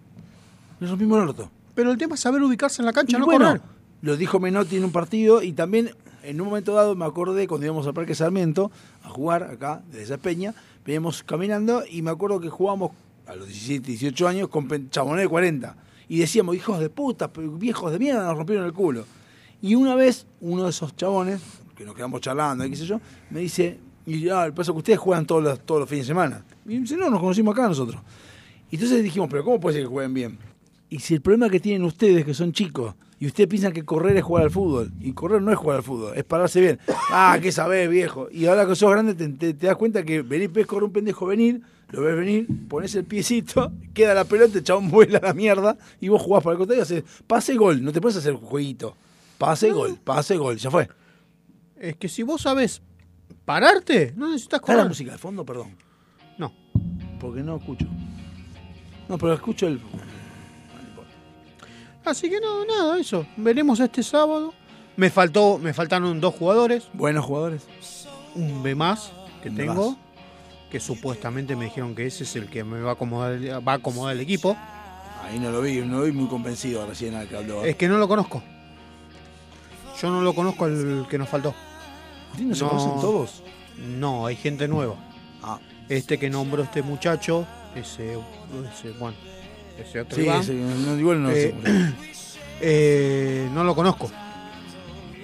Nos 0.80 0.90
rompimos 0.90 1.22
el 1.22 1.28
orto. 1.28 1.50
Pero 1.74 1.90
el 1.90 1.98
tema 1.98 2.14
es 2.14 2.20
saber 2.20 2.42
ubicarse 2.42 2.82
en 2.82 2.86
la 2.86 2.92
cancha, 2.92 3.16
Y 3.16 3.20
no 3.20 3.24
bueno, 3.26 3.46
correr. 3.46 3.60
lo 4.02 4.16
dijo 4.16 4.38
Menotti 4.40 4.76
en 4.76 4.84
un 4.84 4.92
partido 4.92 5.42
y 5.42 5.52
también 5.52 5.90
en 6.22 6.40
un 6.40 6.48
momento 6.48 6.74
dado 6.74 6.94
me 6.94 7.04
acordé 7.04 7.46
cuando 7.46 7.66
íbamos 7.66 7.86
al 7.86 7.94
Parque 7.94 8.14
Sarmiento 8.14 8.70
a 9.02 9.08
jugar 9.08 9.44
acá, 9.44 9.82
desde 9.88 10.02
esa 10.02 10.18
peña, 10.18 10.54
veníamos 10.84 11.22
caminando 11.22 11.84
y 11.88 12.02
me 12.02 12.10
acuerdo 12.10 12.40
que 12.40 12.48
jugábamos 12.48 12.92
a 13.26 13.34
los 13.34 13.46
17, 13.46 13.86
18 13.86 14.28
años 14.28 14.48
con 14.48 14.90
chabones 14.90 15.22
de 15.22 15.28
40 15.28 15.76
y 16.08 16.18
decíamos, 16.18 16.56
hijos 16.56 16.80
de 16.80 16.90
puta, 16.90 17.30
viejos 17.34 17.92
de 17.92 17.98
mierda, 17.98 18.24
nos 18.24 18.36
rompieron 18.36 18.66
el 18.66 18.72
culo. 18.72 19.04
Y 19.60 19.74
una 19.74 19.94
vez 19.94 20.26
uno 20.40 20.64
de 20.64 20.70
esos 20.70 20.94
chabones, 20.96 21.40
que 21.76 21.84
nos 21.84 21.94
quedamos 21.94 22.20
charlando 22.20 22.68
qué 22.68 22.76
sé 22.76 22.84
yo, 22.84 23.00
me 23.30 23.40
dice, 23.40 23.78
y 24.04 24.28
ah, 24.28 24.44
el 24.44 24.52
paso 24.52 24.72
que 24.72 24.78
ustedes 24.78 24.98
juegan 24.98 25.24
todos 25.24 25.42
los, 25.42 25.60
todos 25.60 25.80
los 25.80 25.88
fines 25.88 26.06
de 26.06 26.10
semana. 26.10 26.44
Y 26.66 26.78
dice, 26.78 26.96
no, 26.96 27.08
nos 27.08 27.20
conocimos 27.20 27.52
acá 27.52 27.68
nosotros. 27.68 28.02
Y 28.70 28.76
entonces 28.76 29.02
dijimos, 29.02 29.28
pero 29.30 29.44
¿cómo 29.44 29.60
puede 29.60 29.76
ser 29.76 29.84
que 29.84 29.88
jueguen 29.88 30.14
bien? 30.14 30.38
Y 30.90 30.98
si 30.98 31.14
el 31.14 31.20
problema 31.20 31.48
que 31.48 31.60
tienen 31.60 31.84
ustedes, 31.84 32.24
que 32.24 32.34
son 32.34 32.52
chicos, 32.52 32.94
y 33.22 33.26
ustedes 33.26 33.48
piensan 33.48 33.72
que 33.72 33.84
correr 33.84 34.16
es 34.16 34.24
jugar 34.24 34.42
al 34.44 34.50
fútbol, 34.50 34.90
y 35.00 35.12
correr 35.12 35.40
no 35.42 35.52
es 35.52 35.56
jugar 35.58 35.76
al 35.76 35.82
fútbol, 35.84 36.12
es 36.16 36.24
pararse 36.24 36.60
bien. 36.60 36.80
Ah, 37.12 37.38
¿qué 37.40 37.52
sabés, 37.52 37.88
viejo? 37.88 38.26
Y 38.32 38.46
ahora 38.46 38.66
que 38.66 38.74
sos 38.74 38.90
grande 38.90 39.14
te, 39.14 39.28
te- 39.28 39.54
te 39.54 39.66
das 39.68 39.76
cuenta 39.76 40.02
que 40.02 40.22
venís, 40.22 40.52
ves 40.52 40.66
correr 40.66 40.84
un 40.84 40.92
pendejo 40.92 41.26
venir, 41.26 41.60
lo 41.90 42.02
ves 42.02 42.16
venir, 42.16 42.48
pones 42.68 42.94
el 42.96 43.04
piecito, 43.04 43.70
queda 43.94 44.12
la 44.14 44.24
pelota, 44.24 44.58
el 44.58 44.64
chabón 44.64 44.90
vuela 44.90 45.18
a 45.18 45.26
la 45.28 45.34
mierda, 45.34 45.76
y 46.00 46.08
vos 46.08 46.20
jugás 46.20 46.42
para 46.42 46.54
el 46.54 46.58
costado 46.58 46.78
y 46.78 46.82
haces 46.82 47.04
pase 47.28 47.54
gol, 47.54 47.84
no 47.84 47.92
te 47.92 48.00
puedes 48.00 48.16
hacer 48.18 48.34
jueguito. 48.34 48.96
Pase 49.38 49.70
gol, 49.70 49.98
pase 50.02 50.36
gol, 50.36 50.56
ya 50.56 50.70
fue. 50.70 50.88
Es 51.78 51.96
que 51.96 52.08
si 52.08 52.22
vos 52.24 52.42
sabés 52.42 52.82
pararte, 53.44 54.12
no 54.16 54.28
necesitas 54.30 54.60
¿Está 54.60 54.72
la 54.72 54.76
correr. 54.78 54.88
música 54.88 55.12
de 55.12 55.18
fondo, 55.18 55.44
perdón? 55.44 55.76
No. 56.38 56.52
Porque 57.20 57.42
no 57.42 57.56
escucho. 57.56 57.86
No, 59.08 59.16
pero 59.18 59.32
escucho 59.34 59.66
el... 59.68 59.80
Así 62.04 62.28
que 62.28 62.40
no, 62.40 62.64
nada, 62.64 62.98
eso. 62.98 63.26
Veremos 63.36 63.78
este 63.80 64.02
sábado. 64.02 64.52
Me 64.96 65.10
faltó, 65.10 65.58
me 65.58 65.72
faltaron 65.72 66.20
dos 66.20 66.34
jugadores. 66.34 66.88
Buenos 66.92 67.24
jugadores. 67.24 67.66
Un 68.34 68.62
B 68.62 68.74
más 68.74 69.12
que 69.42 69.48
Un 69.50 69.56
tengo. 69.56 69.90
más. 69.90 69.98
Que 70.70 70.80
supuestamente 70.80 71.54
me 71.54 71.66
dijeron 71.66 71.94
que 71.94 72.06
ese 72.06 72.24
es 72.24 72.34
el 72.36 72.48
que 72.48 72.64
me 72.64 72.80
va 72.80 72.90
a 72.90 72.92
acomodar, 72.94 73.38
va 73.66 73.72
a 73.72 73.76
acomodar 73.76 74.14
el 74.14 74.20
equipo. 74.20 74.56
Ahí 75.22 75.38
no 75.38 75.50
lo 75.50 75.60
vi, 75.60 75.80
no 75.82 75.98
lo 75.98 76.04
vi 76.04 76.12
muy 76.12 76.26
convencido 76.28 76.84
recién 76.86 77.14
al 77.14 77.28
que 77.28 77.36
habló. 77.36 77.64
Es 77.64 77.76
que 77.76 77.88
no 77.88 77.98
lo 77.98 78.08
conozco. 78.08 78.42
Yo 80.00 80.10
no 80.10 80.22
lo 80.22 80.34
conozco 80.34 80.64
al 80.64 81.06
que 81.08 81.18
nos 81.18 81.28
faltó. 81.28 81.54
¿No 82.40 82.54
se 82.54 82.64
conocen 82.64 83.00
todos? 83.00 83.42
No, 83.78 84.26
hay 84.26 84.36
gente 84.36 84.66
nueva. 84.66 84.96
Ah. 85.42 85.58
Este 85.88 86.18
que 86.18 86.30
nombró 86.30 86.62
este 86.62 86.82
muchacho, 86.82 87.46
ese, 87.74 88.14
ese 88.14 88.90
bueno, 88.98 89.16
ese 89.78 90.00
otro 90.00 90.16
Sí, 90.16 90.22
Iván, 90.22 90.40
ese, 90.40 90.54
no, 90.54 90.98
igual 90.98 91.22
no 91.22 91.30
eh, 91.30 91.54
sé. 91.64 91.94
eh, 92.60 93.48
no 93.52 93.64
lo 93.64 93.74
conozco. 93.74 94.10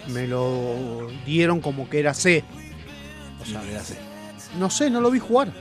Me 0.08 0.26
lo 0.26 1.08
dieron 1.26 1.60
como 1.60 1.88
que 1.88 2.00
era 2.00 2.14
C. 2.14 2.44
O 3.40 3.44
sea, 3.44 3.62
era 3.68 3.80
C. 3.82 3.96
No 4.58 4.70
sé, 4.70 4.90
no 4.90 5.00
lo 5.00 5.10
vi 5.10 5.18
jugar. 5.18 5.52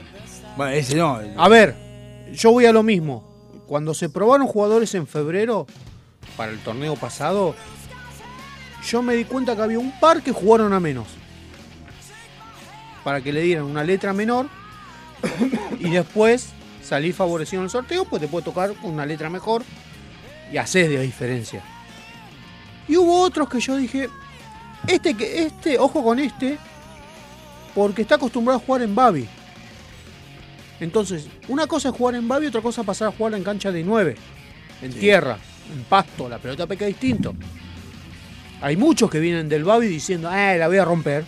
Bueno, 0.56 0.72
ese 0.72 0.96
no. 0.96 1.20
el- 1.20 1.34
A 1.38 1.48
ver, 1.48 1.74
yo 2.32 2.50
voy 2.52 2.66
a 2.66 2.72
lo 2.72 2.82
mismo. 2.82 3.24
Cuando 3.66 3.92
se 3.92 4.08
probaron 4.08 4.46
jugadores 4.46 4.94
en 4.94 5.06
febrero, 5.06 5.66
para 6.36 6.50
el 6.52 6.58
torneo 6.60 6.96
pasado, 6.96 7.54
yo 8.88 9.02
me 9.02 9.14
di 9.14 9.24
cuenta 9.24 9.54
que 9.54 9.62
había 9.62 9.78
un 9.78 9.92
par 10.00 10.22
que 10.22 10.32
jugaron 10.32 10.72
a 10.72 10.80
menos. 10.80 11.06
Para 13.04 13.20
que 13.20 13.32
le 13.32 13.42
dieran 13.42 13.64
una 13.64 13.84
letra 13.84 14.12
menor 14.14 14.46
y 15.78 15.90
después 15.90 16.50
salir 16.88 17.12
favorecido 17.12 17.60
en 17.60 17.64
el 17.64 17.70
sorteo, 17.70 18.04
pues 18.06 18.22
te 18.22 18.28
puede 18.28 18.44
tocar 18.44 18.72
una 18.82 19.04
letra 19.04 19.28
mejor 19.28 19.62
y 20.50 20.56
haces 20.56 20.88
de 20.88 21.00
diferencia. 21.02 21.62
Y 22.88 22.96
hubo 22.96 23.20
otros 23.20 23.48
que 23.48 23.60
yo 23.60 23.76
dije, 23.76 24.08
este 24.86 25.14
que 25.14 25.42
este, 25.42 25.78
ojo 25.78 26.02
con 26.02 26.18
este, 26.18 26.58
porque 27.74 28.02
está 28.02 28.14
acostumbrado 28.14 28.58
a 28.58 28.62
jugar 28.64 28.82
en 28.82 28.94
Babi. 28.94 29.28
Entonces, 30.80 31.28
una 31.48 31.66
cosa 31.66 31.90
es 31.90 31.94
jugar 31.94 32.14
en 32.14 32.26
Babi, 32.26 32.46
otra 32.46 32.62
cosa 32.62 32.80
es 32.80 32.86
pasar 32.86 33.08
a 33.08 33.12
jugar 33.12 33.34
en 33.34 33.44
cancha 33.44 33.70
de 33.70 33.84
9, 33.84 34.16
en 34.82 34.92
tierra, 34.92 35.38
en 35.70 35.84
pasto, 35.84 36.28
la 36.28 36.38
pelota 36.38 36.66
peca 36.66 36.86
distinto. 36.86 37.34
Hay 38.62 38.76
muchos 38.76 39.10
que 39.10 39.20
vienen 39.20 39.48
del 39.48 39.64
Babi 39.64 39.88
diciendo, 39.88 40.32
eh, 40.32 40.56
la 40.56 40.68
voy 40.68 40.78
a 40.78 40.84
romper. 40.84 41.24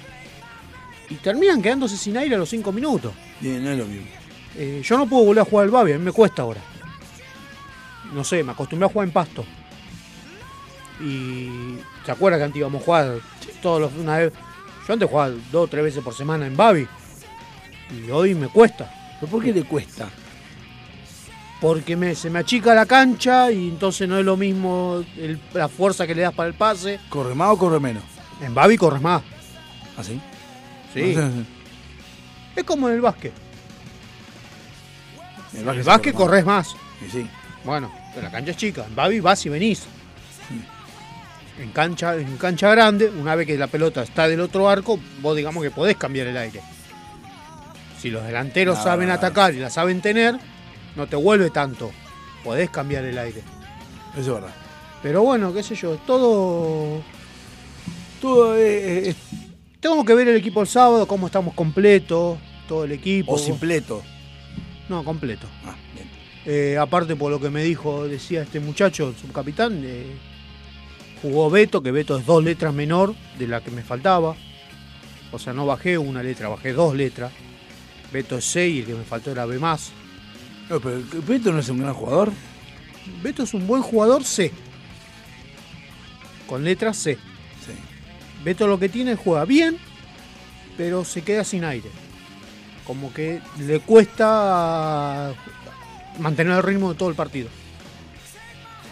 Y 1.10 1.16
terminan 1.16 1.60
quedándose 1.60 1.96
sin 1.96 2.16
aire 2.16 2.36
a 2.36 2.38
los 2.38 2.48
5 2.48 2.72
minutos. 2.72 3.12
Bien, 3.40 3.62
no 3.62 3.70
es 3.70 3.78
lo 3.78 3.84
mismo. 3.84 4.19
Eh, 4.56 4.82
yo 4.84 4.98
no 4.98 5.06
puedo 5.06 5.24
volver 5.24 5.42
a 5.42 5.44
jugar 5.44 5.64
al 5.66 5.70
Babi, 5.70 5.92
a 5.92 5.98
mí 5.98 6.04
me 6.04 6.12
cuesta 6.12 6.42
ahora. 6.42 6.60
No 8.12 8.24
sé, 8.24 8.42
me 8.42 8.52
acostumbré 8.52 8.86
a 8.86 8.92
jugar 8.92 9.06
en 9.08 9.12
pasto. 9.12 9.44
Y. 11.00 11.78
¿Se 12.04 12.12
acuerda 12.12 12.38
que 12.38 12.44
antes 12.44 12.58
íbamos 12.58 12.82
a 12.82 12.84
jugar 12.84 13.18
todos 13.62 13.80
los 13.80 13.92
una 13.94 14.18
vez? 14.18 14.32
Yo 14.86 14.92
antes 14.94 15.08
jugaba 15.08 15.30
dos 15.52 15.64
o 15.64 15.68
tres 15.68 15.84
veces 15.84 16.02
por 16.02 16.14
semana 16.14 16.46
en 16.46 16.56
Babi. 16.56 16.86
Y 18.06 18.10
hoy 18.10 18.34
me 18.34 18.48
cuesta. 18.48 18.90
¿Pero 19.20 19.30
por 19.30 19.42
qué 19.42 19.52
le 19.52 19.64
cuesta? 19.64 20.08
Porque 21.60 21.94
me, 21.96 22.14
se 22.14 22.30
me 22.30 22.38
achica 22.38 22.74
la 22.74 22.86
cancha 22.86 23.50
y 23.52 23.68
entonces 23.68 24.08
no 24.08 24.18
es 24.18 24.24
lo 24.24 24.36
mismo 24.36 25.04
el- 25.18 25.38
la 25.52 25.68
fuerza 25.68 26.06
que 26.06 26.14
le 26.14 26.22
das 26.22 26.32
para 26.34 26.48
el 26.48 26.54
pase. 26.54 26.98
¿Corre 27.10 27.34
más 27.34 27.50
o 27.50 27.58
corre 27.58 27.78
menos? 27.80 28.02
En 28.40 28.54
Babi 28.54 28.76
corres 28.78 29.02
más. 29.02 29.22
¿Ah, 29.96 30.02
sí? 30.02 30.18
Sí. 30.94 31.14
No 31.14 31.28
sé. 31.32 31.44
Es 32.56 32.64
como 32.64 32.88
en 32.88 32.94
el 32.94 33.00
básquet. 33.02 33.32
El 35.52 35.60
En 35.60 35.66
básquet 35.66 35.80
el 35.80 35.86
básquet 35.86 36.14
corre 36.14 36.26
corres 36.42 36.46
más. 36.46 36.68
Sí, 37.00 37.10
sí. 37.10 37.26
Bueno, 37.64 37.90
pero 38.14 38.26
la 38.26 38.30
cancha 38.32 38.50
es 38.52 38.56
chica. 38.56 38.84
En 38.86 38.94
Babi 38.94 39.20
vas 39.20 39.44
y 39.46 39.48
venís. 39.48 39.82
En 41.58 41.72
cancha, 41.72 42.14
en 42.14 42.36
cancha 42.38 42.70
grande, 42.70 43.08
una 43.08 43.34
vez 43.34 43.46
que 43.46 43.58
la 43.58 43.66
pelota 43.66 44.02
está 44.02 44.26
del 44.28 44.40
otro 44.40 44.68
arco, 44.70 44.98
vos 45.20 45.36
digamos 45.36 45.62
que 45.62 45.70
podés 45.70 45.96
cambiar 45.96 46.26
el 46.26 46.36
aire. 46.36 46.60
Si 48.00 48.08
los 48.08 48.24
delanteros 48.24 48.78
saben 48.78 49.10
atacar 49.10 49.52
y 49.52 49.58
la 49.58 49.68
saben 49.68 50.00
tener, 50.00 50.36
no 50.96 51.06
te 51.06 51.16
vuelve 51.16 51.50
tanto. 51.50 51.90
Podés 52.42 52.70
cambiar 52.70 53.04
el 53.04 53.18
aire. 53.18 53.42
Eso 54.12 54.20
es 54.20 54.26
verdad. 54.28 54.54
Pero 55.02 55.22
bueno, 55.22 55.52
qué 55.52 55.62
sé 55.62 55.74
yo, 55.74 55.96
todo. 56.06 57.02
Todo 58.22 58.56
es, 58.56 59.08
es- 59.08 59.16
Tengo 59.80 60.02
que 60.04 60.14
ver 60.14 60.28
el 60.28 60.36
equipo 60.36 60.62
el 60.62 60.66
sábado, 60.68 61.06
cómo 61.06 61.26
estamos 61.26 61.52
completos, 61.54 62.38
todo 62.68 62.84
el 62.84 62.92
equipo. 62.92 63.32
o 63.32 63.38
simpleto. 63.38 64.02
No, 64.90 65.04
completo. 65.04 65.46
Ah, 65.64 65.76
bien. 65.94 66.08
Eh, 66.44 66.76
aparte 66.76 67.14
por 67.14 67.30
lo 67.30 67.40
que 67.40 67.48
me 67.48 67.62
dijo, 67.62 68.08
decía 68.08 68.42
este 68.42 68.58
muchacho, 68.58 69.10
el 69.10 69.16
subcapitán, 69.16 69.82
eh, 69.84 70.16
jugó 71.22 71.48
Beto, 71.48 71.80
que 71.80 71.92
Beto 71.92 72.18
es 72.18 72.26
dos 72.26 72.42
letras 72.42 72.74
menor 72.74 73.14
de 73.38 73.46
la 73.46 73.62
que 73.62 73.70
me 73.70 73.84
faltaba. 73.84 74.34
O 75.30 75.38
sea, 75.38 75.52
no 75.52 75.64
bajé 75.64 75.96
una 75.96 76.24
letra, 76.24 76.48
bajé 76.48 76.72
dos 76.72 76.96
letras. 76.96 77.30
Beto 78.12 78.38
es 78.38 78.44
6 78.46 78.74
y 78.74 78.78
el 78.80 78.86
que 78.86 78.94
me 78.94 79.04
faltó 79.04 79.30
era 79.30 79.46
B 79.46 79.60
más. 79.60 79.92
No, 80.68 80.80
pero 80.80 81.00
Beto 81.24 81.52
no 81.52 81.60
es 81.60 81.68
un 81.68 81.78
gran 81.78 81.94
jugador. 81.94 82.32
Beto 83.22 83.44
es 83.44 83.54
un 83.54 83.68
buen 83.68 83.82
jugador 83.82 84.24
C. 84.24 84.50
Con 86.48 86.64
letras 86.64 86.96
C. 86.96 87.14
Sí. 87.14 87.72
Beto 88.42 88.66
lo 88.66 88.80
que 88.80 88.88
tiene 88.88 89.14
juega 89.14 89.44
bien, 89.44 89.78
pero 90.76 91.04
se 91.04 91.22
queda 91.22 91.44
sin 91.44 91.62
aire. 91.62 91.90
Como 92.90 93.12
que 93.12 93.40
le 93.60 93.78
cuesta 93.78 95.32
mantener 96.18 96.54
el 96.56 96.62
ritmo 96.64 96.90
de 96.90 96.98
todo 96.98 97.08
el 97.08 97.14
partido. 97.14 97.48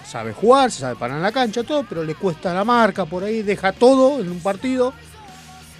sabe 0.06 0.32
jugar, 0.32 0.70
se 0.70 0.78
sabe 0.82 0.94
parar 0.94 1.16
en 1.16 1.22
la 1.24 1.32
cancha, 1.32 1.64
todo, 1.64 1.84
pero 1.88 2.04
le 2.04 2.14
cuesta 2.14 2.54
la 2.54 2.64
marca 2.64 3.06
por 3.06 3.24
ahí, 3.24 3.42
deja 3.42 3.72
todo 3.72 4.20
en 4.20 4.30
un 4.30 4.38
partido 4.38 4.94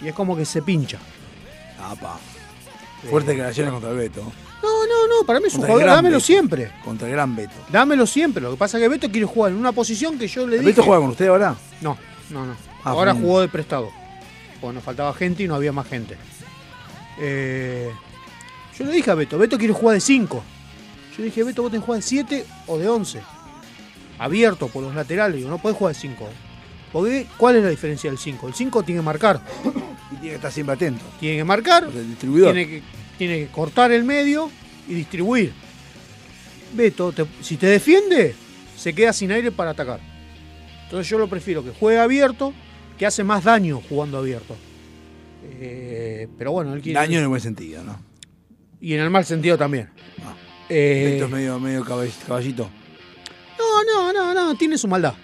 y 0.03 0.09
es 0.09 0.15
como 0.15 0.37
que 0.37 0.45
se 0.45 0.63
pincha. 0.63 0.99
Apa. 1.81 2.19
Fuertes 3.09 3.29
declaraciones 3.29 3.73
contra 3.73 3.91
el 3.93 3.97
Beto. 3.99 4.23
No, 4.65 4.87
no, 4.87 5.07
no, 5.21 5.25
para 5.25 5.39
mí 5.39 5.47
es 5.47 5.55
un 5.55 5.61
jugador, 5.63 5.87
dámelo 5.87 6.17
Beto. 6.17 6.27
siempre. 6.27 6.73
Contra 6.85 7.07
el 7.07 7.13
gran 7.15 7.37
Beto. 7.37 7.55
Dámelo 7.71 8.05
siempre. 8.05 8.43
Lo 8.43 8.51
que 8.51 8.57
pasa 8.57 8.79
es 8.79 8.83
que 8.83 8.89
Beto 8.89 9.09
quiere 9.13 9.27
jugar 9.27 9.53
en 9.53 9.59
una 9.59 9.71
posición 9.71 10.19
que 10.19 10.27
yo 10.27 10.45
le 10.45 10.57
¿El 10.57 10.63
dije. 10.63 10.73
Beto 10.73 10.83
juega 10.83 11.01
con 11.03 11.11
usted 11.11 11.29
ahora? 11.29 11.55
No, 11.81 11.97
no, 12.31 12.45
no. 12.47 12.57
Ah, 12.83 12.91
Ahora 12.91 13.13
bien. 13.13 13.25
jugó 13.25 13.41
de 13.43 13.49
prestado. 13.49 13.91
Porque 14.61 14.75
nos 14.75 14.83
faltaba 14.83 15.15
gente 15.15 15.45
y 15.45 15.47
no 15.49 15.55
había 15.55 15.71
más 15.71 15.87
gente. 15.87 16.17
Eh, 17.21 17.93
yo 18.79 18.85
le 18.85 18.93
dije 18.93 19.11
a 19.11 19.15
Beto, 19.15 19.39
Beto 19.39 19.59
quiere 19.59 19.73
jugar 19.75 19.95
de 19.95 20.01
5. 20.01 20.37
Yo 21.13 21.19
le 21.19 21.25
dije, 21.25 21.43
Beto, 21.45 21.63
vos 21.63 21.71
tenés 21.71 21.83
que 21.83 21.87
jugar 21.87 22.01
de 22.01 22.07
7 22.07 22.47
o 22.69 22.79
de 22.79 22.89
11. 22.89 23.21
Abierto 24.19 24.69
por 24.69 24.83
los 24.83 24.95
laterales. 24.95 25.37
Digo, 25.39 25.49
no 25.51 25.59
podés 25.59 25.77
jugar 25.77 25.95
de 25.95 26.01
5. 26.01 26.29
Porque, 26.93 27.27
¿cuál 27.37 27.57
es 27.57 27.63
la 27.65 27.71
diferencia 27.71 28.09
del 28.11 28.19
5? 28.19 28.49
El 28.49 28.55
5 28.55 28.83
tiene 28.83 29.01
que 29.01 29.05
marcar. 29.05 29.41
Y 30.11 30.17
tiene 30.17 30.29
que 30.31 30.35
estar 30.37 30.53
siempre 30.53 30.75
atento. 30.75 31.05
Tiene 31.21 31.37
que 31.39 31.45
marcar. 31.45 31.85
El 31.85 32.09
distribuidor. 32.09 32.53
Tiene 32.55 32.69
que, 32.69 32.83
tiene 33.19 33.39
que 33.41 33.47
cortar 33.49 33.93
el 33.93 34.05
medio 34.05 34.51
y 34.89 34.95
distribuir. 34.95 35.53
Beto, 36.75 37.13
te- 37.13 37.27
si 37.43 37.57
te 37.57 37.67
defiende, 37.67 38.35
se 38.77 38.93
queda 38.95 39.13
sin 39.13 39.33
aire 39.33 39.51
para 39.53 39.71
atacar. 39.73 40.01
Entonces 40.85 41.09
yo 41.09 41.19
lo 41.19 41.29
prefiero 41.29 41.63
que 41.63 41.71
juegue 41.71 41.99
abierto, 41.99 42.55
que 42.99 43.07
hace 43.07 43.23
más 43.25 43.45
daño 43.45 43.83
jugando 43.89 44.19
abierto. 44.19 44.57
Eh, 45.61 46.29
pero 46.39 46.53
bueno, 46.53 46.75
él 46.75 46.81
quiere. 46.81 46.99
Daño 46.99 47.19
en 47.19 47.23
el 47.25 47.29
buen 47.29 47.41
sentido, 47.41 47.83
¿no? 47.85 47.99
Y 48.81 48.95
en 48.95 49.01
el 49.01 49.11
mal 49.11 49.25
sentido 49.25 49.57
también. 49.59 49.89
Eh, 50.69 51.13
Beto 51.15 51.25
es 51.27 51.31
medio, 51.31 51.59
medio 51.59 51.85
caball- 51.85 52.13
caballito. 52.27 52.69
no, 53.59 53.85
no, 53.85 54.13
no, 54.13 54.35
no, 54.35 54.55
tiene 54.57 54.77
su 54.79 54.87
maldad. 54.89 55.15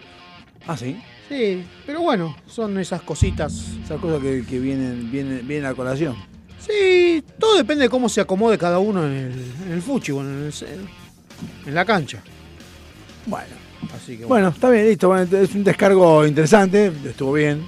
Ah, 0.67 0.77
sí. 0.77 0.97
Sí, 1.29 1.65
pero 1.87 2.01
bueno, 2.01 2.37
son 2.47 2.79
esas 2.79 3.03
cositas. 3.03 3.53
Esas 3.85 4.01
cosas 4.01 4.21
que, 4.23 4.45
que 4.49 4.59
vienen, 4.59 5.11
vienen, 5.11 5.47
vienen 5.47 5.67
a 5.67 5.75
colación. 5.75 6.17
Sí, 6.59 7.23
todo 7.39 7.57
depende 7.57 7.85
de 7.85 7.89
cómo 7.91 8.09
se 8.09 8.21
acomode 8.23 8.57
cada 8.59 8.79
uno 8.79 9.05
en 9.07 9.13
el, 9.13 9.45
en 9.67 9.73
el 9.73 9.83
fuchi, 9.83 10.13
bueno, 10.13 10.31
en, 10.31 10.45
el- 10.47 10.89
en 11.67 11.75
la 11.75 11.85
cancha. 11.85 12.23
Bueno. 13.27 13.63
Así 13.95 14.17
que 14.17 14.25
Bueno, 14.25 14.49
está 14.49 14.71
bien, 14.71 14.87
listo. 14.89 15.09
Bueno, 15.09 15.37
es 15.39 15.55
un 15.55 15.63
descargo 15.65 16.27
interesante. 16.27 16.91
Estuvo 17.05 17.35
bien. 17.35 17.63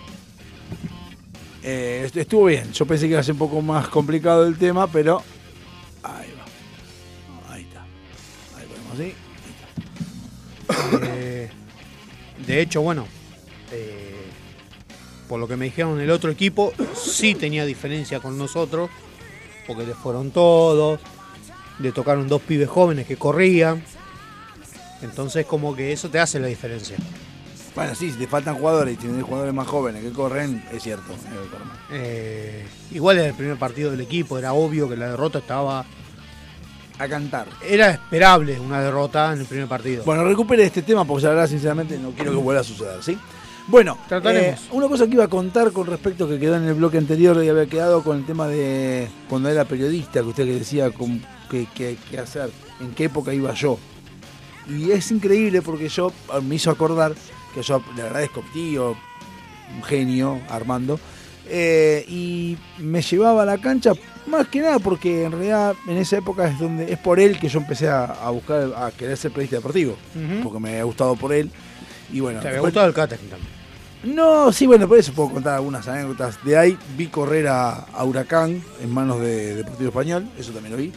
Eh, 1.63 2.03
est- 2.07 2.17
estuvo 2.17 2.47
bien. 2.47 2.73
Yo 2.73 2.87
pensé 2.87 3.05
que 3.07 3.11
iba 3.13 3.21
a 3.21 3.23
ser 3.23 3.33
un 3.33 3.39
poco 3.39 3.61
más 3.61 3.89
complicado 3.89 4.47
el 4.47 4.57
tema, 4.57 4.87
pero. 4.87 5.23
Eh, 11.03 11.49
de 12.47 12.61
hecho, 12.61 12.83
bueno, 12.83 13.07
eh, 13.73 14.27
por 15.29 15.41
lo 15.41 15.49
que 15.49 15.57
me 15.57 15.67
dijeron 15.67 16.01
el 16.01 16.11
otro 16.11 16.31
equipo, 16.31 16.73
sí 16.95 17.35
tenía 17.35 17.65
diferencia 17.65 18.21
con 18.21 18.39
nosotros, 18.39 18.91
porque 19.67 19.87
le 19.87 19.95
fueron 19.95 20.31
todos, 20.31 21.01
le 21.79 21.93
tocaron 21.93 22.29
dos 22.29 22.43
pibes 22.43 22.69
jóvenes 22.69 23.07
que 23.07 23.17
corrían, 23.17 23.83
entonces 25.03 25.47
como 25.47 25.75
que 25.75 25.93
eso 25.93 26.09
te 26.09 26.19
hace 26.19 26.39
la 26.39 26.47
diferencia. 26.47 26.97
Bueno, 27.75 27.95
sí, 27.95 28.11
si 28.11 28.17
te 28.17 28.27
faltan 28.27 28.55
jugadores 28.57 28.95
y 28.95 28.97
tienes 28.97 29.23
jugadores 29.23 29.53
más 29.53 29.67
jóvenes 29.67 30.03
que 30.03 30.11
corren, 30.11 30.65
es 30.73 30.83
cierto. 30.83 31.13
eh, 31.91 32.67
igual 32.93 33.19
era 33.19 33.27
el 33.27 33.35
primer 33.35 33.59
partido 33.59 33.91
del 33.91 34.01
equipo, 34.01 34.39
era 34.39 34.55
obvio 34.55 34.89
que 34.89 34.97
la 34.97 35.11
derrota 35.11 35.39
estaba... 35.39 35.85
A 36.99 37.09
cantar. 37.09 37.47
Era 37.63 37.91
esperable 37.91 38.59
una 38.59 38.81
derrota 38.81 39.33
en 39.33 39.41
el 39.41 39.47
primer 39.47 39.69
partido. 39.69 40.05
Bueno, 40.05 40.25
recupere 40.25 40.65
este 40.65 40.83
tema 40.83 41.05
porque 41.05 41.25
la 41.25 41.31
verdad, 41.31 41.47
sinceramente, 41.49 41.99
no 41.99 42.11
quiero 42.11 42.31
que 42.33 42.39
vuelva 42.39 42.63
a 42.63 42.65
suceder, 42.65 43.03
¿sí? 43.03 43.19
Bueno, 43.69 43.99
Trataremos. 44.09 44.61
eh, 44.61 44.69
una 44.71 44.87
cosa 44.89 45.07
que 45.07 45.13
iba 45.15 45.25
a 45.25 45.29
contar 45.29 45.73
con 45.73 45.87
respecto 45.89 46.29
que 46.29 46.39
quedó 46.39 46.57
en 46.57 46.65
el 46.69 46.75
bloque 46.75 46.99
anterior 46.99 47.43
y 47.43 47.49
había 47.49 47.67
quedado 47.67 48.03
con 48.03 48.19
el 48.19 48.25
tema 48.25 48.47
de 48.47 49.09
cuando 49.29 49.49
era 49.49 49.65
periodista, 49.65 50.21
que 50.21 50.27
usted 50.27 50.45
que 50.45 50.53
decía 50.53 50.91
que 51.51 51.97
hacer, 52.19 52.51
en 52.81 52.93
qué 52.95 53.05
época 53.05 53.35
iba 53.35 53.53
yo. 53.55 53.79
Y 54.69 54.91
es 54.93 55.11
increíble 55.11 55.63
porque 55.63 55.89
yo 55.89 56.13
ah, 56.33 56.41
me 56.41 56.55
hizo 56.57 56.71
acordar 56.71 57.15
que 57.55 57.63
yo 57.63 57.83
le 57.97 58.03
agradezco 58.03 58.45
tío, 58.53 58.97
un 59.75 59.83
genio, 59.83 60.41
Armando, 60.49 60.99
eh, 61.49 62.05
y 62.09 62.57
me 62.79 63.03
llevaba 63.03 63.43
a 63.43 63.47
la 63.47 63.59
cancha 63.59 63.93
más 64.27 64.49
que 64.49 64.61
nada 64.61 64.79
porque 64.81 65.25
en 65.25 65.33
realidad 65.33 65.75
en 65.87 65.97
esa 65.99 66.17
época 66.19 66.49
es 66.49 66.59
donde 66.59 66.93
es 66.93 66.99
por 66.99 67.21
él 67.21 67.39
que 67.39 67.49
yo 67.49 67.61
empecé 67.61 67.89
a, 67.89 68.05
a 68.05 68.31
buscar 68.31 68.73
a 68.77 68.91
querer 68.91 69.17
ser 69.17 69.31
periodista 69.31 69.57
deportivo 69.57 69.97
porque 70.43 70.59
me 70.59 70.71
había 70.71 70.85
gustado 70.85 71.15
por 71.17 71.33
él. 71.33 71.51
Y 72.13 72.21
bueno 72.21 72.41
Te 72.41 72.49
había 72.49 72.61
después- 72.61 72.73
gustado 72.73 72.89
el 72.89 72.95
catering 72.95 73.29
también. 73.31 74.17
no 74.17 74.53
sí 74.53 74.67
bueno 74.67 74.87
por 74.89 74.99
eso 74.99 75.13
puedo 75.13 75.31
contar 75.31 75.55
algunas 75.55 75.87
anécdotas. 75.89 76.43
De 76.45 76.57
ahí 76.59 76.77
vi 76.97 77.07
correr 77.07 77.47
a, 77.49 77.71
a 77.93 78.05
Huracán 78.05 78.63
en 78.83 78.93
manos 78.93 79.21
de 79.21 79.55
Deportivo 79.57 79.89
Español 79.91 80.29
eso 80.39 80.53
también 80.53 80.73
lo 80.73 80.79
vi. 80.79 80.93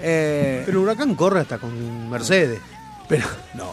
Eh, 0.00 0.62
Pero 0.66 0.80
Huracán 0.82 1.14
corre 1.14 1.40
hasta 1.40 1.58
con 1.58 2.10
Mercedes. 2.10 2.60
pero 3.08 3.26
no 3.54 3.72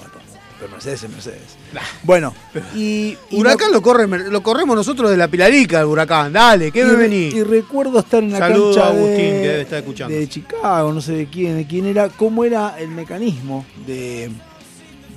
pero 0.61 0.73
Mercedes 0.73 1.03
es 1.03 1.09
Mercedes 1.09 1.57
bueno 2.03 2.35
y, 2.75 3.17
y 3.31 3.39
Huracán 3.39 3.71
lo, 3.71 3.81
corre, 3.81 4.07
lo 4.07 4.43
corremos 4.43 4.75
nosotros 4.75 5.09
de 5.09 5.17
la 5.17 5.27
Pilarica, 5.27 5.79
el 5.79 5.87
Huracán. 5.87 6.31
Dale, 6.31 6.71
¿qué 6.71 6.81
y, 6.81 6.83
me 6.83 6.93
venís? 6.93 7.33
y 7.33 7.43
recuerdo 7.43 7.99
estar 7.99 8.21
en 8.23 8.31
la 8.31 8.37
Saludos 8.37 8.75
cancha 8.75 8.87
a 8.87 8.91
Agustín, 8.91 9.15
de, 9.17 9.41
que 9.41 9.47
debe 9.47 9.61
estar 9.61 9.79
escuchando. 9.79 10.15
de 10.15 10.29
Chicago, 10.29 10.93
no 10.93 11.01
sé 11.01 11.13
de 11.13 11.25
quién, 11.27 11.57
de 11.57 11.65
quién 11.65 11.87
era, 11.87 12.09
cómo 12.09 12.43
era 12.43 12.79
el 12.79 12.89
mecanismo 12.89 13.65
de, 13.87 14.29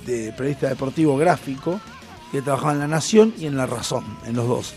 de 0.05 0.33
periodista 0.33 0.69
deportivo 0.69 1.15
gráfico 1.15 1.79
que 2.31 2.41
trabajaba 2.41 2.73
en 2.73 2.79
La 2.79 2.87
Nación 2.87 3.33
y 3.37 3.45
en 3.45 3.55
La 3.55 3.67
Razón, 3.67 4.03
en 4.25 4.35
los 4.35 4.47
dos. 4.47 4.73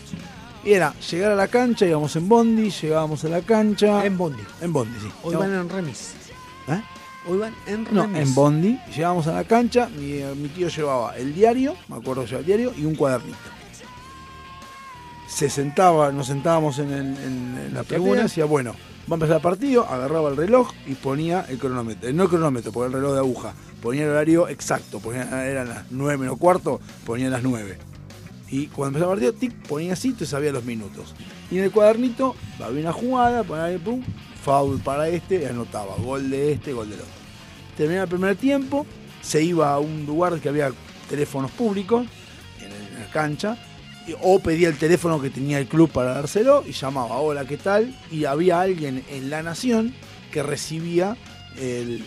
Y 0.63 0.73
era 0.73 0.93
llegar 1.09 1.31
a 1.31 1.35
la 1.35 1.47
cancha, 1.47 1.85
íbamos 1.87 2.15
en 2.15 2.29
Bondi, 2.29 2.69
llegábamos 2.69 3.23
a 3.23 3.29
la 3.29 3.41
cancha. 3.41 4.05
En 4.05 4.17
Bondi. 4.17 4.43
En 4.61 4.71
Bondi, 4.71 4.99
sí. 5.01 5.09
Hoy 5.23 5.35
van 5.35 5.53
en 5.53 5.69
remis. 5.69 6.13
¿Eh? 6.67 6.81
Van 7.37 7.53
en 7.67 7.85
remis. 7.85 7.93
No, 8.11 8.17
en 8.17 8.33
Bondi, 8.35 8.79
llegábamos 8.95 9.27
a 9.27 9.33
la 9.33 9.43
cancha, 9.43 9.87
mi, 9.97 10.13
eh, 10.13 10.33
mi 10.35 10.47
tío 10.49 10.67
llevaba 10.69 11.15
el 11.17 11.33
diario, 11.35 11.75
me 11.87 11.97
acuerdo 11.97 12.23
llevaba 12.23 12.39
el 12.39 12.45
diario, 12.45 12.73
y 12.77 12.85
un 12.85 12.95
cuadernito. 12.95 13.37
Se 15.27 15.49
sentaba, 15.49 16.11
nos 16.11 16.27
sentábamos 16.27 16.79
en, 16.79 16.91
el- 16.91 16.99
en- 17.17 17.57
en 17.67 17.73
la 17.73 17.83
tribuna 17.83 18.11
decía, 18.23 18.45
bueno, 18.45 18.71
va 19.09 19.11
a 19.11 19.13
empezar 19.15 19.35
el 19.37 19.41
partido, 19.41 19.85
agarraba 19.87 20.29
el 20.29 20.37
reloj 20.37 20.71
y 20.87 20.95
ponía 20.95 21.45
el 21.49 21.59
cronómetro. 21.59 22.09
eh, 22.09 22.13
No 22.13 22.23
el 22.23 22.29
cronómetro, 22.29 22.71
ponía 22.71 22.87
el 22.87 22.93
reloj 22.93 23.13
de 23.13 23.19
aguja. 23.19 23.53
Ponía 23.81 24.03
el 24.03 24.09
horario 24.09 24.49
exacto, 24.49 24.99
ponía, 24.99 25.45
eran 25.45 25.69
las 25.69 25.85
9 25.91 26.17
menos 26.17 26.37
cuarto, 26.37 26.81
ponía 27.05 27.29
las 27.29 27.43
9. 27.43 27.77
Y 28.49 28.67
cuando 28.67 28.97
empezaba 28.97 29.13
el 29.13 29.19
partido, 29.19 29.33
tic, 29.39 29.67
ponía 29.67 29.93
así, 29.93 30.13
te 30.13 30.25
sabía 30.25 30.51
los 30.51 30.65
minutos. 30.65 31.13
Y 31.51 31.59
en 31.59 31.65
el 31.65 31.71
cuadernito, 31.71 32.35
había 32.61 32.81
una 32.81 32.91
jugada, 32.93 33.43
ponía 33.43 33.65
ahí, 33.65 33.77
pum, 33.77 34.03
foul 34.43 34.79
para 34.79 35.07
este, 35.07 35.43
y 35.43 35.45
anotaba, 35.45 35.95
gol 36.03 36.29
de 36.31 36.53
este, 36.53 36.73
gol 36.73 36.89
del 36.89 36.99
otro. 36.99 37.18
Terminaba 37.79 38.03
el 38.03 38.09
primer 38.09 38.35
tiempo, 38.35 38.85
se 39.21 39.41
iba 39.41 39.71
a 39.71 39.79
un 39.79 40.05
lugar 40.05 40.37
que 40.41 40.49
había 40.49 40.69
teléfonos 41.09 41.49
públicos 41.51 42.05
en, 42.61 42.99
la 42.99 43.09
cancha, 43.09 43.57
o 44.21 44.39
pedía 44.39 44.67
el 44.67 44.77
teléfono 44.77 45.21
que 45.21 45.29
tenía 45.29 45.59
el 45.59 45.67
club 45.67 45.89
para 45.89 46.13
dárselo 46.15 46.65
y 46.67 46.73
llamaba, 46.73 47.15
hola, 47.19 47.45
¿qué 47.45 47.55
tal? 47.55 47.95
Y 48.11 48.25
había 48.25 48.59
alguien 48.59 49.01
en 49.09 49.29
La 49.29 49.43
Nación 49.43 49.93
que 50.29 50.43
recibía 50.43 51.15
el, 51.57 52.03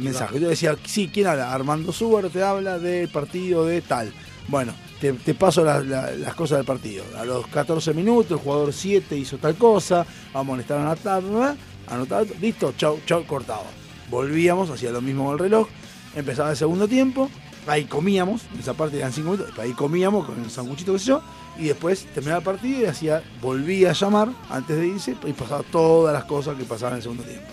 mensaje. 0.00 0.40
Yo 0.40 0.48
decía, 0.48 0.74
sí, 0.86 1.10
¿quién 1.12 1.26
habla? 1.26 1.52
Armando 1.52 1.92
Suber 1.92 2.30
te 2.30 2.42
habla 2.42 2.78
del 2.78 3.08
partido 3.10 3.66
de 3.66 3.82
tal. 3.82 4.10
Bueno, 4.48 4.72
te, 5.02 5.12
te 5.12 5.34
paso 5.34 5.62
la- 5.64 5.80
la- 5.80 6.12
las 6.12 6.34
cosas 6.34 6.56
del 6.58 6.66
partido. 6.66 7.04
A 7.18 7.26
los 7.26 7.46
14 7.48 7.92
minutos, 7.92 8.30
el 8.38 8.38
jugador 8.42 8.72
7 8.72 9.14
hizo 9.18 9.36
tal 9.36 9.56
cosa, 9.56 10.06
vamos 10.32 10.40
a 10.40 10.42
molestar 10.44 10.78
a 10.78 10.82
anotar, 10.92 11.56
anotar, 11.88 12.26
listo, 12.40 12.72
chau, 12.78 13.00
chau, 13.04 13.22
cortaba. 13.26 13.64
Volvíamos, 14.10 14.70
hacía 14.70 14.90
lo 14.90 15.00
mismo 15.00 15.24
con 15.24 15.32
el 15.34 15.38
reloj, 15.38 15.68
empezaba 16.14 16.50
el 16.50 16.56
segundo 16.56 16.88
tiempo, 16.88 17.30
ahí 17.66 17.84
comíamos, 17.84 18.42
esa 18.58 18.74
parte 18.74 18.98
eran 18.98 19.12
5 19.12 19.30
minutos, 19.30 19.58
ahí 19.58 19.72
comíamos 19.72 20.26
con 20.26 20.42
el 20.42 20.50
sanguchito 20.50 20.92
que 20.92 20.98
sé 20.98 21.06
yo, 21.06 21.22
y 21.58 21.66
después 21.66 22.06
terminaba 22.12 22.38
el 22.38 22.44
partido 22.44 22.82
y 22.82 22.86
hacía, 22.86 23.22
volvía 23.40 23.90
a 23.90 23.92
llamar 23.92 24.28
antes 24.50 24.76
de 24.76 24.86
irse 24.86 25.16
y 25.26 25.32
pasaba 25.32 25.62
todas 25.70 26.12
las 26.12 26.24
cosas 26.24 26.56
que 26.56 26.64
pasaban 26.64 26.94
en 26.94 26.96
el 26.96 27.02
segundo 27.02 27.22
tiempo. 27.22 27.46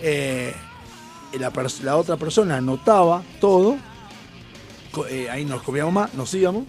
Eh, 0.00 0.54
la, 1.38 1.96
otra 1.96 2.16
persona 2.16 2.56
anotaba 2.56 3.22
todo, 3.40 3.76
eh, 5.08 5.30
ahí 5.30 5.44
nos 5.44 5.62
comíamos 5.62 5.92
más, 5.92 6.14
nos 6.14 6.32
íbamos, 6.34 6.64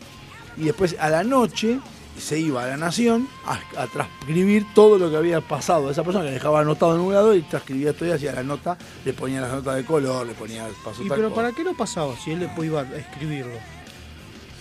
y 0.58 0.66
después 0.66 0.96
a 1.00 1.10
la 1.10 1.24
noche 1.24 1.80
se 2.20 2.40
iba 2.40 2.64
a 2.64 2.68
la 2.68 2.78
nación 2.78 3.28
a, 3.46 3.60
a 3.82 3.88
transcribir 3.88 4.66
todo 4.76 4.98
lo 4.98 5.10
que 5.10 5.18
había 5.18 5.42
pasado. 5.42 5.90
Esa 5.90 6.04
persona 6.04 6.26
que 6.26 6.32
dejaba 6.32 6.62
anotado 6.62 6.96
en 6.96 7.02
un 7.02 7.14
lado 7.14 7.36
y 7.36 7.42
transcribía 7.42 7.94
todo 7.94 8.08
y 8.10 8.12
hacía 8.12 8.32
la 8.34 8.44
nota, 8.44 8.78
le 9.04 9.14
ponía 9.14 9.42
las 9.42 9.52
notas 9.52 9.76
de 9.76 9.86
color, 9.86 10.26
le 10.28 10.34
ponía 10.34 10.68
pasó 10.84 11.04
¿Y 11.04 11.08
tal 11.08 11.18
pero 11.18 11.30
cosa. 11.30 11.42
para 11.42 11.56
qué 11.56 11.64
no 11.64 11.74
pasaba 11.76 12.14
si 12.24 12.32
él 12.32 12.40
después 12.42 12.68
iba 12.68 12.82
a 12.82 12.96
escribirlo? 12.96 13.54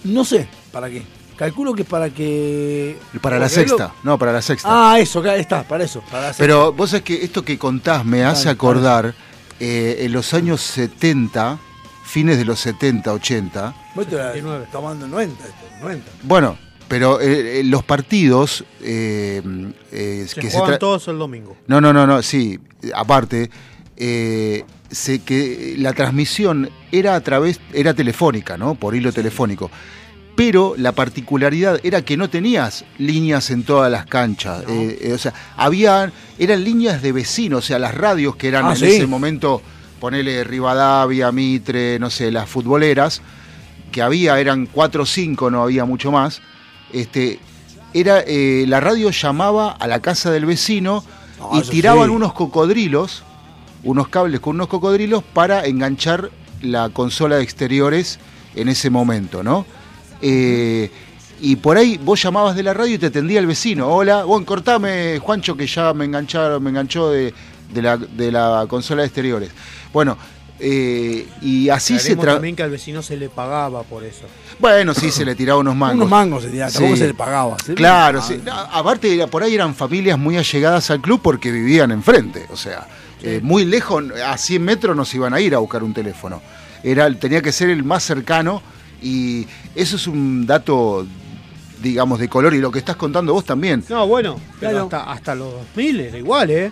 No 0.04 0.24
sé, 0.24 0.48
¿para 0.72 0.88
qué? 0.90 1.02
Calculo 1.36 1.74
que 1.74 1.84
para 1.84 2.10
que... 2.10 2.98
Para 3.20 3.38
la 3.38 3.46
lo- 3.46 3.48
sexta. 3.48 3.92
No, 4.02 4.18
para 4.18 4.32
la 4.32 4.42
sexta. 4.42 4.68
Ah, 4.92 4.98
eso, 4.98 5.20
acá 5.20 5.36
está, 5.36 5.62
para 5.62 5.84
eso. 5.84 6.00
Para 6.10 6.22
la 6.22 6.28
sexta. 6.28 6.42
Pero 6.42 6.72
vos 6.72 6.90
sabés 6.90 7.04
que 7.04 7.24
esto 7.24 7.44
que 7.44 7.58
contás 7.58 8.04
me 8.04 8.24
hace 8.24 8.48
acordar 8.48 9.14
eh, 9.60 9.96
en 10.00 10.12
los 10.12 10.34
años 10.34 10.60
70, 10.60 11.58
fines 12.04 12.36
de 12.38 12.44
los 12.44 12.60
70, 12.60 13.12
80. 13.12 13.74
Vos 13.94 14.06
te 14.06 14.16
la- 14.16 14.34
Estamos 14.34 14.74
hablando 14.92 15.08
90, 15.08 15.44
esto, 15.44 15.56
90. 15.80 16.10
Bueno, 16.24 16.58
pero 16.92 17.22
eh, 17.22 17.60
eh, 17.60 17.64
los 17.64 17.82
partidos 17.82 18.66
eh, 18.82 19.40
eh, 19.90 20.26
Se 20.28 20.42
que 20.42 20.50
juegan 20.50 20.72
tra- 20.74 20.78
todos 20.78 21.08
el 21.08 21.16
domingo. 21.16 21.56
No, 21.66 21.80
no, 21.80 21.90
no, 21.90 22.06
no, 22.06 22.20
sí, 22.20 22.60
aparte, 22.94 23.48
sé 23.96 25.18
que 25.24 25.74
la 25.78 25.94
transmisión 25.94 26.68
era 26.90 27.14
a 27.14 27.20
través, 27.22 27.60
era 27.72 27.94
telefónica, 27.94 28.58
¿no? 28.58 28.74
Por 28.74 28.94
hilo 28.94 29.10
telefónico. 29.10 29.70
Pero 30.36 30.74
la 30.76 30.92
particularidad 30.92 31.80
era 31.82 32.02
que 32.02 32.18
no 32.18 32.28
tenías 32.28 32.84
líneas 32.98 33.50
en 33.50 33.62
todas 33.62 33.90
las 33.90 34.04
canchas. 34.04 34.62
o 34.66 35.16
sea, 35.18 35.32
había, 35.56 36.12
eran 36.38 36.62
líneas 36.62 37.00
de 37.00 37.12
vecinos, 37.12 37.64
o 37.64 37.66
sea, 37.68 37.78
las 37.78 37.94
radios 37.94 38.36
que 38.36 38.48
eran 38.48 38.66
Ah, 38.66 38.70
en 38.72 38.76
sí. 38.76 38.84
ese 38.84 39.06
momento, 39.06 39.62
ponele 39.98 40.44
Rivadavia, 40.44 41.32
Mitre, 41.32 41.98
no 41.98 42.10
sé, 42.10 42.30
las 42.30 42.50
futboleras, 42.50 43.22
que 43.90 44.02
había, 44.02 44.38
eran 44.38 44.66
cuatro 44.66 45.04
o 45.04 45.06
cinco, 45.06 45.50
no 45.50 45.62
había 45.62 45.86
mucho 45.86 46.12
más. 46.12 46.42
Este, 46.92 47.38
era, 47.94 48.20
eh, 48.26 48.64
la 48.68 48.80
radio 48.80 49.10
llamaba 49.10 49.72
a 49.72 49.86
la 49.86 50.00
casa 50.00 50.30
del 50.30 50.46
vecino 50.46 51.04
Ah, 51.40 51.58
y 51.58 51.62
tiraban 51.68 52.08
sí. 52.08 52.14
unos 52.14 52.32
cocodrilos, 52.34 53.24
unos 53.82 54.08
cables 54.08 54.38
con 54.40 54.54
unos 54.54 54.68
cocodrilos 54.68 55.22
para 55.24 55.66
enganchar 55.66 56.30
la 56.60 56.88
consola 56.90 57.36
de 57.36 57.42
exteriores 57.42 58.20
en 58.54 58.68
ese 58.68 58.90
momento, 58.90 59.42
¿no? 59.42 59.66
Eh, 60.20 60.90
y 61.40 61.56
por 61.56 61.76
ahí 61.76 61.98
vos 61.98 62.22
llamabas 62.22 62.54
de 62.54 62.62
la 62.62 62.74
radio 62.74 62.94
y 62.94 62.98
te 62.98 63.06
atendía 63.06 63.40
el 63.40 63.46
vecino. 63.48 63.88
Hola, 63.88 64.22
bueno, 64.22 64.46
cortame, 64.46 65.18
Juancho, 65.18 65.56
que 65.56 65.66
ya 65.66 65.92
me 65.92 66.04
engancharon, 66.04 66.62
me 66.62 66.70
enganchó 66.70 67.10
de, 67.10 67.34
de 67.74 67.82
la, 67.82 67.96
de 67.96 68.30
la 68.30 68.66
consola 68.68 69.02
de 69.02 69.08
exteriores. 69.08 69.50
Bueno, 69.92 70.16
eh, 70.64 71.26
y 71.40 71.68
así 71.70 71.98
se 71.98 72.16
tra- 72.16 72.34
también 72.34 72.54
que 72.54 72.62
al 72.62 72.70
vecino 72.70 73.02
se 73.02 73.16
le 73.16 73.28
pagaba 73.28 73.82
por 73.82 74.04
eso. 74.04 74.26
Bueno, 74.60 74.94
sí, 74.94 75.10
se 75.10 75.24
le 75.24 75.34
tiraba 75.34 75.58
unos 75.58 75.74
mangos. 75.74 75.96
Unos 75.96 76.08
mangos 76.08 76.42
se 76.44 76.50
tiraba, 76.50 76.70
tampoco 76.70 76.96
se 76.96 77.06
le 77.08 77.14
pagaba, 77.14 77.56
¿sí? 77.66 77.74
Claro, 77.74 78.20
Ah, 78.22 78.26
sí. 78.26 78.40
A- 78.48 78.78
aparte, 78.78 79.12
era- 79.12 79.26
por 79.26 79.42
ahí 79.42 79.54
eran 79.56 79.74
familias 79.74 80.16
muy 80.18 80.36
allegadas 80.36 80.88
al 80.92 81.00
club 81.00 81.20
porque 81.20 81.50
vivían 81.50 81.90
enfrente. 81.90 82.46
O 82.50 82.56
sea, 82.56 82.86
eh, 83.22 83.40
muy 83.42 83.64
lejos, 83.64 84.04
a 84.24 84.38
100 84.38 84.62
metros 84.64 84.94
no 84.96 85.04
se 85.04 85.16
iban 85.16 85.34
a 85.34 85.40
ir 85.40 85.52
a 85.54 85.58
buscar 85.58 85.82
un 85.82 85.92
teléfono. 85.92 86.40
Era, 86.84 87.12
tenía 87.14 87.42
que 87.42 87.50
ser 87.50 87.68
el 87.70 87.82
más 87.82 88.04
cercano 88.04 88.62
y 89.02 89.46
eso 89.74 89.96
es 89.96 90.06
un 90.06 90.46
dato, 90.46 91.04
digamos, 91.82 92.20
de 92.20 92.28
color 92.28 92.54
y 92.54 92.58
lo 92.60 92.70
que 92.70 92.78
estás 92.78 92.94
contando 92.94 93.32
vos 93.32 93.44
también. 93.44 93.82
No, 93.88 94.06
bueno, 94.06 94.38
pero 94.60 94.70
Claro. 94.70 94.84
hasta, 94.84 95.10
hasta 95.10 95.34
los 95.34 95.52
2000 95.52 95.98
era 96.00 96.18
igual, 96.18 96.50
¿eh? 96.52 96.70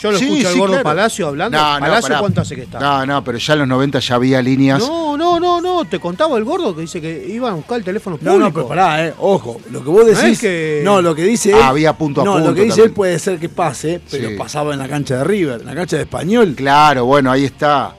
Yo 0.00 0.10
lo 0.12 0.18
Sí, 0.18 0.24
escucho 0.24 0.48
al 0.48 0.52
sí, 0.54 0.58
gordo 0.58 0.72
claro. 0.72 0.84
Palacio 0.84 1.26
hablando. 1.28 1.58
No, 1.58 1.74
no, 1.74 1.80
¿Palacio 1.80 2.02
pará. 2.08 2.18
cuánto 2.20 2.40
hace 2.40 2.54
que 2.56 2.62
está? 2.62 2.78
No, 2.80 3.04
no, 3.06 3.22
pero 3.24 3.38
ya 3.38 3.52
en 3.52 3.58
los 3.60 3.68
90 3.68 3.98
ya 3.98 4.14
había 4.14 4.40
líneas. 4.42 4.78
No, 4.80 5.16
no, 5.16 5.38
no, 5.38 5.60
no, 5.60 5.84
te 5.84 6.00
contaba 6.00 6.38
el 6.38 6.44
gordo 6.44 6.74
que 6.74 6.82
dice 6.82 7.00
que 7.00 7.26
iban 7.28 7.52
a 7.52 7.56
buscar 7.56 7.78
el 7.78 7.84
teléfono 7.84 8.16
No, 8.20 8.32
público. 8.32 8.38
no, 8.48 8.52
pero 8.54 8.68
pará, 8.68 9.06
eh, 9.06 9.14
ojo, 9.18 9.60
lo 9.70 9.84
que 9.84 9.90
vos 9.90 10.06
decís. 10.06 10.22
No 10.22 10.28
es 10.28 10.38
que- 10.40 10.80
No, 10.84 11.02
lo 11.02 11.14
que 11.14 11.24
dice 11.24 11.52
Ah, 11.54 11.56
él. 11.58 11.62
había 11.64 11.92
punto 11.92 12.22
a 12.22 12.24
no, 12.24 12.32
punto 12.34 12.48
lo 12.48 12.54
que 12.54 12.60
dice 12.62 12.70
también. 12.76 12.88
él 12.88 12.94
puede 12.94 13.18
ser 13.18 13.38
que 13.38 13.48
pase, 13.50 14.00
pero 14.10 14.28
Sí. 14.30 14.34
pasaba 14.36 14.72
en 14.72 14.78
la 14.78 14.88
cancha 14.88 15.18
de 15.18 15.24
River, 15.24 15.60
en 15.60 15.66
la 15.66 15.74
cancha 15.74 15.96
de 15.96 16.02
Español. 16.02 16.54
Claro, 16.56 17.04
bueno, 17.04 17.30
ahí 17.30 17.44
está. 17.44 17.94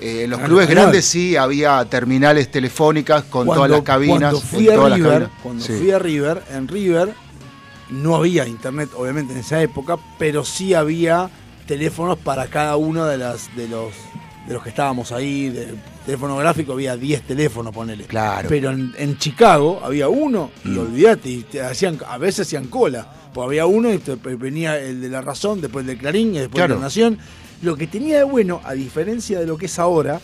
Eh, 0.00 0.24
en 0.24 0.30
los 0.30 0.38
Claro, 0.40 0.50
clubes 0.52 0.68
grandes 0.68 1.04
sí 1.06 1.36
había 1.36 1.82
terminales 1.86 2.50
telefónicas 2.50 3.22
con 3.24 3.46
todas 3.46 3.70
las 3.70 3.80
cabinas. 3.80 4.32
Cuando 4.32 4.40
fui 4.40 4.68
a 4.68 4.74
todas 4.74 4.90
las 4.90 4.98
River, 4.98 5.28
cuando 5.42 5.64
Sí. 5.64 5.72
fui 5.72 5.90
a 5.90 5.98
River, 5.98 6.42
en 6.54 6.68
River 6.68 7.14
no 7.90 8.16
había 8.16 8.46
internet, 8.46 8.90
obviamente, 8.96 9.32
en 9.32 9.40
esa 9.40 9.62
época, 9.62 9.96
pero 10.18 10.44
sí 10.44 10.74
había 10.74 11.30
teléfonos 11.66 12.18
para 12.18 12.46
cada 12.46 12.76
uno 12.76 13.04
de 13.06 13.18
las 13.18 13.54
de 13.56 13.68
los 13.68 13.92
de 14.46 14.54
los 14.54 14.62
que 14.62 14.68
estábamos 14.68 15.10
ahí, 15.10 15.48
de 15.48 15.74
teléfono 16.04 16.36
gráfico 16.36 16.72
había 16.74 16.96
10 16.96 17.22
teléfonos, 17.22 17.74
ponele. 17.74 18.04
Claro. 18.04 18.48
Pero 18.48 18.70
en, 18.70 18.94
en 18.96 19.18
Chicago 19.18 19.80
había 19.82 20.08
uno, 20.08 20.52
y 20.64 20.68
Mm. 20.68 20.78
olvídate, 20.78 21.28
y 21.30 21.42
te 21.42 21.60
hacían, 21.62 21.98
a 22.08 22.16
veces 22.16 22.46
hacían 22.46 22.66
cola, 22.68 23.08
porque 23.34 23.46
había 23.48 23.66
uno 23.66 23.92
y 23.92 23.98
te- 23.98 24.14
venía 24.14 24.78
el 24.78 25.00
de 25.00 25.08
la 25.08 25.20
razón, 25.20 25.60
después 25.60 25.82
el 25.82 25.88
de 25.88 25.98
Clarín 25.98 26.28
y 26.36 26.38
después 26.38 26.60
Claro. 26.60 26.74
de 26.74 26.80
la 26.80 26.86
Nación. 26.86 27.18
Lo 27.62 27.74
que 27.76 27.88
tenía 27.88 28.18
de 28.18 28.22
bueno, 28.24 28.60
a 28.62 28.74
diferencia 28.74 29.40
de 29.40 29.46
lo 29.46 29.56
que 29.58 29.66
es 29.66 29.78
ahora, 29.80 30.20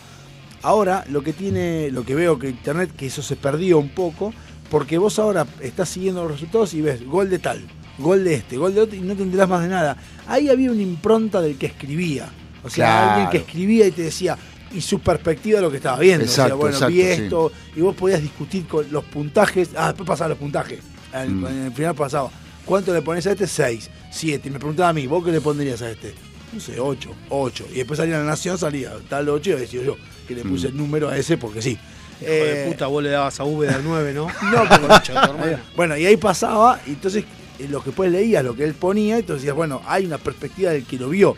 Ahora 0.65 1.03
lo 1.09 1.21
que 1.21 1.33
tiene, 1.33 1.89
lo 1.91 2.05
que 2.05 2.15
veo 2.15 2.39
que 2.39 2.47
internet, 2.47 2.91
que 2.95 3.07
eso 3.07 3.21
se 3.21 3.35
perdió 3.35 3.77
un 3.79 3.89
poco, 3.89 4.33
porque 4.73 4.97
vos 4.97 5.19
ahora 5.19 5.45
estás 5.61 5.87
siguiendo 5.87 6.23
los 6.23 6.31
resultados 6.31 6.73
y 6.73 6.81
ves 6.81 7.05
gol 7.05 7.29
de 7.29 7.37
tal, 7.37 7.61
gol 7.99 8.23
de 8.23 8.33
este, 8.33 8.57
gol 8.57 8.73
de 8.73 8.81
otro 8.81 8.95
y 8.97 9.01
no 9.01 9.13
te 9.15 9.21
enterás 9.21 9.47
más 9.47 9.61
de 9.61 9.67
nada. 9.69 9.95
Ahí 10.27 10.49
había 10.49 10.71
una 10.71 10.81
impronta 10.81 11.41
del 11.41 11.59
que 11.59 11.67
escribía. 11.67 12.27
O 12.63 12.69
sea, 12.71 12.85
Claro. 12.87 13.11
alguien 13.11 13.29
que 13.29 13.37
escribía 13.37 13.85
y 13.85 13.91
te 13.91 14.01
decía, 14.01 14.35
y 14.73 14.81
su 14.81 14.99
perspectiva 14.99 15.57
de 15.57 15.61
lo 15.61 15.69
que 15.69 15.77
estaba 15.77 15.99
viendo. 15.99 16.25
Exacto, 16.25 16.45
o 16.45 16.47
sea, 16.47 16.55
bueno, 16.55 16.75
exacto, 16.75 16.91
vi 16.95 17.01
sí. 17.03 17.07
esto, 17.23 17.51
y 17.75 17.81
vos 17.81 17.95
podías 17.95 18.19
discutir 18.19 18.65
con 18.65 18.91
los 18.91 19.03
puntajes. 19.03 19.69
Ah, 19.77 19.89
después 19.89 20.07
pasaban 20.07 20.29
los 20.31 20.39
puntajes. 20.39 20.79
Mm. 21.13 21.45
En 21.45 21.65
el 21.67 21.71
final 21.71 21.93
pasaba. 21.93 22.31
¿Cuánto 22.65 22.91
le 22.95 23.03
pones 23.03 23.27
a 23.27 23.31
este? 23.33 23.45
6, 23.45 23.91
7. 24.09 24.47
Y 24.47 24.51
me 24.51 24.57
preguntaba 24.57 24.89
a 24.89 24.93
mí, 24.93 25.05
¿vos 25.05 25.23
qué 25.23 25.31
le 25.31 25.39
pondrías 25.39 25.83
a 25.83 25.91
este? 25.91 26.15
No 26.51 26.59
sé, 26.59 26.79
8, 26.79 27.11
8. 27.29 27.65
Y 27.73 27.75
después 27.75 27.99
salía 27.99 28.17
la 28.17 28.23
nación, 28.23 28.57
salía 28.57 28.91
tal 29.07 29.29
8 29.29 29.51
y 29.51 29.53
decía 29.53 29.83
yo 29.83 29.97
que 30.27 30.33
le 30.33 30.41
puse 30.41 30.69
Mm. 30.69 30.71
el 30.71 30.77
número 30.77 31.09
a 31.09 31.15
ese 31.17 31.37
porque 31.37 31.61
sí. 31.61 31.77
Hijo 32.23 32.31
de 32.31 32.63
Eh, 32.63 32.71
puta, 32.71 32.87
vos 32.87 33.03
le 33.03 33.09
dabas 33.09 33.39
a 33.39 33.43
V 33.43 33.67
de 33.67 33.75
9, 33.83 34.13
¿no? 34.13 34.27
no, 34.51 34.63
pero- 34.69 35.57
bueno, 35.75 35.97
y 35.97 36.05
ahí 36.05 36.17
pasaba, 36.17 36.79
y 36.87 36.91
entonces 36.91 37.23
eh, 37.59 37.67
lo 37.69 37.79
que 37.81 37.87
después 37.91 38.11
leías, 38.11 38.43
lo 38.43 38.55
que 38.55 38.63
él 38.63 38.73
ponía, 38.73 39.17
entonces 39.17 39.41
decías, 39.43 39.55
bueno, 39.55 39.81
hay 39.87 40.05
una 40.05 40.17
perspectiva 40.17 40.71
del 40.71 40.85
que 40.85 40.97
lo 40.97 41.09
vio. 41.09 41.35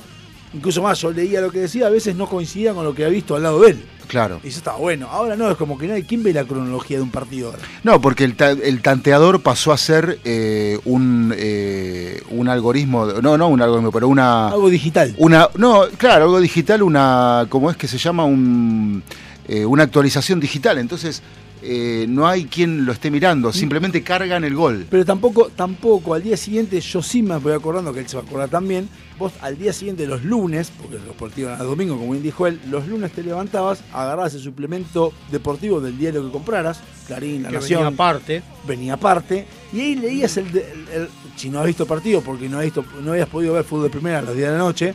Incluso 0.53 0.81
más, 0.81 1.01
yo 1.01 1.11
leía 1.11 1.41
lo 1.41 1.51
que 1.51 1.59
decía, 1.59 1.87
a 1.87 1.89
veces 1.89 2.15
no 2.15 2.27
coincidía 2.29 2.73
con 2.73 2.85
lo 2.85 2.95
que 2.95 3.03
había 3.03 3.15
visto 3.15 3.35
al 3.35 3.43
lado 3.43 3.59
de 3.61 3.71
él. 3.71 3.85
Claro. 4.07 4.39
Y 4.41 4.47
eso 4.47 4.59
estaba 4.59 4.77
bueno. 4.77 5.09
Ahora 5.11 5.35
no, 5.35 5.49
es 5.51 5.57
como 5.57 5.77
que 5.77 5.85
no 5.87 5.95
hay. 5.95 6.03
¿Quién 6.03 6.23
ve 6.23 6.31
la 6.31 6.45
cronología 6.45 6.95
de 6.97 7.03
un 7.03 7.09
partido 7.11 7.47
ahora? 7.49 7.63
No, 7.83 7.99
porque 7.99 8.23
el, 8.23 8.35
ta- 8.37 8.51
el 8.51 8.81
tanteador 8.81 9.41
pasó 9.41 9.73
a 9.73 9.77
ser 9.77 10.19
eh, 10.23 10.79
un, 10.85 11.33
eh, 11.35 12.21
un 12.29 12.47
algoritmo, 12.47 13.05
no, 13.21 13.37
no 13.37 13.49
un 13.49 13.61
algoritmo, 13.61 13.91
pero 13.91 14.07
una... 14.07 14.47
Algo 14.49 14.69
digital. 14.69 15.13
Una, 15.17 15.49
no, 15.57 15.85
claro, 15.97 16.25
algo 16.25 16.39
digital, 16.39 16.83
una, 16.83 17.47
¿cómo 17.49 17.69
es 17.69 17.75
que 17.75 17.87
se 17.89 17.97
llama? 17.97 18.23
Un, 18.23 19.03
eh, 19.47 19.65
una 19.65 19.83
actualización 19.83 20.39
digital. 20.39 20.77
Entonces, 20.77 21.21
eh, 21.67 22.05
no 22.07 22.27
hay 22.27 22.45
quien 22.45 22.85
lo 22.85 22.91
esté 22.91 23.09
mirando, 23.09 23.51
simplemente 23.51 24.03
cargan 24.03 24.43
el 24.43 24.53
gol. 24.55 24.85
Pero 24.89 25.03
tampoco, 25.03 25.49
tampoco, 25.55 26.13
al 26.13 26.21
día 26.21 26.37
siguiente, 26.37 26.79
yo 26.79 27.01
sí 27.01 27.23
me 27.23 27.37
voy 27.37 27.53
acordando 27.53 27.91
que 27.91 28.01
él 28.01 28.07
se 28.07 28.17
va 28.17 28.23
a 28.23 28.25
acordar 28.25 28.49
también. 28.49 28.87
Vos 29.17 29.31
al 29.41 29.57
día 29.57 29.71
siguiente, 29.73 30.05
los 30.05 30.23
lunes, 30.25 30.71
porque 30.77 30.97
los 31.03 31.15
partidos 31.15 31.47
eran 31.47 31.59
los 31.59 31.69
domingos, 31.69 31.97
como 31.97 32.11
bien 32.11 32.21
dijo 32.21 32.45
él, 32.45 32.59
los 32.69 32.85
lunes 32.87 33.13
te 33.13 33.23
levantabas, 33.23 33.81
agarrabas 33.93 34.33
el 34.35 34.41
suplemento 34.41 35.13
deportivo 35.31 35.79
del 35.79 35.97
diario 35.97 36.23
que 36.25 36.31
compraras, 36.31 36.81
Clarín, 37.07 37.43
La 37.43 37.49
Que 37.49 37.55
Nación. 37.55 37.79
venía 37.79 37.93
aparte. 37.93 38.43
venía 38.67 38.93
aparte, 38.95 39.47
y 39.71 39.79
ahí 39.79 39.95
leías 39.95 40.35
el, 40.37 40.51
de- 40.51 40.69
el- 40.71 41.01
el- 41.03 41.07
si 41.37 41.49
no 41.49 41.61
has 41.61 41.65
visto 41.65 41.85
partido, 41.87 42.21
porque 42.21 42.49
no, 42.49 42.57
has 42.59 42.65
visto, 42.65 42.83
no 43.01 43.11
habías 43.13 43.29
podido 43.29 43.53
ver 43.53 43.63
fútbol 43.63 43.83
de 43.85 43.89
primera 43.89 44.19
a 44.19 44.21
los 44.21 44.35
días 44.35 44.51
de 44.51 44.57
la 44.57 44.63
noche, 44.63 44.93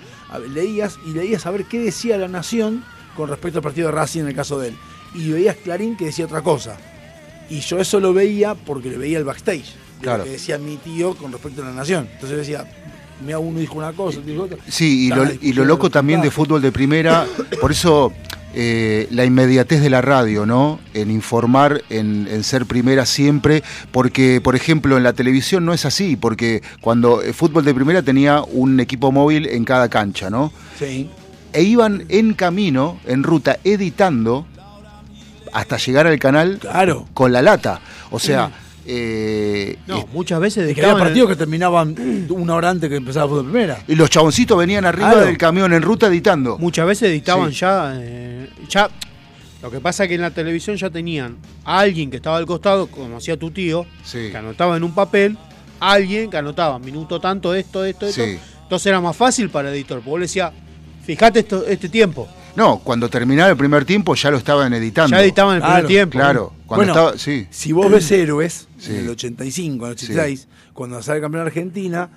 leías 0.53 0.99
y 1.07 1.13
leías 1.13 1.47
a 1.47 1.51
ver 1.51 1.65
qué 1.65 1.79
decía 1.81 2.19
la 2.19 2.29
Nación 2.29 2.85
con 3.17 3.29
respecto 3.29 3.59
al 3.59 3.63
partido 3.63 3.89
de 3.89 3.93
Racing 3.93 4.21
en 4.23 4.29
el 4.29 4.35
caso 4.35 4.59
de 4.59 4.69
él. 4.69 4.77
Y 5.15 5.31
veías 5.31 5.57
Clarín 5.57 5.97
que 5.97 6.07
decía 6.07 6.25
otra 6.25 6.41
cosa. 6.43 6.77
Y 7.49 7.61
yo 7.61 7.79
eso 7.79 7.99
lo 8.01 8.13
veía 8.13 8.55
porque 8.55 8.91
le 8.91 8.97
veía 8.99 9.19
el 9.19 9.25
backstage, 9.25 9.75
Claro. 10.01 10.19
lo 10.19 10.25
que 10.25 10.31
decía 10.31 10.57
mi 10.59 10.77
tío 10.77 11.15
con 11.15 11.33
respecto 11.33 11.63
a 11.63 11.67
la 11.67 11.73
Nación. 11.73 12.09
Entonces 12.15 12.39
decía, 12.39 12.65
mira, 13.25 13.39
uno 13.39 13.59
dijo 13.59 13.77
una 13.77 13.93
cosa, 13.93 14.21
dijo 14.25 14.45
otra. 14.45 14.59
Sí, 14.69 15.07
y 15.07 15.09
lo, 15.09 15.25
y 15.41 15.53
lo 15.53 15.65
loco 15.65 15.91
también 15.91 16.23
de 16.23 16.31
fútbol 16.31 16.63
de 16.63 16.71
primera, 16.71 17.27
por 17.61 17.73
eso 17.73 18.13
eh, 18.55 19.09
la 19.11 19.25
inmediatez 19.25 19.81
de 19.83 19.91
la 19.91 20.01
radio, 20.01 20.47
¿no? 20.47 20.79
En 20.95 21.11
informar, 21.11 21.83
en, 21.91 22.29
en 22.31 22.45
ser 22.45 22.67
primera 22.67 23.05
siempre, 23.05 23.63
porque, 23.91 24.41
por 24.41 24.55
ejemplo, 24.55 24.97
en 24.97 25.03
la 25.03 25.13
televisión 25.13 25.65
no 25.65 25.73
es 25.75 25.85
así, 25.85 26.15
porque 26.17 26.63
cuando 26.81 27.21
el 27.21 27.35
fútbol 27.35 27.65
de 27.65 27.75
primera 27.75 28.03
tenía 28.03 28.43
un 28.43 28.79
equipo 28.81 29.11
móvil 29.13 29.47
en 29.47 29.65
cada 29.65 29.89
cancha, 29.89 30.31
¿no? 30.31 30.53
Sí. 30.79 31.11
E 31.53 31.63
iban 31.63 32.05
en 32.09 32.35
camino, 32.35 32.99
en 33.07 33.23
ruta, 33.23 33.59
editando 33.65 34.47
hasta 35.53 35.77
llegar 35.79 36.07
al 36.07 36.19
canal 36.19 36.59
Claro. 36.61 37.07
con 37.15 37.33
la 37.33 37.43
lata. 37.43 37.81
O 38.11 38.19
sea, 38.19 38.51
eh, 38.87 39.77
No, 39.87 40.07
muchas 40.13 40.41
veces 40.41 40.69
Es 40.69 40.75
que 40.75 40.81
había 40.81 40.89
dedicaban 40.95 41.03
partidos 41.09 41.29
que 41.31 41.37
terminaban 41.37 42.27
una 42.31 42.55
hora 42.55 42.71
antes 42.71 42.89
que 42.89 42.97
empezaba 42.97 43.25
el 43.25 43.31
fútbol 43.31 43.51
primera. 43.51 43.83
y 43.89 43.95
los 43.95 44.09
chaboncitos 44.11 44.57
venían 44.59 44.85
arriba 44.85 45.11
Claro. 45.11 45.27
del 45.27 45.39
camión 45.39 45.73
en 45.73 45.83
ruta 45.83 46.07
editando. 46.07 46.57
Muchas 46.59 46.87
veces 46.87 47.11
editaban 47.11 47.51
Sí. 47.53 47.59
ya, 47.61 47.95
eh, 47.97 48.49
ya. 48.69 48.89
Lo 49.63 49.71
que 49.71 49.81
pasa 49.81 50.05
es 50.05 50.09
que 50.09 50.15
en 50.15 50.23
la 50.23 50.31
televisión 50.31 50.77
ya 50.77 50.89
tenían 50.89 51.37
a 51.65 51.81
alguien 51.81 52.11
que 52.11 52.17
estaba 52.17 52.37
al 52.39 52.47
costado, 52.47 52.87
como 52.87 53.19
hacía 53.19 53.37
tu 53.37 53.51
tío, 53.51 53.85
Sí. 54.05 54.29
que 54.31 54.37
anotaba 54.37 54.77
en 54.77 54.85
un 54.85 54.95
papel, 54.95 55.37
alguien 55.81 56.31
que 56.31 56.37
anotaba 56.39 56.79
minuto 56.79 57.21
tanto, 57.21 57.55
esto, 57.55 57.85
esto, 57.85 58.07
esto. 58.07 58.25
Sí. 58.25 58.39
Entonces 58.63 58.87
era 58.87 59.01
más 59.01 59.17
fácil 59.17 59.51
para 59.51 59.69
el 59.69 59.75
editor, 59.75 59.99
porque 59.99 60.11
vos 60.11 60.19
le 60.21 60.25
decía, 60.25 60.53
fíjate 61.17 61.41
esto, 61.41 61.67
este 61.67 61.89
tiempo. 61.89 62.29
No, 62.57 62.79
cuando 62.81 63.09
terminaba 63.09 63.51
el 63.51 63.57
primer 63.57 63.85
tiempo 63.85 64.15
ya 64.15 64.31
lo 64.31 64.37
estaban 64.39 64.73
editando. 64.75 65.17
Ya 65.17 65.23
editaban 65.23 65.57
el 65.57 65.61
primer 65.63 65.75
Claro, 65.79 65.89
tiempo. 65.89 66.19
Claro, 66.19 66.53
cuando 66.67 66.85
Bueno, 66.87 66.93
estaba, 66.93 67.19
sí. 67.19 67.47
Si 67.51 67.73
vos 67.73 67.91
ves 67.91 68.11
Héroes, 68.11 68.69
Sí. 68.79 68.91
en 68.93 68.97
el 69.01 69.09
85, 69.11 69.85
en 69.85 69.91
el 69.91 69.97
86, 69.97 70.49
cuando 70.75 71.03
sale 71.03 71.21
campeón 71.21 71.47
Argentina, 71.47 72.11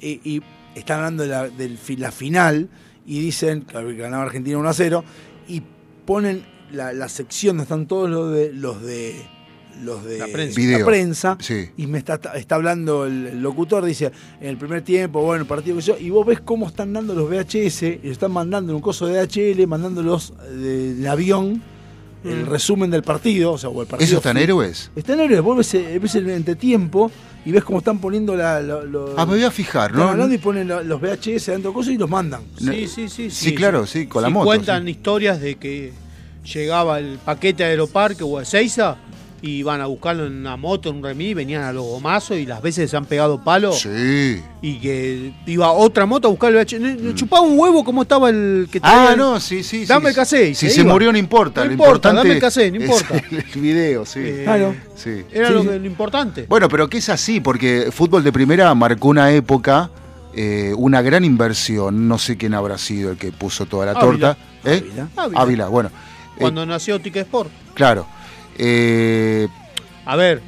y, 0.00 0.20
y 0.24 0.42
están 0.74 0.98
hablando 0.98 1.24
de 1.26 1.76
la 1.96 2.12
final, 2.12 2.68
y 3.06 3.20
dicen 3.20 3.62
que 3.62 3.94
ganaba 3.94 4.24
Argentina 4.24 4.58
1 4.58 4.68
a 4.68 4.74
0, 4.74 5.04
y 5.48 5.62
ponen 6.04 6.44
la, 6.70 6.92
la 6.92 7.08
sección 7.08 7.56
donde 7.56 7.62
están 7.64 7.86
todos 7.86 8.10
los 8.10 8.32
de 8.32 8.52
los 8.52 8.82
de 8.82 9.26
los 9.82 10.04
de 10.04 10.18
La 10.18 10.26
prensa. 10.26 10.60
Video. 10.60 10.86
prensa, 10.86 11.36
Sí. 11.40 11.68
y 11.76 11.86
me 11.86 11.98
está, 11.98 12.20
está 12.34 12.54
hablando 12.56 13.06
el, 13.06 13.26
el 13.26 13.42
locutor, 13.42 13.84
dice, 13.84 14.10
en 14.40 14.48
el 14.48 14.56
primer 14.56 14.82
tiempo, 14.82 15.22
bueno, 15.22 15.42
el 15.42 15.48
partido 15.48 15.76
que 15.76 15.82
yo, 15.82 15.96
y 15.98 16.10
vos 16.10 16.26
ves 16.26 16.40
cómo 16.40 16.66
están 16.66 16.92
dando 16.92 17.14
los 17.14 17.28
VHS, 17.28 17.82
y 18.02 18.06
lo 18.06 18.12
están 18.12 18.32
mandando 18.32 18.72
en 18.72 18.76
un 18.76 18.82
coso 18.82 19.06
de 19.06 19.24
DHL, 19.26 19.66
mandándolos 19.66 20.32
de, 20.50 20.94
de 20.94 21.08
avión, 21.08 21.62
el 22.24 22.46
resumen 22.46 22.90
del 22.90 23.02
partido, 23.04 23.52
o 23.52 23.58
sea, 23.58 23.70
o 23.70 23.80
el 23.80 23.86
partido. 23.86 24.06
¿Eso 24.06 24.16
está 24.16 24.32
en 24.32 24.38
héroes? 24.38 24.90
Está 24.96 25.14
en 25.14 25.20
héroes, 25.20 25.40
vos 25.40 25.56
ves, 25.56 25.72
eh, 25.74 25.98
ves 26.02 26.14
el 26.16 26.28
entretiempo 26.28 27.10
y 27.46 27.52
ves 27.52 27.62
cómo 27.62 27.78
están 27.78 28.00
poniendo 28.00 28.34
la, 28.34 28.60
lo- 28.60 29.14
Ah, 29.16 29.24
me 29.24 29.34
voy 29.34 29.44
a 29.44 29.50
fijar, 29.52 29.92
están 29.92 30.04
¿no? 30.04 30.10
hablando 30.10 30.34
y 30.34 30.38
ponen 30.38 30.66
lo- 30.66 30.82
los 30.82 31.00
VHS 31.00 31.46
dentro 31.52 31.70
de 31.70 31.74
cosas 31.74 31.92
y 31.94 31.96
los 31.96 32.10
mandan. 32.10 32.42
Sí, 32.58 32.88
sí, 32.88 33.08
sí. 33.08 33.30
Sí, 33.30 33.54
claro, 33.54 33.86
sí, 33.86 34.06
con 34.08 34.22
la 34.22 34.28
Sí, 34.28 34.34
moto, 34.34 34.46
Cuentan 34.46 34.88
historias 34.88 35.40
de 35.40 35.54
que 35.54 35.92
llegaba 36.52 36.98
el 36.98 37.18
paquete 37.24 37.62
a 37.64 37.68
Aeroparque 37.68 38.24
o 38.24 38.38
a 38.38 38.42
Ezeiza 38.42 38.96
y 39.40 39.50
iban 39.58 39.80
a 39.80 39.86
buscarlo 39.86 40.26
en 40.26 40.32
una 40.38 40.56
moto, 40.56 40.90
en 40.90 40.96
un 40.96 41.02
remis, 41.04 41.34
venían 41.34 41.62
a 41.62 41.72
los 41.72 41.84
gomazos 41.84 42.36
y 42.38 42.44
las 42.46 42.60
veces 42.60 42.90
se 42.90 42.96
han 42.96 43.04
pegado 43.04 43.42
palos. 43.44 43.80
Sí. 43.80 44.42
Y 44.62 44.78
que 44.80 45.32
iba 45.46 45.70
otra 45.70 46.06
moto 46.06 46.26
a 46.28 46.30
buscar 46.30 46.50
el 46.52 46.56
VHS. 46.56 46.78
Le- 46.80 46.94
le 46.96 47.14
Chupaba 47.14 47.42
un 47.42 47.58
huevo 47.58 47.84
como 47.84 48.02
estaba 48.02 48.30
el 48.30 48.68
que 48.70 48.78
Ah, 48.82 48.92
traía 48.92 49.12
el- 49.12 49.18
no, 49.18 49.38
sí, 49.38 49.62
sí. 49.62 49.86
Dame 49.86 50.12
sí. 50.12 50.36
el 50.36 50.48
y 50.50 50.54
Si 50.54 50.70
se 50.70 50.82
murió 50.84 51.12
no 51.12 51.18
importa. 51.18 51.60
No 51.60 51.66
lo 51.66 51.72
importa, 51.72 51.90
importante 52.10 52.16
dame 52.18 52.34
el 52.34 52.40
cassette, 52.40 52.74
no 52.74 52.80
importa. 52.80 53.14
El 53.54 53.60
video, 53.60 54.04
sí. 54.04 54.20
Eh, 54.22 54.40
Claro. 54.44 54.74
Sí. 54.96 55.22
Era 55.32 55.48
Sí, 55.48 55.54
lo, 55.54 55.62
sí. 55.62 55.68
que- 55.68 55.78
lo 55.78 55.86
importante. 55.86 56.46
Bueno, 56.48 56.68
pero 56.68 56.88
que 56.88 56.98
es 56.98 57.08
así, 57.08 57.40
porque 57.40 57.90
fútbol 57.92 58.24
de 58.24 58.32
primera 58.32 58.74
marcó 58.74 59.08
una 59.08 59.30
época, 59.30 59.90
eh, 60.34 60.72
una 60.76 61.00
gran 61.00 61.24
inversión. 61.24 62.08
No 62.08 62.18
sé 62.18 62.36
quién 62.36 62.54
habrá 62.54 62.76
sido 62.76 63.12
el 63.12 63.16
que 63.18 63.30
puso 63.30 63.66
toda 63.66 63.86
la 63.86 63.92
Ávila. 63.92 64.34
torta. 64.34 64.36
¿Eh? 64.64 64.82
Ávila. 64.84 65.08
Ávila. 65.16 65.40
Ávila, 65.40 65.68
bueno. 65.68 65.88
Eh, 65.90 66.40
Cuando 66.40 66.66
nació 66.66 67.00
Tic 67.00 67.16
Sport. 67.16 67.50
claro. 67.74 68.06
Eh, 68.58 69.48
A 70.04 70.16
ver. 70.16 70.42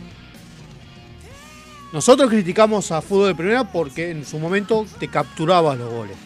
Nosotros 1.93 2.31
criticamos 2.31 2.93
a 2.93 3.01
fútbol 3.01 3.29
de 3.29 3.35
primera 3.35 3.65
porque 3.65 4.11
en 4.11 4.25
su 4.25 4.39
momento 4.39 4.87
te 4.99 5.09
capturabas 5.09 5.77
los 5.79 5.91
goles. 5.91 6.17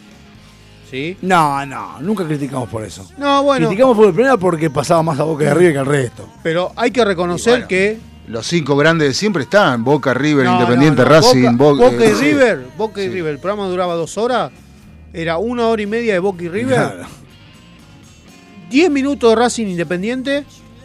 ¿Sí? 0.90 1.16
No, 1.22 1.64
no, 1.64 2.00
nunca 2.00 2.26
criticamos 2.26 2.68
por 2.68 2.84
eso. 2.84 3.08
No, 3.16 3.42
bueno. 3.42 3.68
Criticamos 3.68 3.96
por 3.96 4.08
el 4.08 4.12
primera 4.14 4.36
porque 4.36 4.68
pasaba 4.70 5.02
más 5.02 5.18
a 5.18 5.24
boca 5.24 5.44
de 5.44 5.50
arriba 5.50 5.72
que 5.72 5.78
al 5.78 5.86
resto. 5.86 6.28
Pero 6.42 6.72
hay 6.76 6.90
que 6.90 7.04
reconocer 7.04 7.52
bueno. 7.54 7.68
que. 7.68 7.98
los 8.28 8.46
cinco 8.46 8.76
grandes 8.76 9.08
de 9.08 9.14
siempre 9.14 9.44
están: 9.44 9.82
Boca, 9.82 10.12
River, 10.12 10.44
No, 10.44 10.54
Independiente, 10.54 11.02
no, 11.02 11.08
no. 11.08 11.14
Racing, 11.14 11.56
Boca, 11.56 11.84
Boca. 11.84 11.96
Boca 11.96 12.04
y 12.04 12.08
eh. 12.08 12.14
River. 12.14 12.66
Boca 12.76 13.02
y 13.02 13.06
Sí. 13.06 13.10
River. 13.14 13.32
El 13.32 13.38
programa 13.38 13.66
duraba 13.66 13.94
dos 13.94 14.18
horas. 14.18 14.52
Era 15.14 15.38
una 15.38 15.66
hora 15.68 15.80
y 15.80 15.86
media 15.86 16.12
de 16.12 16.18
Boca 16.18 16.44
y 16.44 16.48
River. 16.48 16.76
Claro. 16.76 17.06
Diez 18.70 18.90
minutos 18.90 19.30
de 19.30 19.36
Racing 19.36 19.66
Independiente. 19.66 20.44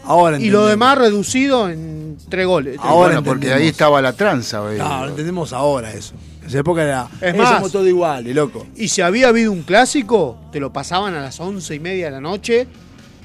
Ahora 0.10 0.40
Y 0.40 0.50
lo 0.50 0.66
demás 0.66 0.98
reducido 0.98 1.70
en 1.70 2.18
tres 2.30 2.48
goles. 2.48 2.78
Ahora 2.80 2.94
Bueno, 2.96 3.24
porque 3.24 3.46
entendemos. 3.46 3.62
ahí 3.62 3.68
estaba 3.68 4.02
la 4.02 4.14
tranza. 4.14 4.58
eh. 4.74 4.78
No, 4.80 5.04
lo 5.06 5.10
entendemos 5.12 5.54
ahora 5.54 5.92
eso. 5.94 6.16
En 6.42 6.48
esa 6.48 6.60
época 6.60 6.84
era. 6.84 7.08
Es 7.22 7.36
eh, 7.36 7.38
más- 7.38 7.50
somos 7.50 7.72
todo 7.72 7.88
igual, 7.88 8.26
y 8.28 8.34
loco. 8.34 8.66
Y 8.76 8.88
si 8.88 9.02
había 9.02 9.28
habido 9.28 9.52
un 9.52 9.62
clásico, 9.62 10.38
te 10.52 10.60
lo 10.60 10.74
pasaban 10.74 11.14
a 11.14 11.22
las 11.22 11.40
once 11.40 11.76
y 11.76 11.80
media 11.80 12.06
de 12.06 12.12
la 12.12 12.22
noche 12.22 12.66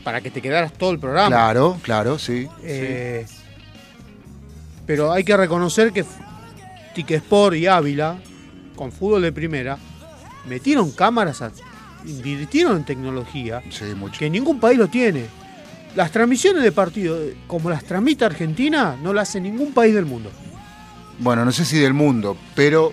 para 0.05 0.21
que 0.21 0.31
te 0.31 0.43
quedaras 0.43 0.75
todo 0.75 0.91
el 0.91 0.99
programa. 0.99 1.29
Claro, 1.29 1.79
claro, 1.83 2.19
sí. 2.19 2.47
Eh, 2.63 3.25
Pero 4.87 5.11
hay 5.13 5.25
que 5.25 5.35
reconocer 5.37 5.91
que 5.93 6.05
Tiquesport 6.95 7.57
y 7.57 7.67
Ávila, 7.67 8.19
con 8.77 8.93
fútbol 8.93 9.23
de 9.23 9.33
primera, 9.33 9.79
metieron 10.47 10.91
cámaras, 10.91 11.41
a- 11.41 11.51
invirtieron 12.05 12.77
en 12.77 12.85
tecnología 12.85 13.63
Sí, 13.71 13.85
mucho. 13.97 14.19
que 14.19 14.29
ningún 14.29 14.61
país 14.61 14.79
lo 14.79 14.89
tiene. 14.89 15.25
Las 15.95 16.11
transmisiones 16.11 16.63
de 16.63 16.73
partido, 16.73 17.19
como 17.47 17.71
las 17.71 17.85
transmite 17.85 18.25
Argentina, 18.25 18.97
no 19.01 19.13
las 19.13 19.29
hace 19.29 19.41
ningún 19.41 19.73
país 19.73 19.95
del 19.95 20.05
mundo. 20.07 20.31
Bueno, 21.21 21.45
no 21.45 21.53
sé 21.53 21.65
si 21.65 21.79
del 21.79 21.95
mundo, 21.95 22.37
pero. 22.55 22.93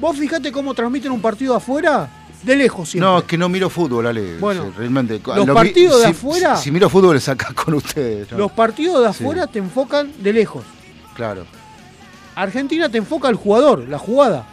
Vos 0.00 0.16
fijate 0.16 0.52
cómo 0.52 0.74
transmiten 0.74 1.10
un 1.10 1.20
partido 1.20 1.56
afuera, 1.56 2.08
de 2.44 2.54
lejos 2.54 2.88
siempre. 2.90 3.10
No, 3.10 3.18
es 3.18 3.24
que 3.24 3.36
no 3.36 3.48
miro 3.48 3.68
fútbol, 3.68 4.06
Ale. 4.06 4.36
Bueno, 4.38 4.66
Sí, 4.66 4.70
realmente. 4.78 5.20
los 5.24 5.44
Lo 5.46 5.52
partidos 5.54 5.98
de 5.98 6.04
si- 6.04 6.10
afuera- 6.12 6.56
Si, 6.56 6.64
si 6.64 6.70
miro 6.70 6.88
fútbol, 6.88 7.16
es 7.16 7.28
acá 7.28 7.48
con 7.54 7.74
ustedes. 7.74 8.30
¿no? 8.30 8.38
Los 8.38 8.52
partidos 8.52 9.04
de 9.04 9.12
Sí. 9.12 9.24
afuera 9.24 9.48
te 9.48 9.58
enfocan 9.58 10.12
de 10.22 10.32
lejos. 10.32 10.64
Claro. 11.16 11.44
Argentina 12.36 12.88
te 12.88 12.98
enfoca 12.98 13.26
al 13.26 13.34
jugador, 13.34 13.88
la 13.88 13.98
jugada. 13.98 14.46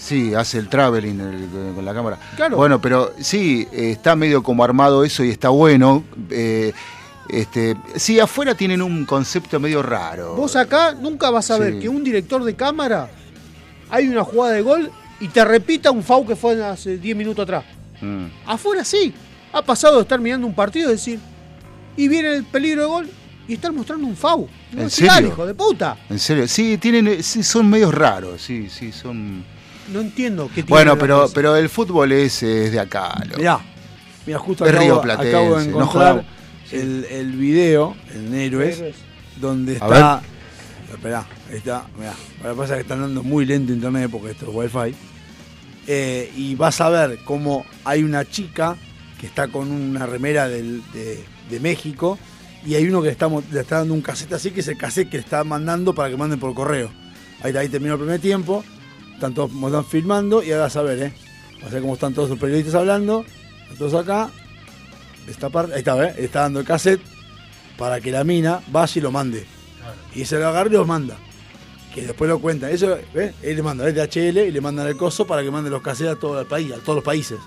Sí, 0.00 0.34
hace 0.34 0.58
el 0.58 0.68
traveling 0.68 1.20
el- 1.20 1.74
con 1.74 1.84
la 1.84 1.92
cámara. 1.94 2.18
Claro. 2.36 2.56
Bueno, 2.56 2.80
pero 2.80 3.12
sí, 3.20 3.68
eh, 3.70 3.90
está 3.92 4.16
medio 4.16 4.42
como 4.42 4.64
armado 4.64 5.04
eso 5.04 5.22
y 5.22 5.30
está 5.30 5.50
bueno. 5.50 6.02
eh, 6.30 6.72
este, 7.28 7.76
sí, 7.94 8.18
afuera 8.18 8.54
tienen 8.56 8.82
un 8.82 9.04
concepto 9.04 9.60
medio 9.60 9.82
raro. 9.82 10.34
Vos 10.34 10.56
acá 10.56 10.92
nunca 11.00 11.30
vas 11.30 11.50
a 11.50 11.58
ver 11.58 11.78
que 11.78 11.88
un 11.88 12.02
director 12.02 12.42
de 12.42 12.54
cámara 12.56 13.08
hay 13.90 14.08
una 14.08 14.24
jugada 14.24 14.54
de 14.54 14.62
gol 14.62 14.90
y 15.20 15.28
te 15.28 15.44
repita 15.44 15.90
un 15.92 16.02
FAU 16.02 16.26
que 16.26 16.34
fue 16.34 16.64
hace 16.64 16.96
10 16.98 17.14
minutos 17.16 17.42
atrás. 17.44 17.64
Mm. 18.00 18.24
Afuera 18.46 18.84
sí. 18.84 19.12
Ha 19.52 19.62
pasado 19.62 19.96
de 19.96 20.02
estar 20.02 20.18
mirando 20.20 20.46
un 20.46 20.54
partido 20.54 20.88
y 20.88 20.92
decir, 20.92 21.20
y 21.96 22.08
viene 22.08 22.34
el 22.34 22.44
peligro 22.44 22.82
de 22.82 22.88
gol 22.88 23.10
y 23.46 23.54
estar 23.54 23.72
mostrando 23.72 24.06
un 24.06 24.16
FAU. 24.16 24.48
No 24.72 24.82
¿En 24.82 24.90
serio? 24.90 25.28
hijo 25.28 25.46
de 25.46 25.54
puta. 25.54 25.98
En 26.08 26.18
serio, 26.18 26.48
sí, 26.48 26.78
tienen, 26.78 27.06
eh, 27.08 27.22
sí, 27.22 27.42
son 27.42 27.68
medios 27.68 27.92
raros, 27.94 28.40
sí, 28.40 28.68
sí, 28.70 28.90
son. 28.92 29.44
No 29.92 30.00
entiendo 30.00 30.46
qué 30.48 30.62
tiene 30.62 30.68
Bueno, 30.70 30.96
pero, 30.98 31.28
pero 31.34 31.56
el 31.56 31.68
fútbol 31.68 32.12
es, 32.12 32.42
es 32.42 32.72
de 32.72 32.80
acá. 32.80 33.12
loco. 33.26 33.38
Mirá, 33.38 33.60
mirá, 34.26 34.38
justo 34.38 34.64
Es 34.64 34.70
acabo, 34.70 34.84
Río 34.84 35.00
Platense, 35.00 35.28
acabo 35.30 35.58
de 35.58 35.66
no 35.66 35.70
encontrar 35.70 35.90
jodamos. 36.12 36.24
el, 36.72 37.04
el 37.10 37.32
video 37.32 37.96
en 38.14 38.34
Héroes, 38.34 38.82
donde 39.40 39.74
está. 39.74 40.22
Esperá, 40.92 41.24
ahí 41.50 41.56
está, 41.56 41.84
mirá. 41.98 42.14
Lo 42.42 42.50
que 42.50 42.56
pasa 42.56 42.72
es 42.74 42.78
que 42.78 42.82
están 42.82 43.00
dando 43.00 43.22
muy 43.22 43.44
lento 43.46 43.72
internet 43.72 44.08
porque 44.10 44.30
esto 44.32 44.46
es 44.48 44.54
wifi. 44.74 44.94
Eh, 45.86 46.30
y 46.36 46.54
vas 46.54 46.80
a 46.80 46.88
ver 46.88 47.18
cómo 47.24 47.64
hay 47.84 48.02
una 48.02 48.24
chica 48.24 48.76
que 49.18 49.26
está 49.26 49.48
con 49.48 49.70
una 49.70 50.06
remera 50.06 50.48
del- 50.48 50.82
de, 50.92 51.24
de 51.50 51.60
México 51.60 52.18
y 52.64 52.74
hay 52.74 52.86
uno 52.86 53.00
que 53.00 53.06
le 53.06 53.12
está, 53.12 53.28
le 53.28 53.60
está 53.60 53.78
dando 53.78 53.94
un 53.94 54.02
cassette 54.02 54.34
así 54.34 54.50
que 54.50 54.60
es 54.60 54.68
el 54.68 54.76
cassette 54.76 55.08
que 55.10 55.16
le 55.16 55.22
está 55.22 55.42
mandando 55.42 55.94
para 55.94 56.10
que 56.10 56.16
manden 56.16 56.38
por 56.38 56.54
correo. 56.54 56.90
Ahí, 57.42 57.56
ahí 57.56 57.68
terminó 57.68 57.94
el 57.94 58.00
primer 58.00 58.20
tiempo, 58.20 58.62
están 59.20 59.34
todos 59.34 59.50
como 59.50 59.68
están 59.68 59.84
filmando 59.84 60.42
y 60.42 60.50
ahora 60.50 60.72
a 60.74 60.82
ver, 60.82 61.02
¿eh? 61.02 61.12
Vas 61.60 61.70
a 61.70 61.74
ver 61.74 61.82
cómo 61.82 61.92
están 61.92 62.14
todos 62.14 62.30
los 62.30 62.38
periodistas 62.38 62.74
hablando, 62.74 63.26
todos 63.78 63.92
acá. 63.92 64.30
Esta 65.28 65.50
parte, 65.50 65.74
ahí 65.74 65.80
está, 65.80 66.02
¿eh? 66.02 66.14
Está 66.16 66.40
dando 66.40 66.60
el 66.60 66.66
cassette 66.66 67.02
para 67.76 68.00
que 68.00 68.10
la 68.10 68.24
mina 68.24 68.62
vaya 68.68 68.92
y 68.96 69.00
lo 69.02 69.10
mande. 69.10 69.44
Y 70.14 70.24
se 70.24 70.38
lo 70.38 70.48
agarra 70.48 70.70
y 70.70 70.72
los 70.72 70.86
manda. 70.86 71.18
Que 71.94 72.06
después 72.06 72.30
lo 72.30 72.38
cuenta. 72.38 72.70
Eso, 72.70 72.96
¿ves? 73.12 73.34
Él 73.42 73.56
le 73.56 73.62
manda 73.62 73.86
el 73.86 73.94
DHL 73.94 74.38
y 74.38 74.50
le 74.50 74.60
mandan 74.62 74.86
el 74.86 74.96
coso 74.96 75.26
para 75.26 75.42
que 75.42 75.50
mande 75.50 75.68
los 75.68 75.82
cassettes 75.82 76.16
a 76.16 76.18
todo 76.18 76.40
el 76.40 76.46
país, 76.46 76.72
a 76.72 76.76
todos 76.76 76.96
los 76.96 77.04
países. 77.04 77.38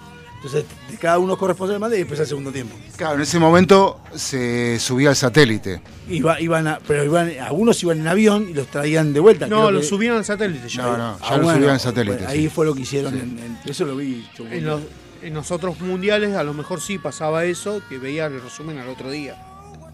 Entonces, 0.44 0.65
de 0.91 0.98
cada 0.98 1.20
uno 1.20 1.38
corresponde 1.38 1.80
manda 1.80 1.95
y 1.95 1.99
después 1.99 2.20
al 2.20 2.28
segundo 2.28 2.52
tiempo. 2.52 2.76
Claro, 2.98 3.15
en 3.15 3.22
ese 3.22 3.40
momento 3.40 4.02
se 4.14 4.78
subía 4.78 5.10
al 5.10 5.15
satélite. 5.15 5.82
Iba, 6.10 6.41
iban 6.41 6.68
a- 6.68 6.80
pero 6.86 7.06
iban, 7.06 7.32
algunos 7.40 7.82
iban 7.82 8.02
en 8.02 8.07
avión 8.07 8.48
y 8.49 8.53
los 8.53 8.68
traían 8.68 9.14
de 9.14 9.22
vuelta. 9.22 9.48
No, 9.48 9.56
creo 9.60 9.72
lo 9.72 9.80
que- 9.80 9.86
subían 9.86 10.18
al 10.18 10.26
satélite 10.26 10.68
ya. 10.68 10.82
No, 10.84 10.98
no, 10.98 11.18
ya 11.20 11.26
Ah, 11.26 11.38
lo 11.38 11.44
bueno, 11.44 11.60
subían 11.60 11.74
al 11.76 11.80
satélite. 11.80 12.18
bueno, 12.18 12.32
sí. 12.32 12.38
Ahí 12.40 12.49
fue 12.49 12.65
lo 12.65 12.76
que 12.76 12.82
hicieron. 12.82 13.14
en- 13.14 13.40
en- 13.40 13.57
eso 13.65 13.86
lo 13.86 13.95
vi. 13.95 14.28
yo- 14.38 14.45
En 14.48 14.65
los, 14.65 14.82
en 15.22 15.34
los 15.34 15.49
otros 15.52 15.80
mundiales 15.80 16.36
a 16.36 16.44
lo 16.44 16.53
mejor 16.53 16.82
sí 16.82 16.98
pasaba 16.98 17.45
eso, 17.45 17.82
que 17.88 17.98
veía 17.98 18.26
el 18.26 18.41
resumen 18.41 18.78
al 18.80 18.90
otro 18.90 19.10
día. 19.10 19.41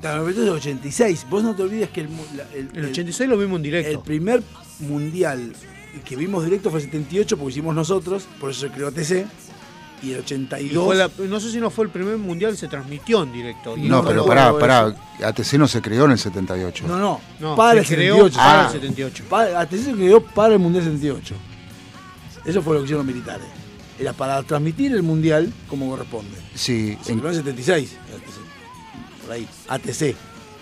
Claro, 0.02 0.24
pero 0.26 0.36
es 0.42 0.48
el 0.48 0.50
86. 0.50 1.28
Vos 1.30 1.44
no 1.44 1.56
te 1.56 1.62
olvides 1.62 1.90
que 1.90 2.02
el, 2.02 2.08
el- 2.56 2.70
El 2.76 2.86
el- 2.86 2.90
86 2.90 3.30
lo 3.30 3.38
vimos 3.38 3.52
en 3.60 3.66
el 3.66 3.72
directo. 3.72 4.02
primer 4.02 4.42
mundial 4.80 5.54
que 6.06 6.16
vimos 6.16 6.44
directo 6.46 6.70
fue 6.72 6.80
el 6.80 6.86
78 6.86 7.38
porque 7.38 7.52
hicimos 7.52 7.76
nosotros, 7.76 8.28
por 8.40 8.50
eso 8.52 8.62
se 8.62 8.70
creó 8.70 8.92
TC. 8.92 9.26
Y 10.02 10.12
el 10.12 10.18
Y 10.18 10.20
82. 10.20 10.86
fue 10.86 10.96
la- 10.96 11.10
no 11.28 11.40
sé 11.40 11.52
si 11.52 11.60
no 11.60 11.70
fue 11.70 11.86
el 11.86 11.92
primer 11.92 12.18
mundial 12.18 12.52
que 12.52 12.58
se 12.58 12.68
transmitió 12.68 13.24
en 13.24 13.34
directo. 13.34 13.76
Y 13.78 13.82
No, 13.90 14.02
no 14.02 14.08
pero 14.08 14.26
pará, 14.26 14.58
pará. 14.58 14.96
ATC 15.24 15.58
no 15.58 15.68
se 15.68 15.82
creó 15.82 16.06
en 16.06 16.12
el 16.12 16.20
78. 16.20 16.86
No, 16.88 16.98
no, 16.98 17.22
No, 17.40 17.56
para 17.56 17.80
el 17.80 17.86
se 17.86 17.96
creó 17.96 18.16
78. 18.30 18.38
para 18.38 18.66
el 18.68 18.72
78. 18.72 19.24
Para, 19.30 19.60
hasta 19.62 19.78
se 19.78 19.92
creó 19.94 20.22
para 20.22 20.54
el 20.54 20.60
Mundial 20.60 20.84
78. 20.86 21.36
Eso 22.46 22.62
fue 22.62 22.74
lo 22.76 22.80
que 22.80 22.86
hicieron 22.86 23.06
los 23.06 23.14
militares. 23.14 23.46
Era 24.00 24.14
para 24.14 24.42
transmitir 24.44 24.94
el 24.94 25.04
Mundial 25.04 25.52
como 25.68 25.90
corresponde. 25.90 26.38
Sí, 26.56 26.98
Se 27.04 27.12
en- 27.12 27.20
creó 27.20 27.32
en 27.32 27.38
el 27.40 27.44
76. 27.44 27.98
ATC. 28.16 29.22
Por 29.26 29.32
ahí. 29.34 29.48
ATC. 29.68 30.16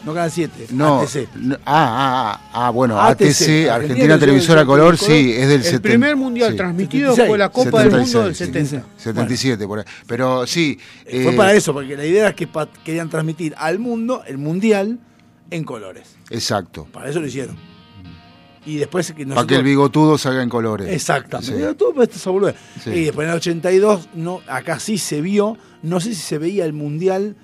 No 0.08 0.14
Canal 0.14 0.32
7. 0.32 0.68
no, 0.72 1.02
ATC. 1.02 1.28
no, 1.36 1.56
ah, 1.56 1.60
ah, 1.66 2.42
ah, 2.54 2.68
ah, 2.68 2.70
bueno, 2.70 2.98
ATC, 2.98 3.10
ATC, 3.10 3.20
Argentina 3.20 3.74
Argentina 3.74 4.20
Televisora 4.20 4.20
Televisora 4.20 4.66
Color, 4.66 4.98
Color, 4.98 4.98
sí, 4.98 5.34
es 5.34 5.48
del 5.50 5.58
El 5.58 5.64
70 5.64 5.82
primer 5.82 6.16
mundial 6.16 6.52
sí, 6.52 6.58
transmitido 6.58 7.10
76, 7.10 7.28
fue 7.28 7.38
la 7.38 7.50
Copa 7.50 7.84
del 7.84 7.92
Mundo 7.92 8.24
del 8.24 8.36
76, 8.36 8.84
70. 8.96 9.04
77, 9.04 9.68
por 9.68 9.80
ahí. 9.80 9.86
Pero 10.08 10.48
sí. 10.48 10.80
Eh, 11.06 11.24
Fue 11.24 11.34
eh, 11.34 11.36
para 11.36 11.54
eso, 11.54 11.74
porque 11.74 11.98
la 11.98 12.06
idea 12.06 12.22
era 12.28 12.36
que 12.36 12.48
pa- 12.48 12.70
querían 12.86 13.10
transmitir 13.10 13.54
al 13.58 13.80
mundo 13.80 14.24
el 14.26 14.38
Mundial 14.38 14.98
en 15.52 15.66
colores. 15.66 16.16
Exacto. 16.30 16.88
Para 16.94 17.10
eso 17.10 17.20
lo 17.20 17.28
hicieron. 17.28 17.58
Y 18.66 18.78
después 18.78 19.08
que 19.08 19.26
Para 19.26 19.28
nosotros... 19.28 19.48
que 19.48 19.56
el 19.56 19.64
bigotudo 19.64 20.18
salga 20.18 20.42
en 20.42 20.48
colores. 20.48 20.88
Exactamente. 20.88 21.54
Sí. 21.54 21.64
Sí. 22.82 22.90
Y 22.92 23.04
después 23.04 23.26
en 23.26 23.32
el 23.32 23.38
82, 23.38 24.08
no, 24.14 24.40
acá 24.48 24.80
sí 24.80 24.98
se 24.98 25.20
vio, 25.20 25.58
no 25.84 26.00
sé 26.00 26.16
si 26.16 26.22
se 26.22 26.38
veía 26.38 26.64
el 26.64 26.72
Mundial 26.72 27.36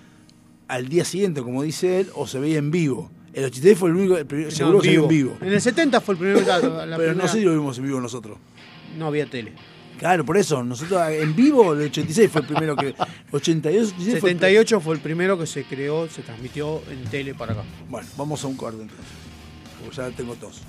al 0.74 0.90
día 0.90 1.06
siguiente, 1.06 1.42
como 1.44 1.62
dice 1.64 2.00
él, 2.02 2.10
o 2.16 2.26
se 2.28 2.40
veía 2.40 2.58
en 2.58 2.72
vivo. 2.72 3.12
El 3.34 3.46
86 3.46 3.78
fue 3.78 3.90
el 3.90 3.96
único, 3.96 4.18
el 4.18 4.26
primer- 4.26 4.46
No, 4.48 4.52
seguro 4.52 4.80
que 4.80 4.86
se 4.88 4.92
vio 4.92 5.04
en 5.04 5.08
vivo. 5.08 5.38
En 5.42 5.54
el 5.54 5.62
70 5.62 6.02
fue 6.02 6.14
el 6.16 6.20
primer 6.20 6.46
la 6.88 6.98
Pero 6.98 7.14
no 7.16 7.28
sé 7.28 7.40
si 7.40 7.44
lo 7.46 7.52
vimos 7.52 7.78
en 7.78 7.86
vivo 7.86 8.00
nosotros. 8.02 8.38
no 8.98 9.08
había 9.08 9.26
tele. 9.28 9.54
Claro, 10.00 10.26
por 10.26 10.38
eso, 10.38 10.64
nosotros 10.64 11.00
en 11.12 11.36
vivo, 11.36 11.74
el 11.74 11.82
86 11.84 12.30
fue 12.32 12.42
el 12.42 12.48
primero 12.48 12.76
que. 12.76 12.94
82, 13.32 13.90
86 13.94 14.20
fue 14.20 14.32
el 14.32 14.38
78 14.38 14.82
fue 14.82 14.96
el 14.96 15.02
primero 15.02 15.38
que 15.38 15.46
se 15.46 15.64
creó, 15.64 16.10
se 16.10 16.22
transmitió 16.24 16.82
en 16.90 17.04
tele 17.06 17.34
para 17.36 17.54
acá. 17.54 17.64
Bueno, 17.90 18.08
vamos 18.18 18.44
a 18.44 18.48
un 18.48 18.56
corte 18.58 18.82
entonces. 18.82 19.06
Porque 19.82 19.96
ya 19.98 20.10
tengo 20.12 20.34
tos. 20.36 20.62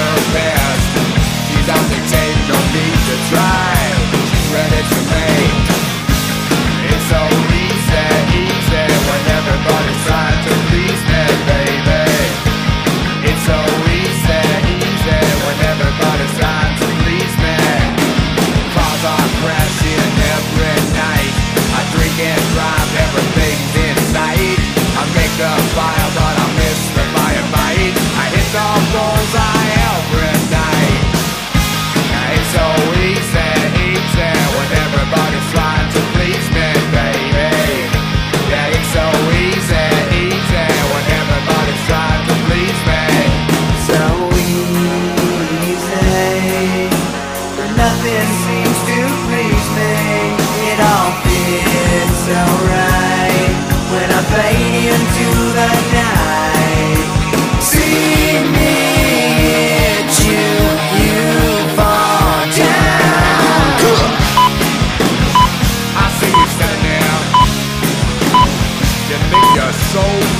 Her. 0.00 0.72
She's 1.48 1.68
out 1.68 1.86
dictating, 1.90 2.46
no 2.48 2.58
need 2.74 2.98
to 3.08 3.16
try. 3.30 3.76
Ready 4.54 4.82
to. 4.90 4.98
It's 6.90 7.06
so 7.10 7.22
easy, 7.54 8.06
easy 8.42 8.84
when 9.06 9.22
everybody's 9.38 10.00
trying 10.06 10.40
to 10.46 10.52
please 10.68 11.02
me, 11.10 11.22
baby. 11.48 12.02
It's 13.28 13.42
so 13.46 13.58
easy, 13.94 14.42
easy 14.78 15.20
when 15.44 15.58
everybody's 15.72 16.34
trying 16.40 16.74
to 16.80 16.86
please 17.02 17.34
me. 17.44 17.56
Every 20.30 20.76
night. 20.92 21.34
I 21.72 21.80
drink 21.92 22.16
and 22.20 22.42
drive. 22.52 22.80
I 25.00 25.04
make 25.16 25.32
the 25.40 25.99
nothing 47.90 48.28
seems 48.46 48.78
to 48.88 48.98
please 49.26 49.66
me. 49.76 49.94
It 50.70 50.78
all 50.92 51.10
so 52.26 52.40
right 52.70 53.52
when 53.92 54.08
I 54.18 54.22
fade 54.32 54.94
into 54.94 55.28
the 55.58 55.70
night. 55.98 57.02
See 57.58 58.38
me 58.54 58.74
hit 59.42 60.10
you, 60.28 60.48
you 61.00 61.18
fall 61.78 62.40
down. 62.62 63.74
I 66.02 66.06
see 66.18 66.32
you 66.38 66.46
standing 66.56 66.84
there. 66.86 67.20
You 69.10 69.18
think 69.30 69.46
you're 69.56 69.76
so 69.94 70.39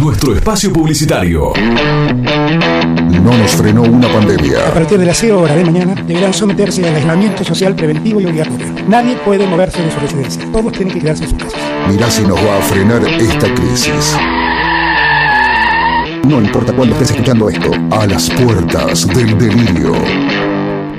Nuestro 0.00 0.34
espacio 0.34 0.72
publicitario. 0.72 1.52
No 1.56 3.36
nos 3.36 3.50
frenó 3.56 3.82
una 3.82 4.08
pandemia. 4.08 4.68
A 4.68 4.72
partir 4.74 4.98
de 4.98 5.06
las 5.06 5.18
0 5.18 5.40
horas 5.40 5.56
de 5.56 5.64
mañana 5.64 5.94
deberán 6.06 6.32
someterse 6.32 6.86
al 6.88 6.94
aislamiento 6.94 7.44
social 7.44 7.74
preventivo 7.74 8.20
y 8.20 8.26
obligatorio. 8.26 8.66
Nadie 8.88 9.16
puede 9.16 9.46
moverse 9.46 9.82
de 9.82 9.90
su 9.90 9.98
residencia. 10.00 10.42
Todos 10.52 10.72
tienen 10.72 10.94
que 10.94 11.00
quedarse 11.00 11.24
en 11.24 11.30
sus 11.30 11.38
casas. 11.38 11.60
Mirá 11.88 12.10
si 12.10 12.22
nos 12.22 12.38
va 12.38 12.58
a 12.58 12.62
frenar 12.62 13.02
esta 13.06 13.54
crisis. 13.54 14.16
No 16.26 16.40
importa 16.40 16.72
cuándo 16.72 16.94
estés 16.94 17.10
escuchando 17.10 17.48
esto, 17.48 17.70
a 17.90 18.06
las 18.06 18.30
puertas 18.30 19.06
del 19.08 19.36
delirio. 19.38 19.92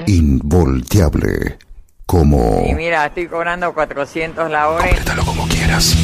Involteable. 0.08 1.58
Como 2.06 2.66
Y 2.68 2.74
mira, 2.74 3.06
estoy 3.06 3.28
cobrando 3.28 3.72
400 3.74 4.50
la 4.50 4.70
hora. 4.70 4.88
y- 4.90 5.26
como 5.26 5.48
quieras. 5.48 5.96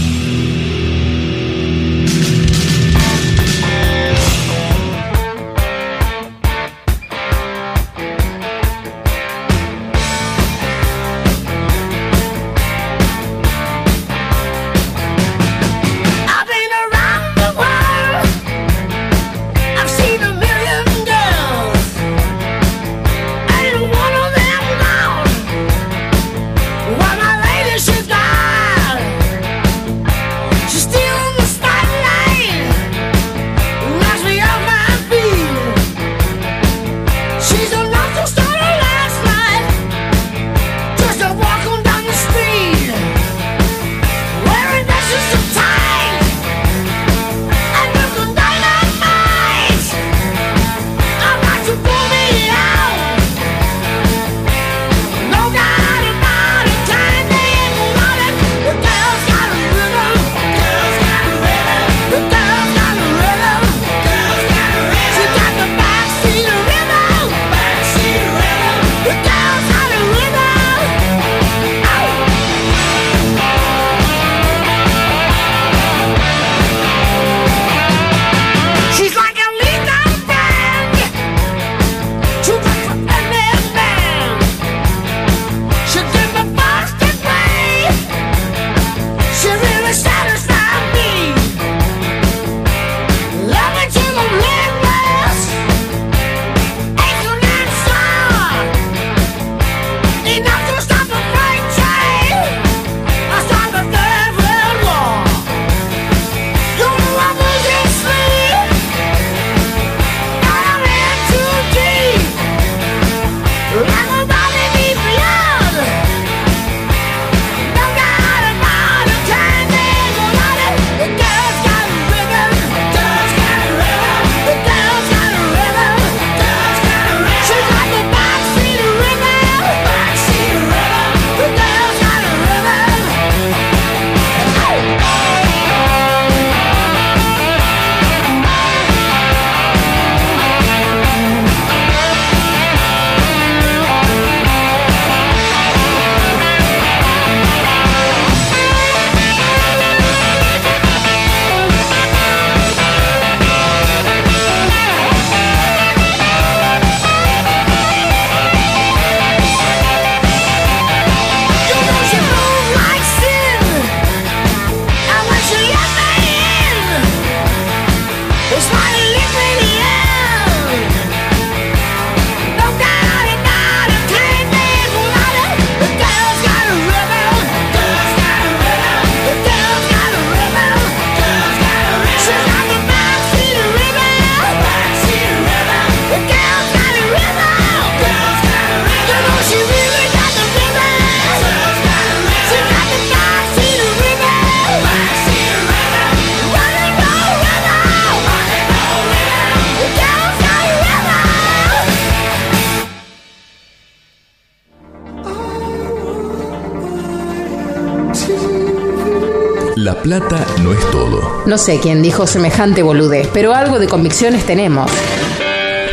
Sé 211.66 211.80
quién 211.80 212.04
dijo 212.04 212.28
semejante 212.28 212.84
boludez, 212.84 213.28
pero 213.34 213.56
algo 213.56 213.80
de 213.80 213.88
convicciones 213.88 214.46
tenemos. 214.46 214.92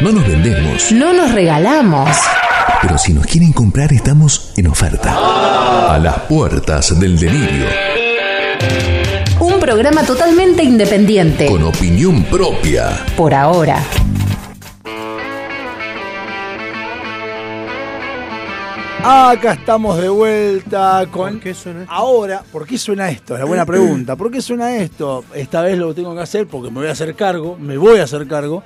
No 0.02 0.12
nos 0.12 0.26
vendemos, 0.26 0.92
No 0.92 1.14
nos 1.14 1.32
regalamos. 1.32 2.10
pero 2.82 2.98
si 2.98 3.14
nos 3.14 3.24
quieren 3.26 3.52
comprar 3.52 3.90
estamos 3.92 4.52
en 4.58 4.66
oferta. 4.66 5.14
A 5.94 5.98
las 5.98 6.18
puertas 6.28 6.98
del 7.00 7.18
delirio, 7.18 7.64
Un 9.40 9.58
programa 9.60 10.02
totalmente 10.02 10.62
independiente. 10.62 11.46
con 11.46 11.62
opinión 11.62 12.22
propia. 12.24 12.90
Por 13.16 13.32
ahora. 13.32 13.78
Acá 19.04 19.54
estamos 19.54 19.98
de 19.98 20.08
vuelta 20.08 21.04
con. 21.10 21.40
Ahora, 21.88 22.44
¿por 22.52 22.64
qué 22.64 22.78
suena 22.78 23.10
esto? 23.10 23.34
Es 23.34 23.40
la 23.40 23.46
buena 23.46 23.66
pregunta. 23.66 24.14
¿Por 24.14 24.30
qué 24.30 24.40
suena 24.40 24.76
esto? 24.76 25.24
Esta 25.34 25.60
vez 25.60 25.76
lo 25.76 25.92
tengo 25.92 26.14
que 26.14 26.20
hacer 26.20 26.46
porque 26.46 26.70
me 26.70 26.78
voy 26.78 26.86
a 26.86 26.92
hacer 26.92 27.16
cargo, 27.16 27.56
me 27.58 27.76
voy 27.76 27.98
a 27.98 28.04
hacer 28.04 28.28
cargo. 28.28 28.62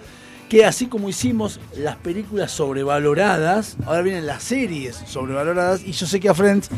Que 0.50 0.66
así 0.66 0.88
como 0.88 1.08
hicimos 1.08 1.58
las 1.78 1.96
películas 1.96 2.52
sobrevaloradas, 2.52 3.78
ahora 3.86 4.02
vienen 4.02 4.26
las 4.26 4.42
series 4.42 4.96
sobrevaloradas. 5.06 5.82
Y 5.82 5.92
yo 5.92 6.06
sé 6.06 6.20
que 6.20 6.28
a 6.28 6.34
Friends 6.34 6.68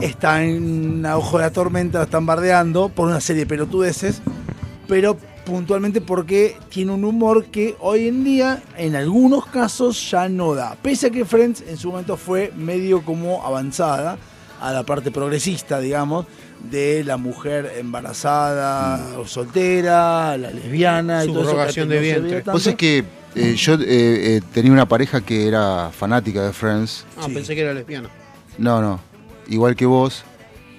está 0.00 0.44
en 0.44 1.04
a 1.04 1.18
ojo 1.18 1.38
de 1.38 1.44
la 1.44 1.50
tormenta, 1.50 1.98
lo 1.98 2.04
están 2.04 2.26
bardeando 2.26 2.90
por 2.90 3.08
una 3.08 3.20
serie 3.20 3.40
de 3.40 3.48
pelotudeces. 3.48 4.22
Pero 4.86 5.16
puntualmente 5.50 6.00
porque 6.00 6.56
tiene 6.68 6.92
un 6.92 7.04
humor 7.04 7.46
que 7.46 7.74
hoy 7.80 8.06
en 8.06 8.22
día, 8.22 8.62
en 8.76 8.94
algunos 8.94 9.46
casos, 9.46 10.08
ya 10.08 10.28
no 10.28 10.54
da. 10.54 10.76
Pese 10.80 11.08
a 11.08 11.10
que 11.10 11.24
Friends 11.24 11.64
en 11.66 11.76
su 11.76 11.90
momento 11.90 12.16
fue 12.16 12.52
medio 12.56 13.04
como 13.04 13.44
avanzada 13.44 14.16
a 14.60 14.72
la 14.72 14.84
parte 14.84 15.10
progresista, 15.10 15.80
digamos, 15.80 16.26
de 16.70 17.02
la 17.02 17.16
mujer 17.16 17.72
embarazada 17.78 19.18
o 19.18 19.26
soltera, 19.26 20.36
la 20.36 20.52
lesbiana 20.52 21.24
y 21.24 21.28
todo 21.28 21.40
eso. 21.40 21.50
Subrogación 21.50 21.88
de 21.88 21.98
vientre. 21.98 22.42
Vos 22.42 22.66
es 22.68 22.76
que 22.76 23.04
eh, 23.34 23.54
yo 23.56 23.74
eh, 23.74 23.78
eh, 23.88 24.40
tenía 24.52 24.70
una 24.70 24.86
pareja 24.86 25.20
que 25.20 25.48
era 25.48 25.90
fanática 25.90 26.44
de 26.44 26.52
Friends. 26.52 27.04
Ah, 27.18 27.26
pensé 27.32 27.56
que 27.56 27.62
era 27.62 27.74
lesbiana. 27.74 28.08
No, 28.56 28.80
no, 28.80 29.00
igual 29.48 29.74
que 29.74 29.86
vos. 29.86 30.22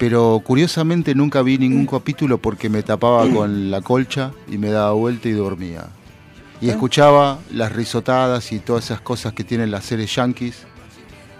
Pero 0.01 0.41
curiosamente 0.43 1.13
nunca 1.13 1.43
vi 1.43 1.59
ningún 1.59 1.85
capítulo 1.85 2.39
porque 2.39 2.69
me 2.69 2.81
tapaba 2.81 3.29
con 3.29 3.69
la 3.69 3.81
colcha 3.81 4.31
y 4.49 4.57
me 4.57 4.71
daba 4.71 4.93
vuelta 4.93 5.29
y 5.29 5.33
dormía. 5.33 5.89
Y 6.59 6.69
¿Eh? 6.69 6.71
escuchaba 6.71 7.37
las 7.51 7.71
risotadas 7.71 8.51
y 8.51 8.57
todas 8.57 8.85
esas 8.85 9.01
cosas 9.01 9.33
que 9.33 9.43
tienen 9.43 9.69
las 9.69 9.85
series 9.85 10.15
yankees. 10.15 10.63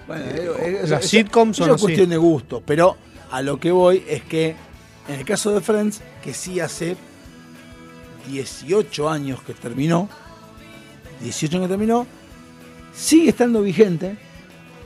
Bueno, 0.06 0.26
eh, 0.26 0.82
eh, 0.84 0.88
Las 0.88 1.06
sitcoms 1.06 1.58
son 1.58 1.72
es 1.72 1.82
cuestión 1.82 2.06
así. 2.06 2.12
de 2.12 2.18
gusto, 2.18 2.62
pero 2.64 2.98
a 3.32 3.42
lo 3.42 3.60
que 3.60 3.72
voy 3.72 4.04
es 4.08 4.22
que 4.26 4.56
en 5.08 5.16
el 5.16 5.26
caso 5.26 5.52
de 5.56 5.62
Friends, 5.62 6.00
que 6.24 6.32
sí 6.32 6.60
hace 6.60 6.98
18 8.30 9.10
años 9.10 9.42
que 9.42 9.56
terminó, 9.56 10.08
18 11.24 11.58
años 11.58 11.68
que 11.68 11.74
terminó, 11.74 12.06
sigue 12.94 13.32
estando 13.32 13.64
vigente 13.64 14.18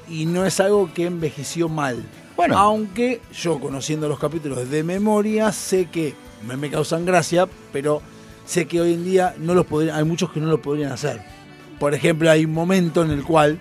y 0.07 0.27
no 0.27 0.45
es 0.45 0.61
algo 0.61 0.93
que 0.93 1.07
envejeció 1.07 1.67
mal. 1.67 2.05
Bueno. 2.35 2.57
Aunque 2.57 3.21
yo 3.33 3.59
conociendo 3.59 4.09
los 4.09 4.19
capítulos 4.19 4.69
de 4.69 4.83
memoria 4.83 5.51
sé 5.51 5.85
que 5.85 6.13
me, 6.45 6.57
me 6.57 6.69
causan 6.69 7.05
gracia, 7.05 7.47
pero 7.71 8.01
sé 8.45 8.67
que 8.67 8.81
hoy 8.81 8.93
en 8.93 9.03
día 9.03 9.35
no 9.39 9.53
los 9.53 9.65
podrían, 9.65 9.95
hay 9.95 10.03
muchos 10.03 10.31
que 10.31 10.39
no 10.39 10.47
lo 10.47 10.61
podrían 10.61 10.91
hacer. 10.91 11.21
Por 11.79 11.93
ejemplo, 11.93 12.29
hay 12.29 12.45
un 12.45 12.53
momento 12.53 13.03
en 13.03 13.11
el 13.11 13.23
cual 13.23 13.59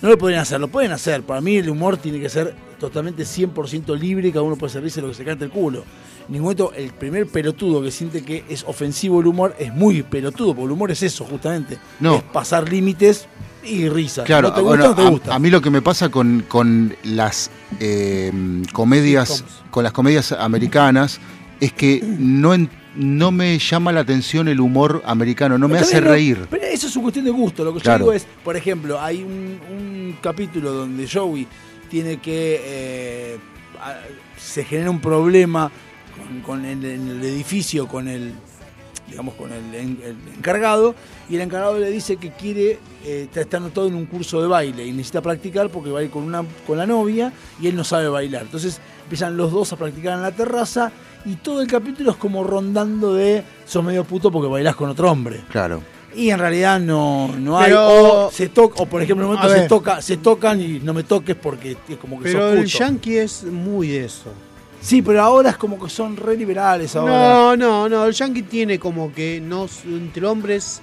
no 0.00 0.08
lo 0.08 0.18
podrían 0.18 0.42
hacer, 0.42 0.60
lo 0.60 0.68
pueden 0.68 0.92
hacer. 0.92 1.22
Para 1.22 1.40
mí 1.40 1.56
el 1.56 1.70
humor 1.70 1.96
tiene 1.96 2.20
que 2.20 2.28
ser 2.28 2.54
totalmente 2.78 3.22
100% 3.22 3.96
libre, 3.98 4.30
cada 4.32 4.42
uno 4.42 4.56
puede 4.56 4.72
servirse 4.72 5.00
lo 5.00 5.08
que 5.08 5.14
se 5.14 5.24
cante 5.24 5.44
el 5.44 5.50
culo. 5.50 5.84
En 6.26 6.32
ningún 6.32 6.44
momento 6.44 6.72
el 6.74 6.92
primer 6.92 7.28
pelotudo 7.28 7.82
que 7.82 7.90
siente 7.90 8.24
que 8.24 8.44
es 8.48 8.64
ofensivo 8.64 9.20
el 9.20 9.26
humor 9.28 9.54
es 9.58 9.72
muy 9.72 10.02
pelotudo, 10.02 10.54
porque 10.54 10.66
el 10.66 10.72
humor 10.72 10.90
es 10.90 11.02
eso 11.02 11.24
justamente. 11.24 11.78
No. 12.00 12.16
Es 12.16 12.22
pasar 12.24 12.68
límites 12.68 13.28
y 13.64 13.88
risas. 13.88 14.24
Claro, 14.26 14.48
no 14.48 14.54
te 14.54 14.60
gusta, 14.60 14.76
bueno, 14.76 14.88
no 14.88 14.94
te 14.94 15.02
a- 15.06 15.10
gusta. 15.10 15.34
A, 15.34 15.38
mí 15.38 15.50
lo 15.50 15.60
que 15.60 15.70
me 15.70 15.82
pasa 15.82 16.08
con, 16.10 16.44
con 16.48 16.94
las 17.04 17.50
eh, 17.80 18.32
comedias, 18.72 19.44
con 19.70 19.84
las 19.84 19.92
comedias 19.92 20.32
americanas, 20.32 21.20
es 21.60 21.72
que 21.72 22.00
no, 22.02 22.52
no 22.96 23.30
me 23.30 23.58
llama 23.58 23.92
la 23.92 24.00
atención 24.00 24.48
el 24.48 24.60
humor 24.60 25.02
americano, 25.06 25.58
no 25.58 25.68
me 25.68 25.78
hace 25.78 26.00
no- 26.00 26.08
reír. 26.08 26.46
Pero 26.50 26.64
eso 26.64 26.86
es 26.88 26.96
una 26.96 27.02
cuestión 27.04 27.24
de 27.24 27.30
gusto. 27.30 27.64
Lo 27.64 27.72
que 27.74 27.80
Claro. 27.80 28.06
yo 28.06 28.12
digo 28.12 28.16
es, 28.16 28.26
por 28.44 28.56
ejemplo, 28.56 29.00
hay 29.00 29.22
un, 29.22 29.58
un 29.70 30.16
capítulo 30.20 30.72
donde 30.72 31.08
Joey 31.08 31.46
tiene 31.88 32.18
que. 32.18 32.60
eh, 32.64 33.38
se 34.38 34.64
genera 34.64 34.90
un 34.90 35.00
problema 35.00 35.70
con, 36.16 36.40
con 36.40 36.64
el, 36.64 36.84
en 36.84 37.08
el 37.08 37.22
edificio, 37.24 37.86
con 37.86 38.08
el 38.08 38.32
digamos, 39.12 39.34
con 39.34 39.52
el, 39.52 39.74
en- 39.74 39.98
el 40.04 40.16
encargado, 40.36 40.94
y 41.30 41.36
el 41.36 41.42
encargado 41.42 41.78
le 41.78 41.90
dice 41.90 42.16
que 42.16 42.30
quiere, 42.32 42.78
eh, 43.04 43.28
está 43.32 43.58
anotado 43.58 43.86
en 43.86 43.94
un 43.94 44.06
curso 44.06 44.42
de 44.42 44.48
baile 44.48 44.84
y 44.86 44.90
necesita 44.92 45.20
practicar 45.22 45.68
porque 45.70 45.90
va 45.90 46.00
a 46.00 46.02
ir 46.02 46.10
con, 46.10 46.24
una, 46.24 46.42
con 46.66 46.76
la 46.78 46.86
novia 46.86 47.32
y 47.60 47.68
él 47.68 47.76
no 47.76 47.84
sabe 47.84 48.08
bailar. 48.08 48.42
Entonces 48.42 48.80
empiezan 49.04 49.36
los 49.36 49.52
dos 49.52 49.72
a 49.72 49.76
practicar 49.76 50.14
en 50.14 50.22
la 50.22 50.32
terraza 50.32 50.90
y 51.24 51.36
todo 51.36 51.60
el 51.62 51.68
capítulo 51.68 52.10
es 52.10 52.16
como 52.16 52.42
rondando 52.42 53.14
de 53.14 53.44
sos 53.66 53.84
medio 53.84 54.02
puto 54.04 54.30
porque 54.32 54.48
bailás 54.48 54.74
con 54.76 54.88
otro 54.90 55.10
hombre. 55.10 55.40
Claro. 55.50 55.82
Y 56.14 56.28
en 56.30 56.38
realidad 56.38 56.78
no, 56.80 57.28
no 57.38 57.58
hay. 57.58 57.70
Pero- 57.70 58.26
O 58.26 58.30
se 58.30 58.48
toca, 58.48 58.82
o 58.82 58.86
por 58.86 59.00
ejemplo, 59.02 59.24
en 59.24 59.30
un 59.30 59.36
momento 59.36 59.52
se 59.54 59.60
ver. 59.60 59.68
toca, 59.68 60.02
se 60.02 60.16
tocan 60.18 60.60
y 60.60 60.78
no 60.80 60.92
me 60.92 61.04
toques 61.04 61.36
porque 61.36 61.76
es 61.88 61.96
como 61.96 62.18
que 62.18 62.24
Pero 62.24 62.40
sos 62.50 62.52
el 62.58 62.64
puto. 62.64 62.78
yankee 62.78 63.16
es 63.16 63.44
muy 63.44 63.94
eso. 63.94 64.30
Sí, 64.82 65.00
pero 65.00 65.22
ahora 65.22 65.50
es 65.50 65.56
como 65.56 65.78
que 65.82 65.88
son 65.88 66.16
re 66.16 66.36
liberales 66.36 66.94
ahora. 66.96 67.12
No, 67.12 67.56
no, 67.56 67.88
no. 67.88 68.04
El 68.06 68.12
yankee 68.12 68.42
tiene 68.42 68.78
como 68.78 69.12
que 69.12 69.40
no 69.40 69.68
entre 69.86 70.26
hombres 70.26 70.82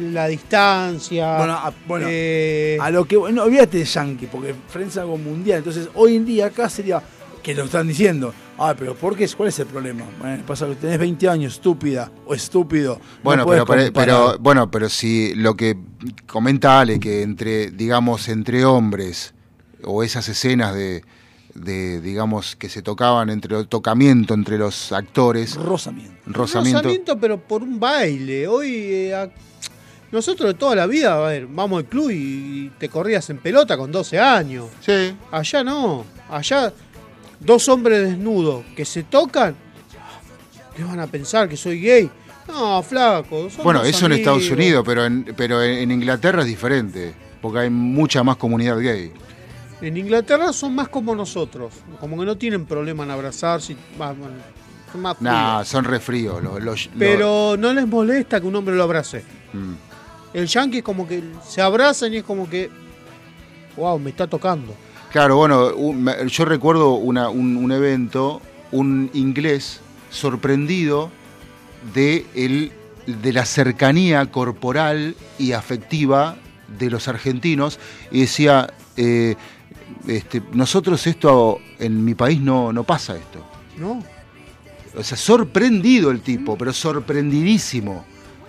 la 0.00 0.26
distancia. 0.26 1.36
Bueno, 1.38 1.52
a, 1.54 1.72
bueno, 1.86 2.06
eh, 2.10 2.76
a 2.80 2.90
lo 2.90 3.04
que. 3.04 3.14
No, 3.32 3.44
olvídate 3.44 3.78
de 3.78 3.84
Yankee, 3.84 4.26
porque 4.26 4.54
Friends 4.68 4.94
es 4.94 4.98
algo 4.98 5.16
mundial. 5.16 5.58
Entonces, 5.58 5.88
hoy 5.94 6.16
en 6.16 6.26
día 6.26 6.46
acá 6.46 6.68
sería. 6.68 7.02
Que 7.42 7.54
lo 7.54 7.62
están 7.62 7.86
diciendo. 7.86 8.34
Ah, 8.58 8.74
pero 8.76 8.96
¿por 8.96 9.14
qué? 9.16 9.28
¿Cuál 9.28 9.50
es 9.50 9.58
el 9.60 9.66
problema? 9.66 10.02
Bueno, 10.18 10.42
pasa 10.44 10.66
que 10.66 10.74
tenés 10.74 10.98
20 10.98 11.28
años, 11.28 11.52
estúpida 11.54 12.10
o 12.26 12.34
estúpido. 12.34 13.00
Bueno, 13.22 13.42
no 13.42 13.46
puedes 13.46 13.62
pero, 13.62 13.76
pero, 13.76 13.84
comparar. 13.92 14.26
pero- 14.32 14.38
bueno, 14.40 14.68
pero 14.68 14.88
si 14.88 15.32
lo 15.36 15.54
que 15.54 15.76
comenta 16.26 16.80
Ale, 16.80 16.98
que 16.98 17.22
entre, 17.22 17.70
digamos, 17.70 18.28
entre 18.28 18.64
hombres, 18.64 19.32
o 19.84 20.02
esas 20.02 20.28
escenas 20.28 20.74
de, 20.74 21.04
de, 21.56 22.00
digamos, 22.00 22.56
que 22.56 22.68
se 22.68 22.82
tocaban 22.82 23.30
entre 23.30 23.58
el 23.58 23.66
tocamiento 23.68 24.34
entre 24.34 24.58
los 24.58 24.92
actores. 24.92 25.54
Rozamiento. 25.56 26.14
Rozamiento. 26.26 26.78
rozamiento, 26.82 27.18
pero 27.18 27.38
por 27.38 27.62
un 27.62 27.78
baile. 27.80 28.46
Hoy 28.46 28.74
eh, 28.74 29.14
a- 29.14 29.30
nosotros 30.12 30.48
de 30.48 30.54
toda 30.54 30.76
la 30.76 30.86
vida, 30.86 31.14
a 31.16 31.28
ver, 31.28 31.46
vamos 31.46 31.78
al 31.78 31.84
club 31.86 32.10
y 32.10 32.70
te 32.78 32.88
corrías 32.88 33.28
en 33.30 33.38
pelota 33.38 33.76
con 33.76 33.90
12 33.90 34.18
años. 34.18 34.66
Sí. 34.80 35.14
Allá 35.32 35.64
no. 35.64 36.04
Allá 36.30 36.72
dos 37.40 37.68
hombres 37.68 38.02
desnudos 38.10 38.64
que 38.76 38.84
se 38.84 39.02
tocan. 39.02 39.54
¿Qué 40.76 40.84
van 40.84 41.00
a 41.00 41.06
pensar 41.06 41.48
que 41.48 41.56
soy 41.56 41.80
gay? 41.80 42.10
No, 42.48 42.82
flaco. 42.82 43.48
Bueno, 43.64 43.82
eso 43.82 44.06
en 44.06 44.12
Estados. 44.12 44.48
Unidos, 44.50 44.84
pero 44.86 45.04
en, 45.04 45.24
pero 45.36 45.62
en 45.62 45.90
Inglaterra 45.90 46.42
es 46.42 46.46
diferente, 46.46 47.14
porque 47.42 47.60
hay 47.60 47.70
mucha 47.70 48.22
más 48.22 48.36
comunidad 48.36 48.78
gay. 48.78 49.10
En 49.80 49.96
Inglaterra 49.96 50.52
son 50.52 50.74
más 50.74 50.88
como 50.88 51.14
nosotros. 51.14 51.72
Como 52.00 52.18
que 52.18 52.24
no 52.24 52.36
tienen 52.36 52.64
problema 52.64 53.04
en 53.04 53.10
abrazarse. 53.10 53.74
y- 53.74 53.76
ah, 54.00 54.14
bueno, 54.18 54.34
son 54.90 55.00
más 55.02 55.20
Nah, 55.20 55.64
son 55.64 55.84
re 55.84 56.00
fríos. 56.00 56.42
Los, 56.42 56.62
los- 56.62 56.90
Pero 56.98 57.56
no 57.58 57.72
les 57.74 57.86
molesta 57.86 58.40
que 58.40 58.46
un 58.46 58.56
hombre 58.56 58.74
lo 58.74 58.82
abrace. 58.84 59.22
mm. 59.52 59.72
El 60.34 60.46
yankee 60.48 60.78
es 60.78 60.82
como 60.84 61.06
que 61.08 61.22
se 61.46 61.62
abrazan 61.62 62.12
y 62.12 62.18
es 62.18 62.24
como 62.24 62.48
que. 62.48 62.70
Wow, 63.76 63.98
me 63.98 64.10
está 64.10 64.26
tocando. 64.26 64.74
Claro, 65.12 65.36
bueno, 65.36 65.74
un- 65.74 66.10
yo 66.28 66.44
recuerdo 66.44 66.94
una- 66.94 67.28
un, 67.30 67.56
un 67.56 67.72
evento, 67.72 68.40
un 68.72 69.10
inglés 69.14 69.80
sorprendido 70.10 71.10
de, 71.94 72.26
el, 72.34 72.72
de 73.06 73.32
la 73.32 73.44
cercanía 73.44 74.26
corporal 74.30 75.14
y 75.38 75.52
afectiva 75.52 76.36
de 76.78 76.90
los 76.90 77.06
argentinos 77.08 77.78
y 78.10 78.22
decía, 78.22 78.72
eh, 78.96 79.36
este, 80.06 80.42
nosotros 80.52 81.06
esto, 81.06 81.60
en 81.78 82.04
mi 82.04 82.14
país 82.14 82.40
no, 82.40 82.72
no 82.72 82.84
pasa 82.84 83.16
esto. 83.16 83.44
¿No? 83.78 84.02
O 84.96 85.02
sea, 85.02 85.16
sorprendido 85.16 86.10
el 86.10 86.20
tipo, 86.20 86.56
pero 86.56 86.72
sorprendidísimo. 86.72 88.04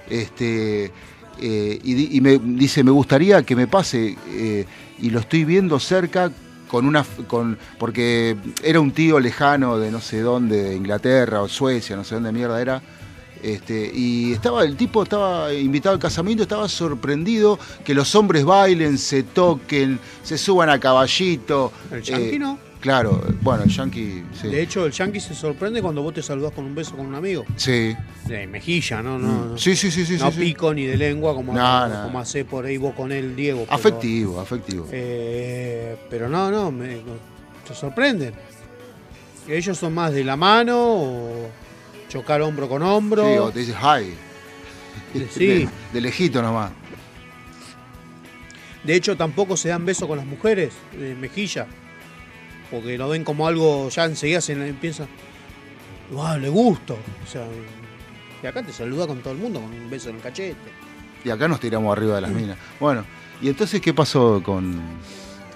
Este, 0.09 0.91
eh, 1.39 1.79
y, 1.83 2.21
me 2.21 2.37
dice, 2.37 2.83
me 2.83 2.91
gustaría 2.91 3.43
que 3.43 3.55
me 3.55 3.67
pase, 3.67 4.17
eh, 4.29 4.65
y 4.99 5.09
lo 5.09 5.19
estoy 5.19 5.43
viendo 5.43 5.79
cerca 5.79 6.31
con 6.67 6.85
una 6.85 7.05
con 7.27 7.57
porque 7.77 8.35
era 8.61 8.81
un 8.81 8.91
tío 8.91 9.19
lejano 9.19 9.77
de 9.79 9.89
no 9.89 10.01
sé 10.01 10.19
dónde, 10.21 10.63
de 10.63 10.75
Inglaterra 10.75 11.41
o 11.41 11.47
Suecia, 11.47 11.95
no 11.95 12.03
sé 12.03 12.15
dónde 12.15 12.31
mierda 12.31 12.61
era. 12.61 12.81
Este, 13.43 13.91
y 13.93 14.33
estaba 14.33 14.63
el 14.63 14.75
tipo 14.75 15.03
estaba 15.03 15.53
invitado 15.53 15.93
al 15.95 16.01
casamiento, 16.01 16.43
estaba 16.43 16.67
sorprendido 16.67 17.59
que 17.83 17.93
los 17.93 18.13
hombres 18.15 18.43
bailen, 18.45 18.97
se 18.97 19.23
toquen, 19.23 19.99
se 20.23 20.37
suban 20.37 20.69
a 20.69 20.79
caballito. 20.79 21.71
El 21.91 22.01
yankee 22.01 22.35
Eh, 22.35 22.39
no. 22.39 22.59
Claro, 22.79 23.21
bueno, 23.41 23.63
el 23.63 23.69
yankee, 23.71 24.23
sí. 24.39 24.47
De 24.49 24.61
hecho, 24.61 24.85
el 24.85 24.91
yankee 24.91 25.19
se 25.19 25.33
sorprende 25.33 25.81
cuando 25.81 26.03
vos 26.03 26.13
te 26.13 26.21
saludás 26.21 26.51
con 26.53 26.63
un 26.63 26.75
beso 26.75 26.95
con 26.95 27.07
un 27.07 27.15
amigo. 27.15 27.43
Sí. 27.55 27.95
De 28.27 28.45
mejilla, 28.45 29.01
¿no? 29.01 29.17
no, 29.17 29.27
Mm. 29.27 29.49
no. 29.53 29.57
Sí, 29.57 29.75
sí, 29.75 29.89
sí, 29.89 30.05
sí, 30.05 30.17
No 30.17 30.31
sí, 30.31 30.39
pico 30.39 30.73
ni 30.75 30.85
de 30.85 30.95
lengua 30.95 31.33
como, 31.33 31.53
No, 31.53 31.89
como 32.03 32.19
hace 32.19 32.45
por 32.45 32.65
ahí 32.65 32.77
vos 32.77 32.93
con 32.93 33.11
él, 33.11 33.35
Diego. 33.35 33.61
pero- 33.65 33.73
Afectivo, 33.75 34.39
afectivo. 34.39 34.87
Eh, 34.91 35.97
pero 36.09 36.29
no, 36.29 36.51
no, 36.51 36.71
me, 36.71 36.97
se 37.67 37.73
sorprenden. 37.73 38.33
Ellos 39.47 39.77
son 39.77 39.93
más 39.95 40.13
de 40.13 40.23
la 40.23 40.35
mano 40.35 40.77
o 40.77 41.49
chocar 42.09 42.41
hombro 42.41 42.67
con 42.67 42.81
hombro. 42.83 43.23
Sí, 43.23 43.37
o 43.37 43.51
te 43.51 43.59
dice 43.59 43.73
hi. 43.73 44.13
Sí. 45.29 45.47
De, 45.47 45.69
de 45.93 46.01
lejito 46.01 46.41
nomás. 46.41 46.71
De 48.83 48.95
hecho, 48.95 49.17
tampoco 49.17 49.57
se 49.57 49.69
dan 49.69 49.85
besos 49.85 50.07
con 50.07 50.17
las 50.17 50.25
mujeres 50.25 50.73
de 50.97 51.15
mejilla. 51.15 51.67
Porque 52.71 52.97
lo 52.97 53.09
ven 53.09 53.23
como 53.23 53.47
algo, 53.47 53.89
ya 53.89 54.05
enseguida 54.05 54.41
se 54.41 54.53
empieza. 54.53 55.07
¡Wow! 56.11 56.39
Le 56.39 56.49
gusto. 56.49 56.97
O 57.23 57.27
sea, 57.29 57.45
y 58.41 58.47
acá 58.47 58.63
te 58.63 58.71
saluda 58.71 59.07
con 59.07 59.19
todo 59.19 59.33
el 59.33 59.39
mundo 59.39 59.59
con 59.59 59.71
un 59.71 59.89
beso 59.89 60.09
en 60.09 60.17
el 60.17 60.21
cachete. 60.21 60.55
Y 61.23 61.29
acá 61.29 61.47
nos 61.47 61.59
tiramos 61.59 61.95
arriba 61.95 62.15
de 62.15 62.21
las 62.21 62.31
minas. 62.31 62.57
Bueno, 62.79 63.03
¿y 63.41 63.49
entonces 63.49 63.81
qué 63.81 63.93
pasó 63.93 64.41
con, 64.43 64.79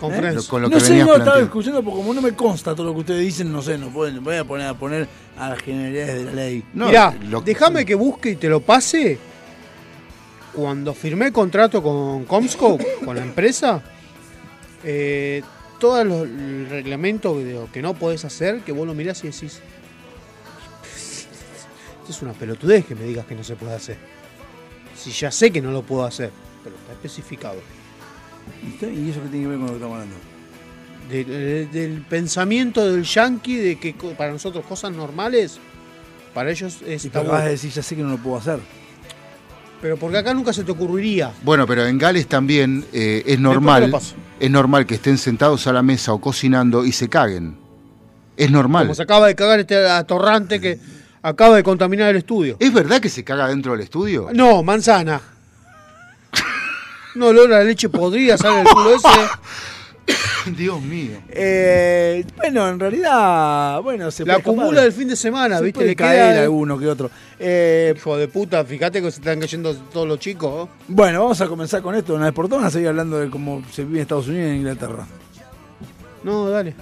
Con 0.02 0.12
¿Eh? 0.14 0.18
Friends. 0.18 0.48
con 0.48 0.64
lo 0.64 0.68
no 0.68 0.78
que 0.78 0.84
sé, 0.84 0.96
no, 0.98 1.16
estaba 1.16 1.40
escuchando 1.40 1.84
porque 1.84 1.98
como 2.00 2.14
no 2.16 2.22
me 2.24 2.32
consta 2.34 2.74
todo 2.74 2.88
lo 2.88 2.94
que 2.96 3.00
ustedes 3.02 3.22
dicen, 3.22 3.52
no 3.52 3.62
sé, 3.62 3.78
no 3.78 3.90
pueden, 3.90 4.24
voy 4.24 4.36
a 4.36 4.44
poner 4.44 4.66
a 4.68 4.74
poner 4.74 5.08
a 5.38 5.50
las 5.50 5.60
generalidades 5.60 6.16
de 6.16 6.24
la 6.26 6.32
ley. 6.32 6.64
Mirá, 6.74 7.16
déjame 7.46 7.86
que 7.86 7.94
busque 7.94 8.32
y 8.32 8.36
te 8.36 8.50
lo 8.50 8.62
pase. 8.62 9.20
Cuando 10.54 10.94
firmé 10.96 11.28
el 11.28 11.32
contrato 11.32 11.82
con 11.84 12.26
Comscope, 12.26 12.86
con 13.06 13.16
la 13.16 13.22
empresa, 13.22 13.82
eh, 14.84 15.44
todo 15.80 16.04
lo- 16.04 16.24
el 16.24 16.68
reglamento 16.68 17.38
de 17.38 17.54
lo 17.54 17.72
que 17.72 17.82
no 17.84 17.94
podés 17.94 18.26
hacer, 18.26 18.62
que 18.62 18.72
vos 18.72 18.88
lo 18.88 18.94
mirás 18.96 19.24
y 19.24 19.28
decís. 19.28 19.62
Esto 22.02 22.10
es 22.12 22.22
una 22.24 22.34
pelotudez 22.34 22.86
que 22.86 22.96
me 22.96 23.04
digas 23.04 23.26
que 23.28 23.36
no 23.36 23.44
se 23.44 23.56
puede 23.56 23.76
hacer. 23.76 23.98
Si 24.98 25.12
ya 25.12 25.30
sé 25.32 25.52
que 25.52 25.62
no 25.62 25.72
lo 25.72 25.84
puedo 25.84 26.04
hacer, 26.04 26.32
pero 26.64 26.76
está 26.76 26.92
especificado. 26.94 27.60
¿Y 28.64 29.10
eso 29.10 29.22
qué 29.24 29.30
tiene 29.30 29.46
que 29.46 29.48
ver 29.50 29.58
con 29.58 29.66
lo 29.68 29.72
que 29.74 29.74
estamos 29.78 29.94
hablando? 29.96 30.16
De- 31.10 31.24
de- 31.26 31.66
del 31.68 32.02
pensamiento 32.02 32.86
del 32.90 33.04
yankee 33.04 33.56
de 33.58 33.80
que 33.80 33.94
para 34.18 34.32
nosotros 34.32 34.66
cosas 34.66 34.92
normales, 34.92 35.60
para 36.34 36.52
ellos 36.52 36.78
es 36.86 37.06
Y 37.06 37.08
acabas 37.10 37.44
de 37.46 37.50
decir, 37.52 37.72
ya 37.72 37.84
sé 37.84 37.96
que 37.96 38.02
no 38.04 38.10
lo 38.10 38.18
puedo 38.18 38.38
hacer. 38.38 38.60
Pero 39.82 39.98
porque 39.98 40.18
acá 40.20 40.34
nunca 40.34 40.54
se 40.54 40.64
te 40.64 40.72
ocurriría. 40.72 41.32
Bueno, 41.44 41.66
pero 41.66 41.86
en 41.86 41.98
Gales 41.98 42.28
también 42.28 42.86
eh, 42.94 43.24
es 43.26 43.40
normal, 43.40 43.92
es 44.40 44.52
normal 44.52 44.86
que 44.86 44.96
estén 44.96 45.18
sentados 45.18 45.66
a 45.68 45.74
la 45.74 45.82
mesa 45.82 46.14
o 46.14 46.22
cocinando 46.22 46.86
y 46.86 46.92
se 46.92 47.10
caguen. 47.10 47.58
Es 48.38 48.52
normal. 48.52 48.86
Como 48.86 48.96
se 48.96 49.02
acaba 49.04 49.28
de 49.28 49.36
cagar 49.36 49.60
este 49.60 49.76
atorrante 49.90 50.62
que 50.62 50.80
acaba 51.24 51.56
de 51.56 51.64
contaminar 51.64 52.10
el 52.12 52.18
estudio. 52.18 52.58
¿Es 52.60 52.72
verdad 52.72 53.02
que 53.02 53.10
se 53.10 53.24
caga 53.24 53.48
dentro 53.48 53.72
del 53.74 53.82
estudio? 53.82 54.30
No, 54.34 54.62
manzana. 54.64 55.20
No, 57.16 57.28
olor 57.28 57.54
a 57.54 57.64
leche 57.64 57.90
podrida 57.90 58.38
sale 58.38 58.58
del 58.58 58.68
culo 58.68 58.96
ese. 58.96 59.08
Dios 60.58 60.82
mío. 60.82 61.22
Eh, 61.30 62.26
bueno, 62.38 62.68
en 62.68 62.80
realidad, 62.80 63.80
bueno, 63.82 64.10
se 64.10 64.26
La 64.26 64.34
puede 64.34 64.40
escapar. 64.40 64.60
acumula 64.64 64.82
del 64.82 64.92
fin 64.92 65.08
de 65.08 65.16
semana, 65.16 65.60
Se 65.60 65.64
¿viste? 65.64 65.86
Le 65.86 65.96
caer 65.96 66.34
queda. 66.34 66.44
alguno 66.44 66.78
que 66.80 66.88
otro. 66.88 67.12
Eh, 67.40 67.94
Hijo 67.96 68.18
de 68.18 68.28
puta, 68.28 68.66
fíjate 68.66 69.02
que 69.02 69.12
se 69.12 69.20
están 69.20 69.40
cayendo 69.40 69.76
todos 69.76 70.08
los 70.08 70.20
chicos. 70.20 70.68
¿no? 70.68 70.96
bueno, 70.96 71.22
vamos 71.22 71.40
a 71.42 71.48
comenzar 71.48 71.82
con 71.82 71.94
esto. 71.96 72.16
Una 72.16 72.26
vez 72.26 72.34
por 72.34 72.50
todas, 72.50 72.66
a 72.66 72.72
seguir 72.72 72.88
hablando 72.90 73.20
de 73.20 73.30
cómo 73.30 73.62
se 73.72 73.84
vive 73.84 73.98
en 73.98 74.02
Estados 74.02 74.28
Unidos 74.28 74.48
y 74.48 74.50
en 74.50 74.56
Inglaterra. 74.58 75.06
No, 76.24 76.50
dale. 76.50 76.76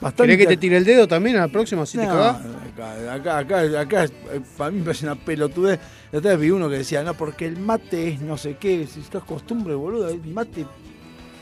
Bastante- 0.00 0.22
¿Querés 0.32 0.38
que 0.38 0.46
te 0.46 0.56
tire 0.58 0.76
el 0.76 0.84
dedo 0.84 1.08
también 1.08 1.36
a 1.36 1.40
la 1.40 1.48
próxima 1.48 1.86
si 1.86 1.96
te 1.96 2.04
cagás? 2.06 2.36
Acá, 2.82 3.14
acá, 3.14 3.38
acá, 3.38 3.80
acá, 3.80 4.04
eh, 4.04 4.40
para 4.56 4.70
mí 4.70 4.78
me 4.78 4.84
parece 4.84 5.06
una 5.06 5.14
pelotudez. 5.16 5.78
Vez 6.12 6.38
vi 6.38 6.50
uno 6.50 6.68
que 6.68 6.76
decía, 6.78 7.02
no, 7.02 7.14
porque 7.14 7.46
el 7.46 7.58
mate 7.58 8.08
es 8.08 8.20
no 8.20 8.36
sé 8.36 8.56
qué, 8.58 8.86
si 8.86 9.00
estás 9.00 9.22
costumbre, 9.24 9.74
boludo, 9.74 10.08
el 10.08 10.22
mate, 10.26 10.66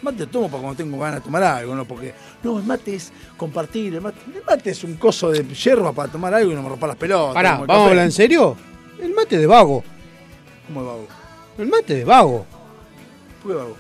mate 0.02 0.26
tomo 0.26 0.48
para 0.48 0.62
cuando 0.62 0.76
tengo 0.82 0.98
ganas 0.98 1.20
de 1.20 1.24
tomar 1.24 1.42
algo, 1.42 1.74
no 1.74 1.84
porque, 1.84 2.14
no, 2.42 2.58
el 2.58 2.64
mate 2.64 2.94
es 2.96 3.12
compartir, 3.36 3.94
el 3.94 4.00
mate, 4.00 4.18
el 4.34 4.42
mate 4.44 4.70
es 4.70 4.82
un 4.84 4.94
coso 4.94 5.30
de 5.30 5.44
hierba 5.44 5.92
para 5.92 6.10
tomar 6.10 6.34
algo 6.34 6.50
y 6.50 6.54
no 6.54 6.62
me 6.62 6.68
rompa 6.68 6.86
las 6.88 6.96
pelotas. 6.96 7.34
Pará, 7.34 7.58
¿vamos 7.58 7.70
a 7.70 7.86
hablar 7.90 8.04
en 8.06 8.12
serio? 8.12 8.56
El 9.00 9.12
mate 9.14 9.38
de 9.38 9.46
vago. 9.46 9.82
¿Cómo 10.66 10.80
es 10.80 10.86
vago? 10.86 11.06
El 11.58 11.66
mate 11.68 11.94
de 11.94 12.04
vago. 12.04 12.46
¿Por 13.42 13.52
qué 13.52 13.56
vago? 13.58 13.76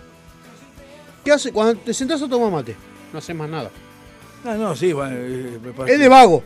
¿Qué 1.24 1.32
hace 1.32 1.50
cuando 1.52 1.76
te 1.80 1.94
sentás 1.94 2.20
a 2.22 2.28
tomar 2.28 2.50
mate? 2.52 2.76
No 3.12 3.18
haces 3.18 3.34
más 3.34 3.48
nada. 3.48 3.70
Ah, 4.44 4.56
no, 4.58 4.76
sí, 4.76 4.92
bueno, 4.92 5.16
eh, 5.16 5.58
me 5.62 5.72
parece- 5.72 5.94
Es 5.94 6.00
de 6.00 6.08
vago. 6.08 6.42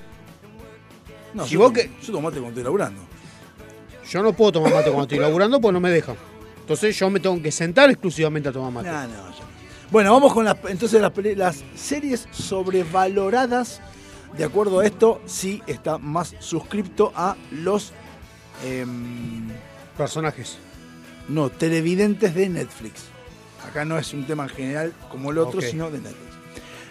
No, 1.35 1.47
Si 1.47 1.55
yo, 1.55 1.61
vos 1.61 1.73
que- 1.73 1.91
yo 2.03 2.13
tomo 2.13 2.23
mate 2.23 2.41
cuando 2.41 2.49
estoy 2.49 2.65
laburando. 2.65 3.03
Yo 4.09 4.23
no 4.23 4.33
puedo 4.33 4.53
tomar 4.53 4.73
mate 4.73 4.87
cuando 4.87 5.03
estoy 5.03 5.19
laburando 5.19 5.61
porque 5.61 5.73
no 5.75 5.81
me 5.81 5.91
dejan. 5.91 6.17
Entonces 6.61 6.99
yo 6.99 7.11
me 7.11 7.21
tengo 7.21 7.41
que 7.43 7.53
sentar 7.53 7.91
exclusivamente 7.91 8.49
a 8.49 8.53
tomar 8.53 8.73
mate. 8.73 8.89
No, 8.89 9.03
no, 9.03 9.31
ya. 9.31 9.45
Bueno, 9.91 10.13
vamos 10.13 10.35
con 10.35 10.45
las, 10.45 10.57
entonces 10.69 11.01
las, 11.37 11.65
series 11.75 12.29
sobrevaloradas. 12.31 13.81
De 14.37 14.45
acuerdo 14.45 14.81
a 14.81 14.87
esto, 14.87 15.23
sí 15.25 15.63
está 15.67 15.97
más 15.97 16.35
suscripto 16.39 17.13
a 17.17 17.35
los 17.51 17.93
em, 18.63 19.49
Personajes. 19.97 20.59
no 21.29 21.49
televidentes 21.49 22.35
de 22.35 22.51
Netflix. 22.51 23.05
Acá 23.67 23.87
no 23.87 23.99
es 23.99 24.13
un 24.13 24.27
tema 24.27 24.43
en 24.45 24.49
general 24.51 24.93
como 25.11 25.31
el 25.31 25.39
otro, 25.39 25.63
sino 25.63 25.91
de 25.91 25.99
Netflix. 25.99 26.29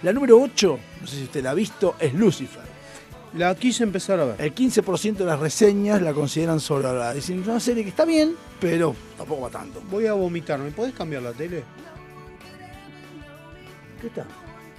La 0.02 0.14
número 0.14 0.40
8, 0.40 0.80
no 1.02 1.08
sé 1.08 1.16
si 1.18 1.24
usted 1.24 1.44
la 1.44 1.52
ha 1.52 1.54
visto, 1.54 1.96
es 2.00 2.14
Lucifer. 2.14 2.67
La 3.38 3.54
quise 3.56 3.84
empezar 3.84 4.20
a 4.20 4.26
ver. 4.26 4.36
El 4.42 4.56
15% 4.56 5.16
de 5.18 5.26
las 5.26 5.40
reseñas 5.40 6.02
la 6.02 6.14
consideran 6.14 6.60
sobrevalorada. 6.60 7.14
Dicen, 7.14 7.42
es 7.42 7.48
una 7.48 7.60
serie 7.60 7.84
que 7.84 7.90
está 7.90 8.04
bien, 8.06 8.36
pero 8.60 8.96
tampoco 9.18 9.42
va 9.42 9.50
tanto. 9.50 9.82
Voy 9.92 10.08
a 10.08 10.14
vomitar. 10.14 10.60
¿Me 10.60 10.72
podés 10.72 10.94
cambiar 10.94 11.22
la 11.22 11.34
tele? 11.34 11.64
¿Qué 14.02 14.08
está? 14.08 14.26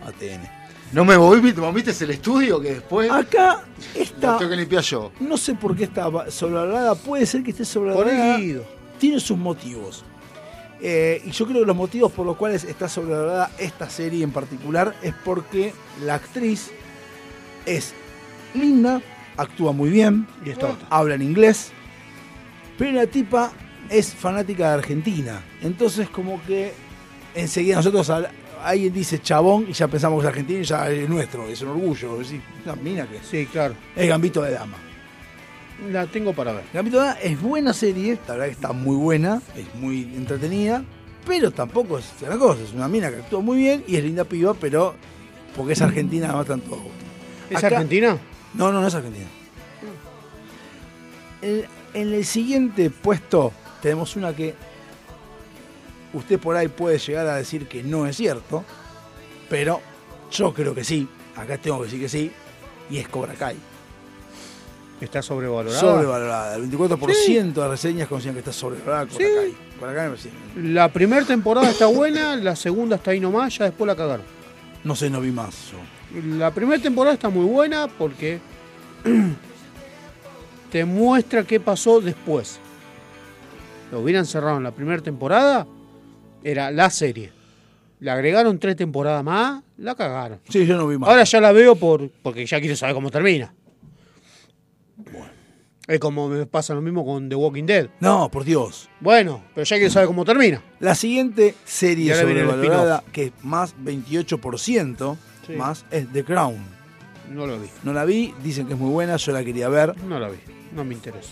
ATN. 0.05 0.49
¿No 0.93 1.05
me 1.05 1.17
voy, 1.17 1.41
vomites 1.53 2.01
el 2.01 2.11
estudio 2.13 2.59
que 2.61 2.71
después 2.75 3.11
Acá 3.11 3.63
está 3.95 4.39
tengo 4.39 4.51
que 4.51 4.57
limpiar 4.57 4.83
yo? 4.83 5.13
No 5.21 5.37
sé 5.37 5.55
por 5.55 5.77
qué 5.77 5.85
está 5.85 6.09
va- 6.09 6.31
sobrevalorada. 6.31 6.95
Puede 6.95 7.27
ser 7.27 7.43
que 7.43 7.51
esté 7.51 7.65
sobrevalorada. 7.65 8.39
Por. 8.39 8.65
Tiene 8.99 9.21
sus 9.21 9.37
motivos. 9.37 10.03
Eh, 10.81 11.21
y 11.27 11.31
yo 11.33 11.45
creo 11.47 11.61
que 11.61 11.67
los 11.67 11.77
motivos 11.77 12.11
por 12.13 12.25
los 12.25 12.37
cuales 12.37 12.65
está 12.65 12.89
sobrevalorada 12.89 13.51
esta 13.59 13.91
serie 13.91 14.25
en 14.25 14.31
particular 14.31 14.95
es 15.03 15.13
porque 15.25 15.75
la 16.05 16.15
actriz 16.15 16.71
es 17.67 17.93
linda, 18.55 19.01
actúa 19.37 19.73
muy 19.73 19.91
bien, 19.91 20.27
Y 20.45 20.51
es 20.51 20.59
torta. 20.59 20.87
habla 20.91 21.15
en 21.15 21.23
inglés, 21.23 21.71
pero 22.77 22.93
la 22.93 23.07
tipa 23.07 23.53
es 23.91 24.13
fanática 24.15 24.69
de 24.69 24.75
Argentina. 24.75 25.41
Entonces 25.63 26.09
como 26.11 26.43
que 26.45 26.73
enseguida 27.35 27.77
nosotros 27.77 28.09
habla- 28.11 28.31
alguien 28.65 28.93
dice 28.93 29.21
chabón 29.21 29.67
y 29.69 29.73
ya 29.73 29.87
pensamos 29.89 30.21
que 30.21 30.27
es 30.27 30.29
argentino 30.29 30.61
y 30.61 30.65
ya 30.65 30.91
es 30.91 31.09
nuestro, 31.09 31.47
es 31.49 31.63
un 31.63 31.69
orgullo. 31.69 32.21
Es 32.21 32.33
una 32.65 32.75
mina 32.77 33.07
que 33.07 33.21
Sí, 33.23 33.47
claro. 33.47 33.75
es 33.95 34.09
Gambito 34.09 34.43
de 34.43 34.53
Dama. 34.53 34.77
La 35.93 36.07
tengo 36.07 36.33
para 36.33 36.53
ver. 36.53 36.65
Gambito 36.75 36.99
de 37.01 37.07
Dama 37.07 37.21
es 37.21 37.41
buena 37.41 37.73
serie, 37.73 38.19
la 38.27 38.33
verdad 38.35 38.47
que 38.47 38.53
está 38.53 38.73
muy 38.73 38.97
buena, 38.97 39.41
es 39.57 39.73
muy 39.77 40.03
entretenida, 40.17 40.83
pero 41.25 41.51
tampoco 41.53 41.99
es 41.99 42.07
una 42.27 42.37
cosa, 42.37 42.63
es 42.63 42.73
una 42.73 42.89
mina 42.89 43.11
que 43.11 43.17
actúa 43.17 43.41
muy 43.41 43.59
bien 43.59 43.85
y 43.87 43.95
es 43.97 44.03
linda 44.05 44.25
piba, 44.25 44.55
pero 44.55 44.95
porque 45.57 45.75
es 45.75 45.83
argentina 45.83 46.29
no 46.29 46.45
tanto. 46.45 46.81
¿Es 47.49 47.59
Acá- 47.59 47.69
Argentina? 47.69 48.19
No, 48.59 48.71
no, 48.73 48.81
no 48.81 48.87
es 48.87 48.95
argentina. 48.95 49.27
El- 51.41 51.67
en 51.95 52.13
el 52.13 52.25
siguiente 52.25 52.91
puesto 52.91 53.53
tenemos 53.81 54.15
una 54.17 54.35
que 54.35 54.55
usted 56.13 56.39
por 56.39 56.57
ahí 56.57 56.69
puede 56.69 56.99
llegar 56.99 57.27
a 57.29 57.37
decir 57.37 57.67
que 57.69 57.83
no 57.83 58.07
es 58.07 58.17
cierto, 58.17 58.65
pero 59.49 59.81
yo 60.31 60.53
creo 60.53 60.75
que 60.75 60.85
sí, 60.85 61.09
acá 61.37 61.57
tengo 61.59 61.79
que 61.79 61.85
decir 61.85 62.01
que 62.01 62.09
sí, 62.09 62.33
y 62.91 62.99
es 62.99 63.09
Cobra 63.09 63.35
Kai. 63.35 63.57
¿Está 65.01 65.23
sobrevalorada? 65.23 65.79
Sobrevalorada. 65.81 66.57
El 66.57 66.69
24% 66.69 67.53
de 67.63 67.69
reseñas 67.69 68.09
consideran 68.09 68.35
que 68.35 68.41
está 68.41 68.53
sobrevalorada 68.53 69.07
Cobra 69.07 69.27
Sí. 69.27 69.33
Kai. 69.35 69.57
Cobra 69.79 69.95
Kai 69.95 70.05
me 70.11 70.17
parece- 70.17 70.31
La 70.57 70.93
primera 70.93 71.25
temporada 71.25 71.71
está 71.71 71.87
buena, 71.87 72.35
la 72.37 72.57
segunda 72.57 72.97
está 72.97 73.13
ahí 73.13 73.21
nomás, 73.21 73.57
ya 73.57 73.67
después 73.67 73.87
la 73.87 73.95
cagaron. 73.95 74.27
No 74.85 74.97
sé, 74.97 75.09
no 75.09 75.21
vi 75.21 75.31
más 75.31 75.71
yo. 75.71 75.79
La 76.15 76.51
primera 76.53 76.81
temporada 76.81 77.15
está 77.15 77.29
muy 77.29 77.45
buena 77.45 77.87
porque 77.87 78.39
te 80.73 80.85
muestra 80.85 81.45
qué 81.45 81.61
pasó 81.61 82.01
después. 82.01 82.61
Lo 83.93 84.01
hubieran 84.01 84.27
cerrado 84.27 84.57
en 84.57 84.65
la 84.65 84.73
primera 84.73 85.03
temporada, 85.03 85.67
era 86.43 86.71
la 86.71 86.91
serie. 86.91 87.33
Le 88.01 88.11
agregaron 88.11 88.59
tres 88.59 88.77
temporadas 88.77 89.25
más, 89.25 89.63
la 89.77 89.95
cagaron. 89.95 90.41
Sí, 90.49 90.67
yo 90.67 90.77
no 90.77 90.87
vi 90.87 90.99
más. 90.99 91.09
Ahora 91.09 91.25
ya 91.25 91.41
la 91.41 91.53
veo 91.53 91.75
por, 91.75 92.11
porque 92.23 92.47
ya 92.47 92.61
quiero 92.61 92.77
saber 92.77 92.95
cómo 92.95 93.11
termina. 93.11 93.53
Es 95.87 96.01
como 96.01 96.29
me 96.29 96.45
pasa 96.45 96.75
lo 96.75 96.83
mismo 96.83 97.05
con 97.05 97.31
The 97.31 97.35
Walking 97.35 97.65
Dead. 97.65 97.89
No, 98.01 98.31
por 98.31 98.45
Dios. 98.45 98.91
Bueno, 99.01 99.43
pero 99.55 99.65
ya 99.65 99.77
quiero 99.77 99.91
saber 99.91 100.07
cómo 100.07 100.25
termina. 100.25 100.63
La 100.81 100.95
siguiente 100.95 101.55
serie 101.65 102.15
sobrevalorada, 102.15 103.03
que 103.11 103.25
es 103.27 103.33
más 103.43 103.75
28%, 103.77 105.17
Sí. 105.49 105.53
más, 105.55 105.85
es 105.91 106.07
The 106.13 106.23
Crown. 106.25 106.57
No 107.33 107.47
lo 107.47 107.59
vi. 107.59 107.69
No 107.83 107.93
la 107.93 108.05
vi, 108.05 108.33
dicen 108.43 108.67
que 108.67 108.75
es 108.75 108.79
muy 108.79 108.91
buena, 108.91 109.17
yo 109.17 109.33
la 109.33 109.45
quería 109.45 109.69
ver. 109.69 110.01
No 110.05 110.19
la 110.21 110.29
vi. 110.29 110.39
No 110.73 110.85
me 110.85 110.95
interesa. 110.95 111.31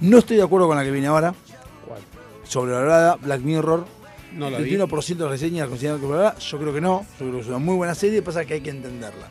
No 0.00 0.18
estoy 0.18 0.36
de 0.36 0.42
acuerdo 0.44 0.66
con 0.68 0.76
la 0.76 0.84
que 0.84 0.90
viene 0.90 1.06
ahora. 1.08 1.34
¿Cuál? 1.86 2.00
Sobrevalorada, 2.44 3.16
Black 3.16 3.40
Mirror. 3.40 3.84
No 4.34 4.50
la 4.50 4.58
El 4.58 4.64
vi. 4.64 4.76
21% 4.76 5.16
de 5.16 5.28
reseñas 5.28 5.68
consideran 5.68 5.96
que 5.98 6.02
sobrevalorada. 6.02 6.38
Yo 6.38 6.58
creo 6.58 6.72
que 6.74 6.80
no. 6.80 7.06
Yo 7.18 7.26
creo 7.26 7.32
que 7.32 7.40
es 7.40 7.46
una 7.48 7.58
muy 7.58 7.74
buena 7.76 7.94
serie, 7.94 8.22
pasa 8.22 8.44
que 8.44 8.54
hay 8.54 8.60
que 8.60 8.70
entenderla. 8.70 9.30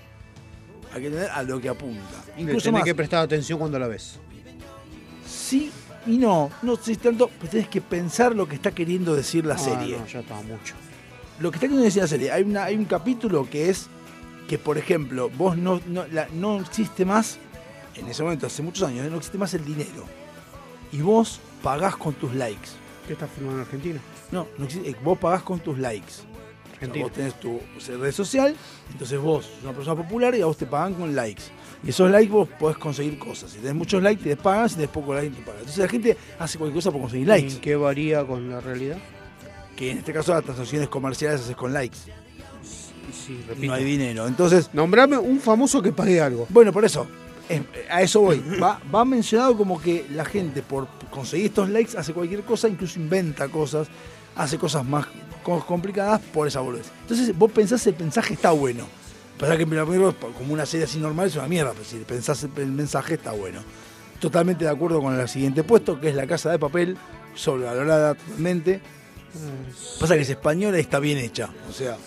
Hay 0.93 1.01
que 1.01 1.07
entender 1.07 1.29
a 1.31 1.43
lo 1.43 1.61
que 1.61 1.69
apunta. 1.69 2.01
Incluso 2.37 2.65
Tenés 2.65 2.79
más. 2.79 2.83
que 2.83 2.95
prestar 2.95 3.21
atención 3.23 3.59
cuando 3.59 3.77
la 3.79 3.87
ves. 3.87 4.19
Sí 5.25 5.71
y 6.05 6.17
no. 6.17 6.49
No 6.61 6.75
sé 6.77 6.83
si 6.85 6.95
tanto, 6.97 7.29
pero 7.39 7.49
tenés 7.51 7.67
que 7.67 7.81
pensar 7.81 8.35
lo 8.35 8.47
que 8.47 8.55
está 8.55 8.71
queriendo 8.71 9.15
decir 9.15 9.45
la 9.45 9.55
Ah, 9.55 9.57
serie. 9.59 9.97
no, 9.97 10.05
ya 10.07 10.19
está 10.21 10.35
mucho. 10.41 10.73
Lo 11.39 11.51
que 11.51 11.57
está 11.57 11.67
queriendo 11.67 11.83
decir 11.85 12.01
la 12.01 12.07
serie, 12.07 12.31
hay, 12.31 12.43
una, 12.43 12.63
hay 12.65 12.75
un 12.75 12.85
capítulo 12.85 13.47
que 13.49 13.69
es 13.69 13.89
que, 14.47 14.57
por 14.57 14.77
ejemplo, 14.77 15.29
vos 15.29 15.57
no, 15.57 15.81
no, 15.87 16.05
la- 16.07 16.27
no 16.33 16.59
existe 16.61 17.05
más, 17.05 17.37
en 17.95 18.07
ese 18.07 18.23
momento, 18.23 18.47
hace 18.47 18.61
muchos 18.63 18.87
años, 18.87 19.09
no 19.09 19.17
existe 19.17 19.37
más 19.37 19.53
el 19.53 19.65
dinero. 19.65 20.05
Y 20.91 21.01
vos 21.01 21.39
pagás 21.61 21.95
con 21.97 22.13
tus 22.13 22.33
likes. 22.33 22.69
¿Qué 23.05 23.13
estás 23.13 23.29
filmando 23.31 23.59
en 23.61 23.65
Argentina? 23.65 23.99
No, 24.31 24.47
no 24.57 24.65
existe, 24.65 24.89
eh, 24.89 24.95
vos 25.03 25.17
pagás 25.17 25.43
con 25.43 25.59
tus 25.59 25.77
likes. 25.77 26.07
O 26.07 26.79
sea, 26.79 26.87
Argentina. 26.87 27.05
vos 27.05 27.13
tenés 27.13 27.39
tu 27.39 27.59
red 27.99 28.11
social, 28.11 28.55
entonces 28.91 29.19
vos 29.19 29.45
sos 29.45 29.63
una 29.63 29.73
persona 29.73 29.95
popular 30.03 30.35
y 30.35 30.41
a 30.41 30.45
vos 30.45 30.57
te 30.57 30.65
pagan 30.67 30.93
con 30.93 31.15
likes. 31.15 31.43
Y 31.83 31.89
esos 31.89 32.09
likes 32.11 32.31
vos 32.31 32.47
podés 32.59 32.77
conseguir 32.77 33.17
cosas. 33.17 33.51
Si 33.51 33.57
tenés 33.57 33.73
muchos 33.75 34.01
likes 34.03 34.23
te 34.23 34.35
pagan, 34.37 34.69
si 34.69 34.75
tenés 34.75 34.89
pocos 34.91 35.15
likes 35.15 35.35
te 35.35 35.41
pagan. 35.41 35.59
Entonces 35.59 35.83
la 35.83 35.89
gente 35.89 36.17
hace 36.39 36.57
cualquier 36.57 36.75
cosa 36.77 36.91
por 36.91 37.01
conseguir 37.01 37.27
likes. 37.27 37.53
¿En 37.55 37.61
qué 37.61 37.75
varía 37.75 38.23
con 38.25 38.49
la 38.49 38.59
realidad? 38.61 38.97
Que 39.75 39.91
en 39.91 39.97
este 39.99 40.13
caso 40.13 40.33
las 40.33 40.43
transacciones 40.43 40.87
comerciales 40.89 41.41
haces 41.41 41.55
con 41.55 41.73
likes. 41.73 41.97
Sí, 43.13 43.39
No 43.59 43.73
hay 43.73 43.83
dinero. 43.83 44.27
Entonces. 44.27 44.69
Nombrame 44.73 45.17
un 45.17 45.39
famoso 45.39 45.81
que 45.81 45.91
pague 45.91 46.19
algo. 46.21 46.45
Bueno, 46.49 46.71
por 46.73 46.83
eso. 46.85 47.07
eh, 47.49 47.63
A 47.89 48.01
eso 48.01 48.21
voy. 48.21 48.41
Va, 48.61 48.79
va 48.93 49.05
mencionado 49.05 49.55
como 49.57 49.81
que 49.81 50.05
la 50.11 50.25
gente 50.25 50.61
por 50.61 50.87
conseguir 51.09 51.47
estos 51.47 51.69
likes 51.69 51.97
hace 51.97 52.13
cualquier 52.13 52.43
cosa, 52.43 52.67
incluso 52.67 52.99
inventa 52.99 53.47
cosas, 53.49 53.87
hace 54.35 54.57
cosas 54.57 54.85
más 54.85 55.07
co- 55.43 55.65
complicadas 55.65 56.19
por 56.33 56.47
esa 56.47 56.59
boludez. 56.59 56.87
Entonces 57.01 57.37
vos 57.37 57.51
pensás 57.51 57.85
el 57.87 57.95
mensaje 57.97 58.33
está 58.33 58.51
bueno. 58.51 58.85
Pasa 59.39 59.55
que 59.57 59.65
como 59.65 60.53
una 60.53 60.65
serie 60.65 60.85
así 60.85 60.97
normal 60.97 61.27
es 61.27 61.35
una 61.35 61.47
mierda, 61.47 61.71
pero 61.73 61.85
si 61.85 61.97
pensás 61.97 62.43
el 62.43 62.51
el 62.57 62.71
mensaje 62.71 63.13
está 63.15 63.31
bueno. 63.33 63.59
Totalmente 64.19 64.65
de 64.65 64.71
acuerdo 64.71 64.99
con 64.99 65.17
el 65.19 65.29
siguiente 65.29 65.63
puesto, 65.63 65.99
que 66.01 66.09
es 66.09 66.15
La 66.15 66.25
Casa 66.25 66.49
de 66.49 66.57
Papel, 66.57 66.97
sobrevalorada 67.35 68.15
totalmente. 68.15 68.81
Pasa 69.99 70.15
que 70.15 70.21
es 70.21 70.29
española 70.31 70.77
y 70.77 70.81
está 70.81 70.99
bien 70.99 71.19
hecha. 71.19 71.49
O 71.69 71.71
sea, 71.71 71.97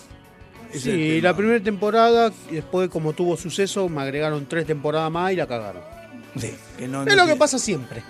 Sí, 0.73 1.21
la 1.21 1.35
primera 1.35 1.63
temporada, 1.63 2.31
después 2.49 2.89
como 2.89 3.13
tuvo 3.13 3.37
suceso, 3.37 3.87
me 3.89 4.01
agregaron 4.01 4.45
tres 4.47 4.65
temporadas 4.65 5.11
más 5.11 5.33
y 5.33 5.35
la 5.35 5.47
cagaron. 5.47 5.83
Sí, 6.37 6.53
que 6.77 6.87
no, 6.87 7.03
es 7.03 7.07
no 7.07 7.15
lo 7.15 7.25
que 7.25 7.35
pasa 7.35 7.59
siempre. 7.59 8.03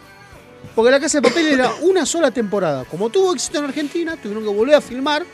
Porque 0.75 0.91
La 0.91 0.99
Casa 0.99 1.19
de 1.19 1.27
Papel 1.27 1.47
era 1.47 1.71
una 1.81 2.05
sola 2.05 2.31
temporada. 2.31 2.85
Como 2.85 3.09
tuvo 3.09 3.33
éxito 3.33 3.59
en 3.59 3.65
Argentina, 3.65 4.15
tuvieron 4.15 4.43
que 4.43 4.49
volver 4.49 4.75
a 4.75 4.81
filmar 4.81 5.25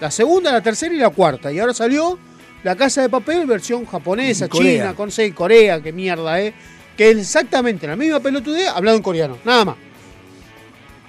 la 0.00 0.10
segunda, 0.10 0.50
la 0.50 0.62
tercera 0.62 0.94
y 0.94 0.98
la 0.98 1.10
cuarta. 1.10 1.52
Y 1.52 1.58
ahora 1.58 1.74
salió 1.74 2.18
La 2.62 2.76
Casa 2.76 3.02
de 3.02 3.08
Papel 3.08 3.46
versión 3.46 3.84
japonesa, 3.84 4.48
Corea. 4.48 4.82
china, 4.82 4.94
con 4.94 5.10
sí, 5.10 5.32
Corea, 5.32 5.82
qué 5.82 5.92
mierda, 5.92 6.40
¿eh? 6.40 6.54
Que 6.96 7.10
es 7.10 7.18
exactamente 7.18 7.86
la 7.86 7.96
misma 7.96 8.20
pelotudez 8.20 8.68
hablado 8.68 8.96
en 8.96 9.02
coreano, 9.02 9.38
nada 9.44 9.64
más. 9.66 9.76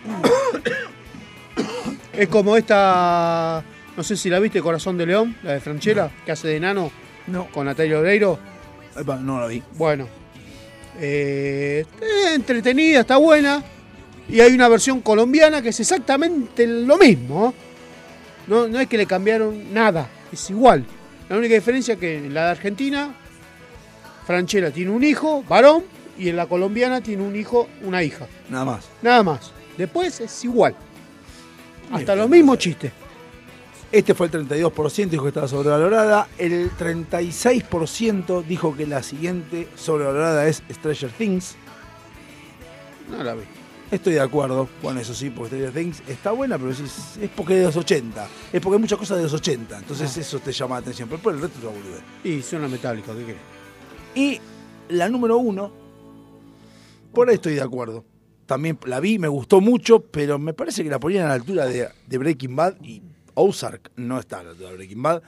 es 2.13 2.27
como 2.27 2.57
esta, 2.57 3.63
no 3.97 4.03
sé 4.03 4.15
si 4.17 4.29
la 4.29 4.39
viste, 4.39 4.61
Corazón 4.61 4.97
de 4.97 5.05
León, 5.05 5.35
la 5.43 5.53
de 5.53 5.59
Franchella, 5.59 6.09
que 6.25 6.31
hace 6.31 6.47
de 6.47 6.57
enano 6.57 6.91
No. 7.27 7.47
con 7.47 7.65
Natalia 7.65 7.99
Oreiro. 7.99 8.39
Epa, 8.97 9.17
no 9.17 9.39
la 9.39 9.47
vi. 9.47 9.61
Bueno, 9.77 10.07
eh, 10.99 11.85
eh, 12.01 12.33
entretenida, 12.35 13.01
está 13.01 13.17
buena. 13.17 13.63
Y 14.29 14.39
hay 14.39 14.53
una 14.53 14.67
versión 14.69 15.01
colombiana 15.01 15.61
que 15.61 15.69
es 15.69 15.79
exactamente 15.79 16.65
lo 16.67 16.97
mismo. 16.97 17.53
No, 18.47 18.67
no 18.67 18.79
es 18.79 18.87
que 18.87 18.97
le 18.97 19.05
cambiaron 19.05 19.73
nada, 19.73 20.07
es 20.31 20.49
igual. 20.49 20.85
La 21.29 21.37
única 21.37 21.53
diferencia 21.55 21.93
es 21.93 21.99
que 21.99 22.17
en 22.17 22.33
la 22.33 22.45
de 22.45 22.51
Argentina, 22.51 23.13
Franchella 24.25 24.71
tiene 24.71 24.91
un 24.91 25.03
hijo, 25.03 25.43
varón, 25.47 25.83
y 26.17 26.29
en 26.29 26.35
la 26.35 26.45
colombiana 26.45 27.01
tiene 27.01 27.23
un 27.23 27.35
hijo, 27.35 27.67
una 27.83 28.03
hija. 28.03 28.27
Nada 28.49 28.65
más. 28.65 28.85
Nada 29.01 29.23
más. 29.23 29.51
Después 29.77 30.19
es 30.21 30.43
igual. 30.43 30.75
Hasta 31.91 32.15
los 32.15 32.29
mismos 32.29 32.57
chistes. 32.57 32.91
Este 33.91 34.13
fue 34.13 34.27
el 34.27 34.47
32%, 34.47 35.09
dijo 35.09 35.23
que 35.23 35.29
estaba 35.29 35.49
sobrevalorada. 35.49 36.29
El 36.37 36.71
36% 36.71 38.45
dijo 38.45 38.75
que 38.75 38.87
la 38.87 39.03
siguiente 39.03 39.67
sobrevalorada 39.75 40.47
es 40.47 40.63
Stranger 40.71 41.11
Things. 41.11 41.55
No 43.09 43.21
la 43.21 43.33
vi. 43.33 43.41
Estoy 43.91 44.13
de 44.13 44.21
acuerdo. 44.21 44.69
Bueno, 44.81 45.01
eso 45.01 45.13
sí, 45.13 45.29
porque 45.29 45.49
Stranger 45.49 45.73
Things 45.73 46.03
está 46.07 46.31
buena, 46.31 46.57
pero 46.57 46.73
sí, 46.73 46.83
es, 46.85 47.17
es 47.21 47.29
porque 47.31 47.55
es 47.55 47.59
de 47.59 47.65
los 47.65 47.75
80. 47.75 48.27
Es 48.53 48.61
porque 48.61 48.75
hay 48.75 48.81
muchas 48.81 48.97
cosas 48.97 49.17
de 49.17 49.23
los 49.23 49.33
80. 49.33 49.79
Entonces 49.79 50.15
eso 50.15 50.39
te 50.39 50.53
llama 50.53 50.75
la 50.75 50.81
atención. 50.81 51.09
Pero 51.09 51.21
por 51.21 51.33
el 51.33 51.41
resto 51.41 51.59
es 51.59 51.65
una 51.65 51.73
boludez. 51.73 52.03
Y 52.23 52.41
suena 52.41 52.69
metálica, 52.69 53.13
¿qué 53.13 53.25
querés? 53.25 53.41
Y 54.15 54.39
la 54.87 55.09
número 55.09 55.37
uno, 55.37 55.69
por 57.13 57.27
ahí 57.27 57.35
estoy 57.35 57.55
de 57.55 57.61
acuerdo. 57.61 58.05
También 58.45 58.79
la 58.85 59.01
vi, 59.01 59.19
me 59.19 59.27
gustó 59.27 59.59
mucho, 59.59 59.99
pero 59.99 60.39
me 60.39 60.53
parece 60.53 60.81
que 60.81 60.89
la 60.89 60.99
ponían 60.99 61.25
a 61.25 61.29
la 61.29 61.33
altura 61.35 61.65
de, 61.65 61.89
de 62.07 62.17
Breaking 62.17 62.55
Bad 62.55 62.75
y 62.81 63.01
Ozark 63.35 63.91
no 63.95 64.19
está 64.19 64.39
a 64.39 64.43
la 64.43 64.49
altura 64.51 64.69
de 64.69 64.75
Breaking 64.77 65.01
Bad. 65.03 65.21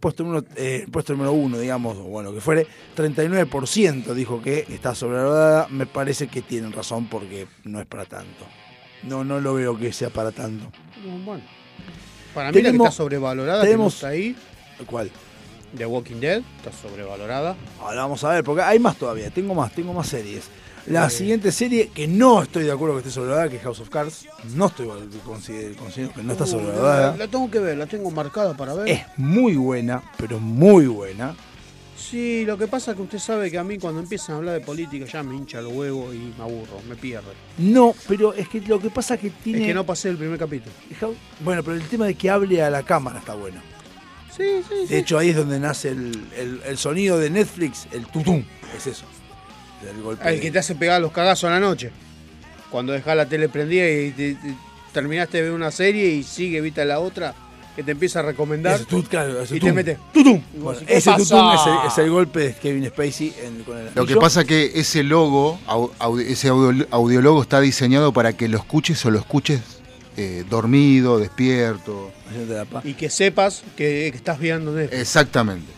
Puesto, 0.00 0.24
uno, 0.24 0.42
eh, 0.56 0.86
puesto 0.90 1.12
número 1.12 1.32
uno, 1.32 1.58
digamos, 1.58 1.96
o 1.96 2.02
bueno, 2.04 2.32
que 2.34 2.40
fuere, 2.40 2.66
39% 2.96 4.14
dijo 4.14 4.42
que 4.42 4.66
está 4.68 4.94
sobrevalorada. 4.94 5.68
Me 5.68 5.86
parece 5.86 6.26
que 6.26 6.42
tienen 6.42 6.72
razón 6.72 7.06
porque 7.08 7.46
no 7.64 7.80
es 7.80 7.86
para 7.86 8.04
tanto. 8.04 8.44
No, 9.04 9.22
no 9.24 9.40
lo 9.40 9.54
veo 9.54 9.78
que 9.78 9.92
sea 9.92 10.10
para 10.10 10.32
tanto. 10.32 10.70
No, 11.04 11.18
Bueno. 11.24 11.44
Para 12.34 12.52
mí 12.52 12.60
la 12.60 12.70
que 12.70 12.76
está 12.76 12.90
sobrevalorada, 12.90 13.62
tenemos- 13.62 13.94
que 14.00 14.06
no 14.06 14.08
está 14.08 14.08
ahí, 14.08 14.36
¿Cuál? 14.84 15.10
The 15.76 15.86
Walking 15.86 16.16
Dead, 16.20 16.42
está 16.58 16.70
sobrevalorada. 16.72 17.56
Ahora 17.80 18.02
vamos 18.02 18.22
a 18.24 18.30
ver, 18.30 18.44
porque 18.44 18.62
hay 18.62 18.78
más 18.78 18.96
todavía. 18.96 19.30
Tengo 19.30 19.54
más, 19.54 19.72
tengo 19.72 19.92
más 19.94 20.06
series. 20.08 20.48
La 20.88 21.10
siguiente 21.10 21.50
serie 21.52 21.88
que 21.88 22.06
no 22.06 22.42
estoy 22.42 22.64
de 22.64 22.72
acuerdo 22.72 22.94
que 22.94 23.00
esté 23.00 23.10
sobrevalorada, 23.10 23.50
que 23.50 23.56
es 23.56 23.62
House 23.62 23.80
of 23.80 23.88
Cards. 23.88 24.26
No 24.54 24.66
estoy 24.66 24.88
considero, 25.24 25.74
que 26.14 26.22
no 26.22 26.32
está 26.32 26.46
sobrevalorada. 26.46 27.12
la, 27.12 27.16
la 27.16 27.28
tengo 27.28 27.50
que 27.50 27.58
ver, 27.58 27.76
la 27.76 27.86
tengo 27.86 28.10
marcada 28.10 28.56
para 28.56 28.74
ver. 28.74 28.88
Es 28.88 29.00
muy 29.16 29.56
buena, 29.56 30.02
pero 30.16 30.38
muy 30.38 30.86
buena. 30.86 31.34
Sí, 31.98 32.44
lo 32.46 32.56
que 32.56 32.68
pasa 32.68 32.92
es 32.92 32.96
que 32.98 33.02
usted 33.02 33.18
sabe 33.18 33.50
que 33.50 33.58
a 33.58 33.64
mí 33.64 33.78
cuando 33.78 34.00
empiezan 34.00 34.34
a 34.34 34.38
hablar 34.38 34.54
de 34.54 34.60
política 34.60 35.06
ya 35.06 35.22
me 35.24 35.34
hincha 35.34 35.58
el 35.58 35.66
huevo 35.66 36.12
y 36.12 36.18
me 36.38 36.44
aburro, 36.44 36.80
me 36.88 36.94
pierde. 36.94 37.32
No, 37.58 37.94
pero 38.06 38.32
es 38.34 38.48
que 38.48 38.60
lo 38.60 38.78
que 38.78 38.90
pasa 38.90 39.14
es 39.14 39.20
que 39.20 39.30
tiene. 39.30 39.60
Es 39.62 39.66
que 39.66 39.74
no 39.74 39.84
pasé 39.84 40.10
el 40.10 40.16
primer 40.16 40.38
capítulo. 40.38 40.72
Bueno, 41.40 41.62
pero 41.64 41.74
el 41.76 41.82
tema 41.88 42.06
de 42.06 42.14
que 42.14 42.30
hable 42.30 42.62
a 42.62 42.70
la 42.70 42.84
cámara 42.84 43.18
está 43.18 43.34
bueno. 43.34 43.60
Sí, 44.36 44.44
sí, 44.68 44.86
De 44.88 44.98
hecho, 44.98 45.18
ahí 45.18 45.30
es 45.30 45.36
donde 45.36 45.58
nace 45.58 45.88
el, 45.88 46.22
el- 46.36 46.60
el 46.66 46.76
sonido 46.78 47.18
de 47.18 47.30
Netflix, 47.30 47.88
el 47.90 48.06
tutum. 48.06 48.44
Es 48.76 48.86
eso. 48.86 49.06
El 49.88 50.02
golpe. 50.02 50.28
El 50.28 50.40
que 50.40 50.50
te 50.50 50.58
hace 50.58 50.74
pegar 50.74 51.00
los 51.00 51.12
cagazos 51.12 51.44
a 51.48 51.50
la 51.50 51.60
noche. 51.60 51.90
Cuando 52.70 52.92
dejás 52.92 53.16
la 53.16 53.26
tele 53.26 53.48
prendida 53.48 53.88
y 53.88 54.10
te- 54.10 54.34
te- 54.34 54.54
terminaste 54.92 55.38
de 55.38 55.42
ver 55.44 55.52
una 55.52 55.70
serie 55.70 56.06
y 56.08 56.22
sigue, 56.22 56.60
viste 56.60 56.84
la 56.84 56.98
otra, 57.00 57.34
que 57.76 57.82
te 57.82 57.92
empieza 57.92 58.20
a 58.20 58.22
recomendar. 58.22 58.76
Ese 58.76 58.84
tut- 58.86 59.06
claro, 59.08 59.40
ese 59.42 59.56
y 59.56 59.60
tum. 59.60 59.68
te 59.68 59.72
mete. 59.74 59.98
¡Tutum! 60.12 60.36
Y 60.54 60.56
vos 60.58 60.62
Bueno, 60.64 60.80
decís, 60.80 60.88
¿qué 60.88 60.96
ese 60.96 61.10
tutum 61.12 61.52
es 61.54 61.60
el, 61.66 61.88
es 61.92 61.98
el 61.98 62.10
golpe 62.10 62.40
de 62.40 62.54
Kevin 62.54 62.86
Spacey 62.88 63.34
en- 63.44 63.62
con 63.64 63.78
el 63.78 63.88
Lo 63.94 64.06
que 64.06 64.16
pasa 64.16 64.44
que 64.44 64.72
ese 64.74 65.02
logo, 65.02 65.58
au- 65.66 65.92
au- 65.98 66.18
ese 66.20 66.48
audio- 66.48 66.86
audiologo 66.90 67.42
está 67.42 67.60
diseñado 67.60 68.12
para 68.12 68.32
que 68.32 68.48
lo 68.48 68.56
escuches 68.58 69.04
o 69.04 69.10
lo 69.10 69.18
escuches 69.18 69.60
eh, 70.16 70.44
dormido, 70.48 71.18
despierto. 71.18 72.10
Y 72.84 72.94
que 72.94 73.10
sepas 73.10 73.62
que, 73.76 74.08
que 74.10 74.16
estás 74.16 74.38
viendo 74.38 74.72
Netflix. 74.72 74.98
Exactamente. 74.98 75.70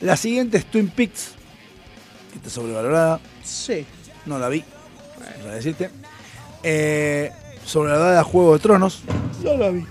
La 0.00 0.16
siguiente 0.16 0.56
es 0.56 0.64
Twin 0.64 0.88
Peaks, 0.88 1.32
que 2.32 2.38
está 2.38 2.50
sobrevalorada. 2.50 3.20
Sí. 3.44 3.86
No 4.26 4.38
la 4.38 4.48
vi, 4.48 4.64
para 5.42 5.54
decirte. 5.54 5.90
Eh, 6.62 7.30
sobrevalorada 7.64 8.24
Juego 8.24 8.54
de 8.54 8.58
Tronos. 8.60 9.02
No 9.44 9.56
la 9.56 9.70
vi. 9.70 9.84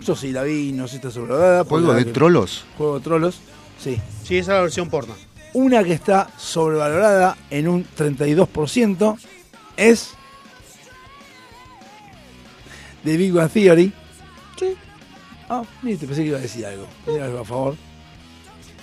Yo 0.00 0.16
sí 0.16 0.32
la 0.32 0.42
vi, 0.42 0.72
no 0.72 0.86
sé 0.86 0.92
si 0.92 0.96
está 0.96 1.10
sobrevalorada. 1.10 1.64
¿Juego 1.64 1.94
de 1.94 2.04
trolos? 2.06 2.64
Juego 2.78 2.98
de 2.98 3.04
Trolos, 3.04 3.40
sí. 3.78 4.00
Sí, 4.24 4.38
esa 4.38 4.52
es 4.52 4.56
la 4.56 4.62
versión 4.62 4.88
porno. 4.88 5.14
Una 5.52 5.84
que 5.84 5.92
está 5.92 6.30
sobrevalorada 6.38 7.36
en 7.50 7.68
un 7.68 7.84
32% 7.84 9.18
es 9.76 10.14
The 13.04 13.16
Big 13.16 13.32
Bang 13.32 13.50
Theory. 13.50 13.92
Sí. 14.58 14.74
Ah, 15.48 15.62
viste, 15.82 16.06
pensé 16.06 16.22
que 16.22 16.28
iba 16.28 16.38
a 16.38 16.42
decir 16.42 16.64
algo. 16.64 16.86
Decir 17.06 17.22
algo 17.22 17.40
a 17.40 17.44
favor. 17.44 17.89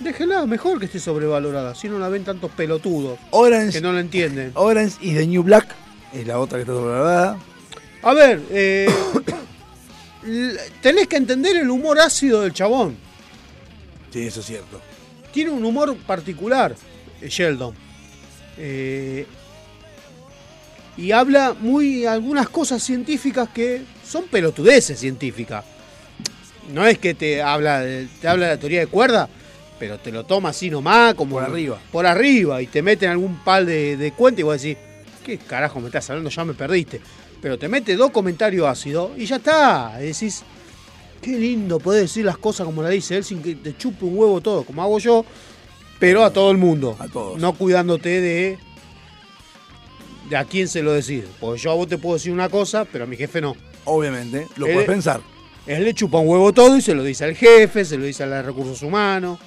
Déjela, 0.00 0.46
mejor 0.46 0.78
que 0.78 0.86
esté 0.86 1.00
sobrevalorada, 1.00 1.74
si 1.74 1.88
no 1.88 1.98
la 1.98 2.08
ven 2.08 2.24
tantos 2.24 2.52
pelotudos 2.52 3.18
Orange, 3.30 3.72
que 3.72 3.80
no 3.80 3.92
la 3.92 4.00
entienden. 4.00 4.52
Orange 4.54 4.96
is 5.00 5.16
the 5.16 5.26
New 5.26 5.42
Black 5.42 5.74
es 6.12 6.26
la 6.26 6.38
otra 6.38 6.58
que 6.58 6.62
está 6.62 6.72
sobrevalorada. 6.72 7.38
A 8.02 8.14
ver, 8.14 8.42
eh, 8.50 8.88
tenés 10.82 11.06
que 11.08 11.16
entender 11.16 11.56
el 11.56 11.68
humor 11.70 11.98
ácido 11.98 12.42
del 12.42 12.52
chabón. 12.52 12.96
Sí, 14.12 14.26
eso 14.26 14.40
es 14.40 14.46
cierto. 14.46 14.80
Tiene 15.32 15.50
un 15.50 15.64
humor 15.64 15.96
particular, 15.98 16.74
eh, 17.20 17.28
Sheldon. 17.28 17.74
Eh, 18.56 19.26
y 20.96 21.12
habla 21.12 21.54
muy 21.58 22.06
algunas 22.06 22.48
cosas 22.48 22.82
científicas 22.82 23.48
que 23.50 23.82
son 24.04 24.24
pelotudeces 24.24 24.98
científicas. 24.98 25.64
No 26.72 26.86
es 26.86 26.98
que 26.98 27.14
te 27.14 27.40
habla, 27.40 27.82
te 28.20 28.28
habla 28.28 28.46
de 28.46 28.54
la 28.54 28.60
teoría 28.60 28.80
de 28.80 28.86
cuerda, 28.88 29.28
pero 29.78 29.98
te 29.98 30.10
lo 30.12 30.24
toma 30.24 30.50
así 30.50 30.70
nomás, 30.70 31.14
como 31.14 31.36
Por 31.36 31.44
arriba. 31.44 31.78
Por 31.92 32.06
arriba, 32.06 32.60
y 32.62 32.66
te 32.66 32.82
mete 32.82 33.06
en 33.06 33.12
algún 33.12 33.36
pal 33.44 33.66
de, 33.66 33.96
de 33.96 34.12
cuenta 34.12 34.40
y 34.40 34.44
vos 34.44 34.60
decís, 34.60 34.76
¿qué 35.24 35.38
carajo 35.38 35.80
me 35.80 35.86
estás 35.86 36.08
hablando? 36.10 36.30
Ya 36.30 36.44
me 36.44 36.54
perdiste. 36.54 37.00
Pero 37.40 37.58
te 37.58 37.68
mete 37.68 37.94
dos 37.96 38.10
comentarios 38.10 38.66
ácidos 38.66 39.12
y 39.16 39.24
ya 39.26 39.36
está. 39.36 39.96
Y 40.00 40.06
decís, 40.06 40.42
qué 41.22 41.38
lindo 41.38 41.78
poder 41.78 42.02
decir 42.02 42.24
las 42.24 42.38
cosas 42.38 42.66
como 42.66 42.82
la 42.82 42.88
dice 42.88 43.16
él 43.16 43.24
sin 43.24 43.42
que 43.42 43.54
te 43.54 43.76
chupe 43.76 44.04
un 44.04 44.18
huevo 44.18 44.40
todo, 44.40 44.64
como 44.64 44.82
hago 44.82 44.98
yo, 44.98 45.24
pero 46.00 46.24
a 46.24 46.32
todo 46.32 46.50
el 46.50 46.58
mundo. 46.58 46.96
A 46.98 47.06
todos. 47.08 47.38
No 47.40 47.52
cuidándote 47.54 48.20
de, 48.20 48.58
de 50.28 50.36
a 50.36 50.44
quién 50.44 50.66
se 50.68 50.82
lo 50.82 50.92
decís. 50.92 51.24
Porque 51.40 51.60
yo 51.60 51.70
a 51.70 51.74
vos 51.74 51.88
te 51.88 51.98
puedo 51.98 52.14
decir 52.16 52.32
una 52.32 52.48
cosa, 52.48 52.84
pero 52.84 53.04
a 53.04 53.06
mi 53.06 53.16
jefe 53.16 53.40
no. 53.40 53.56
Obviamente, 53.84 54.46
lo 54.56 54.66
Él- 54.66 54.72
puedes 54.74 54.88
pensar. 54.88 55.20
Él 55.66 55.84
le 55.84 55.92
chupa 55.92 56.18
un 56.18 56.28
huevo 56.28 56.52
todo 56.52 56.76
y 56.78 56.80
se 56.80 56.94
lo 56.94 57.04
dice 57.04 57.24
al 57.24 57.34
jefe, 57.36 57.84
se 57.84 57.98
lo 57.98 58.04
dice 58.06 58.22
a 58.22 58.26
los 58.26 58.44
recursos 58.44 58.82
humanos. 58.82 59.38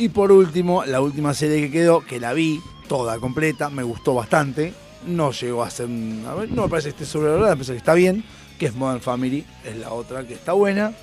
Y 0.00 0.08
por 0.08 0.32
último, 0.32 0.82
la 0.86 1.02
última 1.02 1.34
serie 1.34 1.60
que 1.60 1.70
quedó, 1.70 2.00
que 2.00 2.18
la 2.18 2.32
vi 2.32 2.58
toda 2.88 3.18
completa, 3.18 3.68
me 3.68 3.82
gustó 3.82 4.14
bastante. 4.14 4.72
No 5.06 5.30
llegó 5.30 5.62
a 5.62 5.68
ser. 5.68 5.90
no 5.90 6.62
me 6.62 6.68
parece 6.70 6.88
que 6.88 7.02
esté 7.02 7.04
sobrevalorada, 7.04 7.50
me 7.50 7.56
parece 7.56 7.72
que 7.72 7.78
está 7.78 7.92
bien. 7.92 8.24
Que 8.58 8.64
es 8.64 8.74
Modern 8.74 9.02
Family, 9.02 9.44
es 9.62 9.76
la 9.76 9.92
otra 9.92 10.26
que 10.26 10.32
está 10.32 10.54
buena. 10.54 10.94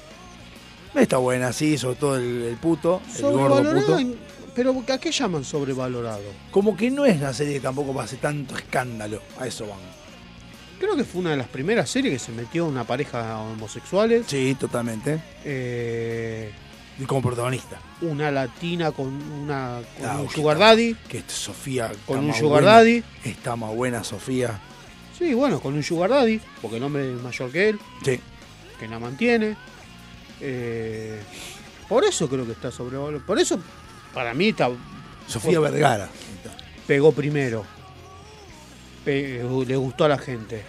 Está 0.95 1.17
buena, 1.17 1.53
sí, 1.53 1.77
sobre 1.77 1.95
todo 1.97 2.17
el, 2.17 2.41
el 2.41 2.55
puto, 2.55 3.03
el 3.17 3.21
gordo 3.21 3.71
puto. 3.71 3.99
pero 4.55 4.83
¿a 4.91 4.97
qué 4.97 5.11
llaman 5.11 5.43
sobrevalorado? 5.43 6.23
Como 6.49 6.75
que 6.75 6.89
no 6.89 7.05
es 7.05 7.17
una 7.17 7.33
serie 7.33 7.53
que 7.53 7.59
tampoco 7.59 8.01
hace 8.01 8.17
tanto 8.17 8.57
escándalo. 8.57 9.21
A 9.39 9.45
eso 9.45 9.67
van. 9.67 9.77
Creo 10.79 10.95
que 10.95 11.03
fue 11.03 11.21
una 11.21 11.29
de 11.31 11.37
las 11.37 11.47
primeras 11.49 11.87
series 11.87 12.13
que 12.13 12.19
se 12.19 12.31
metió 12.31 12.65
una 12.65 12.83
pareja 12.83 13.37
homosexuales. 13.41 14.25
Sí, 14.25 14.55
totalmente. 14.59 15.21
Eh, 15.45 16.51
Y 16.99 17.05
como 17.05 17.21
protagonista. 17.21 17.79
una 18.01 18.31
latina 18.31 18.91
con 18.91 19.07
una 19.07 19.81
con 19.99 20.05
Ah, 20.09 20.19
un 20.21 20.27
que 20.27 20.33
sugar 20.35 20.57
está- 20.57 20.65
daddy. 20.67 20.95
Que 21.07 21.23
Sofía. 21.27 21.91
Con 22.05 22.19
un 22.25 22.33
sugar 22.33 22.63
buena. 22.63 22.77
daddy. 22.77 23.03
Está 23.23 23.55
más 23.55 23.73
buena 23.75 24.03
Sofía. 24.03 24.59
Sí, 25.17 25.33
bueno, 25.33 25.59
con 25.59 25.73
un 25.75 25.83
sugar 25.83 26.09
daddy, 26.11 26.39
porque 26.61 26.77
el 26.77 26.83
hombre 26.83 27.13
es 27.13 27.21
mayor 27.21 27.51
que 27.51 27.69
él. 27.69 27.79
Sí. 28.03 28.19
Que 28.79 28.87
la 28.87 28.99
mantiene. 28.99 29.55
Eh, 30.41 31.19
por 31.89 32.03
eso 32.03 32.27
creo 32.29 32.45
que 32.45 32.51
está 32.51 32.71
sobrevalorado. 32.71 33.25
Por 33.25 33.39
eso, 33.39 33.59
para 34.13 34.33
mí 34.33 34.49
está. 34.49 34.69
Sofía 35.27 35.59
fue- 35.59 35.71
Vergara. 35.71 36.09
Pegó 36.85 37.11
primero. 37.11 37.65
Pe- 39.03 39.43
le 39.67 39.75
gustó 39.75 40.05
a 40.05 40.09
la 40.09 40.17
gente. 40.17 40.63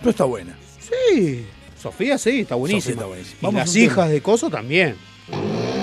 Pero 0.00 0.10
está 0.10 0.24
buena. 0.24 0.56
Sí, 0.80 1.46
Sofía 1.80 2.18
sí, 2.18 2.40
está 2.40 2.54
buenísima. 2.54 2.80
Sofía 2.82 2.94
está 2.94 3.06
buenísima. 3.06 3.38
Y 3.40 3.44
Vamos 3.44 3.58
las 3.60 3.72
tema. 3.72 3.84
hijas 3.84 4.10
de 4.10 4.22
Coso 4.22 4.50
también. 4.50 4.96
Thank 5.28 5.70
you. 5.70 5.75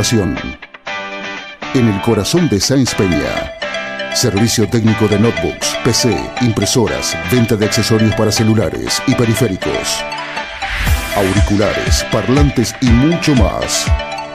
En 0.00 1.88
el 1.88 2.00
corazón 2.02 2.48
de 2.48 2.60
Sáenz 2.60 2.94
Peña. 2.94 4.14
Servicio 4.14 4.68
técnico 4.68 5.08
de 5.08 5.18
notebooks, 5.18 5.76
PC, 5.82 6.16
impresoras, 6.40 7.16
venta 7.32 7.56
de 7.56 7.66
accesorios 7.66 8.14
para 8.14 8.30
celulares 8.30 9.02
y 9.08 9.14
periféricos. 9.16 10.04
Auriculares, 11.16 12.06
parlantes 12.12 12.76
y 12.80 12.86
mucho 12.86 13.34
más. 13.34 13.90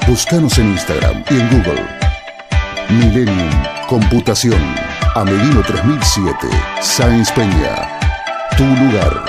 Búscanos 0.06 0.58
en 0.58 0.72
Instagram 0.72 1.24
y 1.30 1.40
en 1.40 1.50
Google. 1.50 1.85
Millennium 2.90 3.64
Computación. 3.88 4.61
Amelino 5.16 5.61
3007. 5.61 6.35
Sáenz 6.82 7.32
Peña. 7.32 7.88
Tu 8.58 8.66
lugar. 8.66 9.24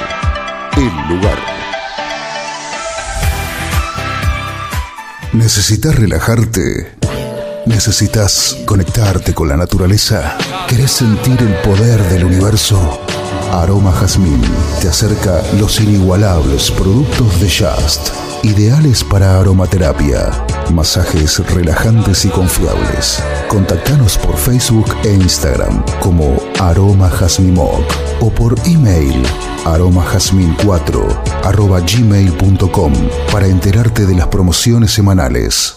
El 0.76 1.14
lugar. 1.14 1.53
¿Necesitas 5.34 5.96
relajarte? 5.96 6.94
¿Necesitas 7.66 8.56
conectarte 8.66 9.34
con 9.34 9.48
la 9.48 9.56
naturaleza? 9.56 10.38
¿Querés 10.68 10.92
sentir 10.92 11.36
el 11.40 11.54
poder 11.56 12.00
del 12.04 12.24
universo? 12.24 13.00
Aroma 13.50 13.90
Jazmín 13.90 14.40
te 14.80 14.88
acerca 14.88 15.42
los 15.58 15.80
inigualables 15.80 16.70
productos 16.70 17.40
de 17.40 17.50
Just, 17.50 18.10
ideales 18.44 19.02
para 19.02 19.40
aromaterapia, 19.40 20.30
masajes 20.72 21.40
relajantes 21.52 22.24
y 22.24 22.28
confiables. 22.28 23.20
Contactanos 23.48 24.16
por 24.18 24.36
Facebook 24.36 24.94
e 25.02 25.14
Instagram 25.14 25.84
como 25.98 26.36
Aroma 26.60 27.10
Jazmimoc 27.10 27.82
o 28.20 28.30
por 28.30 28.54
email 28.66 29.20
aromajazmin4 29.64 31.33
arroba 31.33 31.33
gmail.com 31.52 32.92
para 33.30 33.46
enterarte 33.46 34.06
de 34.06 34.14
las 34.14 34.28
promociones 34.28 34.92
semanales. 34.92 35.76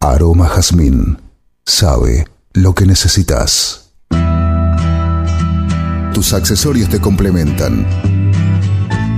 Aroma 0.00 0.48
Jazmín 0.48 1.18
sabe 1.64 2.26
lo 2.52 2.74
que 2.74 2.86
necesitas. 2.86 3.92
Tus 6.12 6.32
accesorios 6.32 6.88
te 6.88 7.00
complementan. 7.00 7.86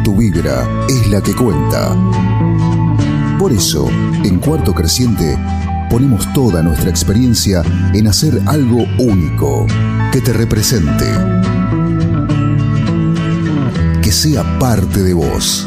Tu 0.05 0.15
vibra 0.15 0.69
es 0.89 1.07
la 1.09 1.23
que 1.23 1.35
cuenta. 1.35 1.97
Por 3.39 3.53
eso, 3.53 3.89
en 4.25 4.41
Cuarto 4.41 4.75
Creciente, 4.75 5.39
ponemos 5.89 6.31
toda 6.35 6.63
nuestra 6.63 6.91
experiencia 6.91 7.63
en 7.95 8.09
hacer 8.09 8.43
algo 8.47 8.85
único, 8.99 9.67
que 10.13 10.21
te 10.21 10.33
represente, 10.33 11.07
que 14.03 14.13
sea 14.13 14.59
parte 14.59 15.03
de 15.03 15.15
vos. 15.15 15.67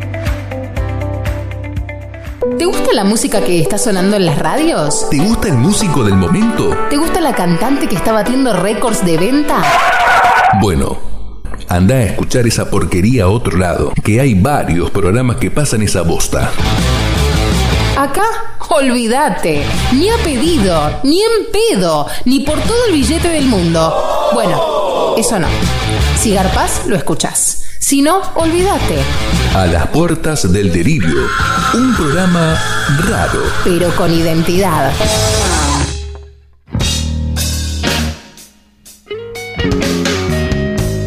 ¿Te 2.61 2.67
gusta 2.67 2.93
la 2.93 3.03
música 3.03 3.43
que 3.43 3.59
está 3.59 3.79
sonando 3.79 4.17
en 4.17 4.23
las 4.27 4.37
radios? 4.37 5.09
¿Te 5.09 5.17
gusta 5.17 5.47
el 5.47 5.55
músico 5.55 6.03
del 6.03 6.13
momento? 6.13 6.77
¿Te 6.91 6.97
gusta 6.97 7.19
la 7.19 7.33
cantante 7.33 7.87
que 7.87 7.95
está 7.95 8.11
batiendo 8.11 8.53
récords 8.53 9.03
de 9.03 9.17
venta? 9.17 9.63
Bueno, 10.61 10.95
anda 11.67 11.95
a 11.95 12.03
escuchar 12.03 12.45
esa 12.45 12.69
porquería 12.69 13.23
a 13.23 13.29
otro 13.29 13.57
lado, 13.57 13.93
que 14.03 14.21
hay 14.21 14.35
varios 14.35 14.91
programas 14.91 15.37
que 15.37 15.49
pasan 15.49 15.81
esa 15.81 16.03
bosta. 16.03 16.51
Acá, 17.97 18.25
olvídate. 18.69 19.63
Ni 19.93 20.09
a 20.09 20.17
pedido, 20.17 20.99
ni 21.01 21.19
en 21.19 21.51
pedo, 21.51 22.05
ni 22.25 22.41
por 22.41 22.59
todo 22.59 22.85
el 22.89 22.93
billete 22.93 23.29
del 23.29 23.47
mundo. 23.47 24.29
Bueno, 24.35 25.15
eso 25.17 25.39
no. 25.39 25.47
Si 26.15 26.31
garpás, 26.35 26.83
lo 26.85 26.95
escuchás. 26.95 27.60
Si 27.91 28.01
no, 28.01 28.21
olvídate. 28.35 28.99
A 29.53 29.65
las 29.67 29.85
puertas 29.87 30.49
del 30.49 30.71
delirio, 30.71 31.27
un 31.73 31.93
programa 31.93 32.57
raro. 33.09 33.41
Pero 33.65 33.93
con 33.97 34.13
identidad. 34.13 34.93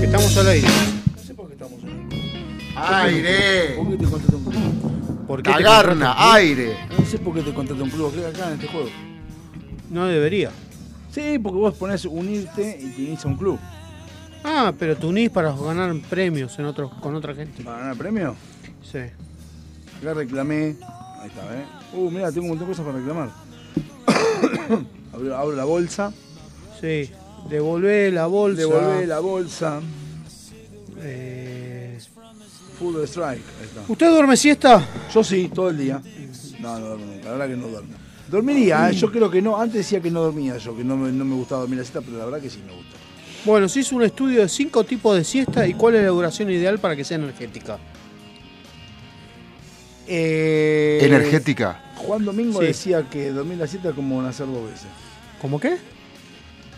Estamos 0.03 0.37
al 0.37 0.49
aire. 0.49 0.69
Aire. 2.77 3.77
¿Por 3.77 3.89
qué 3.91 3.97
te 3.97 4.05
contraté 4.05 4.37
un 4.37 4.45
club? 4.45 5.27
¿Por 5.27 5.43
qué 5.43 5.51
te 5.51 5.57
Cagarna, 5.57 6.07
contraté 6.07 6.11
un 6.11 6.29
club? 6.29 6.35
aire. 6.37 6.77
No 6.99 7.07
sé 7.07 7.19
por 7.19 7.35
qué 7.35 7.41
te 7.41 7.55
contraté 7.55 7.83
un 7.83 7.89
club 7.91 8.13
acá 8.19 8.29
acá 8.29 8.49
en 8.49 8.55
este 8.61 8.67
juego. 8.69 8.91
No 9.89 10.07
debería. 10.07 10.51
Sí, 11.11 11.39
porque 11.43 11.59
vos 11.59 11.75
ponés 11.77 12.05
unirte 12.05 12.79
y 12.79 12.89
te 12.91 13.03
unís 13.05 13.25
a 13.25 13.29
un 13.29 13.39
club. 13.39 13.59
Ah, 14.45 14.75
pero 14.79 14.95
te 14.95 15.07
unís 15.07 15.31
para 15.31 15.57
ganar 15.57 15.95
premios 16.11 16.59
en 16.59 16.67
otro, 16.67 16.91
con 17.01 17.15
otra 17.15 17.35
gente. 17.35 17.65
¿Para 17.65 17.79
ganar 17.79 17.97
premio? 17.97 18.37
Sí. 18.83 18.99
Acá 20.01 20.13
reclamé. 20.15 20.77
Ahí 21.21 21.29
está, 21.29 21.43
¿eh? 21.57 21.65
Uh, 21.95 22.11
mira, 22.11 22.31
tengo 22.31 22.43
un 22.43 22.49
montón 22.51 22.69
de 22.69 22.73
cosas 22.73 22.85
para 22.85 22.99
reclamar. 22.99 23.31
abro, 25.15 25.37
abro 25.37 25.57
la 25.57 25.65
bolsa. 25.65 26.13
Sí. 26.79 27.11
Devolvé 27.49 28.11
la 28.11 28.27
bolsa. 28.27 28.61
Devolvé 28.61 29.07
la 29.07 29.21
bolsa. 29.21 29.81
Eh, 31.01 31.99
Full 32.79 33.03
strike. 33.05 33.43
Ahí 33.61 33.65
está. 33.65 33.81
¿Usted 33.89 34.11
duerme 34.11 34.37
siesta? 34.37 34.87
Yo 35.13 35.25
sí, 35.25 35.51
todo 35.55 35.71
el 35.71 35.79
día. 35.79 36.03
No, 36.61 36.79
no 36.79 36.87
duermo 36.89 37.07
nunca. 37.07 37.25
La 37.25 37.31
verdad 37.33 37.49
que 37.49 37.57
no 37.57 37.69
duermo. 37.69 37.95
Dormiría, 38.31 38.91
¿eh? 38.91 38.95
yo 38.95 39.11
creo 39.11 39.31
que 39.31 39.41
no. 39.41 39.59
Antes 39.59 39.79
decía 39.79 40.01
que 40.01 40.11
no 40.11 40.21
dormía 40.21 40.59
yo, 40.59 40.77
que 40.77 40.85
no 40.85 40.97
me, 40.97 41.11
no 41.13 41.25
me 41.25 41.35
gustaba 41.35 41.63
dormir 41.63 41.79
la 41.79 41.85
siesta, 41.85 42.03
pero 42.03 42.19
la 42.19 42.25
verdad 42.27 42.41
que 42.41 42.51
sí 42.51 42.61
me 42.67 42.75
gusta. 42.75 42.97
Bueno, 43.45 43.69
se 43.69 43.81
hizo 43.81 43.97
un 43.97 44.03
estudio 44.03 44.41
de 44.41 44.49
cinco 44.49 44.85
tipos 44.85 45.17
de 45.17 45.25
siesta 45.25 45.67
y 45.67 45.75
cuál 45.75 45.97
es 45.97 46.03
la 46.03 46.09
duración 46.09 46.51
ideal 46.51 46.79
para 46.79 46.97
que 46.97 47.05
sea 47.05 47.17
energética. 47.17 47.79
Eh, 50.07 50.99
Energética. 51.03 51.81
Juan 51.97 52.25
Domingo 52.25 52.61
Sí. 52.61 52.67
decía 52.67 53.09
que 53.09 53.31
dormir 53.31 53.59
la 53.59 53.67
siesta 53.67 53.89
era 53.89 53.97
como 53.97 54.21
nacer 54.23 54.47
dos 54.47 54.65
veces. 54.71 54.87
¿Cómo 55.41 55.59
qué? 55.61 55.77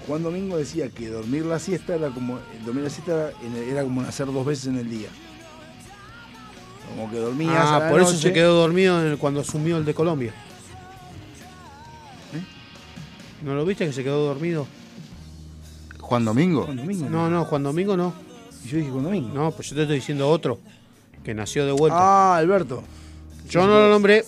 Juan 0.06 0.22
Domingo 0.22 0.56
decía 0.56 0.88
que 0.90 1.08
dormir 1.08 1.44
la 1.44 1.58
siesta 1.58 1.96
era 1.96 2.10
como 2.10 2.38
dormir 2.64 2.84
la 2.84 2.90
siesta 2.90 3.30
era, 3.68 3.82
como 3.82 4.02
nacer 4.02 4.26
dos 4.26 4.46
veces 4.46 4.66
en 4.66 4.78
el 4.78 4.88
día. 4.88 5.08
Como 6.88 7.10
que 7.10 7.18
dormías 7.18 7.54
a 7.56 7.76
Ah, 7.76 7.80
la 7.80 7.90
por 7.90 8.00
eso 8.00 8.10
noche. 8.12 8.22
se 8.28 8.32
quedó 8.32 8.54
dormido 8.54 9.00
en 9.00 9.08
el- 9.12 9.18
cuando 9.18 9.40
asumió 9.40 9.76
el 9.76 9.84
de 9.84 9.94
Colombia. 9.94 10.30
¿Eh? 12.34 13.44
¿No 13.44 13.54
lo 13.56 13.64
viste 13.64 13.86
que 13.86 13.92
se 13.92 14.04
quedó 14.04 14.24
dormido? 14.26 14.66
Juan 16.06 16.24
Domingo. 16.24 16.64
Juan 16.64 16.76
Domingo. 16.76 17.08
No, 17.10 17.28
no, 17.28 17.44
Juan 17.44 17.62
Domingo 17.64 17.96
no. 17.96 18.14
Y 18.64 18.68
yo 18.68 18.78
dije 18.78 18.90
Juan 18.90 19.04
Domingo. 19.04 19.34
No, 19.34 19.50
pues 19.50 19.68
yo 19.70 19.76
te 19.76 19.82
estoy 19.82 19.96
diciendo 19.96 20.28
otro, 20.28 20.60
que 21.24 21.34
nació 21.34 21.66
de 21.66 21.72
vuelta. 21.72 21.98
Ah, 21.98 22.36
Alberto. 22.36 22.84
yo 23.48 23.66
no 23.66 23.74
lo 23.74 23.90
nombré. 23.90 24.24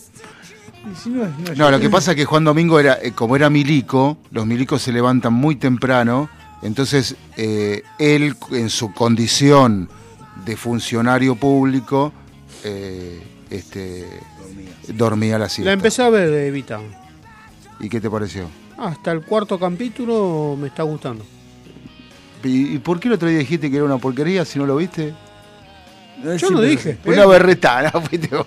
Si 0.97 1.11
no, 1.11 1.71
lo 1.71 1.81
que 1.81 1.91
pasa 1.91 2.13
es 2.13 2.17
que 2.17 2.25
Juan 2.25 2.45
Domingo 2.45 2.81
era, 2.81 2.99
eh, 3.03 3.13
como 3.13 3.37
era 3.37 3.51
milico, 3.51 4.19
los 4.31 4.47
milicos 4.47 4.83
se 4.83 4.93
levantan 4.93 5.33
muy 5.33 5.57
temprano, 5.57 6.31
entonces 6.63 7.17
eh, 7.37 7.83
él 7.99 8.37
en 8.53 8.71
su 8.71 8.93
condición 8.93 9.89
de 10.45 10.57
funcionario 10.57 11.37
público, 11.37 12.13
eh, 12.65 13.23
este, 13.51 14.09
dormía 14.89 15.37
a 15.37 15.41
la 15.41 15.49
siesta. 15.49 15.69
La 15.69 15.75
empecé 15.75 16.03
a 16.03 16.11
ver, 16.11 16.33
Evita. 16.33 16.81
¿Y 17.81 17.89
qué 17.89 18.01
te 18.01 18.09
pareció? 18.09 18.49
Hasta 18.79 19.13
el 19.13 19.23
cuarto 19.23 19.59
capítulo 19.59 20.57
me 20.59 20.69
está 20.69 20.85
gustando. 20.85 21.25
¿Y, 22.45 22.79
por 22.79 23.01
qué 23.01 23.09
el 23.09 23.15
otro 23.15 23.29
día 23.29 23.39
dijiste 23.39 23.71
que 23.71 23.77
era 23.77 23.85
una 23.85 23.99
porquería 23.99 24.45
si 24.45 24.59
no 24.59 24.67
lo 24.67 24.77
viste? 24.77 25.15
Yo 26.39 26.51
no 26.51 26.61
dije. 26.61 26.99
Una 27.05 27.27
berretada, 27.27 27.91
¿no? 27.95 28.01
Fuiste 28.03 28.29
vos. 28.35 28.47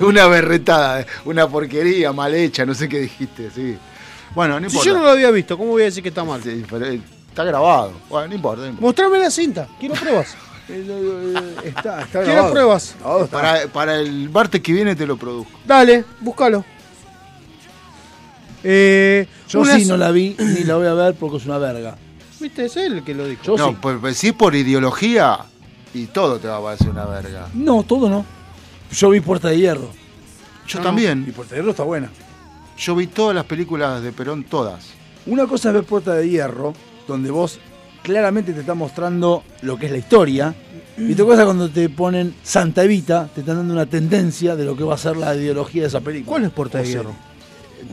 Una 0.00 0.26
berretada, 0.26 1.04
una 1.24 1.46
porquería 1.48 2.12
mal 2.12 2.34
hecha, 2.34 2.64
no 2.64 2.74
sé 2.74 2.88
qué 2.88 3.00
dijiste, 3.00 3.50
sí. 3.54 3.76
Bueno, 4.34 4.58
no 4.60 4.68
Si 4.68 4.76
importa. 4.76 4.90
yo 4.90 4.96
no 4.98 5.02
lo 5.04 5.10
había 5.10 5.30
visto, 5.30 5.56
¿cómo 5.58 5.70
voy 5.70 5.82
a 5.82 5.84
decir 5.86 6.02
que 6.02 6.10
está 6.10 6.24
mal? 6.24 6.42
Sí, 6.42 6.64
pero, 6.68 6.86
eh, 6.86 7.00
está 7.28 7.44
grabado. 7.44 7.92
Bueno, 8.08 8.28
no 8.28 8.34
importa. 8.34 8.62
no 8.62 8.68
importa. 8.68 8.86
Mostrame 8.86 9.18
la 9.18 9.30
cinta, 9.30 9.68
quiero 9.78 9.94
pruebas. 9.94 10.36
Está, 11.64 12.02
está 12.02 12.04
Quiero 12.20 12.24
grabado. 12.26 12.52
pruebas. 12.52 12.94
Está. 12.94 13.26
Para, 13.30 13.66
para 13.68 13.96
el 14.00 14.28
martes 14.28 14.60
que 14.60 14.70
viene 14.72 14.94
te 14.94 15.06
lo 15.06 15.16
produzco. 15.16 15.58
Dale, 15.66 16.04
búscalo. 16.20 16.62
Eh, 18.62 19.26
Yo 19.48 19.60
una 19.60 19.76
sí 19.78 19.86
no 19.86 19.96
la 19.96 20.10
vi 20.10 20.36
ni 20.38 20.64
la 20.64 20.76
voy 20.76 20.86
a 20.86 20.92
ver 20.94 21.14
porque 21.14 21.38
es 21.38 21.46
una 21.46 21.56
verga. 21.58 21.96
Viste, 22.40 22.66
es 22.66 22.76
él 22.76 22.98
el 22.98 23.04
que 23.04 23.14
lo 23.14 23.26
dijo. 23.26 23.42
Yo 23.42 23.56
no, 23.56 23.70
sí. 23.70 23.76
pues, 23.80 23.96
pues, 24.00 24.16
si 24.16 24.28
es 24.28 24.32
por 24.34 24.54
ideología 24.54 25.38
y 25.94 26.06
todo 26.06 26.38
te 26.38 26.48
va 26.48 26.58
a 26.58 26.62
parecer 26.62 26.90
una 26.90 27.04
verga. 27.06 27.48
No, 27.54 27.82
todo 27.82 28.08
no. 28.08 28.24
Yo 28.92 29.10
vi 29.10 29.20
Puerta 29.20 29.48
de 29.48 29.58
Hierro. 29.58 29.90
Yo 30.66 30.80
Y 30.80 30.82
también. 30.82 31.24
Puerta 31.32 31.54
de 31.54 31.60
Hierro 31.60 31.70
está 31.70 31.82
buena. 31.82 32.10
Yo 32.76 32.94
vi 32.94 33.06
todas 33.08 33.34
las 33.34 33.44
películas 33.44 34.02
de 34.02 34.12
Perón, 34.12 34.44
todas. 34.44 34.90
Una 35.26 35.46
cosa 35.46 35.68
es 35.70 35.74
ver 35.74 35.84
Puerta 35.84 36.14
de 36.14 36.28
Hierro, 36.28 36.72
donde 37.06 37.30
vos 37.30 37.58
claramente 38.02 38.52
te 38.52 38.60
está 38.60 38.74
mostrando 38.74 39.42
lo 39.62 39.76
que 39.78 39.86
es 39.86 39.92
la 39.92 39.98
historia. 39.98 40.54
Y 40.96 41.12
otra 41.12 41.24
cosa 41.24 41.40
es 41.40 41.44
cuando 41.44 41.70
te 41.70 41.88
ponen 41.88 42.34
Santa 42.42 42.84
Evita, 42.84 43.28
te 43.34 43.40
están 43.40 43.56
dando 43.56 43.74
una 43.74 43.86
tendencia 43.86 44.56
de 44.56 44.64
lo 44.64 44.76
que 44.76 44.84
va 44.84 44.94
a 44.94 44.98
ser 44.98 45.16
la 45.16 45.34
ideología 45.34 45.82
de 45.82 45.88
esa 45.88 46.00
película. 46.00 46.30
¿Cuál 46.30 46.44
es 46.44 46.50
Puerta 46.50 46.78
de 46.78 46.84
O 46.84 46.86
sea, 46.86 46.94
Hierro? 46.94 47.14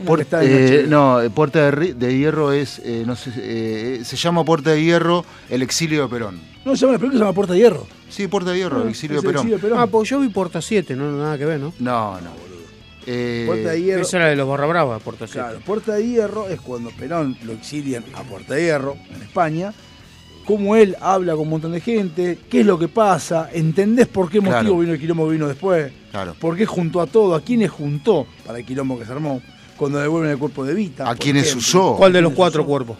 Por- 0.04 0.18
que 0.18 0.22
está 0.24 0.42
en 0.44 0.50
eh, 0.52 0.84
no, 0.88 1.20
eh, 1.20 1.30
Puerta 1.30 1.70
de, 1.70 1.94
de 1.94 2.18
Hierro 2.18 2.52
es, 2.52 2.80
eh, 2.84 3.04
no 3.06 3.16
sé, 3.16 3.30
eh, 3.36 4.00
se 4.04 4.16
llama 4.16 4.44
Puerta 4.44 4.70
de 4.70 4.82
Hierro, 4.82 5.24
el 5.50 5.62
exilio 5.62 6.02
de 6.02 6.08
Perón. 6.08 6.40
No, 6.64 6.74
se 6.74 6.80
llama 6.82 6.92
la 6.94 6.98
película 6.98 7.18
se 7.18 7.24
llama 7.24 7.34
Puerta 7.34 7.52
de 7.52 7.58
Hierro. 7.60 7.86
Sí, 8.08 8.26
Puerta 8.28 8.50
de 8.50 8.58
Hierro, 8.58 8.82
el 8.82 8.88
Ah, 8.88 8.90
exilio 8.90 9.14
de 9.16 9.20
el 9.20 9.26
Perón. 9.26 9.36
exilio 9.42 9.56
de 9.56 9.62
Perón. 9.62 9.78
Ah, 9.80 9.86
porque 9.86 10.08
yo 10.10 10.20
vi 10.20 10.28
Porta 10.28 10.60
7, 10.60 10.94
no, 10.96 11.10
nada 11.12 11.38
que 11.38 11.44
ver, 11.44 11.60
¿no? 11.60 11.72
No, 11.78 12.12
no, 12.20 12.30
boludo. 12.30 12.56
Eh, 13.06 13.44
Puerta 13.46 13.70
de 13.70 13.82
Hierro. 13.82 14.02
Esa 14.02 14.16
era 14.16 14.26
de 14.28 14.36
los 14.36 14.48
Barra 14.48 14.66
Brava, 14.66 14.98
Porta 14.98 15.26
7. 15.26 15.32
Claro, 15.38 15.60
Puerta 15.64 15.94
de 15.94 16.06
Hierro 16.06 16.48
es 16.48 16.60
cuando 16.60 16.90
Perón 16.90 17.36
lo 17.44 17.52
exilian 17.52 18.04
a 18.14 18.22
Puerta 18.22 18.54
de 18.54 18.62
Hierro, 18.64 18.96
en 19.14 19.22
España. 19.22 19.72
Cómo 20.44 20.76
él 20.76 20.96
habla 21.00 21.32
con 21.32 21.42
un 21.42 21.48
montón 21.50 21.72
de 21.72 21.80
gente, 21.80 22.38
qué 22.48 22.60
es 22.60 22.66
lo 22.66 22.78
que 22.78 22.86
pasa, 22.86 23.50
entendés 23.52 24.06
por 24.06 24.30
qué 24.30 24.40
motivo 24.40 24.60
Claro. 24.60 24.78
vino 24.78 24.92
el 24.92 25.00
quilombo 25.00 25.28
vino 25.28 25.48
después, 25.48 25.90
Claro. 26.12 26.36
por 26.38 26.56
qué 26.56 26.64
juntó 26.66 27.00
a 27.00 27.06
todo, 27.08 27.34
a 27.34 27.40
quiénes 27.40 27.68
juntó 27.70 28.26
para 28.46 28.58
el 28.60 28.64
quilombo 28.64 28.96
que 28.96 29.04
se 29.04 29.10
armó, 29.10 29.42
cuando 29.76 29.98
devuelven 29.98 30.30
el 30.32 30.38
cuerpo 30.38 30.64
de 30.64 30.74
Vita. 30.74 31.08
¿A 31.08 31.14
quiénes 31.14 31.54
usó? 31.54 31.96
¿Cuál 31.96 32.12
de 32.12 32.20
los 32.22 32.30
¿Quiénes 32.30 32.36
cuatro 32.36 32.62
usó? 32.62 32.68
cuerpos? 32.68 32.96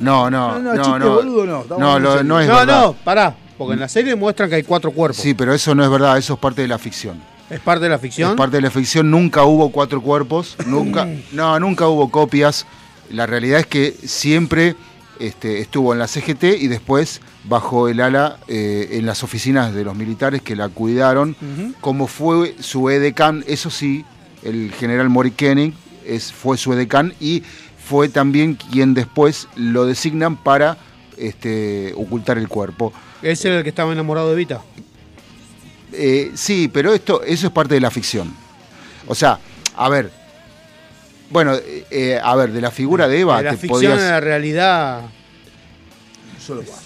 No, 0.00 0.30
no, 0.30 0.52
No, 0.52 0.58
no, 0.60 0.74
no, 0.74 0.82
chiste 0.82 0.98
no. 1.00 1.14
boludo 1.16 1.46
no, 1.46 1.64
No, 1.78 1.98
lo- 1.98 2.22
no 2.24 2.40
es 2.40 2.48
no, 2.48 2.54
verdad. 2.56 2.80
no, 2.82 2.92
pará. 3.04 3.36
Porque 3.58 3.74
en 3.74 3.80
la 3.80 3.88
serie 3.88 4.14
muestran 4.14 4.48
que 4.48 4.56
hay 4.56 4.62
cuatro 4.62 4.90
cuerpos. 4.90 5.18
Sí, 5.20 5.34
pero 5.34 5.52
eso 5.52 5.74
no 5.74 5.84
es 5.84 5.90
verdad, 5.90 6.16
eso 6.16 6.34
es 6.34 6.38
parte 6.40 6.62
de 6.62 6.68
la 6.68 6.78
ficción. 6.78 7.20
¿Es 7.50 7.60
parte 7.60 7.84
de 7.84 7.90
la 7.90 7.98
ficción? 7.98 8.30
Es 8.30 8.36
parte 8.36 8.56
de 8.56 8.62
la 8.62 8.70
ficción, 8.70 9.10
nunca 9.10 9.44
hubo 9.44 9.70
cuatro 9.70 10.00
cuerpos, 10.00 10.56
nunca, 10.66 11.06
no, 11.32 11.60
nunca 11.60 11.86
hubo 11.88 12.10
copias. 12.10 12.64
La 13.10 13.26
realidad 13.26 13.60
es 13.60 13.66
que 13.66 13.90
siempre 14.04 14.76
este, 15.18 15.60
estuvo 15.60 15.92
en 15.92 15.98
la 15.98 16.06
CGT 16.06 16.44
y 16.58 16.68
después 16.68 17.20
bajo 17.44 17.88
el 17.88 18.00
ala 18.00 18.38
eh, 18.48 18.88
en 18.92 19.04
las 19.04 19.22
oficinas 19.22 19.74
de 19.74 19.84
los 19.84 19.94
militares 19.94 20.40
que 20.40 20.56
la 20.56 20.68
cuidaron, 20.70 21.30
Ujú. 21.42 21.74
como 21.82 22.06
fue 22.06 22.54
su 22.60 22.88
edecán, 22.88 23.44
eso 23.46 23.68
sí, 23.68 24.06
el 24.42 24.72
general 24.72 25.08
Mori 25.08 25.30
Koenig 25.30 25.74
es, 26.04 26.32
fue 26.32 26.56
su 26.56 26.72
edecán 26.72 27.14
y 27.20 27.42
fue 27.88 28.08
también 28.08 28.54
quien 28.54 28.94
después 28.94 29.48
lo 29.56 29.86
designan 29.86 30.36
para 30.36 30.78
este, 31.16 31.92
ocultar 31.96 32.38
el 32.38 32.48
cuerpo. 32.48 32.92
Ese 33.22 33.48
era 33.48 33.58
el 33.58 33.62
que 33.62 33.68
estaba 33.70 33.92
enamorado 33.92 34.30
de 34.30 34.36
Vita. 34.36 34.62
Eh, 35.92 36.32
sí, 36.34 36.70
pero 36.72 36.92
esto, 36.94 37.22
eso 37.22 37.48
es 37.48 37.52
parte 37.52 37.74
de 37.74 37.80
la 37.80 37.90
ficción. 37.90 38.32
O 39.06 39.14
sea, 39.14 39.38
a 39.76 39.88
ver. 39.88 40.10
Bueno, 41.30 41.54
eh, 41.90 42.18
a 42.22 42.34
ver, 42.36 42.52
de 42.52 42.60
la 42.60 42.70
figura 42.70 43.06
de 43.06 43.20
Eva 43.20 43.38
de 43.38 43.44
la 43.44 43.50
te 43.52 43.56
ficción 43.56 43.92
podías. 43.92 44.00
a 44.00 44.10
la 44.10 44.20
realidad. 44.20 45.02
Solo 46.44 46.62
paso. 46.62 46.82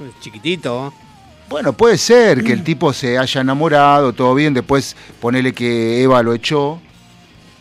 es 0.00 0.20
chiquitito. 0.20 0.88
¿eh? 0.88 1.03
Bueno, 1.48 1.74
puede 1.74 1.98
ser 1.98 2.42
que 2.42 2.52
el 2.52 2.64
tipo 2.64 2.92
se 2.92 3.18
haya 3.18 3.40
enamorado, 3.40 4.12
todo 4.12 4.34
bien, 4.34 4.54
después 4.54 4.96
ponele 5.20 5.52
que 5.52 6.02
Eva 6.02 6.22
lo 6.22 6.32
echó, 6.32 6.80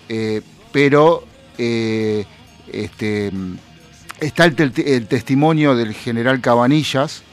eh, 0.07 0.41
pero 0.71 1.25
eh, 1.57 2.25
este, 2.71 3.29
mm, 3.31 3.57
está 4.21 4.45
el, 4.45 4.55
testimonio 5.07 5.75
del 5.75 5.93
general 5.93 6.39
Cabanillas, 6.39 7.23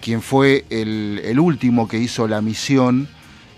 quien 0.00 0.22
fue 0.22 0.64
el, 0.70 1.20
el 1.22 1.38
último 1.38 1.86
que 1.86 1.98
hizo 1.98 2.26
la 2.26 2.40
misión 2.40 3.06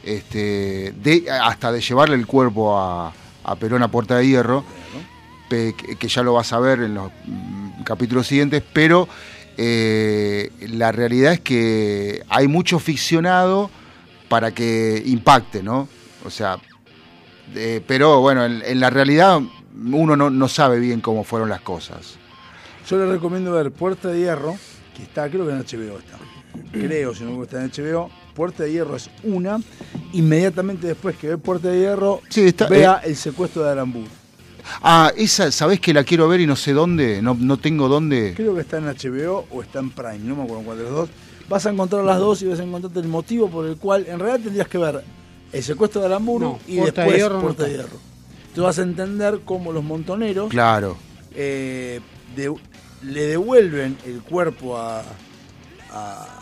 este, 0.03 0.93
de, 0.97 1.31
hasta 1.31 1.71
de 1.71 1.81
llevarle 1.81 2.17
el 2.17 2.27
cuerpo 2.27 2.77
a, 2.77 3.13
a 3.45 3.57
Perón 3.57 3.85
a 3.85 3.89
Puerta 3.89 4.17
de 4.17 4.27
Hierro, 4.27 4.65
que, 5.49 5.75
que 5.99 6.09
ya 6.09 6.23
lo 6.23 6.33
vas 6.33 6.53
a 6.53 6.59
ver 6.59 6.81
en 6.81 6.95
los 6.95 7.13
mm, 7.25 7.83
capítulos 7.85 8.27
siguientes, 8.27 8.63
pero 8.73 9.09
eh, 9.57 10.51
la 10.71 10.93
realidad 10.93 11.33
es 11.35 11.41
que 11.41 12.23
hay 12.29 12.49
mucho 12.49 12.79
ficcionado 12.79 13.71
para 14.29 14.53
que 14.53 15.03
impacte, 15.07 15.63
¿no? 15.63 15.89
O 16.25 16.31
sea, 16.31 16.59
eh, 17.55 17.81
pero 17.87 18.21
bueno, 18.21 18.45
en, 18.45 18.63
en 18.65 18.81
la 18.81 18.91
realidad 18.91 19.41
uno 19.93 20.17
no, 20.17 20.31
no 20.31 20.49
sabe 20.49 20.79
bien 20.81 21.01
cómo 21.01 21.25
fueron 21.25 21.49
las 21.49 21.61
cosas. 21.61 22.17
Yo 22.89 22.97
le 22.99 23.07
recomiendo 23.13 23.53
ver 23.53 23.71
Puerta 23.71 24.09
de 24.09 24.21
Hierro, 24.21 24.57
que 24.97 25.03
está, 25.03 25.29
creo 25.29 25.47
que 25.47 25.53
en 25.53 25.59
HBO 25.59 25.99
está. 25.99 26.19
Creo, 26.73 27.15
si 27.15 27.25
no 27.25 27.33
me 27.39 27.45
está 27.45 27.63
en 27.65 27.71
HBO. 27.71 28.11
Puerta 28.35 28.63
de 28.65 28.73
Hierro 28.73 28.97
es 28.97 29.11
una. 29.23 29.59
Inmediatamente 30.13 30.87
después 30.87 31.17
que 31.17 31.29
ve 31.29 31.39
Puerta 31.39 31.69
de 31.69 31.79
Hierro, 31.81 32.21
Sí, 32.29 32.43
está- 32.49 32.67
vea 32.67 33.01
el 33.05 33.17
secuestro 33.17 33.63
de 33.63 33.71
Aramburu. 33.71 34.09
Ah, 34.81 35.13
esa, 35.17 35.51
¿sabés 35.53 35.81
que 35.81 35.93
la 35.93 36.05
quiero 36.05 36.29
ver 36.29 36.41
y 36.41 36.47
no 36.47 36.57
sé 36.57 36.73
dónde? 36.73 37.21
No, 37.23 37.35
no 37.39 37.57
tengo 37.59 37.89
dónde. 37.89 38.33
Creo 38.37 38.55
que 38.55 38.63
está 38.63 38.79
en 38.79 38.85
HBO 38.87 39.47
o 39.51 39.63
está 39.63 39.81
en 39.81 39.91
Prime, 39.91 40.19
no 40.21 40.37
me 40.37 40.43
acuerdo 40.45 40.63
cuál 40.65 40.79
de 40.79 40.85
los 40.85 40.93
dos. 40.93 41.09
Vas 41.49 41.67
a 41.67 41.71
encontrar 41.71 42.05
las 42.05 42.19
dos 42.19 42.41
y 42.43 42.47
vas 42.47 42.61
a 42.61 42.63
encontrarte 42.63 43.01
el 43.01 43.09
motivo 43.09 43.51
por 43.51 43.67
el 43.67 43.77
cual 43.77 44.07
en 44.09 44.19
realidad 44.19 44.41
tendrías 44.45 44.69
que 44.69 44.79
ver 44.79 45.05
el 45.53 45.63
secuestro 45.63 46.01
de 46.01 46.07
Aramburu 46.07 46.45
No, 46.53 46.59
y 46.67 46.79
Puerta 46.79 47.03
de 47.03 47.07
después 47.13 47.23
Hierro 47.23 47.43
no 47.43 47.53
de. 47.53 47.71
Hierro. 47.71 47.99
Tú 48.55 48.63
vas 48.63 48.79
a 48.79 48.83
entender 48.83 49.41
cómo 49.45 49.73
los 49.73 49.85
montoneros 49.85 50.51
Claro. 50.51 50.97
eh, 51.35 52.01
de- 52.37 52.55
le 53.03 53.27
devuelven 53.27 53.99
el 54.07 54.23
cuerpo 54.23 54.79
a, 54.79 55.03
a- 55.91 56.39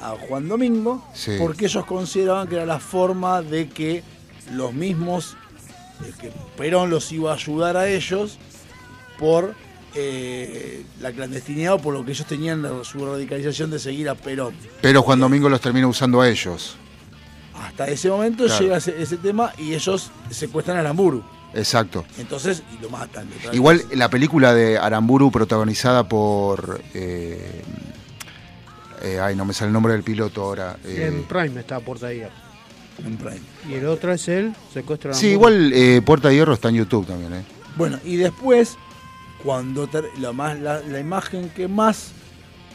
a 0.00 0.08
Juan 0.28 0.48
Domingo 0.48 1.04
Sí. 1.14 1.32
porque 1.38 1.66
ellos 1.66 1.84
consideraban 1.86 2.48
que 2.48 2.56
era 2.56 2.66
la 2.66 2.78
forma 2.80 3.40
de 3.42 3.68
que 3.68 4.02
los 4.52 4.74
mismos, 4.74 5.36
eh, 6.04 6.12
que 6.20 6.32
Perón 6.56 6.90
los 6.90 7.10
iba 7.12 7.32
a 7.32 7.34
ayudar 7.34 7.76
a 7.76 7.88
ellos 7.88 8.38
por 9.18 9.54
eh, 9.94 10.84
la 11.00 11.12
clandestinidad 11.12 11.74
o 11.74 11.78
por 11.78 11.94
lo 11.94 12.04
que 12.04 12.12
ellos 12.12 12.26
tenían 12.26 12.66
su 12.84 13.04
radicalización 13.04 13.70
de 13.70 13.78
seguir 13.78 14.08
a 14.08 14.14
Perón. 14.14 14.54
Pero 14.80 15.02
Juan 15.02 15.20
Domingo 15.20 15.48
los 15.48 15.60
termina 15.60 15.86
usando 15.86 16.20
a 16.20 16.28
ellos. 16.28 16.76
Hasta 17.54 17.86
ese 17.88 18.08
momento 18.10 18.44
Claro. 18.46 18.60
llega 18.62 18.76
ese, 18.78 19.00
ese 19.00 19.16
tema 19.18 19.52
y 19.58 19.74
ellos 19.74 20.10
secuestran 20.30 20.76
a 20.78 20.80
Aramburu. 20.80 21.22
Exacto. 21.54 22.04
Entonces, 22.18 22.62
y 22.76 22.82
lo 22.82 22.88
matan. 22.88 23.28
Igual 23.52 23.84
la 23.92 24.08
película 24.08 24.54
de 24.54 24.78
Aramburu 24.78 25.30
protagonizada 25.30 26.08
por... 26.08 26.80
eh, 26.94 27.62
eh, 29.02 29.20
ay, 29.20 29.36
no 29.36 29.44
me 29.44 29.52
sale 29.52 29.66
el 29.68 29.72
nombre 29.74 29.92
del 29.92 30.02
piloto 30.02 30.42
ahora. 30.42 30.76
eh, 30.84 31.06
En 31.08 31.24
Prime 31.24 31.60
está 31.60 31.78
de 31.80 32.14
Hierro. 32.16 32.41
En 33.04 33.16
Prime. 33.16 33.40
Y 33.68 33.74
el 33.74 33.86
otro 33.86 34.12
es 34.12 34.28
el 34.28 34.54
secuestro 34.72 35.10
de 35.10 35.16
sí, 35.16 35.28
igual 35.28 35.72
eh, 35.72 36.02
Puerta 36.04 36.28
de 36.28 36.34
Hierro 36.36 36.52
está 36.54 36.68
en 36.68 36.76
YouTube 36.76 37.06
también. 37.06 37.32
¿eh? 37.34 37.42
Bueno, 37.76 37.98
y 38.04 38.16
después, 38.16 38.76
cuando 39.42 39.86
ter- 39.88 40.08
la, 40.18 40.32
más, 40.32 40.58
la, 40.60 40.80
la 40.80 41.00
imagen 41.00 41.48
que 41.50 41.68
más 41.68 42.12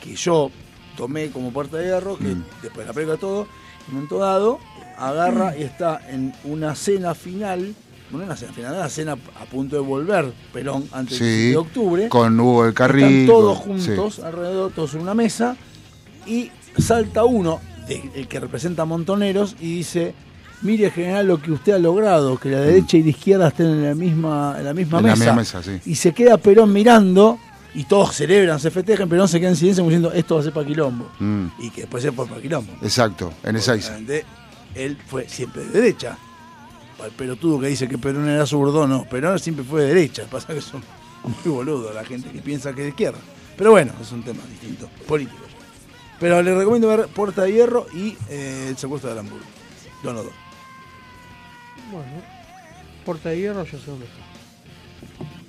que 0.04 0.16
yo 0.16 0.52
tomé 0.96 1.30
como 1.30 1.52
puerta 1.52 1.78
de 1.78 1.86
hierro, 1.86 2.18
que 2.18 2.26
Mm. 2.26 2.44
después 2.64 2.86
de 2.86 2.86
la 2.88 2.94
película 2.94 3.18
todo, 3.18 3.42
en 3.44 3.88
un 3.90 3.94
momento 3.96 4.18
dado, 4.18 4.60
agarra 4.98 5.56
y 5.56 5.62
está 5.64 6.02
en 6.10 6.34
una 6.44 6.74
cena 6.76 7.14
final, 7.14 7.76
bueno, 8.10 8.26
una 8.26 8.36
cena 8.36 8.52
final, 8.54 8.74
una 8.76 8.90
cena 8.90 9.12
a 9.14 9.46
punto 9.46 9.76
de 9.76 9.82
volver 9.84 10.34
Perón 10.52 10.90
antes 10.92 11.20
del 11.20 11.28
Sí, 11.30 11.36
7 11.36 11.50
de 11.52 11.58
octubre. 11.58 12.10
con 12.10 12.40
Hugo 12.40 12.64
del 12.66 12.74
Carril. 12.74 13.04
Están 13.06 13.26
todos 13.28 13.58
juntos, 13.60 14.16
sí. 14.16 14.22
alrededor, 14.24 14.72
todos 14.72 14.96
en 14.96 15.02
una 15.02 15.14
mesa, 15.14 15.56
y 16.26 16.50
salta 16.80 17.24
uno, 17.24 17.62
de- 17.88 18.10
el 18.16 18.28
que 18.28 18.40
representa 18.40 18.82
a 18.84 18.86
Montoneros, 18.86 19.56
y 19.60 19.76
dice, 19.78 20.14
mire 20.62 20.86
en 20.86 20.92
general 20.92 21.28
lo 21.28 21.42
que 21.42 21.52
usted 21.52 21.74
ha 21.74 21.80
logrado, 21.80 22.38
que 22.38 22.50
la 22.50 22.62
derecha 22.62 22.98
y 22.98 23.04
la 23.04 23.10
izquierda 23.10 23.48
estén 23.50 23.68
en 23.68 23.84
la 23.86 23.96
misma, 23.96 24.56
en 24.58 24.66
la 24.66 24.74
misma 24.74 25.00
En 25.00 25.06
la 25.06 25.12
mesa. 25.12 25.24
misma 25.24 25.36
mesa, 25.36 25.64
sí. 25.64 25.80
Y 25.90 25.96
se 25.96 26.12
queda 26.14 26.38
Perón 26.38 26.72
mirando 26.74 27.38
y 27.76 27.84
todos 27.84 28.16
celebran, 28.16 28.60
se 28.60 28.72
festejan, 28.72 29.08
Perón 29.08 29.28
se 29.28 29.40
queda 29.40 29.50
en 29.50 29.56
silencio 29.56 29.84
como 29.84 29.90
diciendo 29.92 30.12
esto 30.14 30.36
va 30.36 30.42
a 30.42 30.44
ser 30.44 30.54
para 30.54 30.66
quilombo. 30.68 31.10
Mm, 31.20 31.46
Y 31.60 31.70
que 31.70 31.82
después 31.82 32.02
se 32.04 32.12
fue 32.12 32.26
para 32.28 32.42
quilombo. 32.42 32.74
exacto, 32.82 33.34
en 33.44 33.56
Ezeiza. 33.56 33.98
Él 34.76 34.98
fue 35.08 35.28
siempre 35.28 35.64
de 35.64 35.70
derecha. 35.70 36.18
Para 36.98 37.10
el 37.10 37.16
pelotudo 37.16 37.60
que 37.60 37.68
dice 37.68 37.88
que 37.88 37.98
Perón 37.98 38.28
era 38.28 38.46
zurdo, 38.46 38.88
no. 38.88 39.04
Perón 39.06 39.38
siempre 39.40 39.64
fue 39.64 39.82
de 39.84 39.88
derecha. 39.90 40.24
Pasa 40.30 40.54
que 40.54 40.62
son 40.62 40.82
muy 41.46 41.54
boludos 41.54 41.94
la 41.94 42.04
gente 42.04 42.30
que 42.30 42.40
piensa 42.42 42.74
que 42.74 42.82
es 42.82 42.86
de 42.86 42.90
izquierda. 42.90 43.20
Pero 43.56 43.72
bueno, 43.72 43.92
es 44.02 44.12
un 44.12 44.24
tema 44.24 44.42
distinto, 44.50 44.88
político. 45.08 45.38
Pero 46.20 46.42
le 46.42 46.56
recomiendo 46.56 46.88
ver 46.88 47.08
Puerta 47.08 47.44
de 47.44 47.54
Hierro 47.54 47.86
y 47.94 48.18
eh, 48.30 48.68
El 48.70 48.78
secuestro 48.78 49.14
de 49.14 49.20
Hamburgo. 49.20 49.46
Dos, 50.04 50.14
no, 50.14 50.24
dos. 50.24 50.34
Bueno, 51.92 52.08
Puerta 53.06 53.30
de 53.30 53.40
Hierro, 53.40 53.64
yo 53.64 53.78
sé 53.78 53.86
dónde 53.86 54.06
está. 54.06 54.28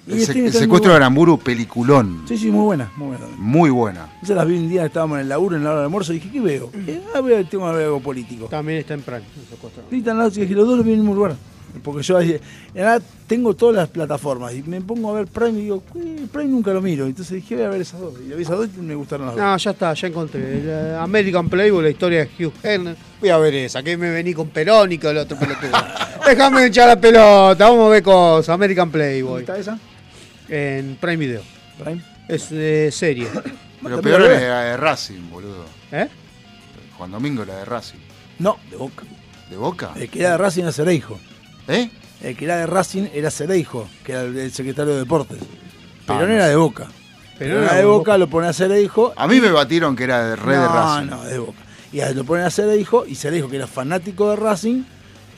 El, 0.09 0.53
secuestro 0.53 0.91
de 0.91 0.97
Aramburu, 0.97 1.39
peliculón. 1.39 2.23
Sí, 2.27 2.39
sí, 2.39 2.51
muy 2.51 2.65
buena, 2.65 2.91
muy 2.97 3.09
buena. 3.09 3.27
Muy 3.37 3.71
buena. 3.71 4.09
Yo 4.23 4.35
las 4.35 4.47
vi 4.47 4.57
un 4.57 4.69
día, 4.69 4.87
estábamos 4.87 5.17
en 5.17 5.23
el 5.23 5.29
laburo, 5.29 5.57
en 5.57 5.65
la 5.65 5.71
hora 5.71 5.79
del 5.81 5.87
almuerzo, 5.87 6.13
y 6.13 6.17
dije, 6.17 6.31
¿qué 6.31 6.41
veo? 6.41 6.71
Eh, 6.87 7.03
ah, 7.15 7.21
veo 7.21 7.37
el 7.37 7.47
tema 7.47 7.77
de 7.77 7.85
algo 7.85 8.01
político. 8.01 8.47
También 8.47 8.79
está 8.79 8.95
en 8.95 9.03
Prime. 9.03 9.19
el 9.19 9.49
secuestro. 9.51 9.85
Y 9.91 10.01
dije, 10.41 10.55
los 10.55 10.67
dos 10.67 10.79
los 10.79 10.87
vi 10.87 10.93
en 10.93 11.01
el 11.01 11.03
mismo 11.03 11.15
lugar. 11.15 11.37
Porque 11.83 12.03
yo 12.03 12.21
en 12.21 12.41
realidad 12.75 13.03
tengo 13.27 13.55
todas 13.55 13.77
las 13.77 13.89
plataformas 13.89 14.55
y 14.55 14.63
me 14.63 14.81
pongo 14.81 15.11
a 15.11 15.15
ver 15.15 15.27
Prime 15.27 15.59
y 15.59 15.63
digo, 15.63 15.83
"Eh, 15.95 16.27
Prime 16.33 16.49
nunca 16.49 16.73
lo 16.73 16.81
miro. 16.81 17.07
Entonces 17.07 17.35
dije, 17.35 17.57
voy 17.57 17.65
a 17.65 17.69
ver 17.69 17.81
esas 17.81 18.01
dos. 18.01 18.15
Y 18.25 18.29
la 18.29 18.37
vi 18.37 18.43
esas 18.43 18.57
dos 18.57 18.69
y 18.77 18.81
me 18.81 18.95
gustaron 18.95 19.27
las 19.27 19.37
dos. 19.37 19.45
No, 19.45 19.57
ya 19.57 19.71
está, 19.71 19.95
ya 19.95 20.09
encontré. 20.09 20.97
American 20.99 21.49
Playboy, 21.49 21.83
la 21.83 21.91
historia 21.91 22.21
de 22.27 22.45
Hugh 22.47 22.53
Hefner. 22.63 22.97
Voy 23.21 23.29
a 23.31 23.39
ver 23.39 23.55
esa, 23.55 23.83
que 23.83 23.97
me 23.97 24.11
vení 24.11 24.35
con 24.35 24.49
Perón 24.49 24.93
y 24.93 24.99
con 24.99 25.11
el 25.11 25.19
otro 25.19 25.39
pelotudo. 25.39 25.71
Déjame 26.27 26.67
echar 26.67 26.89
la 26.89 27.01
pelota, 27.01 27.69
vamos 27.69 27.87
a 27.87 27.91
ver 27.91 28.03
cosas. 28.03 28.49
American 28.51 28.91
Playboy. 28.91 29.41
¿Está 29.41 29.59
esa? 29.59 29.79
En 30.49 30.97
Prime 31.01 31.17
Video. 31.17 31.43
Prime. 31.83 32.03
Es 32.29 32.49
eh, 32.51 32.91
serie. 32.93 33.29
Pero 33.83 34.01
peor 34.03 34.23
era 34.23 34.49
la 34.49 34.63
de 34.63 34.77
Racing, 34.77 35.31
boludo. 35.31 35.65
¿Eh? 35.93 36.09
Juan 36.97 37.11
Domingo 37.13 37.43
era 37.45 37.59
de 37.59 37.65
Racing. 37.65 37.99
No, 38.41 38.59
de 38.71 38.77
Boca. 38.77 39.05
¿De 39.49 39.57
Boca? 39.57 39.93
El 39.97 40.09
que 40.11 40.21
era 40.21 40.33
de 40.33 40.39
Racing 40.39 40.63
era 40.63 40.73
Cereijo. 40.73 41.19
¿Eh? 41.69 41.91
El 42.23 42.37
que 42.37 42.45
era 42.47 42.57
de 42.57 42.67
Racing 42.67 43.05
era 43.15 43.31
Cereijo, 43.31 43.89
que 44.05 44.13
era 44.13 44.23
el, 44.23 44.51
secretario 44.53 44.95
de 44.95 45.01
Deportes. 45.01 45.39
Ah, 46.09 46.15
no 46.21 46.27
era 46.27 46.49
de 46.49 46.57
Boca. 46.57 46.89
Perón 47.39 47.63
era 47.63 47.75
de 47.75 47.79
de 47.81 47.85
Boca, 47.85 48.19
lo 48.19 48.29
pone 48.29 48.49
a 48.49 48.53
Cereijo. 48.53 49.13
A 49.17 49.29
mí 49.29 49.41
me 49.41 49.51
batieron 49.53 49.95
que 49.95 50.05
era 50.05 50.31
de 50.31 50.37
red 50.37 50.55
de 50.55 50.59
no, 50.67 50.69
Racing. 50.75 51.07
No, 51.11 51.25
de 51.25 51.39
Boca. 51.39 51.59
Y 51.93 52.01
a- 52.01 52.11
lo 52.13 52.25
ponen 52.25 52.45
a 52.47 52.51
Cereijo, 52.51 53.07
y 53.07 53.15
Cereijo, 53.15 53.49
que 53.49 53.57
era 53.57 53.67
fanático 53.69 54.31
de 54.31 54.37
Racing, 54.37 54.83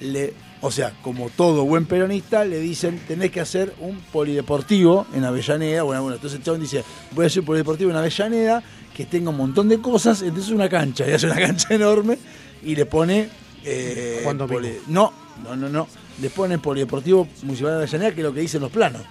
le, 0.01 0.33
o 0.63 0.71
sea, 0.71 0.93
como 1.03 1.29
todo 1.31 1.65
buen 1.65 1.85
peronista, 1.87 2.45
le 2.45 2.59
dicen, 2.59 2.99
tenés 3.07 3.31
que 3.31 3.41
hacer 3.41 3.75
un 3.81 4.01
polideportivo 4.13 5.07
en 5.15 5.25
Avellaneda. 5.25 5.83
Bueno, 5.83 6.03
bueno, 6.03 6.17
entonces 6.17 6.39
el 6.39 6.45
chabón 6.45 6.61
dice, 6.63 6.83
voy 7.13 7.25
a 7.25 7.27
hacer 7.27 7.41
un 7.41 7.47
polideportivo 7.47 7.91
en 7.91 7.97
Avellaneda 7.97 8.63
que 8.97 9.05
tenga 9.05 9.31
un 9.31 9.37
montón 9.37 9.69
de 9.69 9.81
cosas, 9.81 10.23
entonces 10.23 10.51
una 10.51 10.69
cancha, 10.69 11.07
y 11.09 11.13
hace 11.13 11.27
una 11.27 11.37
cancha 11.39 11.75
enorme, 11.75 12.19
y 12.65 12.75
le 12.75 12.87
pone... 12.87 13.29
eh, 13.65 14.21
Juan 14.25 14.39
poli- 14.39 14.79
no, 14.89 15.13
no, 15.45 15.55
no, 15.57 15.69
no. 15.69 15.87
Le 16.21 16.31
pone 16.31 16.59
Polideportivo 16.59 17.27
Municipal 17.43 17.73
de 17.73 17.77
Avellaneda, 17.79 18.11
que 18.13 18.21
es 18.21 18.25
lo 18.25 18.35
que 18.35 18.41
dicen 18.41 18.61
los 18.61 18.71
planos. 18.71 19.03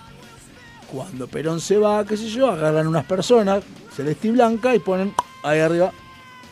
Cuando 0.91 1.27
Perón 1.27 1.59
se 1.59 1.77
va, 1.77 2.05
qué 2.05 2.17
sé 2.17 2.29
yo, 2.29 2.49
agarran 2.49 2.87
unas 2.87 3.05
personas, 3.05 3.63
celeste 3.95 4.27
y 4.27 4.31
blanca, 4.31 4.75
y 4.75 4.79
ponen 4.79 5.13
ahí 5.43 5.59
arriba, 5.59 5.91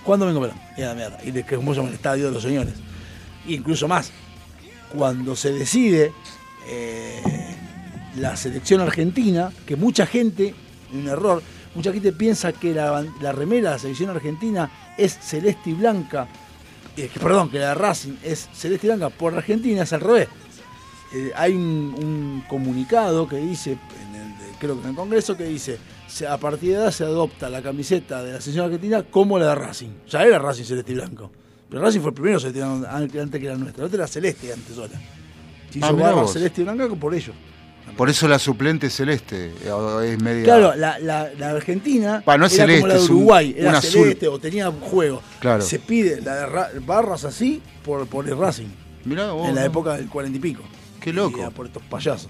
Juan 0.03 0.19
Domingo 0.19 0.41
Perón. 0.41 0.57
Y 0.77 0.81
a 0.81 0.87
la 0.87 0.95
mierda. 0.95 1.19
Y 1.23 1.31
que 1.31 1.55
como 1.55 1.73
el 1.73 1.93
estadio 1.93 2.25
de 2.25 2.31
los 2.31 2.43
señores. 2.43 2.73
E 3.47 3.53
incluso 3.53 3.87
más, 3.87 4.11
cuando 4.95 5.35
se 5.35 5.51
decide 5.51 6.11
eh, 6.67 7.21
la 8.17 8.35
selección 8.35 8.81
argentina, 8.81 9.51
que 9.65 9.75
mucha 9.75 10.05
gente, 10.05 10.53
un 10.93 11.07
error, 11.07 11.41
mucha 11.75 11.93
gente 11.93 12.11
piensa 12.11 12.51
que 12.51 12.73
la, 12.73 13.03
remera 13.31 13.69
de 13.69 13.75
la 13.75 13.79
selección 13.79 14.09
argentina 14.09 14.69
es 14.97 15.17
celeste 15.19 15.69
y 15.71 15.73
blanca, 15.73 16.27
eh, 16.95 17.09
perdón, 17.21 17.49
que 17.49 17.59
la 17.59 17.69
de 17.69 17.75
Racing 17.75 18.13
es 18.23 18.49
celeste 18.53 18.87
y 18.87 18.89
blanca 18.89 19.09
por 19.09 19.35
Argentina, 19.35 19.83
es 19.83 19.93
al 19.93 20.01
revés. 20.01 20.27
Eh, 21.13 21.31
hay 21.35 21.53
un, 21.53 21.95
un 21.97 22.43
comunicado 22.49 23.27
que 23.27 23.37
dice, 23.37 23.71
en 23.71 24.15
el 24.15 24.33
creo 24.59 24.75
que 24.75 24.83
en 24.83 24.89
el 24.89 24.95
Congreso, 24.95 25.37
que 25.37 25.45
dice, 25.45 25.77
a 26.29 26.37
partir 26.37 26.71
de 26.71 26.75
edad 26.77 26.91
se 26.91 27.03
adopta 27.03 27.49
la 27.49 27.61
camiseta 27.61 28.23
de 28.23 28.33
la 28.33 28.41
selección 28.41 28.65
argentina 28.65 29.03
como 29.03 29.37
la 29.39 29.47
de 29.49 29.55
Racing. 29.55 29.89
Ya 30.09 30.23
era 30.23 30.39
Racing 30.39 30.63
celeste 30.65 30.91
y 30.91 30.95
blanco. 30.95 31.31
Pero 31.69 31.81
Racing 31.81 31.99
fue 31.99 32.09
el 32.09 32.13
primero 32.15 32.39
celeste 32.39 32.61
antes 32.63 33.41
que 33.41 33.47
la 33.47 33.55
nuestra. 33.55 33.81
La 33.83 33.87
otra 33.87 33.97
era 33.99 34.07
celeste 34.07 34.51
antes 34.53 34.75
sola. 34.75 34.89
Se 35.69 35.79
Ah, 35.81 35.87
hizo 35.87 35.97
barra 35.97 36.27
celeste 36.27 36.61
y 36.61 36.63
blanca 36.63 36.87
por 36.95 37.13
ello. 37.13 37.33
Por 37.95 38.09
eso 38.09 38.27
la 38.27 38.37
suplente 38.37 38.89
celeste 38.89 39.51
eh, 39.63 40.11
es 40.13 40.21
media. 40.21 40.43
Claro, 40.43 40.75
la, 40.75 40.99
la, 40.99 41.29
la 41.37 41.49
Argentina 41.51 42.21
no 42.25 42.45
es 42.45 42.53
era 42.53 42.65
celeste, 42.67 42.81
como 42.81 42.87
la 42.87 42.93
de 42.95 42.99
un- 42.99 43.05
Uruguay, 43.11 43.55
era 43.57 43.69
un 43.69 43.75
azul. 43.75 44.01
celeste 44.03 44.27
o 44.27 44.39
tenía 44.39 44.69
juego. 44.71 45.21
Claro. 45.39 45.61
Se 45.61 45.79
pide 45.79 46.19
la 46.21 46.35
de 46.35 46.45
Ra- 46.47 46.69
barras 46.85 47.23
así 47.23 47.61
por, 47.85 48.05
por 48.07 48.27
el 48.27 48.37
Racing. 48.37 48.67
Mirá 49.05 49.31
vos, 49.31 49.47
en 49.47 49.55
la 49.55 49.61
¿no? 49.61 49.67
época 49.67 49.95
del 49.95 50.09
cuarenta 50.09 50.37
y 50.37 50.41
pico. 50.41 50.63
Qué 51.11 51.13
loco. 51.13 51.37
Y 51.37 51.41
era 51.41 51.49
por 51.51 51.65
estos 51.67 51.83
payasos. 51.83 52.29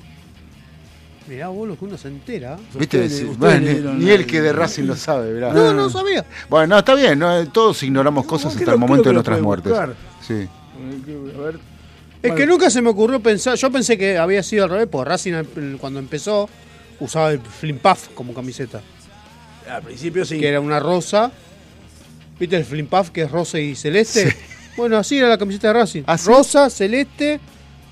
Mirá 1.27 1.49
vos 1.49 1.67
lo 1.67 1.77
que 1.77 1.85
uno 1.85 1.97
se 1.97 2.07
entera. 2.07 2.55
¿Viste? 2.55 2.79
Ustedes- 2.79 3.17
Sí, 3.17 3.23
ustedes 3.25 3.37
bueno, 3.81 3.93
le 3.93 4.05
ni, 4.05 4.11
el 4.11 4.25
que 4.25 4.39
de 4.41 4.53
Racing 4.53 4.83
lo 4.83 4.95
sabe, 4.95 5.33
¿verdad? 5.33 5.53
No, 5.53 5.73
no 5.73 5.89
sabía. 5.89 6.25
Bueno, 6.49 6.67
no, 6.67 6.79
está 6.79 6.93
bien, 6.95 7.19
¿no? 7.19 7.45
todos 7.49 7.83
ignoramos 7.83 8.25
cosas 8.25 8.55
hasta 8.55 8.71
el 8.71 8.77
momento 8.77 9.09
de 9.09 9.13
nuestras 9.13 9.41
muertes. 9.41 9.71
buscar. 9.71 9.93
Sí. 10.25 10.33
A 11.35 11.41
ver. 11.41 11.55
Es 11.55 12.21
Bueno. 12.21 12.35
que 12.35 12.45
nunca 12.47 12.69
se 12.69 12.81
me 12.81 12.89
ocurrió 12.89 13.19
pensar. 13.19 13.55
Yo 13.57 13.69
pensé 13.71 13.97
que 13.97 14.17
había 14.17 14.41
sido 14.41 14.63
al 14.63 14.69
revés, 14.69 14.87
porque 14.89 15.09
Racing 15.09 15.33
cuando 15.79 15.99
empezó 15.99 16.49
usaba 16.99 17.31
el 17.31 17.39
Flim 17.41 17.79
Puff 17.79 18.07
como 18.15 18.33
camiseta. 18.33 18.81
Al 19.69 19.81
principio 19.83 20.23
sí. 20.23 20.39
Que 20.39 20.47
era 20.47 20.61
una 20.61 20.79
rosa. 20.79 21.29
¿Viste 22.39 22.55
el 22.55 22.63
Flim 22.63 22.87
Puff 22.87 23.09
que 23.09 23.23
es 23.23 23.31
rosa 23.31 23.59
y 23.59 23.75
celeste? 23.75 24.33
Bueno, 24.77 24.95
así 24.97 25.17
era 25.17 25.27
la 25.27 25.37
camiseta 25.39 25.67
de 25.69 25.73
Racing. 25.73 26.03
¿Ah, 26.05 26.17
sí? 26.17 26.27
Rosa, 26.27 26.69
celeste, 26.69 27.39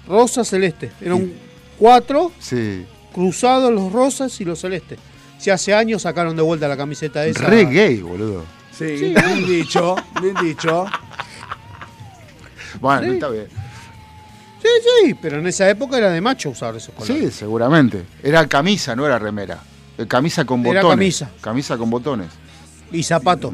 rosa, 0.07 0.43
celeste. 0.43 0.91
Eran 1.01 1.31
cuatro 1.77 2.31
Sí. 2.39 2.85
cruzados 3.13 3.71
los 3.73 3.91
rosas 3.91 4.39
y 4.41 4.45
los 4.45 4.59
celestes. 4.59 4.99
Si 5.37 5.49
hace 5.49 5.73
años 5.73 6.03
sacaron 6.03 6.35
de 6.35 6.41
vuelta 6.41 6.67
la 6.67 6.77
camiseta 6.77 7.25
esa. 7.25 7.45
Re 7.47 7.65
gay, 7.65 8.01
boludo. 8.01 8.43
Sí, 8.71 8.97
Sí. 8.97 9.13
bien 9.15 9.45
dicho, 9.45 9.95
bien 10.21 10.35
dicho. 10.41 10.85
Bueno, 12.79 13.03
Sí. 13.07 13.09
está 13.13 13.29
bien. 13.29 13.47
Sí, 14.61 14.67
sí, 15.05 15.13
pero 15.21 15.39
en 15.39 15.47
esa 15.47 15.69
época 15.69 15.97
era 15.97 16.09
de 16.09 16.19
macho 16.21 16.49
usar 16.49 16.75
esos 16.75 16.93
colores. 16.95 17.23
Sí, 17.33 17.39
seguramente. 17.39 18.03
Era 18.23 18.47
camisa, 18.47 18.95
no 18.95 19.05
era 19.05 19.19
remera. 19.19 19.59
Eh, 19.97 20.07
Camisa 20.07 20.43
con 20.43 20.59
Era 20.65 20.81
botones. 20.81 21.19
camisa. 21.19 21.29
Camisa 21.39 21.77
con 21.77 21.89
botones. 21.89 22.27
Y 22.91 23.03
zapato. 23.03 23.53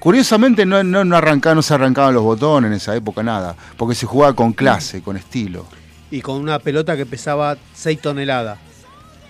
Curiosamente 0.00 0.64
no, 0.66 0.82
no, 0.82 1.04
no, 1.04 1.16
arrancaba- 1.16 1.54
no 1.54 1.62
se 1.62 1.74
arrancaban 1.74 2.14
los 2.14 2.22
botones 2.24 2.68
en 2.70 2.76
esa 2.76 2.96
época, 2.96 3.22
nada. 3.22 3.54
Porque 3.76 3.94
se 3.94 4.06
jugaba 4.06 4.34
con 4.34 4.52
clase, 4.52 5.02
con 5.02 5.16
estilo. 5.16 5.66
Y 6.10 6.20
con 6.22 6.36
una 6.40 6.58
pelota 6.58 6.96
que 6.96 7.06
pesaba 7.06 7.56
6 7.74 8.00
toneladas. 8.00 8.58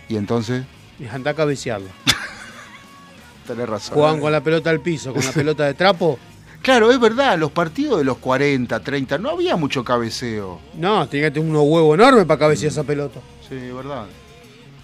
Y 0.08 0.16
entonces, 0.16 0.64
Y 0.98 1.06
andá 1.06 1.32
a 1.32 1.34
cabecearla. 1.34 1.90
tenés 3.46 3.68
razón. 3.68 3.94
Jugaban 3.94 4.20
con 4.20 4.32
la 4.32 4.40
pelota 4.42 4.70
al 4.70 4.80
piso, 4.80 5.12
con 5.12 5.24
la 5.24 5.32
pelota 5.32 5.64
de 5.66 5.74
trapo. 5.74 6.18
Claro, 6.62 6.90
es 6.90 7.00
verdad, 7.00 7.38
los 7.38 7.50
partidos 7.52 7.96
de 8.00 8.04
los 8.04 8.18
40, 8.18 8.80
30, 8.80 9.16
no 9.16 9.30
había 9.30 9.56
mucho 9.56 9.82
cabeceo. 9.82 10.60
No, 10.74 11.08
tenía 11.08 11.28
que 11.28 11.30
tener 11.40 11.48
unos 11.48 11.62
huevos 11.64 11.94
enormes 11.98 12.26
para 12.26 12.38
cabecear 12.38 12.70
esa 12.70 12.84
pelota. 12.84 13.18
Sí, 13.48 13.54
verdad. 13.74 14.04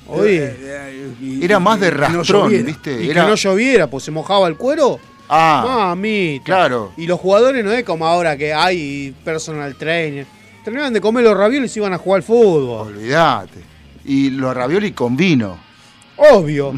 Oye, 0.09 0.57
Eh, 0.59 1.15
y- 1.21 1.45
Era 1.45 1.59
más 1.61 1.79
de 1.79 1.91
no 1.91 1.97
rastrón, 1.99 2.45
lloviera. 2.45 2.65
¿viste? 2.65 3.05
y 3.05 3.11
Era... 3.11 3.25
que 3.25 3.29
no 3.29 3.35
lloviera, 3.35 3.91
pues 3.91 4.05
se 4.05 4.11
mojaba 4.11 4.49
el 4.49 4.57
cuero. 4.57 4.99
Ah, 5.29 5.65
Mamita. 5.89 6.45
claro. 6.45 6.93
Y 6.97 7.07
los 7.07 7.19
jugadores 7.21 7.65
no 7.65 7.73
es 7.73 7.85
como 7.85 8.07
ahora 8.07 8.37
que 8.37 8.53
hay 8.55 9.15
personal 9.25 9.75
trainer. 9.77 10.27
Terminaban 10.65 10.93
de 10.93 11.01
comer 11.01 11.25
los 11.25 11.37
ravioles 11.37 11.75
y 11.77 11.81
iban 11.81 11.93
a 11.93 11.99
jugar 11.99 12.19
al 12.19 12.23
fútbol. 12.23 12.89
Olvídate. 12.89 13.61
Y 14.05 14.31
los 14.31 14.55
ravioli 14.55 14.93
con 14.93 15.17
vino. 15.17 15.59
Obvio. 16.17 16.75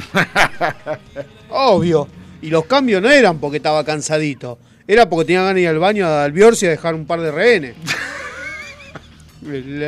Obvio. 1.51 2.09
Y 2.43 2.49
los 2.51 2.65
cambios 2.67 3.03
no 3.03 3.11
eran 3.11 3.39
porque 3.39 3.59
estaba 3.59 3.85
cansadito. 3.85 4.59
Era 4.87 5.09
porque 5.09 5.27
tenía 5.27 5.41
ganas 5.41 5.55
de 5.57 5.61
ir 5.63 5.69
al 5.69 5.79
baño 5.79 6.07
al 6.07 6.33
Biorsi 6.33 6.67
a 6.67 6.71
dejar 6.71 6.95
un 6.95 7.07
par 7.07 7.21
de 7.21 7.31
rehenes. 7.31 7.75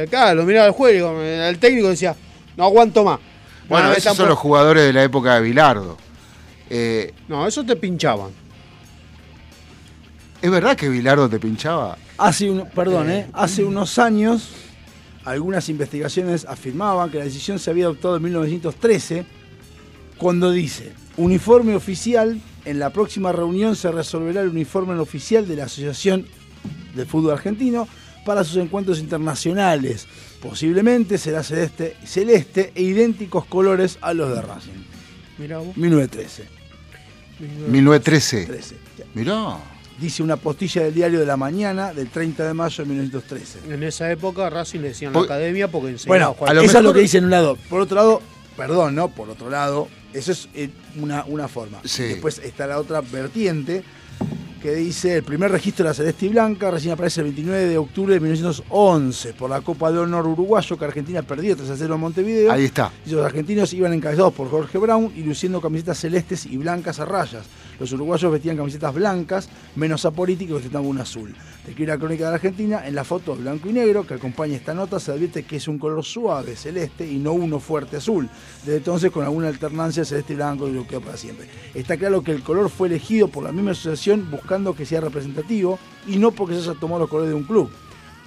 Acá 0.07 0.35
lo 0.35 0.45
miraba 0.45 0.67
al 0.67 0.73
juego, 0.73 1.21
el 1.23 1.59
técnico 1.59 1.89
decía, 1.89 2.15
no 2.57 2.65
aguanto 2.65 3.05
más. 3.05 3.19
Bueno, 3.69 3.89
No, 3.89 3.93
esos 3.93 4.05
son 4.17 4.25
por- 4.25 4.29
los 4.29 4.39
jugadores 4.39 4.85
de 4.85 4.93
la 4.93 5.03
época 5.03 5.35
de 5.35 5.41
Bilardo. 5.43 5.97
Eh, 6.69 7.13
No, 7.29 7.47
eso 7.47 7.65
te 7.65 7.77
pinchaban. 7.77 8.31
¿Es 10.43 10.51
verdad 10.51 10.77
que 10.77 10.89
Bilardo 10.89 11.29
te 11.29 11.39
pinchaba? 11.39 11.99
Hace, 12.17 12.51
un, 12.51 12.69
perdón, 12.71 13.11
eh, 13.11 13.27
hace 13.35 13.63
unos 13.63 13.99
años, 13.99 14.49
algunas 15.25 15.69
investigaciones 15.69 16.47
afirmaban 16.47 17.11
que 17.11 17.19
la 17.19 17.25
decisión 17.25 17.59
se 17.59 17.71
había 17.71 17.85
adoptado 17.85 18.17
en 18.17 18.23
1913, 18.23 19.27
cuando 20.17 20.51
dice, 20.51 20.93
uniforme 21.17 21.75
oficial, 21.75 22.41
en 22.65 22.79
la 22.79 22.91
próxima 22.91 23.33
reunión 23.33 23.77
se 23.77 23.91
resolverá 23.91 24.41
el 24.41 24.49
uniforme 24.49 24.95
oficial 24.95 25.47
de 25.47 25.57
la 25.57 25.65
Asociación 25.65 26.27
de 26.95 27.05
Fútbol 27.05 27.33
Argentino, 27.33 27.87
para 28.25 28.45
sus 28.45 28.57
encuentros 28.57 28.99
internacionales. 28.99 30.07
Posiblemente 30.41 31.19
será 31.19 31.43
celeste, 31.43 31.97
celeste 32.05 32.73
e 32.75 32.83
idénticos 32.83 33.45
colores 33.47 33.99
a 34.01 34.15
los 34.15 34.35
de 34.35 34.43
Racing. 34.43 34.85
Mirá 35.39 35.59
vos. 35.59 35.77
1913. 35.77 36.45
1913. 37.69 38.47
13. 38.47 38.77
Mirá. 39.15 39.59
Dice 40.01 40.23
una 40.23 40.37
postilla 40.37 40.83
del 40.85 40.95
diario 40.95 41.21
de 41.21 41.27
la 41.27 41.37
mañana 41.37 41.93
del 41.93 42.09
30 42.09 42.47
de 42.47 42.55
mayo 42.55 42.83
de 42.85 42.89
1913. 42.89 43.59
En 43.75 43.83
esa 43.83 44.11
época 44.11 44.49
Racing 44.49 44.81
le 44.81 44.89
decían 44.89 45.13
Por- 45.13 45.23
la 45.29 45.35
academia 45.35 45.69
porque 45.69 45.91
enseñaba 45.91 46.09
Bueno, 46.09 46.25
a 46.31 46.35
jugar. 46.35 46.65
eso 46.65 46.79
es 46.79 46.85
lo 46.85 46.93
que 46.95 47.01
dice 47.01 47.19
en 47.19 47.25
un 47.25 47.31
lado. 47.31 47.59
Por 47.69 47.83
otro 47.83 47.97
lado, 47.97 48.23
perdón, 48.57 48.95
¿no? 48.95 49.09
Por 49.09 49.29
otro 49.29 49.51
lado, 49.51 49.89
eso 50.15 50.33
es 50.33 50.49
eh, 50.55 50.71
una, 50.97 51.25
una 51.27 51.49
forma. 51.49 51.81
Sí. 51.85 52.05
Después 52.05 52.39
está 52.39 52.67
la 52.67 52.79
otra 52.79 53.03
vertiente 53.03 53.85
que 54.61 54.75
dice 54.75 55.17
el 55.17 55.23
primer 55.23 55.51
registro 55.51 55.85
de 55.85 55.91
la 55.91 55.95
Celeste 55.95 56.27
y 56.27 56.29
Blanca 56.29 56.71
recién 56.71 56.93
aparece 56.93 57.21
el 57.21 57.29
29 57.29 57.67
de 57.67 57.79
octubre 57.79 58.15
de 58.15 58.21
1911 58.21 59.33
por 59.33 59.49
la 59.49 59.63
Copa 59.63 59.91
de 59.91 59.99
Honor 59.99 60.27
Uruguayo 60.27 60.77
que 60.77 60.85
Argentina 60.85 61.23
perdió 61.23 61.57
3 61.57 61.71
a 61.71 61.77
0 61.77 61.95
en 61.95 62.01
Montevideo. 62.01 62.53
Ahí 62.53 62.67
está. 62.67 62.93
Y 63.07 63.11
los 63.11 63.25
argentinos 63.25 63.73
iban 63.73 63.95
encabezados 63.95 64.35
por 64.35 64.51
Jorge 64.51 64.77
Brown 64.77 65.13
y 65.17 65.23
luciendo 65.23 65.61
camisetas 65.61 65.99
celestes 65.99 66.45
y 66.45 66.59
blancas 66.59 67.01
a 67.01 67.07
rayas. 67.07 67.47
Los 67.79 67.93
uruguayos 67.93 68.31
vestían 68.31 68.59
camisetas 68.59 68.95
blancas, 68.95 69.49
menos 69.75 70.05
apolíticos, 70.05 70.51
que 70.51 70.57
ostentaban 70.59 70.87
un 70.87 70.99
azul. 70.99 71.35
Te 71.65 71.71
escribe 71.71 71.93
la 71.93 71.99
crónica 71.99 72.25
de 72.25 72.31
la 72.31 72.35
Argentina, 72.35 72.87
en 72.87 72.95
la 72.95 73.05
foto 73.05 73.35
blanco 73.35 73.71
y 73.71 73.73
negro 73.73 74.07
que 74.07 74.15
acompaña 74.15 74.57
esta 74.57 74.75
nota 74.75 75.01
se 75.01 75.13
advierte 75.13 75.45
que 75.45 75.57
es 75.57 75.67
un 75.67 75.79
color 75.79 76.05
suave, 76.05 76.57
celeste, 76.57 77.11
y 77.11 77.17
no 77.17 77.33
uno 77.33 77.59
fuerte 77.59 77.97
azul. 77.97 78.29
Desde 78.65 78.77
entonces, 78.77 79.11
con 79.11 79.25
alguna 79.25 79.49
alternancia 79.49 80.05
celeste 80.05 80.35
y 80.35 80.37
blanco, 80.37 80.69
y 80.69 80.73
lo 80.73 80.87
quedó 80.87 81.01
para 81.01 81.17
siempre. 81.17 81.49
Está 81.75 81.97
claro 81.97 82.23
que 82.23 82.33
el 82.33 82.43
color 82.43 82.69
fue 82.69 82.89
elegido 82.89 83.29
por 83.29 83.45
la 83.45 83.53
misma 83.53 83.71
asociación 83.71 84.31
buscando 84.31 84.50
que 84.77 84.85
sea 84.87 85.01
representativo 85.01 85.79
y 86.07 86.17
no 86.17 86.33
porque 86.33 86.55
se 86.55 86.61
haya 86.71 86.75
tomado 86.75 87.01
los 87.01 87.09
colores 87.11 87.31
de 87.31 87.35
un 87.37 87.45
club. 87.45 87.71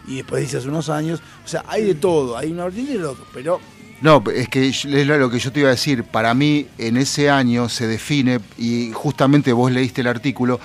Y 0.08 0.18
después 0.18 0.42
dice 0.42 0.58
hace 0.58 0.68
unos 0.70 0.90
años, 0.90 1.22
o 1.44 1.48
sea, 1.48 1.64
hay 1.68 1.84
de 1.84 1.96
todo, 1.96 2.38
hay 2.38 2.52
una 2.52 2.66
vertiente 2.66 2.94
y 2.94 2.96
el 2.96 3.06
otro, 3.06 3.26
pero 3.34 3.60
No, 4.02 4.22
es 4.34 4.50
que 4.50 4.68
es 4.68 4.84
lo 4.86 5.30
que 5.30 5.40
yo 5.40 5.52
te 5.52 5.60
iba 5.62 5.70
a 5.70 5.72
decir. 5.72 6.04
Para 6.04 6.34
mí, 6.34 6.68
en 6.78 6.98
ese 6.98 7.30
año 7.30 7.70
se 7.70 7.88
define, 7.88 8.40
y 8.58 8.92
justamente 8.94 9.54
vos 9.54 9.72
leíste 9.72 10.02
el 10.02 10.08
artículo, 10.08 10.60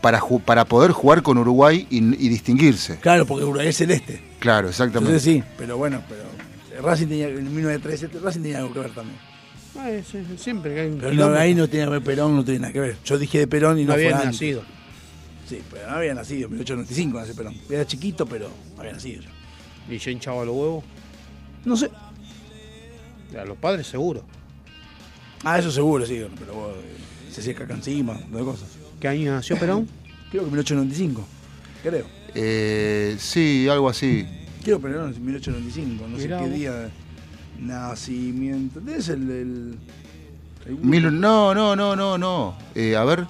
para, 0.00 0.18
ju- 0.20 0.40
para 0.40 0.64
poder 0.64 0.92
jugar 0.92 1.22
con 1.22 1.38
Uruguay 1.38 1.86
y, 1.90 1.98
y 1.98 2.28
distinguirse. 2.28 2.98
claro, 3.00 3.26
porque 3.26 3.44
Uruguay 3.44 3.68
es 3.68 3.76
celeste. 3.76 4.20
Claro, 4.40 4.68
exactamente. 4.70 5.14
Entonces 5.14 5.22
sí, 5.34 5.42
pero 5.58 5.76
bueno, 5.76 6.02
pero 6.08 6.22
Racing 6.82 7.06
tenía, 7.08 7.28
en 7.28 7.54
1913 7.54 8.08
Racing 8.22 8.40
tenía 8.40 8.58
algo 8.58 8.72
que 8.72 8.80
ver 8.80 8.90
también. 8.92 9.18
Ah, 9.78 9.90
es- 9.90 10.12
es- 10.14 10.40
siempre 10.40 10.74
que 10.74 10.80
hay 10.80 10.88
un 10.88 10.98
Pero 10.98 11.12
no, 11.12 11.26
ahí 11.36 11.54
no 11.54 11.68
tiene 11.68 11.84
que 11.84 11.90
ver 11.92 12.02
Perón, 12.02 12.34
no 12.34 12.42
tiene 12.44 12.60
nada 12.60 12.72
que 12.72 12.80
ver. 12.80 12.96
Yo 13.04 13.18
dije 13.18 13.38
de 13.40 13.46
Perón 13.46 13.78
y 13.78 13.82
no, 13.84 13.88
No 13.88 13.94
fue 13.94 14.06
había 14.06 14.16
antes. 14.20 14.38
Sí, 15.50 15.60
pero 15.68 15.90
no 15.90 15.96
había 15.96 16.14
nacido, 16.14 16.46
en 16.46 16.52
1895 16.52 17.18
nació 17.18 17.34
Perón. 17.34 17.56
Era 17.68 17.84
chiquito, 17.84 18.24
pero 18.24 18.48
había 18.78 18.92
nacido 18.92 19.22
yo. 19.22 19.30
¿Y 19.92 19.98
ya 19.98 20.10
hinchaba 20.12 20.44
los 20.44 20.54
huevos? 20.54 20.84
No 21.64 21.76
sé. 21.76 21.90
A 23.36 23.44
los 23.44 23.56
padres 23.58 23.88
seguro. 23.88 24.22
Ah, 25.42 25.58
eso 25.58 25.72
seguro, 25.72 26.06
sí, 26.06 26.24
pero 26.38 26.54
vos, 26.54 26.74
eh, 26.76 27.32
se 27.32 27.40
hacía 27.40 27.56
caca 27.56 27.74
encima, 27.74 28.14
de 28.14 28.44
cosas. 28.44 28.68
¿Qué 29.00 29.08
año 29.08 29.32
nació 29.32 29.58
Perón? 29.58 29.88
Creo 30.30 30.44
que 30.44 30.50
1895, 30.50 31.26
creo. 31.82 32.06
Eh, 32.36 33.16
sí, 33.18 33.66
algo 33.68 33.88
así. 33.88 34.24
Creo 34.62 34.78
Perón 34.80 35.12
en 35.12 35.24
1895, 35.26 36.06
no 36.06 36.16
Mirá 36.16 36.38
sé 36.38 36.44
qué 36.44 36.48
vos. 36.50 36.58
día 36.58 36.72
de 36.74 36.90
nacimiento. 37.58 38.80
Es 38.88 39.08
el, 39.08 39.76
Mil- 40.82 41.20
no, 41.20 41.52
no, 41.52 41.74
no, 41.74 41.96
no, 41.96 42.16
no. 42.16 42.56
Eh, 42.76 42.94
a 42.94 43.02
ver, 43.02 43.26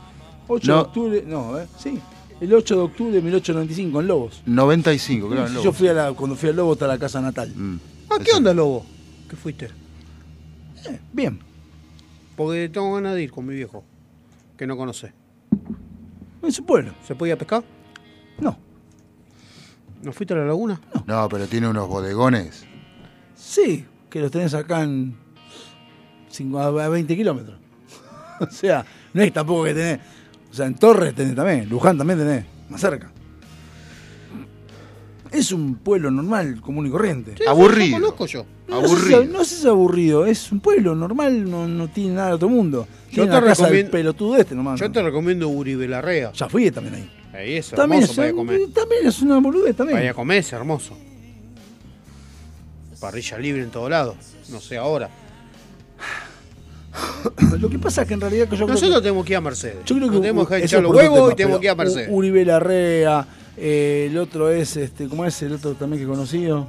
8 0.49 0.67
no. 0.71 0.75
de 0.75 0.81
octubre, 0.83 1.25
no, 1.27 1.59
eh, 1.59 1.67
sí. 1.79 1.99
El 2.41 2.55
8 2.55 2.75
de 2.77 2.81
octubre 2.83 3.12
de 3.12 3.20
1895 3.23 4.01
en 4.01 4.07
Lobos. 4.07 4.43
95, 4.47 5.28
claro. 5.28 5.47
Sí, 5.49 5.52
Lobo. 5.55 5.65
Yo 5.65 5.73
fui 5.73 5.89
a 5.89 5.93
la, 5.93 6.12
cuando 6.12 6.36
fui 6.36 6.49
a 6.49 6.52
Lobos 6.52 6.77
hasta 6.77 6.86
la 6.86 6.99
casa 6.99 7.20
natal. 7.20 7.52
Mm. 7.55 7.77
Ah, 8.09 8.17
¿qué 8.25 8.33
onda, 8.33 8.55
Lobo? 8.55 8.86
¿Qué 9.28 9.36
fuiste? 9.36 9.69
bien. 11.12 11.39
Porque 12.36 12.69
tengo 12.70 12.94
ganas 12.94 13.15
de 13.15 13.23
ir 13.25 13.31
con 13.31 13.44
mi 13.44 13.55
viejo, 13.55 13.85
que 14.57 14.67
no 14.67 14.77
conoce. 14.77 15.12
En 16.43 16.51
su 16.52 16.65
pueblo. 16.65 16.94
¿Se 17.07 17.15
podía 17.15 17.36
pescar? 17.36 17.62
No. 18.41 18.59
¿No 20.02 20.12
fuiste 20.12 20.33
a 20.33 20.39
la 20.39 20.47
laguna? 20.47 20.81
No, 21.07 21.28
pero 21.28 21.47
tiene 21.47 21.69
unos 21.69 21.86
bodegones. 21.86 22.65
Sí, 23.36 23.85
que 24.09 24.20
los 24.20 24.31
tenés 24.31 24.55
acá 24.55 24.83
en 24.83 25.15
cinco- 26.31 26.59
a 26.60 26.89
20 26.89 27.15
kilómetros. 27.15 27.59
o 28.41 28.47
sea, 28.51 28.86
no 29.12 29.20
es 29.23 29.31
tampoco 29.35 29.65
que 29.65 29.75
tenés. 29.75 30.01
O 30.51 30.55
sea, 30.55 30.67
en 30.67 30.75
Torres 30.75 31.15
tenés 31.15 31.35
también, 31.35 31.69
Luján 31.69 31.97
también 31.97 32.19
tenés, 32.19 32.45
más 32.69 32.81
cerca. 32.81 33.11
Es 35.31 35.53
un 35.53 35.77
pueblo 35.77 36.11
normal, 36.11 36.61
común 36.61 36.87
y 36.89 36.91
corriente. 36.91 37.35
Sí, 37.39 37.45
Aburrido. 37.47 37.99
lo 38.01 38.07
conozco 38.07 38.27
yo. 38.27 38.45
No 38.69 38.87
sé 38.89 38.97
si- 38.97 39.27
No 39.29 39.45
sé 39.45 39.55
si 39.55 39.61
es 39.61 39.67
aburrido, 39.67 40.27
es 40.27 40.51
un 40.51 40.59
pueblo 40.59 40.95
normal, 40.97 41.49
no, 41.49 41.69
no 41.69 41.87
tiene 41.89 42.15
nada 42.15 42.29
de 42.29 42.35
otro 42.35 42.49
mundo. 42.49 42.89
Yo 43.12 43.23
Tiene 43.25 43.31
te 43.31 43.41
recomiendo- 43.41 43.91
pelotudo 43.93 44.37
este 44.37 44.55
nomás. 44.57 44.81
Yo 44.81 44.91
te 44.91 45.01
recomiendo 45.03 45.49
Uribe 45.49 45.87
Larrea. 45.87 46.33
Ya 46.33 46.49
fui 46.49 46.69
también 46.73 46.95
ahí. 46.97 47.11
Ahí 47.33 47.55
es 47.57 47.70
También 47.70 48.03
hermoso 48.03 48.23
es, 48.25 48.27
para 48.33 48.37
comer. 48.37 48.61
también 48.75 49.07
es 49.07 49.23
una 49.23 49.39
boludez 49.39 49.77
también. 49.77 49.99
Vaya 50.01 50.11
a 50.11 50.15
comer, 50.15 50.39
es 50.39 50.53
hermoso. 50.53 50.97
Parrilla 53.01 53.39
libre 53.39 53.62
en 53.62 53.70
todos 53.70 53.89
lados. 53.89 54.17
No 54.51 54.61
sé 54.61 54.77
ahora. 54.77 55.09
Lo 57.60 57.69
que 57.70 57.78
pasa 57.78 58.02
es 58.02 58.09
que 58.09 58.15
en 58.15 58.20
realidad 58.20 58.44
que 58.49 58.57
yo 58.57 58.65
creo 58.67 58.75
Nosotros 58.75 58.97
que- 58.99 59.02
tenemos 59.02 59.25
que 59.25 59.33
ir 59.33 59.36
a 59.36 59.41
Mercedes. 59.41 59.77
Yo 59.86 59.97
creo 59.97 60.09
que 60.09 60.15
Nos 60.15 60.20
tenemos 60.23 60.49
que 60.49 60.57
echar 60.65 60.83
los 60.83 60.93
huevos 60.94 61.19
tema, 61.19 61.33
y 61.33 61.36
tenemos 61.36 61.59
que 61.60 61.67
ir 61.67 61.70
a 61.70 61.75
Mercedes. 61.75 62.09
Uribe 62.10 62.44
Larrea, 62.44 63.27
eh, 63.57 64.09
el 64.10 64.19
otro 64.19 64.51
es, 64.51 64.77
este, 64.77 65.09
¿cómo 65.09 65.25
es 65.25 65.41
el 65.43 65.52
otro 65.55 65.75
también 65.75 66.01
que 66.01 66.05
he 66.07 66.09
conocido? 66.09 66.69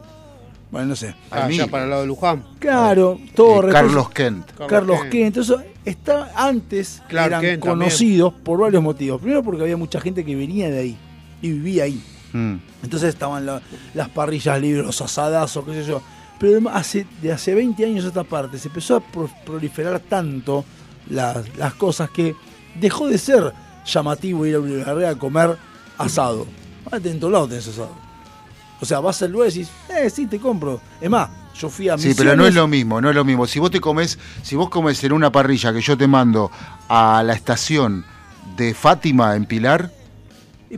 Bueno, 0.70 0.88
no 0.88 0.96
sé. 0.96 1.14
Ah, 1.32 1.50
para 1.70 1.84
el 1.84 1.90
lado 1.90 2.02
de 2.04 2.08
Luján. 2.08 2.44
Claro, 2.60 3.20
Torres. 3.36 3.72
Eh, 3.72 3.74
Carlos 3.74 4.10
Kent. 4.12 4.52
Carlos, 4.70 5.00
Kent. 5.12 5.38
Eso 5.38 5.62
está 5.84 6.32
antes 6.36 7.02
Clark 7.10 7.28
eran 7.28 7.42
Kent 7.42 7.64
también. 7.64 7.80
conocidos 7.90 8.34
por 8.42 8.60
varios 8.60 8.82
motivos. 8.82 9.20
Primero 9.20 9.44
porque 9.44 9.64
había 9.64 9.76
mucha 9.76 10.00
gente 10.00 10.24
que 10.24 10.34
venía 10.36 10.70
de 10.70 10.80
ahí 10.80 10.98
y 11.42 11.52
vivía 11.52 11.84
ahí. 11.84 12.02
Mm. 12.32 12.56
Entonces 12.84 13.10
estaban 13.10 13.46
la- 13.46 13.62
las 13.94 14.08
parrillas 14.10 14.62
libres, 14.62 14.86
los 14.86 15.02
asadazos, 15.02 15.66
qué 15.66 15.74
sé 15.74 15.84
yo. 15.84 16.02
Pero 16.42 16.70
hace, 16.72 17.06
de 17.22 17.32
hace 17.32 17.54
20 17.56 17.86
años 17.86 18.04
a 18.04 18.08
esta 18.10 18.24
parte 18.26 18.58
se 18.58 18.68
empezó 18.68 18.96
a 18.98 19.00
pro- 19.00 19.30
proliferar 19.46 20.00
tanto 20.00 20.66
las, 21.10 21.56
las 21.58 21.76
cosas 21.76 22.10
que 22.10 22.36
dejó 22.76 23.08
de 23.08 23.18
ser 23.20 23.54
llamativo 23.86 24.46
ir 24.46 24.56
a 24.56 24.60
Uribe 24.60 24.84
Larrea 24.84 25.12
a 25.12 25.16
comer 25.16 25.56
asado. 26.00 26.48
Ahora 26.86 26.98
en 27.10 27.20
todos 27.20 27.32
lados 27.34 27.50
tenés 27.50 27.68
asado. 27.68 27.92
O 28.82 28.86
sea, 28.86 29.00
vas 29.00 29.22
al 29.22 29.32
lugar 29.32 29.50
y 29.50 29.52
decís, 29.52 29.70
eh, 29.96 30.10
sí, 30.10 30.26
te 30.26 30.40
compro. 30.40 30.82
Es 31.00 31.10
más, 31.12 31.30
yo 31.56 31.70
fui 31.70 31.88
a 31.90 31.98
Sí, 32.00 32.14
pero 32.18 32.36
no 32.36 32.44
es 32.46 32.50
Misiones- 32.50 32.56
lo 32.56 32.68
mismo, 32.68 33.00
no 33.02 33.10
es 33.10 33.16
lo 33.16 33.24
mismo. 33.24 33.46
Si 33.46 33.60
vos 33.60 33.70
te 33.70 33.80
comes, 33.80 34.18
si 34.42 34.56
vos 34.56 34.70
comes 34.72 35.04
en 35.04 35.12
una 35.14 35.32
parrilla 35.32 35.72
que 35.72 35.82
yo 35.82 35.96
te 35.96 36.08
mando 36.08 36.50
a 36.90 37.22
la 37.24 37.34
estación 37.34 38.04
de 38.58 38.74
Fátima 38.74 39.36
en 39.36 39.46
Pilar, 39.46 39.92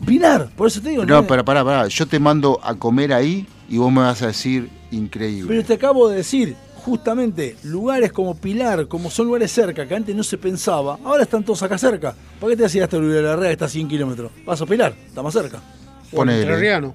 Pilar, 0.06 0.50
por 0.58 0.67
eso 0.67 0.82
te 0.82 0.90
digo. 0.90 1.06
no, 1.06 1.19
es- 1.19 1.25
para, 1.27 1.45
para, 1.45 1.64
para, 1.64 1.88
yo 1.88 2.06
te 2.06 2.19
mando 2.19 2.59
a 2.64 2.75
comer 2.75 3.14
ahí 3.14 3.48
y 3.69 3.77
vos 3.77 3.92
me 3.92 4.01
vas 4.01 4.22
a 4.24 4.27
decir 4.27 4.69
increíble. 4.93 5.47
Pero 5.47 5.63
te 5.65 5.73
acabo 5.73 6.09
de 6.09 6.17
decir, 6.17 6.55
justamente, 6.83 7.55
lugares 7.63 8.11
como 8.11 8.35
Pilar, 8.35 8.88
como 8.88 9.09
son 9.09 9.27
lugares 9.27 9.51
cerca, 9.51 9.88
que 9.88 9.95
antes 9.95 10.15
no 10.15 10.23
se 10.23 10.38
pensaba, 10.38 10.97
ahora 11.03 11.23
están 11.23 11.43
todos 11.43 11.63
acá 11.63 11.77
cerca. 11.77 12.13
¿Por 12.39 12.49
qué 12.49 12.57
te 12.57 12.63
decías 12.63 12.83
hasta 12.83 12.97
Uribe 12.97 13.22
Larrea 13.22 13.49
que 13.49 13.53
está 13.53 13.65
a 13.65 13.69
100 13.69 13.88
kilómetros? 13.88 14.31
Vas 14.45 14.61
a 14.61 14.65
Pilar, 14.65 14.93
está 15.07 15.22
más 15.22 15.33
cerca. 15.33 15.59
Ponele. 16.11 16.41
Entrerriano. 16.41 16.93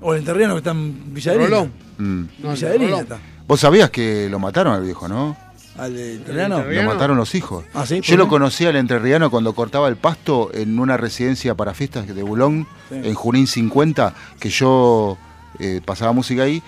O 0.00 0.14
el 0.14 0.24
terriano 0.24 0.54
que 0.54 0.58
está 0.58 0.70
en 0.72 1.14
Villa 1.14 1.32
de 1.32 1.38
Lina. 1.38 1.48
Rolón. 1.50 1.72
Mm. 1.98 2.24
De 2.42 3.00
está. 3.00 3.18
Vos 3.46 3.60
sabías 3.60 3.90
que 3.90 4.28
lo 4.28 4.38
mataron 4.38 4.74
al 4.74 4.82
viejo, 4.82 5.08
¿no? 5.08 5.36
¿Al 5.78 5.94
de 5.94 6.18
Terriano? 6.18 6.64
Lo 6.64 6.82
mataron 6.84 7.16
los 7.16 7.34
hijos. 7.34 7.64
Ah, 7.74 7.84
¿sí? 7.86 8.00
Yo 8.00 8.12
¿Por 8.16 8.18
lo 8.24 8.28
conocí 8.28 8.64
al 8.64 8.76
entrerriano 8.76 9.30
cuando 9.30 9.54
cortaba 9.54 9.88
el 9.88 9.96
pasto 9.96 10.50
en 10.54 10.78
una 10.78 10.96
residencia 10.96 11.54
para 11.54 11.74
fiestas 11.74 12.06
de 12.06 12.22
Bulón, 12.22 12.66
Sí. 12.88 12.94
en 13.02 13.14
Junín 13.14 13.46
50, 13.46 14.14
que 14.40 14.48
yo 14.48 15.18
eh, 15.58 15.80
pasaba 15.84 16.12
música 16.12 16.42
ahí, 16.42 16.62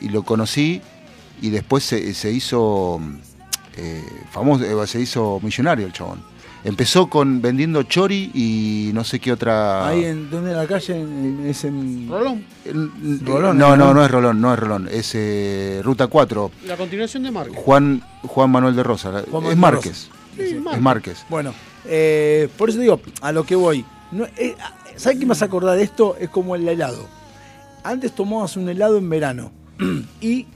y 0.00 0.08
lo 0.08 0.22
conocí, 0.22 0.80
y 1.40 1.50
después 1.50 1.84
se, 1.84 2.14
se 2.14 2.30
hizo 2.32 3.00
eh, 3.76 4.02
famoso, 4.30 4.64
eh, 4.64 4.86
se 4.86 5.00
hizo 5.00 5.40
millonario 5.42 5.86
el 5.86 5.92
chabón. 5.92 6.20
Empezó 6.64 7.08
con 7.10 7.42
vendiendo 7.42 7.82
chori 7.82 8.30
y 8.34 8.90
no 8.94 9.02
sé 9.02 9.18
qué 9.18 9.32
otra... 9.32 9.88
Ahí 9.88 10.04
en 10.04 10.30
donde 10.30 10.52
la 10.54 10.64
calle 10.64 11.00
en- 11.00 11.44
es 11.48 11.64
en. 11.64 12.08
Rolón. 12.08 12.44
Rolón, 13.24 13.58
no, 13.58 13.76
no, 13.76 13.86
¿no? 13.88 13.94
no 13.94 14.04
es 14.04 14.10
Rolón, 14.10 14.40
no 14.40 14.52
es 14.54 14.60
Rolón, 14.60 14.88
es 14.88 15.10
eh, 15.16 15.80
Ruta 15.82 16.06
4. 16.06 16.52
La 16.66 16.76
continuación 16.76 17.24
de 17.24 17.32
Márquez. 17.32 17.56
Juan, 17.56 18.00
Juan 18.22 18.48
Manuel 18.50 18.76
de 18.76 18.82
Rosa, 18.84 19.10
Juan 19.10 19.24
es 19.24 19.32
Manuel 19.32 19.50
de 19.50 19.56
Márquez. 19.56 20.08
Rosa. 20.08 20.22
Sí, 20.36 20.60
Es 20.72 20.80
Márquez. 20.80 21.26
Bueno, 21.28 21.52
eh, 21.84 22.48
por 22.56 22.70
eso 22.70 22.78
digo, 22.78 23.00
a 23.20 23.32
lo 23.32 23.44
que 23.44 23.56
voy. 23.56 23.84
No, 24.12 24.24
eh, 24.36 24.54
¿Sabes 24.94 25.18
qué 25.18 25.24
me 25.24 25.30
vas 25.30 25.42
a 25.42 25.46
acordar 25.46 25.76
de 25.76 25.82
esto? 25.82 26.16
Es 26.20 26.28
como 26.28 26.54
el 26.54 26.68
helado. 26.68 27.08
Antes 27.82 28.14
tomabas 28.14 28.56
un 28.56 28.68
helado 28.68 28.98
en 28.98 29.10
verano 29.10 29.50
y 30.20 30.46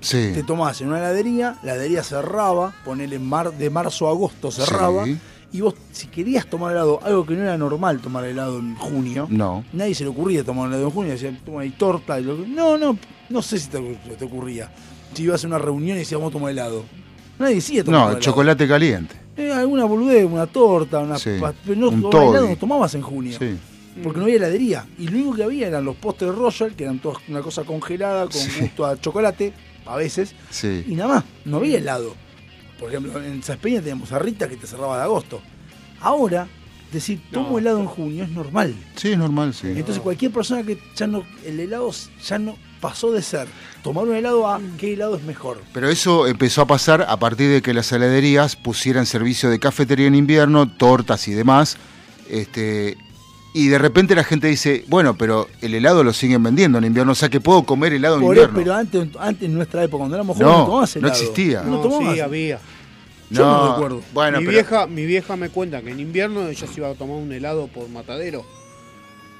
Sí. 0.00 0.30
te 0.34 0.42
tomabas 0.42 0.80
en 0.80 0.88
una 0.88 0.98
heladería, 0.98 1.56
la 1.62 1.72
heladería 1.74 2.02
cerraba, 2.02 2.74
ponele 2.84 3.18
mar, 3.18 3.52
de 3.52 3.70
marzo 3.70 4.06
a 4.08 4.10
agosto 4.10 4.50
cerraba, 4.50 5.04
Sí. 5.04 5.18
Y 5.52 5.60
vos, 5.62 5.74
si 5.92 6.08
querías 6.08 6.44
tomar 6.50 6.72
helado, 6.72 7.00
algo 7.02 7.24
que 7.24 7.34
no 7.34 7.42
era 7.42 7.56
normal 7.56 8.00
tomar 8.00 8.24
helado 8.24 8.58
en 8.58 8.74
junio, 8.74 9.26
No. 9.30 9.64
nadie 9.72 9.94
se 9.94 10.02
le 10.04 10.10
ocurría 10.10 10.44
tomar 10.44 10.68
helado 10.68 10.84
en 10.84 10.90
junio. 10.90 11.12
Decían, 11.12 11.38
toma 11.46 11.60
ahí 11.62 11.70
torta. 11.70 12.20
Y 12.20 12.24
lo- 12.24 12.36
no, 12.46 12.76
no, 12.76 12.98
no 13.30 13.42
sé 13.42 13.58
si 13.58 13.68
te, 13.68 13.78
te 14.18 14.24
ocurría. 14.24 14.70
Si 15.14 15.22
ibas 15.22 15.44
a 15.44 15.46
una 15.46 15.56
reunión 15.58 15.96
y 15.96 16.00
decías, 16.00 16.18
vamos 16.20 16.32
a 16.32 16.34
tomar 16.34 16.50
helado. 16.50 16.84
Nadie 17.38 17.54
decía 17.54 17.84
tomar 17.84 18.00
No, 18.00 18.06
helado. 18.08 18.20
chocolate 18.20 18.68
caliente. 18.68 19.14
Eh, 19.36 19.52
alguna 19.52 19.84
boludez, 19.84 20.26
una 20.26 20.46
torta, 20.46 20.98
una 20.98 21.16
Sí, 21.18 21.30
no, 21.74 21.88
un 21.88 22.04
helado 22.12 22.48
no 22.48 22.56
tomabas 22.56 22.94
en 22.94 23.02
junio. 23.02 23.38
Sí. 23.38 23.56
Porque 24.02 24.18
no 24.18 24.24
había 24.24 24.36
heladería. 24.36 24.86
Y 24.98 25.08
lo 25.08 25.16
único 25.18 25.34
que 25.36 25.42
había 25.44 25.68
eran 25.68 25.84
los 25.84 25.96
postres 25.96 26.34
Royal, 26.34 26.74
que 26.74 26.84
eran 26.84 26.98
todos 26.98 27.18
una 27.28 27.40
cosa 27.40 27.64
congelada 27.64 28.24
con 28.24 28.32
Sí. 28.40 28.60
gusto 28.60 28.84
a 28.86 29.00
chocolate, 29.00 29.52
a 29.86 29.96
veces. 29.96 30.34
Sí. 30.50 30.84
Y 30.88 30.94
nada 30.94 31.14
más, 31.16 31.24
no 31.44 31.58
había 31.58 31.78
helado. 31.78 32.14
Por 32.78 32.90
ejemplo, 32.90 33.22
en 33.22 33.42
Saspeña 33.42 33.80
teníamos 33.80 34.12
a 34.12 34.18
Rita 34.18 34.48
que 34.48 34.56
te 34.56 34.66
cerraba 34.66 34.96
de 34.98 35.04
agosto. 35.04 35.40
Ahora, 36.00 36.46
decir, 36.92 37.20
tomo 37.32 37.58
helado 37.58 37.80
en 37.80 37.86
junio 37.86 38.24
es 38.24 38.30
normal. 38.30 38.74
Sí, 38.96 39.12
es 39.12 39.18
normal, 39.18 39.54
sí. 39.54 39.68
Entonces 39.68 40.00
cualquier 40.00 40.30
persona 40.30 40.62
que 40.62 40.78
ya 40.94 41.06
no, 41.06 41.24
el 41.44 41.58
helado 41.58 41.90
ya 42.22 42.38
no 42.38 42.56
pasó 42.80 43.10
de 43.10 43.22
ser 43.22 43.48
tomar 43.82 44.04
un 44.04 44.14
helado 44.14 44.46
a 44.46 44.60
qué 44.78 44.92
helado 44.92 45.16
es 45.16 45.22
mejor. 45.22 45.62
Pero 45.72 45.88
eso 45.88 46.26
empezó 46.26 46.60
a 46.62 46.66
pasar 46.66 47.06
a 47.08 47.16
partir 47.18 47.48
de 47.50 47.62
que 47.62 47.72
las 47.72 47.90
heladerías 47.92 48.56
pusieran 48.56 49.06
servicio 49.06 49.48
de 49.48 49.58
cafetería 49.58 50.06
en 50.06 50.14
invierno, 50.14 50.68
tortas 50.70 51.26
y 51.28 51.32
demás. 51.32 51.78
Este, 52.28 52.96
y 53.56 53.68
de 53.68 53.78
repente 53.78 54.14
la 54.14 54.22
gente 54.24 54.48
dice, 54.48 54.84
bueno, 54.88 55.16
pero 55.16 55.48
el 55.62 55.74
helado 55.74 56.04
lo 56.04 56.12
siguen 56.12 56.42
vendiendo 56.42 56.78
en 56.78 56.84
invierno, 56.84 57.12
o 57.12 57.14
sea 57.14 57.28
que 57.28 57.40
puedo 57.40 57.62
comer 57.64 57.92
helado 57.94 58.16
en 58.16 58.22
Por 58.22 58.36
invierno. 58.36 58.58
pero 58.58 58.74
antes, 58.74 59.08
antes 59.18 59.42
en 59.48 59.54
nuestra 59.54 59.82
época, 59.82 60.00
cuando 60.00 60.16
éramos 60.16 60.36
jóvenes, 60.36 60.58
no 60.58 60.64
tomabas 60.66 60.96
no 60.96 61.08
existía. 61.08 61.62
No, 61.62 62.12
sí, 62.14 62.20
había. 62.20 62.60
Yo 63.30 63.44
no 63.44 63.72
recuerdo. 63.72 64.02
Bueno, 64.12 64.38
mi, 64.38 64.44
pero- 64.46 64.56
vieja, 64.58 64.86
mi 64.86 65.06
vieja 65.06 65.36
me 65.36 65.48
cuenta 65.48 65.80
que 65.82 65.90
en 65.90 65.98
invierno 66.00 66.46
ella 66.48 66.66
se 66.66 66.80
iba 66.80 66.90
a 66.90 66.94
tomar 66.94 67.16
un 67.16 67.32
helado 67.32 67.66
por 67.68 67.88
matadero. 67.88 68.44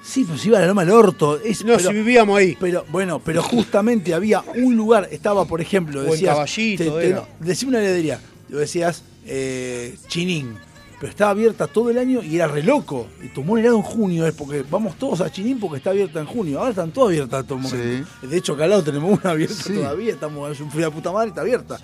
Sí, 0.02 0.24
pues 0.24 0.44
iba 0.46 0.58
a 0.58 0.60
la 0.62 0.66
loma 0.68 0.84
del 0.84 0.94
orto. 0.94 1.38
Es- 1.40 1.64
No, 1.64 1.76
pero- 1.76 1.88
si 1.90 1.94
vivíamos 1.94 2.38
ahí. 2.38 2.56
Pero 2.60 2.84
bueno, 2.90 3.20
pero 3.24 3.42
justamente 3.42 4.14
había 4.14 4.42
un 4.56 4.76
lugar, 4.76 5.08
estaba 5.12 5.44
por 5.44 5.60
ejemplo, 5.60 6.00
O 6.00 6.04
en 6.04 6.10
decías, 6.10 6.34
Caballito, 6.34 7.00
era. 7.00 7.24
decía 7.40 7.68
una 7.68 7.80
heladería, 7.80 8.20
lo 8.48 8.58
decías 8.58 9.02
eh, 9.26 9.96
Chinín, 10.08 10.54
pero 10.98 11.10
estaba 11.10 11.30
abierta 11.32 11.66
todo 11.66 11.90
el 11.90 11.98
año 11.98 12.22
y 12.22 12.36
era 12.36 12.46
re 12.48 12.62
loco. 12.62 13.06
Y 13.22 13.28
tomó 13.28 13.52
un 13.54 13.58
helado 13.58 13.76
en 13.76 13.82
junio, 13.82 14.26
es 14.26 14.34
porque 14.34 14.64
vamos 14.70 14.96
todos 14.98 15.20
a 15.20 15.30
Chinín 15.30 15.60
porque 15.60 15.76
está 15.78 15.90
abierta 15.90 16.20
en 16.20 16.26
junio. 16.26 16.58
Ahora 16.58 16.70
están 16.70 16.90
todas 16.90 17.08
abiertas 17.08 17.44
todo 17.46 17.58
el 17.58 17.64
momento. 17.64 18.08
De 18.22 18.36
hecho, 18.36 18.54
acá 18.54 18.64
al 18.64 18.70
lado 18.70 18.82
tenemos 18.84 19.18
una 19.20 19.30
abierta 19.30 19.54
Sí. 19.54 19.74
todavía, 19.74 20.12
estamos, 20.12 20.50
es 20.52 20.60
un 20.60 20.70
frío 20.70 20.86
de 20.86 20.92
puta 20.92 21.12
madre, 21.12 21.28
está 21.28 21.40
abierta. 21.42 21.78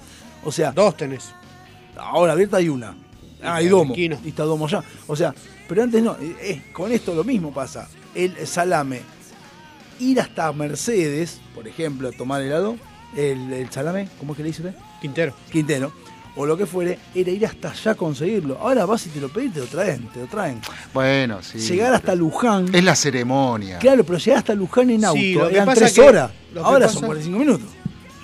O 0.44 0.50
sea, 0.50 0.72
Dos 0.72 0.96
tenés. 0.96 1.30
ahora 1.96 2.32
abierta 2.32 2.56
hay 2.56 2.68
una. 2.68 2.96
Ah, 3.42 3.60
la 3.60 3.68
domo. 3.70 3.94
Y 3.96 4.06
está 4.28 4.44
domo 4.44 4.68
ya. 4.68 4.82
O 5.06 5.16
sea, 5.16 5.34
pero 5.68 5.82
antes 5.82 6.02
no. 6.02 6.12
eh, 6.20 6.36
eh, 6.40 6.62
con 6.72 6.90
esto 6.92 7.14
lo 7.14 7.24
mismo 7.24 7.52
pasa. 7.52 7.88
El 8.14 8.46
salame. 8.46 9.00
Ir 10.00 10.20
hasta 10.20 10.52
Mercedes, 10.52 11.40
por 11.54 11.68
ejemplo, 11.68 12.08
a 12.08 12.12
tomar 12.12 12.40
helado. 12.42 12.76
El, 13.16 13.52
el 13.52 13.70
salame, 13.70 14.08
¿cómo 14.18 14.32
es 14.32 14.36
que 14.38 14.42
le 14.42 14.48
dice 14.48 14.62
usted? 14.62 14.74
Quintero. 15.00 15.34
Quintero. 15.50 15.92
O 16.34 16.46
lo 16.46 16.56
que 16.56 16.64
fuere, 16.64 16.98
era 17.14 17.30
ir 17.30 17.44
hasta 17.44 17.70
allá 17.72 17.90
a 17.90 17.94
conseguirlo. 17.94 18.56
Ahora 18.58 18.86
vas 18.86 19.06
y 19.06 19.10
te 19.10 19.20
lo 19.20 19.28
pedís, 19.28 19.52
te 19.52 19.60
lo 19.60 19.66
traen, 19.66 20.08
te 20.08 20.20
lo 20.20 20.26
traen. 20.26 20.60
Bueno, 20.94 21.42
sí. 21.42 21.58
Llegar 21.58 21.92
hasta 21.92 22.14
Luján. 22.14 22.74
Es 22.74 22.82
la 22.82 22.96
ceremonia. 22.96 23.78
Claro, 23.78 24.02
pero 24.04 24.18
llegar 24.18 24.38
hasta 24.38 24.54
Luján 24.54 24.88
en 24.90 25.04
auto. 25.04 25.20
Sí, 25.20 25.34
lo 25.34 25.48
que 25.48 25.54
eran 25.54 25.66
pasa 25.66 25.80
tres 25.80 25.92
que- 25.92 26.00
horas. 26.00 26.30
lo 26.54 26.62
que 26.62 26.66
Ahora 26.66 26.86
pasa- 26.86 26.98
son 26.98 27.06
45 27.06 27.38
minutos. 27.38 27.68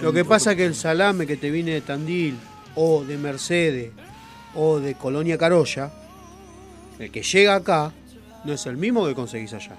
Lo 0.01 0.12
que 0.12 0.25
pasa 0.25 0.53
es 0.53 0.57
que 0.57 0.65
el 0.65 0.75
salame 0.75 1.27
que 1.27 1.37
te 1.37 1.51
viene 1.51 1.73
de 1.73 1.81
Tandil 1.83 2.37
o 2.77 3.05
de 3.05 3.19
Mercedes 3.19 3.91
o 4.55 4.78
de 4.81 4.95
Colonia 4.95 5.37
Carolla, 5.37 5.91
el 6.99 7.11
que 7.11 7.23
llega 7.23 7.57
acá 7.57 7.93
no 8.45 8.53
es 8.55 8.65
el 8.67 8.77
mismo 8.78 9.07
que 9.07 9.15
conseguís 9.15 9.53
allá. 9.53 9.77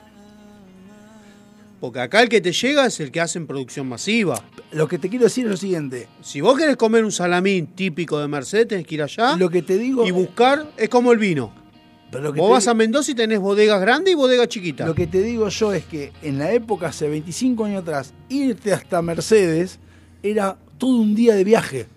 Porque 1.79 2.01
acá 2.01 2.21
el 2.21 2.29
que 2.29 2.41
te 2.41 2.51
llega 2.51 2.85
es 2.85 2.99
el 2.99 3.11
que 3.11 3.21
hace 3.21 3.39
en 3.39 3.47
producción 3.47 3.87
masiva. 3.87 4.35
Lo 4.71 4.87
que 4.87 4.99
te 4.99 5.09
quiero 5.09 5.25
decir 5.25 5.45
es 5.45 5.51
lo 5.51 5.57
siguiente. 5.57 6.07
Si 6.21 6.41
vos 6.41 6.57
querés 6.57 6.77
comer 6.77 7.03
un 7.03 7.11
salamín 7.11 7.67
típico 7.67 8.19
de 8.19 8.27
Mercedes, 8.27 8.67
tenés 8.67 8.85
que 8.85 8.95
ir 8.95 9.03
allá 9.03 9.35
Lo 9.35 9.49
que 9.49 9.61
te 9.63 9.77
digo. 9.77 10.05
y 10.05 10.11
buscar, 10.11 10.67
es 10.77 10.89
como 10.89 11.11
el 11.11 11.17
vino. 11.17 11.51
pero 12.11 12.25
lo 12.25 12.33
que 12.33 12.39
Vos 12.39 12.49
te 12.49 12.53
vas 12.53 12.67
a 12.67 12.73
Mendoza 12.75 13.11
y 13.11 13.15
tenés 13.15 13.39
bodegas 13.39 13.81
grandes 13.81 14.13
y 14.13 14.15
bodegas 14.15 14.47
chiquitas. 14.47 14.87
Lo 14.87 14.93
que 14.93 15.07
te 15.07 15.23
digo 15.23 15.49
yo 15.49 15.73
es 15.73 15.85
que 15.85 16.11
en 16.21 16.37
la 16.37 16.51
época, 16.53 16.87
hace 16.87 17.07
25 17.09 17.65
años 17.65 17.81
atrás, 17.81 18.13
irte 18.29 18.71
hasta 18.73 19.01
Mercedes 19.01 19.79
era 20.21 20.57
todo 20.77 20.97
un 20.97 21.15
día 21.15 21.33
de 21.33 21.43
viaje. 21.43 21.87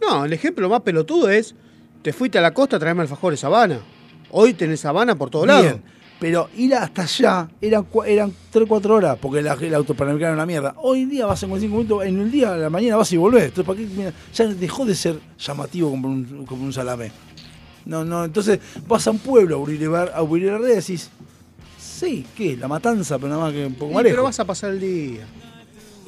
No, 0.00 0.24
el 0.26 0.32
ejemplo 0.32 0.68
más 0.68 0.82
pelotudo 0.82 1.30
es, 1.30 1.54
te 2.02 2.12
fuiste 2.12 2.38
a 2.38 2.42
la 2.42 2.52
costa 2.52 2.76
a 2.76 2.78
traerme 2.78 3.02
alfajores 3.02 3.42
Habana. 3.42 3.80
Hoy 4.30 4.52
tenés 4.52 4.84
Habana 4.84 5.16
por 5.16 5.30
todos 5.30 5.46
lados. 5.46 5.76
Pero 6.20 6.48
ir 6.56 6.74
hasta 6.74 7.02
allá 7.02 7.48
eran, 7.60 7.86
eran 8.06 8.32
3 8.50 8.66
4 8.68 8.94
horas, 8.94 9.18
porque 9.20 9.40
la, 9.40 9.52
el 9.54 9.74
auto 9.74 9.94
panamericano 9.94 10.32
era 10.32 10.42
una 10.42 10.46
mierda. 10.46 10.74
Hoy 10.78 11.02
en 11.02 11.10
día 11.10 11.26
vas 11.26 11.42
en 11.44 11.50
45 11.50 11.76
minutos, 11.76 12.06
en 12.06 12.20
el 12.20 12.30
día, 12.30 12.54
a 12.54 12.56
la 12.56 12.70
mañana 12.70 12.96
vas 12.96 13.12
y 13.12 13.16
volvés. 13.16 13.44
Entonces, 13.44 13.66
¿para 13.66 13.78
qué? 13.78 13.86
Mira, 13.86 14.12
ya 14.34 14.46
dejó 14.46 14.84
de 14.84 14.94
ser 14.96 15.20
llamativo 15.38 15.90
como 15.90 16.08
un, 16.08 16.44
como 16.44 16.64
un 16.64 16.72
salame. 16.72 17.12
No, 17.84 18.04
no, 18.04 18.24
entonces 18.24 18.58
vas 18.86 19.06
a 19.06 19.12
un 19.12 19.18
pueblo 19.18 19.56
a 19.56 19.60
abrir 19.60 19.88
a 19.88 20.18
abrir 20.18 20.52
y 20.60 20.74
decís, 20.74 21.08
sí, 21.78 22.26
¿qué? 22.36 22.56
La 22.56 22.68
matanza, 22.68 23.16
pero 23.16 23.28
nada 23.28 23.44
más 23.44 23.52
que 23.52 23.64
un 23.64 23.74
poco 23.74 23.98
pero 24.02 24.24
vas 24.24 24.38
a 24.40 24.44
pasar 24.44 24.70
el 24.70 24.80
día. 24.80 25.26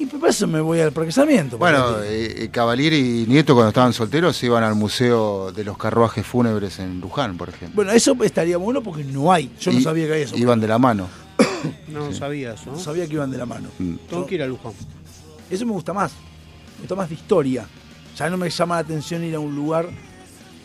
Y 0.01 0.07
por 0.07 0.27
eso 0.27 0.47
me 0.47 0.59
voy 0.59 0.79
al 0.79 0.91
Parque 0.91 1.11
Sarmiento. 1.11 1.59
Bueno, 1.59 1.85
porque- 1.93 2.43
eh, 2.45 2.49
Cavalieri 2.49 3.21
y 3.21 3.25
Nieto 3.27 3.53
cuando 3.53 3.69
estaban 3.69 3.93
solteros 3.93 4.35
se 4.35 4.47
iban 4.47 4.63
al 4.63 4.73
Museo 4.73 5.51
de 5.51 5.63
los 5.63 5.77
Carruajes 5.77 6.25
Fúnebres 6.25 6.79
en 6.79 6.99
Luján, 6.99 7.37
por 7.37 7.49
ejemplo. 7.49 7.75
Bueno, 7.75 7.91
eso 7.91 8.17
estaría 8.23 8.57
bueno 8.57 8.81
porque 8.81 9.03
no 9.03 9.31
hay. 9.31 9.51
Yo 9.59 9.71
no 9.71 9.79
sabía 9.79 10.07
que 10.07 10.13
había 10.13 10.25
eso. 10.25 10.35
Iban 10.37 10.59
de 10.59 10.67
la 10.67 10.79
mano. 10.79 11.07
No 11.87 12.11
sabía 12.13 12.53
eso. 12.53 12.63
No 12.67 12.71
¿no? 12.71 12.79
sabía 12.79 13.05
que 13.05 13.13
iban 13.13 13.29
de 13.29 13.37
la 13.37 13.45
mano. 13.45 13.69
Mm. 13.77 13.93
Tengo 14.09 14.25
que 14.25 14.33
ir 14.35 14.41
a 14.41 14.47
Luján. 14.47 14.73
Eso 15.51 15.65
me 15.67 15.71
gusta 15.73 15.93
más. 15.93 16.11
Me 16.77 16.79
gusta 16.79 16.95
más 16.95 17.07
de 17.09 17.13
historia. 17.15 17.67
Ya 18.17 18.27
no 18.27 18.37
me 18.37 18.49
llama 18.49 18.75
la 18.75 18.81
atención 18.81 19.23
ir 19.23 19.35
a 19.35 19.39
un 19.39 19.55
lugar 19.55 19.87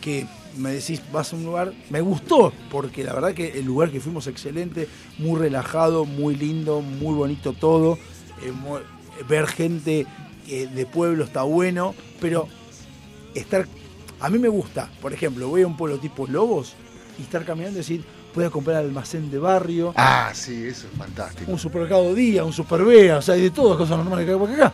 que 0.00 0.26
me 0.56 0.73
decís, 0.73 1.02
vas 1.12 1.31
a 1.34 1.36
un 1.36 1.44
lugar. 1.44 1.74
Me 1.90 2.00
gustó, 2.00 2.55
porque 2.70 3.05
la 3.05 3.12
verdad 3.12 3.34
que 3.34 3.58
el 3.58 3.66
lugar 3.66 3.90
que 3.90 4.00
fuimos 4.00 4.26
excelente, 4.28 4.89
muy 5.18 5.39
relajado, 5.39 6.06
muy 6.06 6.34
lindo, 6.34 6.81
muy 6.81 7.15
bonito 7.15 7.52
todo. 7.52 7.98
Eh, 8.42 8.52
ver 9.28 9.47
gente 9.47 10.07
eh, 10.49 10.69
de 10.73 10.86
pueblo 10.86 11.25
está 11.25 11.43
bueno, 11.43 11.95
pero 12.20 12.49
estar. 13.35 13.67
A 14.20 14.31
mí 14.31 14.39
me 14.39 14.49
gusta, 14.49 14.89
por 15.03 15.12
ejemplo, 15.12 15.49
voy 15.49 15.62
a 15.62 15.67
un 15.67 15.77
pueblo 15.77 15.99
tipo 15.99 16.27
Lobos 16.27 16.75
y 17.19 17.23
estar 17.23 17.45
caminando 17.45 17.77
y 17.78 17.83
decir, 17.83 18.05
voy 18.35 18.45
a 18.45 18.51
comprar 18.51 18.77
almacén 18.77 19.31
de 19.31 19.39
barrio. 19.39 19.93
Ah, 19.97 20.31
sí, 20.35 20.65
eso 20.67 20.86
es 20.91 20.99
fantástico. 20.99 21.51
un 21.53 21.59
supermercado 21.59 22.15
día, 22.15 22.43
un 22.45 22.53
superbea, 22.53 23.19
o 23.19 23.23
sea, 23.23 23.35
hay 23.35 23.43
de 23.43 23.51
todas 23.51 23.77
cosas 23.77 23.99
normales 23.99 24.25
que 24.25 24.33
hay 24.33 24.39
por 24.39 24.51
acá. 24.51 24.73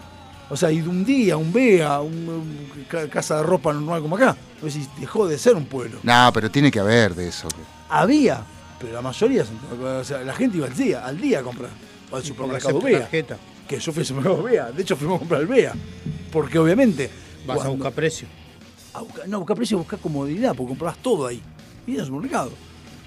O 0.48 0.56
sea, 0.56 0.68
hay 0.68 0.80
de 0.80 0.88
un 0.88 1.04
día, 1.04 1.36
un 1.38 1.52
BEA, 1.52 2.00
un, 2.00 2.12
un 2.28 2.84
ca- 2.88 3.08
casa 3.08 3.38
de 3.38 3.42
ropa 3.42 3.72
normal 3.72 4.02
como 4.02 4.16
acá. 4.16 4.36
O 4.62 4.68
sea, 4.68 4.82
dejó 5.00 5.26
de 5.26 5.38
ser 5.38 5.56
un 5.56 5.64
pueblo. 5.64 5.98
No, 6.02 6.30
pero 6.34 6.50
tiene 6.50 6.70
que 6.70 6.78
haber 6.78 7.14
de 7.14 7.28
eso. 7.28 7.48
Había, 7.88 8.42
pero 8.78 8.92
la 8.92 9.00
mayoría, 9.02 9.44
o 9.80 10.04
sea, 10.04 10.18
la 10.20 10.34
gente 10.34 10.58
iba 10.58 10.66
al 10.66 10.76
día, 10.76 11.04
al 11.06 11.18
día 11.20 11.40
a 11.40 11.42
comprar. 11.42 11.70
O 12.10 12.16
al 12.16 12.22
supermercado 12.22 12.80
BEA. 12.80 13.00
tarjeta. 13.00 13.38
Que 13.76 13.80
yo 13.80 13.92
fui 13.92 14.00
al 14.02 14.06
supermercado 14.06 14.42
BEA. 14.42 14.72
De 14.72 14.82
hecho, 14.82 14.96
fuimos 14.96 15.16
a 15.16 15.18
comprar 15.20 15.40
el 15.40 15.46
BEA. 15.46 15.72
Porque 16.30 16.58
obviamente. 16.58 17.08
Vas 17.46 17.64
a 17.64 17.68
buscar 17.68 17.92
precio. 17.92 18.28
a 18.94 19.00
buscar- 19.00 19.26
no, 19.28 19.38
buscar 19.38 19.56
precio, 19.56 19.78
buscar 19.78 19.98
comodidad, 19.98 20.54
porque 20.54 20.68
comprabas 20.68 20.98
todo 20.98 21.26
ahí. 21.26 21.40
Y 21.86 21.96
el 21.96 22.04
supermercado. 22.04 22.50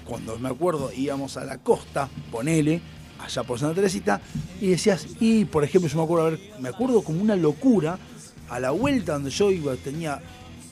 Cuando 0.04 0.36
me 0.38 0.48
acuerdo, 0.48 0.90
íbamos 0.92 1.36
a 1.36 1.44
la 1.44 1.58
costa, 1.58 2.08
ponele, 2.30 2.80
allá 3.24 3.42
por 3.44 3.58
Santa 3.58 3.76
Teresita, 3.76 4.20
y 4.60 4.68
decías, 4.68 5.06
y 5.20 5.44
por 5.44 5.62
ejemplo, 5.64 5.88
yo 5.88 5.96
me 5.98 6.02
acuerdo, 6.04 6.26
a 6.26 6.30
ver, 6.30 6.40
me 6.60 6.68
acuerdo 6.68 7.02
como 7.02 7.22
una 7.22 7.34
locura, 7.36 7.98
a 8.48 8.60
la 8.60 8.70
vuelta 8.72 9.12
donde 9.14 9.30
yo 9.30 9.50
iba, 9.52 9.74
tenía 9.76 10.20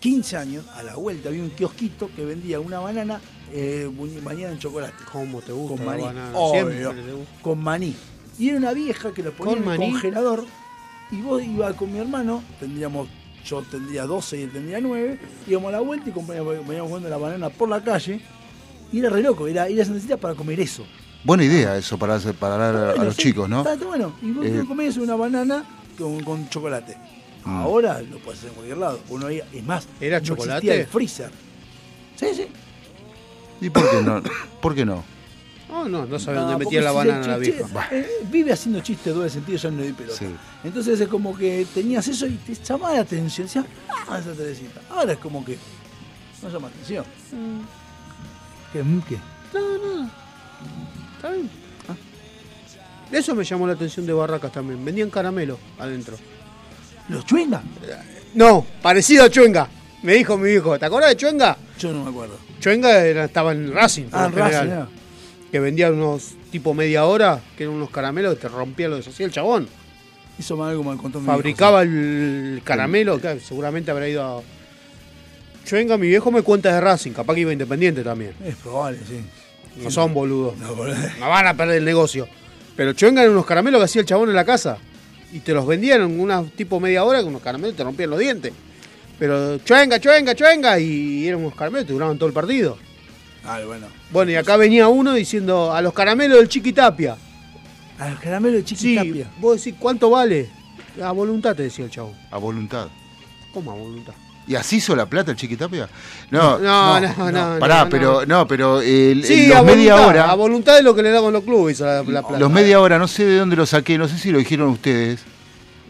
15 0.01 0.37
años, 0.37 0.65
a 0.75 0.83
la 0.83 0.97
vuelta 0.97 1.29
había 1.31 1.43
un 1.43 1.51
kiosquito 1.51 2.11
que 2.15 2.25
vendía 2.25 2.59
una 2.61 2.79
banana 2.81 3.21
eh, 3.53 3.89
bañada 4.23 4.53
en 4.53 4.59
chocolate. 4.59 4.95
¿Cómo 5.13 5.41
te 5.43 5.53
gusta 5.53 5.77
Con 5.77 5.87
la 5.87 5.93
maní. 5.93 6.03
banana? 6.05 6.31
Obvio, 6.39 6.71
Siempre 6.93 7.03
te 7.03 7.13
gusta. 7.13 7.33
con 7.43 7.59
maní. 7.61 7.97
Y 8.39 8.49
era 8.49 8.59
una 8.59 8.73
vieja 8.73 9.13
que 9.13 9.23
lo 9.23 9.33
ponía 9.33 9.55
¿Con 9.55 9.63
en 9.65 9.71
el 9.73 9.79
maní? 9.79 9.93
congelador. 9.93 10.45
Y 11.11 11.21
vos 11.21 11.43
ibas 11.43 11.75
con 11.75 11.93
mi 11.93 11.99
hermano, 11.99 12.43
tendríamos, 12.59 13.09
yo 13.45 13.63
tendría 13.63 14.05
12 14.07 14.39
y 14.39 14.43
él 14.43 14.51
tendría 14.51 14.81
9, 14.81 15.19
íbamos 15.47 15.69
a 15.69 15.73
la 15.73 15.81
vuelta 15.81 16.09
y 16.11 16.13
comprábamos- 16.13 16.67
veníamos 16.67 16.89
jugando 16.89 17.09
la 17.09 17.17
banana 17.19 17.51
por 17.51 17.69
la 17.69 17.83
calle. 17.83 18.21
Y 18.93 18.99
era 19.01 19.11
re 19.11 19.23
loco, 19.23 19.47
era 19.47 19.69
ir 19.69 19.81
a 19.81 19.85
Santa 19.85 19.99
Cecilia 20.01 20.17
para 20.17 20.35
comer 20.35 20.59
eso. 20.61 20.85
Buena 21.25 21.45
idea 21.45 21.77
eso 21.77 21.99
para, 21.99 22.17
hacer- 22.17 22.35
para 22.35 22.57
dar 22.57 22.99
a, 23.01 23.05
los 23.05 23.17
sí, 23.17 23.23
chicos, 23.25 23.49
¿no? 23.49 23.61
Está, 23.67 23.77
bueno. 23.85 24.15
Y 24.23 24.31
vos 24.33 24.47
Eh, 24.47 24.65
comés 24.67 24.97
una 24.97 25.15
banana 25.17 25.65
con, 25.99 26.23
con 26.23 26.49
chocolate. 26.49 26.97
Mm. 27.45 27.57
Ahora 27.59 28.01
lo 28.03 28.19
puedes 28.19 28.41
hacer 28.41 28.51
en 28.51 28.55
cualquier 28.57 28.79
lado. 28.79 29.01
Uno 29.11 29.27
ahí- 29.27 29.41
es 29.53 29.65
más, 29.65 29.87
¿Era 30.01 30.19
no 30.21 30.25
chocolate? 30.27 30.81
el 30.81 30.87
freezer. 30.87 31.31
Sí, 32.17 32.27
sí. 32.35 32.47
¿Y 33.61 33.71
por 33.71 33.89
qué 33.91 34.03
no? 34.03 34.23
¿Por 34.61 34.75
qué 34.75 34.85
no? 34.85 35.05
No, 35.75 35.89
no, 35.89 36.07
no 36.07 36.19
sabía 36.21 36.41
No, 36.43 36.47
dónde 36.51 36.65
metía 36.67 36.81
la 36.83 36.93
banana 36.93 37.25
el 37.25 37.31
la 37.33 37.39
chiste- 37.45 37.65
vieja. 37.65 37.89
eh, 37.91 38.09
vive 38.31 38.53
haciendo 38.53 38.81
chistes 38.81 39.07
de 39.07 39.13
doble 39.13 39.29
sentido, 39.29 39.59
ya 39.59 39.71
no 39.73 39.83
di 39.83 39.93
pelota. 39.93 40.17
Sí. 40.19 40.27
Entonces 40.63 41.01
es 41.01 41.09
como 41.09 41.37
que 41.37 41.67
tenías 41.75 42.07
eso 42.07 42.27
y 42.27 42.37
te 42.37 42.55
llamaba 42.55 42.95
la 42.95 43.01
atención. 43.01 43.47
Decías, 43.49 43.65
ah, 44.09 44.19
esa 44.21 44.33
Teresita. 44.33 44.81
Ahora 44.91 45.13
es 45.15 45.19
como 45.19 45.45
que 45.45 45.59
no 46.43 46.49
llama 46.49 46.69
atención. 46.69 47.05
¿Qué? 48.73 48.83
mm, 48.85 49.03
qué? 49.03 49.17
No, 49.53 49.61
no. 49.79 50.11
¿Está 51.17 51.31
bien? 51.31 51.51
Ah. 51.89 51.95
Eso 53.11 53.35
me 53.35 53.43
llamó 53.45 53.67
la 53.67 53.73
atención 53.73 54.07
de 54.07 54.13
Barracas 54.13 54.53
también. 54.53 54.85
Vendían 54.85 55.11
caramelo 55.11 55.59
adentro. 55.79 56.17
¿Los 57.09 57.27
chuenga? 57.27 57.63
No, 58.35 58.65
parecido 58.81 59.25
a 59.25 59.29
Chuenga. 59.31 59.69
Me 60.03 60.15
dijo 60.15 60.37
mi 60.39 60.51
hijo, 60.51 60.79
¿te 60.79 60.87
acuerdas 60.87 61.11
de 61.11 61.17
Chuenga? 61.17 61.57
Yo 61.79 61.93
no 61.93 62.05
me 62.05 62.11
acuerdo. 62.11 62.39
Chuenga 62.61 63.05
era- 63.05 63.25
estaba 63.25 63.53
en 63.53 63.73
Racing. 63.73 64.07
Ah, 64.13 64.27
en 64.27 64.33
Racing, 64.33 64.59
general, 64.59 64.89
Que 65.55 65.61
vendía 65.61 65.89
unos 65.93 66.33
tipo 66.51 66.75
media 66.75 67.05
hora, 67.05 67.41
que 67.57 67.63
eran 67.63 67.77
unos 67.77 67.89
caramelos 67.89 68.35
que 68.35 68.41
te 68.41 68.49
rompía 68.49 68.89
lo 68.89 68.97
deshacía 68.97 69.25
el 69.25 69.31
chabón. 69.31 69.69
Eso 70.37 70.57
me 70.57 70.65
algo 70.65 70.83
me 70.83 70.97
contó 70.97 71.21
mi 71.21 71.27
Fabricaba 71.27 71.85
hijo, 71.85 71.95
el 71.95 72.61
caramelo, 72.65 73.21
que 73.21 73.39
seguramente 73.39 73.93
habrá 73.93 74.09
ido 74.09 74.25
a. 74.25 74.43
Chuenga, 75.65 75.97
mi 75.97 76.09
viejo 76.09 76.33
me 76.33 76.43
cuenta 76.43 76.75
de 76.75 76.81
Racing, 76.81 77.13
capaz 77.13 77.35
que 77.35 77.43
iba 77.43 77.53
independiente 77.53 78.03
también. 78.03 78.33
Es 78.45 78.57
probable, 78.57 78.99
sí. 79.07 79.21
No 79.81 79.93
son 79.93 80.13
boludos. 80.13 80.57
No, 80.57 80.75
boludo. 80.75 80.97
No 81.21 81.29
van 81.29 81.47
a 81.47 81.57
perder 81.57 81.77
el 81.77 81.85
negocio. 81.85 82.27
Pero 82.75 82.93
Chuenga 82.93 83.23
eran 83.23 83.35
unos 83.35 83.47
caramelos 83.47 83.79
que 83.79 83.85
hacía 83.85 84.01
el 84.01 84.09
chabón 84.09 84.31
en 84.31 84.35
la 84.35 84.45
casa. 84.45 84.79
Y 85.33 85.39
te 85.39 85.53
los 85.53 85.65
vendían 85.69 86.03
en 86.03 86.19
una 86.19 86.43
tipo 86.43 86.81
media 86.81 87.05
hora 87.05 87.21
con 87.21 87.29
unos 87.29 87.43
caramelos 87.43 87.75
y 87.75 87.77
te 87.77 87.85
rompían 87.85 88.11
los 88.11 88.19
dientes. 88.19 88.53
Pero 89.21 89.59
Chuenga, 89.59 90.01
Chuenga, 90.01 90.35
Chuenga. 90.35 90.81
Y 90.81 91.29
eran 91.29 91.39
unos 91.39 91.55
caramelos 91.55 91.85
que 91.85 91.87
te 91.87 91.93
duraban 91.93 92.19
todo 92.19 92.27
el 92.27 92.35
partido. 92.35 92.77
Ah, 93.47 93.61
bueno. 93.67 93.87
Bueno, 94.11 94.31
y 94.33 94.37
acá 94.37 94.57
venía 94.57 94.89
uno 94.89 95.13
diciendo 95.13 95.73
a 95.73 95.83
los 95.83 95.93
caramelos 95.93 96.39
del 96.39 96.49
Chiquitapia. 96.49 97.17
A 97.99 98.09
los 98.09 98.19
caramelos 98.21 98.63
de 98.63 98.69
Sí, 98.69 98.75
Chiquitapia. 98.77 99.31
vos 99.39 99.57
decís, 99.63 99.79
¿cuánto 99.79 100.11
vale? 100.11 100.49
A 101.03 101.13
voluntad 101.13 101.55
te 101.55 101.65
decía 101.65 101.85
el 101.85 101.91
chabón. 101.91 102.15
A 102.31 102.39
voluntad. 102.39 102.89
¿Cómo 103.53 103.71
a 103.73 103.75
voluntad? 103.75 104.15
¿Y 104.47 104.57
así 104.57 104.77
hizo 104.77 104.95
la 104.95 105.07
plata 105.07 105.31
el 105.31 105.37
Chiquitapia? 105.37 105.89
No, 106.31 106.59
No, 106.59 107.01
no, 107.01 107.31
no, 107.33 107.59
Pará, 107.59 107.85
no, 107.85 107.91
pero 107.91 108.27
no, 108.27 108.47
pero 108.47 108.81
el, 108.83 109.25
Sí, 109.25 109.47
los 109.47 109.57
a 109.57 109.63
media 109.63 109.95
voluntad, 109.95 110.09
hora. 110.09 110.31
A 110.31 110.35
voluntad 110.35 110.77
de 110.77 110.83
lo 110.83 110.95
que 110.95 111.03
le 111.03 111.11
daban 111.11 111.33
los 111.33 111.45
clubes 111.45 111.81
a 111.81 111.87
la, 111.87 111.95
la 112.03 112.23
plata. 112.23 112.39
Los 112.39 112.51
media 112.51 112.81
hora, 112.81 112.99
no 112.99 113.09
sé 113.09 113.25
de 113.25 113.39
dónde 113.39 113.57
lo 113.57 113.65
saqué, 113.67 113.97
no 113.97 114.07
sé 114.09 114.19
si 114.19 114.31
lo 114.31 114.39
dijeron 114.39 114.69
ustedes. 114.69 115.21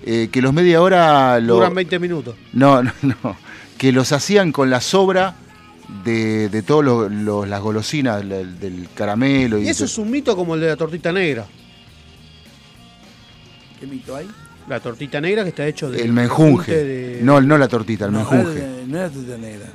eh, 0.07 0.29
que 0.31 0.41
los 0.43 0.53
media 0.53 0.81
hora 0.83 1.41
lo, 1.41 1.55
Duran 1.55 1.75
20 1.75 1.99
minutos. 1.99 2.37
No, 2.53 2.83
no, 2.83 2.93
no. 3.03 3.37
Que 3.79 3.91
los 3.91 4.13
hacían 4.13 4.53
con 4.53 4.71
la 4.71 4.81
sobra 4.81 5.35
de, 6.05 6.49
de 6.49 6.63
todas 6.63 7.11
las 7.49 7.61
golosinas 7.61 8.27
del, 8.29 8.59
del 8.59 8.89
caramelo. 8.95 9.59
Y, 9.59 9.65
Y 9.67 9.69
eso 9.69 9.85
es 9.85 9.99
un 9.99 10.11
mito 10.11 10.35
como 10.37 10.55
el 10.55 10.61
de 10.61 10.69
la 10.69 10.77
tortita 10.77 11.13
negra. 11.13 11.47
¿Qué 13.81 13.87
mito 13.87 14.17
hay? 14.17 14.29
La 14.69 14.81
tortita 14.81 15.21
negra 15.21 15.43
que 15.43 15.51
está 15.51 15.67
hecho 15.67 15.91
de. 15.91 16.03
el 16.03 16.13
menjunje. 16.13 16.73
de- 16.85 17.21
No, 17.23 17.41
no 17.41 17.59
la 17.59 17.69
tortita, 17.69 18.07
el 18.07 18.13
No, 18.13 18.19
menjunje. 18.19 18.85
no 18.87 18.99
era 18.99 19.11
tortita 19.11 19.37
negra. 19.37 19.67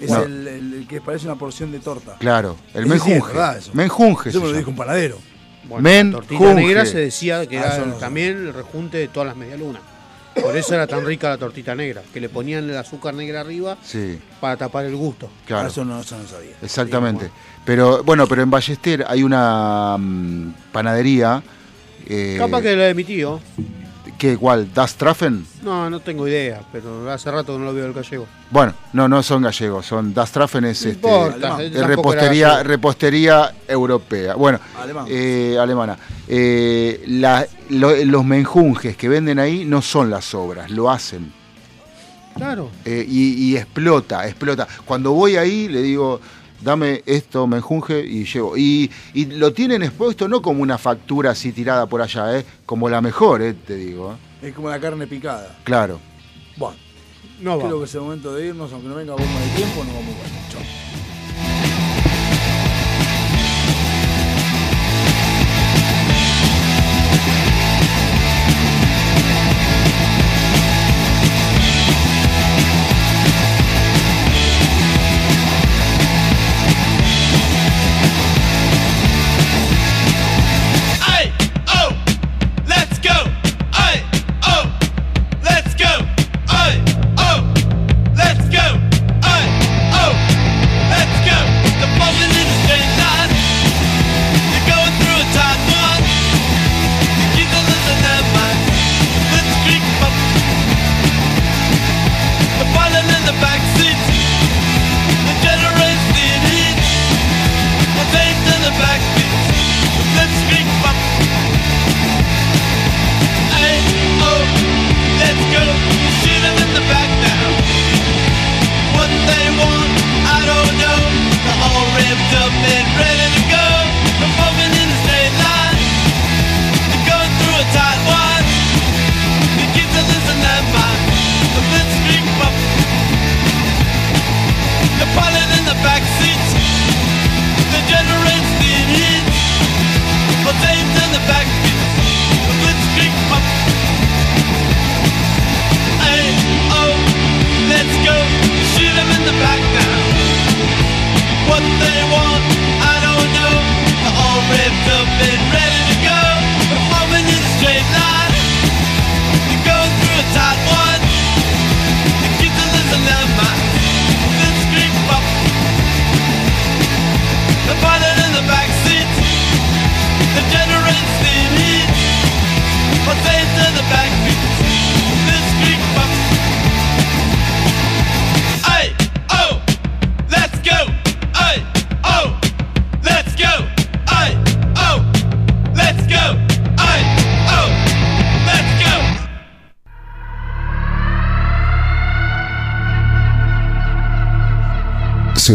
Es 0.00 0.10
No. 0.10 0.22
el, 0.22 0.48
el- 0.48 0.74
el 0.74 0.86
que 0.88 1.00
parece 1.00 1.26
una 1.26 1.36
porción 1.36 1.70
de 1.72 1.78
torta. 1.78 2.16
Claro, 2.18 2.56
el 2.74 2.84
sí 3.00 3.12
es 3.12 3.24
verdad, 3.26 3.58
eso. 3.58 3.70
menjunje. 3.74 4.30
Eso 4.30 4.40
me 4.40 4.48
lo 4.50 4.56
dijo 4.56 4.70
un 4.70 4.76
panadero. 4.76 5.18
Bueno, 5.64 5.82
Men 5.82 6.06
la 6.10 6.16
tortita 6.18 6.38
junge. 6.38 6.54
negra 6.54 6.86
se 6.86 6.98
decía 6.98 7.46
que 7.46 7.58
Ah, 7.58 7.76
era 7.76 7.86
no 7.86 7.94
también 7.94 8.36
el 8.48 8.54
rejunte 8.54 8.98
de 8.98 9.08
todas 9.08 9.28
las 9.28 9.36
medialunas. 9.36 9.82
Por 10.40 10.56
eso 10.56 10.74
era 10.74 10.86
tan 10.86 11.04
rica 11.04 11.28
la 11.28 11.36
tortita 11.38 11.74
negra, 11.74 12.02
que 12.12 12.20
le 12.20 12.28
ponían 12.28 12.68
el 12.68 12.76
azúcar 12.76 13.14
negra 13.14 13.40
arriba 13.40 13.76
Sí, 13.82 14.18
para 14.40 14.56
tapar 14.56 14.86
el 14.86 14.96
gusto. 14.96 15.30
claro. 15.46 15.68
Eso 15.68 15.84
no, 15.84 16.00
eso 16.00 16.16
no 16.16 16.26
sabía. 16.26 16.52
Exactamente. 16.62 17.30
Pero 17.64 18.02
bueno, 18.02 18.26
pero 18.26 18.42
en 18.42 18.50
Ballester 18.50 19.04
hay 19.06 19.22
una 19.22 19.96
mm, 19.98 20.54
panadería. 20.72 21.42
Eh, 22.06 22.36
Capaz 22.38 22.62
que 22.62 22.74
la 22.76 22.84
de 22.84 22.94
mi 22.94 23.04
tío. 23.04 23.40
¿Qué, 24.18 24.36
cuál? 24.36 24.72
¿Das 24.74 24.96
Traffen? 24.96 25.46
No, 25.62 25.88
no 25.88 26.00
tengo 26.00 26.26
idea, 26.26 26.60
pero 26.72 27.08
hace 27.10 27.30
rato 27.30 27.52
que 27.52 27.58
no 27.60 27.66
lo 27.66 27.74
veo 27.74 27.84
del 27.84 27.92
gallego. 27.92 28.26
Bueno, 28.50 28.74
no, 28.92 29.08
no 29.08 29.22
son 29.22 29.42
gallegos, 29.42 29.86
son 29.86 30.12
Das 30.12 30.32
Traffen 30.32 30.64
es 30.64 30.84
este, 30.84 30.90
importa, 31.08 31.58
repostería, 31.86 32.62
repostería 32.64 33.52
europea. 33.68 34.34
Bueno, 34.34 34.58
Alemán. 34.80 35.06
eh, 35.08 35.56
alemana. 35.60 35.96
Eh, 36.26 37.04
la- 37.06 37.46
lo- 37.70 37.94
los 38.04 38.24
menjunjes 38.24 38.96
que 38.96 39.08
venden 39.08 39.38
ahí 39.38 39.64
no 39.64 39.80
son 39.82 40.10
las 40.10 40.34
obras, 40.34 40.70
lo 40.70 40.90
hacen. 40.90 41.32
Claro. 42.36 42.70
Eh, 42.84 43.04
y, 43.08 43.34
y 43.52 43.56
explota, 43.56 44.26
explota. 44.26 44.66
Cuando 44.84 45.12
voy 45.12 45.36
ahí 45.36 45.68
le 45.68 45.82
digo, 45.82 46.20
dame 46.62 47.02
esto, 47.06 47.46
menjunje, 47.46 48.00
y 48.04 48.24
llevo. 48.24 48.56
Y, 48.56 48.90
y 49.14 49.26
lo 49.26 49.52
tienen 49.52 49.82
expuesto 49.82 50.28
no 50.28 50.40
como 50.42 50.62
una 50.62 50.78
factura 50.78 51.30
así 51.32 51.52
tirada 51.52 51.86
por 51.86 52.00
allá, 52.02 52.38
eh, 52.38 52.44
como 52.66 52.88
la 52.88 53.00
mejor, 53.00 53.42
eh, 53.42 53.54
te 53.54 53.74
digo. 53.76 54.12
eh. 54.42 54.48
Es 54.48 54.54
como 54.54 54.68
la 54.70 54.80
carne 54.80 55.06
picada. 55.06 55.58
Claro. 55.64 55.98
Bueno, 56.56 56.76
No 57.40 57.58
va. 57.58 57.64
creo 57.64 57.78
que 57.78 57.84
es 57.86 57.94
el 57.94 58.00
momento 58.02 58.34
de 58.34 58.46
irnos, 58.48 58.72
aunque 58.72 58.88
no 58.88 58.94
venga 58.94 59.12
bomba 59.12 59.40
de 59.40 59.48
tiempo, 59.56 59.84
no 59.84 59.92
vamos 59.94 60.16
bueno. 60.16 60.34
Chao. 60.50 60.60